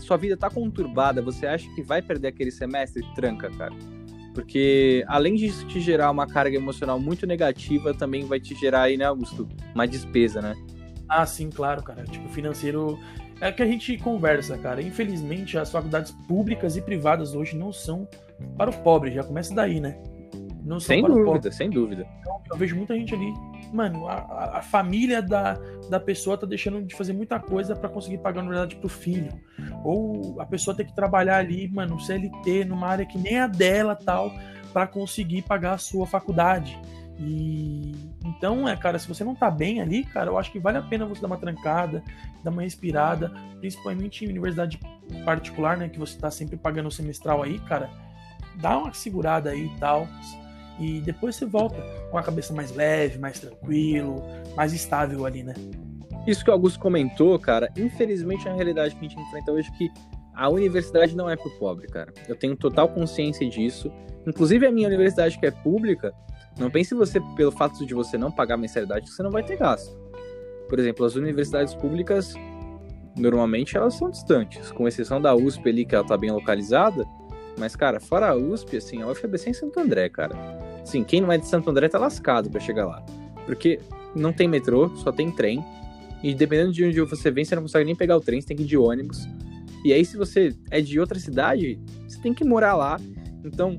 sua 0.00 0.16
vida 0.16 0.36
tá 0.36 0.50
conturbada, 0.50 1.22
você 1.22 1.46
acha 1.46 1.68
que 1.74 1.82
vai 1.82 2.02
perder 2.02 2.28
aquele 2.28 2.50
semestre? 2.50 3.04
Tranca, 3.14 3.50
cara. 3.50 3.74
Porque 4.34 5.04
além 5.08 5.34
de 5.34 5.50
te 5.66 5.80
gerar 5.80 6.10
uma 6.10 6.26
carga 6.26 6.56
emocional 6.56 6.98
muito 6.98 7.26
negativa, 7.26 7.92
também 7.92 8.24
vai 8.24 8.38
te 8.38 8.54
gerar 8.54 8.82
aí, 8.82 8.96
né, 8.96 9.04
Augusto, 9.04 9.48
uma 9.74 9.86
despesa, 9.86 10.40
né? 10.40 10.54
Ah, 11.08 11.26
sim, 11.26 11.50
claro, 11.50 11.82
cara. 11.82 12.04
Tipo, 12.04 12.28
financeiro 12.28 12.98
é 13.40 13.50
que 13.50 13.62
a 13.62 13.66
gente 13.66 13.96
conversa, 13.98 14.56
cara. 14.56 14.80
Infelizmente, 14.80 15.58
as 15.58 15.70
faculdades 15.72 16.12
públicas 16.28 16.76
e 16.76 16.82
privadas 16.82 17.34
hoje 17.34 17.56
não 17.56 17.72
são 17.72 18.08
para 18.56 18.70
o 18.70 18.82
pobre, 18.82 19.10
já 19.10 19.24
começa 19.24 19.54
daí, 19.54 19.80
né? 19.80 19.98
Não 20.70 20.80
sem 20.80 21.02
dúvida, 21.02 21.50
sem 21.50 21.68
dúvida. 21.68 22.06
Então, 22.20 22.40
eu 22.52 22.56
vejo 22.56 22.76
muita 22.76 22.94
gente 22.94 23.14
ali 23.14 23.32
mano, 23.72 24.08
a, 24.08 24.58
a, 24.58 24.62
família 24.62 25.22
da, 25.22 25.54
da 25.88 26.00
pessoa 26.00 26.36
tá 26.36 26.46
deixando 26.46 26.82
de 26.82 26.94
fazer 26.94 27.12
muita 27.12 27.38
coisa 27.38 27.76
para 27.76 27.88
conseguir 27.88 28.18
pagar 28.18 28.40
universidade 28.40 28.76
pro 28.76 28.88
filho. 28.88 29.32
Ou 29.84 30.40
a 30.40 30.46
pessoa 30.46 30.76
tem 30.76 30.86
que 30.86 30.94
trabalhar 30.94 31.38
ali, 31.38 31.68
mano, 31.68 32.00
CLT, 32.00 32.64
numa 32.64 32.88
área 32.88 33.06
que 33.06 33.18
nem 33.18 33.38
a 33.38 33.46
dela 33.46 33.94
tal, 33.94 34.32
para 34.72 34.86
conseguir 34.86 35.42
pagar 35.42 35.74
a 35.74 35.78
sua 35.78 36.06
faculdade. 36.06 36.78
E 37.18 37.92
então, 38.24 38.68
é, 38.68 38.76
cara, 38.76 38.98
se 38.98 39.06
você 39.06 39.22
não 39.22 39.34
tá 39.34 39.50
bem 39.50 39.80
ali, 39.80 40.04
cara, 40.04 40.30
eu 40.30 40.38
acho 40.38 40.50
que 40.50 40.58
vale 40.58 40.78
a 40.78 40.82
pena 40.82 41.06
você 41.06 41.20
dar 41.20 41.26
uma 41.26 41.36
trancada, 41.36 42.02
dar 42.42 42.50
uma 42.50 42.62
respirada, 42.62 43.32
principalmente 43.60 44.24
em 44.24 44.28
universidade 44.28 44.78
particular, 45.24 45.76
né, 45.76 45.88
que 45.88 45.98
você 45.98 46.18
tá 46.18 46.30
sempre 46.30 46.56
pagando 46.56 46.88
o 46.88 46.92
semestral 46.92 47.42
aí, 47.42 47.58
cara, 47.60 47.90
dá 48.56 48.78
uma 48.78 48.92
segurada 48.92 49.50
aí 49.50 49.66
e 49.66 49.78
tal 49.78 50.06
e 50.80 51.00
depois 51.00 51.36
você 51.36 51.44
volta 51.44 51.76
com 52.10 52.16
a 52.16 52.22
cabeça 52.22 52.54
mais 52.54 52.74
leve, 52.74 53.18
mais 53.18 53.38
tranquilo, 53.38 54.22
mais 54.56 54.72
estável 54.72 55.26
ali, 55.26 55.42
né? 55.42 55.54
Isso 56.26 56.42
que 56.42 56.50
o 56.50 56.52
Augusto 56.52 56.80
comentou, 56.80 57.38
cara, 57.38 57.70
infelizmente 57.76 58.48
é 58.48 58.50
a 58.50 58.54
realidade 58.54 58.94
que 58.94 59.04
a 59.04 59.08
gente 59.08 59.20
enfrenta 59.20 59.52
hoje 59.52 59.70
que 59.72 59.90
a 60.34 60.48
universidade 60.48 61.14
não 61.14 61.28
é 61.28 61.36
pro 61.36 61.50
pobre, 61.58 61.86
cara. 61.86 62.12
Eu 62.26 62.34
tenho 62.34 62.56
total 62.56 62.88
consciência 62.88 63.48
disso. 63.48 63.92
Inclusive 64.26 64.66
a 64.66 64.72
minha 64.72 64.88
universidade 64.88 65.38
que 65.38 65.46
é 65.46 65.50
pública, 65.50 66.14
não 66.58 66.70
pense 66.70 66.94
você 66.94 67.20
pelo 67.36 67.52
fato 67.52 67.84
de 67.84 67.94
você 67.94 68.16
não 68.16 68.30
pagar 68.30 68.56
mensalidade 68.56 69.06
que 69.06 69.12
você 69.12 69.22
não 69.22 69.30
vai 69.30 69.42
ter 69.42 69.56
gasto. 69.56 69.98
Por 70.68 70.78
exemplo, 70.78 71.04
as 71.04 71.14
universidades 71.14 71.74
públicas 71.74 72.34
normalmente 73.16 73.76
elas 73.76 73.94
são 73.94 74.10
distantes, 74.10 74.70
com 74.70 74.86
exceção 74.86 75.20
da 75.20 75.34
USP 75.34 75.68
ali 75.68 75.84
que 75.84 75.94
ela 75.94 76.06
tá 76.06 76.16
bem 76.16 76.30
localizada, 76.30 77.04
mas 77.58 77.76
cara, 77.76 78.00
fora 78.00 78.30
a 78.30 78.34
USP, 78.34 78.76
assim, 78.76 79.02
a 79.02 79.08
UFABC 79.08 79.48
é 79.48 79.50
em 79.50 79.54
Santo 79.54 79.80
André, 79.80 80.08
cara. 80.08 80.34
Sim, 80.84 81.04
quem 81.04 81.20
não 81.20 81.30
é 81.30 81.38
de 81.38 81.46
Santo 81.46 81.70
André 81.70 81.88
tá 81.88 81.98
lascado 81.98 82.50
para 82.50 82.60
chegar 82.60 82.86
lá. 82.86 83.04
Porque 83.46 83.80
não 84.14 84.32
tem 84.32 84.48
metrô, 84.48 84.88
só 84.96 85.12
tem 85.12 85.30
trem. 85.30 85.64
E 86.22 86.34
dependendo 86.34 86.72
de 86.72 86.84
onde 86.84 87.00
você 87.00 87.30
vem, 87.30 87.44
você 87.44 87.54
não 87.54 87.62
consegue 87.62 87.84
nem 87.84 87.96
pegar 87.96 88.16
o 88.16 88.20
trem, 88.20 88.40
você 88.40 88.48
tem 88.48 88.56
que 88.56 88.62
ir 88.62 88.66
de 88.66 88.76
ônibus. 88.76 89.26
E 89.84 89.92
aí, 89.92 90.04
se 90.04 90.16
você 90.16 90.54
é 90.70 90.80
de 90.80 91.00
outra 91.00 91.18
cidade, 91.18 91.80
você 92.06 92.20
tem 92.20 92.34
que 92.34 92.44
morar 92.44 92.76
lá. 92.76 92.98
Então, 93.44 93.78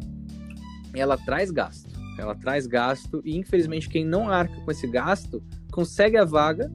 ela 0.94 1.18
traz 1.18 1.52
gasto. 1.52 1.90
Ela 2.18 2.34
traz 2.34 2.66
gasto. 2.66 3.22
E 3.24 3.38
infelizmente, 3.38 3.88
quem 3.88 4.04
não 4.04 4.30
arca 4.30 4.56
com 4.62 4.72
esse 4.72 4.88
gasto 4.88 5.44
consegue 5.72 6.18
a 6.18 6.26
vaga, 6.26 6.72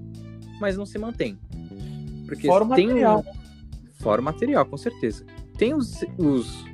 mas 0.61 0.77
não 0.77 0.86
se 0.86 0.98
mantém. 0.98 1.36
Porque 2.27 2.47
Fora 2.47 2.65
tem 2.74 2.89
material. 2.89 3.20
Um... 3.27 4.03
Fora 4.03 4.23
material, 4.23 4.66
com 4.66 4.77
certeza. 4.77 5.24
Tem 5.59 5.74
os, 5.74 6.05
os, 6.16 6.65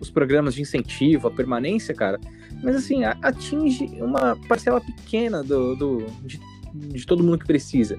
os 0.00 0.10
programas 0.10 0.54
de 0.54 0.62
incentivo, 0.62 1.26
a 1.26 1.30
permanência, 1.30 1.94
cara 1.94 2.20
mas 2.62 2.76
assim, 2.76 3.04
atinge 3.04 3.86
uma 4.00 4.36
parcela 4.48 4.80
pequena 4.80 5.42
do, 5.42 5.76
do 5.76 6.06
de, 6.24 6.40
de, 6.74 7.06
todo 7.06 7.22
mundo 7.22 7.38
que 7.38 7.46
precisa. 7.46 7.98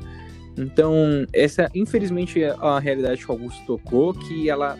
Então, 0.57 0.93
essa, 1.33 1.69
infelizmente, 1.73 2.43
é 2.43 2.55
a 2.59 2.79
realidade 2.79 3.23
que 3.23 3.31
o 3.31 3.33
Augusto 3.33 3.65
tocou, 3.65 4.13
que 4.13 4.49
ela 4.49 4.77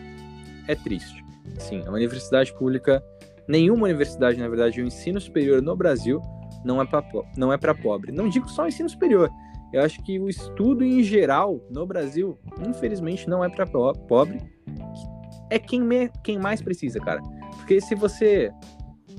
é 0.68 0.74
triste. 0.74 1.24
Sim, 1.58 1.82
a 1.86 1.90
universidade 1.90 2.52
pública, 2.54 3.02
nenhuma 3.48 3.84
universidade, 3.84 4.38
na 4.38 4.48
verdade, 4.48 4.80
o 4.80 4.86
ensino 4.86 5.20
superior 5.20 5.62
no 5.62 5.74
Brasil 5.74 6.20
não 6.64 6.80
é 6.80 6.84
para 6.84 7.02
não 7.36 7.52
é 7.52 7.56
para 7.56 7.74
pobre. 7.74 8.12
Não 8.12 8.28
digo 8.28 8.48
só 8.48 8.66
ensino 8.66 8.88
superior. 8.88 9.30
Eu 9.72 9.82
acho 9.82 10.02
que 10.02 10.18
o 10.18 10.28
estudo 10.28 10.84
em 10.84 11.02
geral 11.02 11.64
no 11.70 11.86
Brasil, 11.86 12.38
infelizmente, 12.66 13.28
não 13.28 13.44
é 13.44 13.48
para 13.48 13.66
pobre. 13.66 14.38
é 15.48 15.58
quem, 15.58 15.80
me, 15.80 16.10
quem 16.24 16.38
mais 16.38 16.60
precisa, 16.60 16.98
cara. 16.98 17.20
Porque 17.56 17.80
se 17.80 17.94
você 17.94 18.50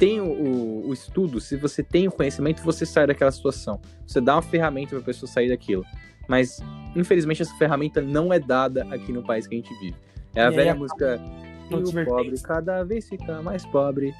tem 0.02 0.20
o, 0.20 0.88
o, 0.88 0.92
estudo, 0.92 1.40
se 1.40 1.56
você 1.56 1.84
tem 1.84 2.08
o 2.08 2.12
conhecimento, 2.12 2.64
você 2.64 2.88
sai 2.88 3.06
daquela 3.06 3.32
situação. 3.32 3.80
Você 4.08 4.20
dá 4.20 4.34
uma 4.34 4.42
ferramenta 4.42 4.90
para 4.90 4.98
a 4.98 5.04
pessoa 5.04 5.32
sair 5.32 5.50
daquilo. 5.50 5.86
Mas, 6.28 6.60
infelizmente, 6.96 7.44
essa 7.44 7.54
ferramenta 7.54 8.02
não 8.02 8.34
é 8.34 8.40
dada 8.40 8.82
aqui 8.90 9.14
no 9.14 9.22
país 9.22 9.46
que 9.46 9.54
a 9.54 9.58
gente 9.60 9.72
vive. 9.80 9.96
É 10.34 10.42
a 10.42 10.52
e 10.52 10.56
velha 10.56 10.74
música. 10.74 11.22
E 11.70 11.76
o 11.76 12.06
pobre 12.06 12.36
cada 12.42 12.84
vez 12.84 13.08
fica 13.08 13.44
mais 13.44 13.64
pobre. 13.64 14.12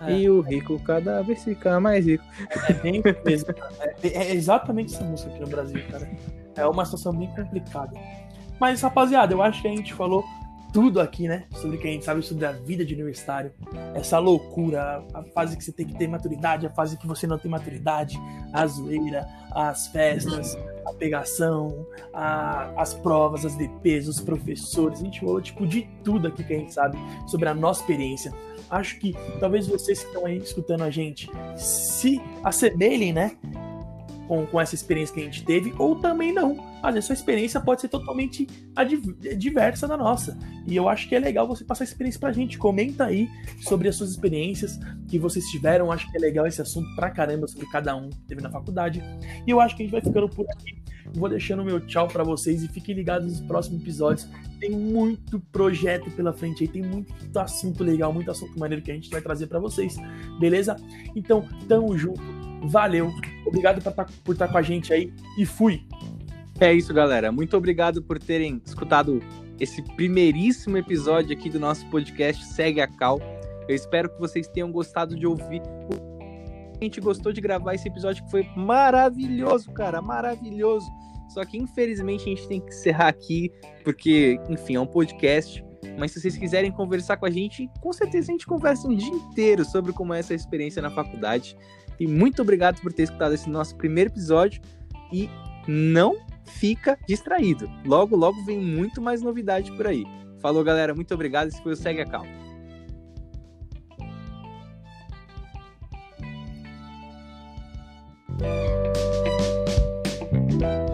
É. 0.00 0.12
E 0.12 0.30
o 0.30 0.40
rico 0.40 0.80
cada 0.82 1.20
vez 1.20 1.44
fica 1.44 1.78
mais 1.78 2.06
rico. 2.06 2.24
É 2.70 2.72
bem. 2.72 3.02
É, 4.02 4.08
é 4.08 4.34
exatamente 4.34 4.94
essa 4.94 5.04
música 5.04 5.30
aqui 5.30 5.40
no 5.40 5.46
Brasil, 5.46 5.82
cara. 5.90 6.10
É 6.56 6.66
uma 6.66 6.86
situação 6.86 7.12
bem 7.12 7.28
complicada. 7.36 7.92
Mas, 8.58 8.80
rapaziada, 8.80 9.34
eu 9.34 9.42
acho 9.42 9.60
que 9.60 9.68
a 9.68 9.72
gente 9.72 9.92
falou 9.92 10.24
tudo 10.72 11.00
aqui, 11.00 11.28
né? 11.28 11.44
Sobre 11.52 11.76
o 11.76 11.80
que 11.80 11.86
a 11.86 11.90
gente 11.90 12.04
sabe 12.04 12.22
sobre 12.22 12.46
a 12.46 12.52
vida 12.52 12.84
de 12.84 12.94
universitário. 12.94 13.52
Essa 13.94 14.18
loucura, 14.18 15.04
a 15.12 15.22
fase 15.22 15.56
que 15.56 15.62
você 15.62 15.72
tem 15.72 15.86
que 15.86 15.94
ter 15.94 16.08
maturidade, 16.08 16.66
a 16.66 16.70
fase 16.70 16.96
que 16.96 17.06
você 17.06 17.26
não 17.26 17.38
tem 17.38 17.50
maturidade, 17.50 18.18
a 18.52 18.66
zoeira, 18.66 19.26
as 19.50 19.88
festas, 19.88 20.56
a 20.86 20.92
pegação, 20.94 21.86
a, 22.12 22.72
as 22.80 22.94
provas, 22.94 23.44
as 23.44 23.54
DPs, 23.54 24.08
os 24.08 24.20
professores. 24.20 25.00
A 25.00 25.04
gente 25.04 25.20
falou, 25.20 25.40
tipo, 25.40 25.66
de 25.66 25.86
tudo 26.02 26.28
aqui 26.28 26.42
que 26.42 26.54
a 26.54 26.58
gente 26.58 26.72
sabe 26.72 26.98
sobre 27.26 27.48
a 27.48 27.54
nossa 27.54 27.82
experiência. 27.82 28.32
Acho 28.70 28.98
que 28.98 29.14
talvez 29.38 29.66
vocês 29.66 30.00
que 30.00 30.06
estão 30.06 30.24
aí 30.24 30.38
escutando 30.38 30.82
a 30.82 30.90
gente 30.90 31.28
se 31.56 32.20
assemelhem, 32.42 33.12
né? 33.12 33.36
Com, 34.26 34.46
com 34.46 34.60
essa 34.60 34.74
experiência 34.74 35.14
que 35.14 35.20
a 35.20 35.24
gente 35.24 35.44
teve, 35.44 35.74
ou 35.78 35.96
também 35.96 36.32
não. 36.32 36.72
Às 36.82 36.94
vezes, 36.94 37.06
sua 37.06 37.14
experiência 37.14 37.60
pode 37.60 37.80
ser 37.80 37.88
totalmente 37.88 38.46
diversa 39.36 39.86
da 39.86 39.96
nossa. 39.96 40.36
E 40.66 40.74
eu 40.74 40.88
acho 40.88 41.08
que 41.08 41.14
é 41.14 41.18
legal 41.18 41.46
você 41.46 41.64
passar 41.64 41.84
a 41.84 41.86
experiência 41.86 42.18
pra 42.18 42.32
gente. 42.32 42.58
Comenta 42.58 43.04
aí 43.04 43.28
sobre 43.60 43.88
as 43.88 43.96
suas 43.96 44.10
experiências 44.10 44.78
que 45.08 45.18
vocês 45.18 45.44
tiveram. 45.46 45.92
Acho 45.92 46.10
que 46.10 46.16
é 46.16 46.20
legal 46.20 46.46
esse 46.46 46.60
assunto 46.60 46.92
pra 46.96 47.10
caramba 47.10 47.46
sobre 47.46 47.66
cada 47.70 47.94
um 47.94 48.10
que 48.10 48.20
teve 48.22 48.40
na 48.40 48.50
faculdade. 48.50 49.02
E 49.46 49.50
eu 49.50 49.60
acho 49.60 49.76
que 49.76 49.82
a 49.82 49.86
gente 49.86 49.92
vai 49.92 50.00
ficando 50.00 50.28
por 50.28 50.46
aqui. 50.50 50.82
Vou 51.14 51.28
deixando 51.28 51.64
meu 51.64 51.80
tchau 51.80 52.08
para 52.08 52.24
vocês 52.24 52.62
e 52.62 52.68
fiquem 52.68 52.94
ligados 52.94 53.28
nos 53.28 53.40
próximos 53.46 53.82
episódios. 53.82 54.28
Tem 54.58 54.70
muito 54.70 55.40
projeto 55.52 56.10
pela 56.12 56.32
frente 56.32 56.62
aí, 56.62 56.68
tem 56.68 56.82
muito 56.82 57.12
assunto 57.36 57.82
legal, 57.82 58.12
muito 58.12 58.30
assunto 58.30 58.58
maneiro 58.58 58.82
que 58.82 58.90
a 58.90 58.94
gente 58.94 59.10
vai 59.10 59.20
trazer 59.20 59.46
para 59.46 59.58
vocês, 59.58 59.96
beleza? 60.38 60.76
Então, 61.14 61.46
tamo 61.68 61.96
junto 61.98 62.41
Valeu. 62.64 63.12
Obrigado 63.46 63.82
tá, 63.82 63.90
por 64.24 64.32
estar 64.32 64.46
tá 64.46 64.52
com 64.52 64.58
a 64.58 64.62
gente 64.62 64.92
aí 64.92 65.12
e 65.38 65.44
fui. 65.44 65.86
É 66.60 66.72
isso, 66.72 66.94
galera. 66.94 67.32
Muito 67.32 67.56
obrigado 67.56 68.02
por 68.02 68.18
terem 68.18 68.62
escutado 68.64 69.20
esse 69.58 69.82
primeiríssimo 69.82 70.76
episódio 70.76 71.36
aqui 71.36 71.50
do 71.50 71.58
nosso 71.58 71.84
podcast 71.86 72.44
Segue 72.44 72.80
a 72.80 72.86
Cal. 72.86 73.20
Eu 73.68 73.74
espero 73.74 74.08
que 74.08 74.18
vocês 74.18 74.48
tenham 74.48 74.70
gostado 74.70 75.16
de 75.16 75.26
ouvir. 75.26 75.62
A 76.80 76.84
gente 76.84 77.00
gostou 77.00 77.32
de 77.32 77.40
gravar 77.40 77.74
esse 77.74 77.88
episódio 77.88 78.24
que 78.24 78.30
foi 78.30 78.48
maravilhoso, 78.56 79.70
cara, 79.72 80.02
maravilhoso. 80.02 80.86
Só 81.28 81.44
que 81.44 81.56
infelizmente 81.56 82.22
a 82.22 82.34
gente 82.34 82.48
tem 82.48 82.60
que 82.60 82.68
encerrar 82.68 83.08
aqui, 83.08 83.50
porque, 83.84 84.38
enfim, 84.48 84.76
é 84.76 84.80
um 84.80 84.86
podcast. 84.86 85.64
Mas 85.98 86.12
se 86.12 86.20
vocês 86.20 86.36
quiserem 86.36 86.70
conversar 86.70 87.16
com 87.16 87.26
a 87.26 87.30
gente, 87.30 87.68
com 87.80 87.92
certeza 87.92 88.30
a 88.30 88.32
gente 88.32 88.46
conversa 88.46 88.88
um 88.88 88.94
dia 88.94 89.12
inteiro 89.12 89.64
sobre 89.64 89.92
como 89.92 90.12
é 90.12 90.20
essa 90.20 90.34
experiência 90.34 90.82
na 90.82 90.90
faculdade. 90.90 91.56
E 91.98 92.06
muito 92.06 92.42
obrigado 92.42 92.80
por 92.80 92.92
ter 92.92 93.04
escutado 93.04 93.34
esse 93.34 93.48
nosso 93.48 93.76
primeiro 93.76 94.10
episódio. 94.10 94.60
E 95.12 95.28
não 95.66 96.16
fica 96.44 96.98
distraído. 97.06 97.70
Logo, 97.84 98.16
logo 98.16 98.44
vem 98.44 98.58
muito 98.58 99.00
mais 99.00 99.22
novidade 99.22 99.70
por 99.72 99.86
aí. 99.86 100.04
Falou, 100.40 100.64
galera. 100.64 100.94
Muito 100.94 101.14
obrigado. 101.14 101.48
Esse 101.48 101.62
foi 101.62 101.72
o 101.72 101.76
Segue 101.76 102.00
a 102.00 102.06
Calma. 102.06 102.42
thank 110.60 110.91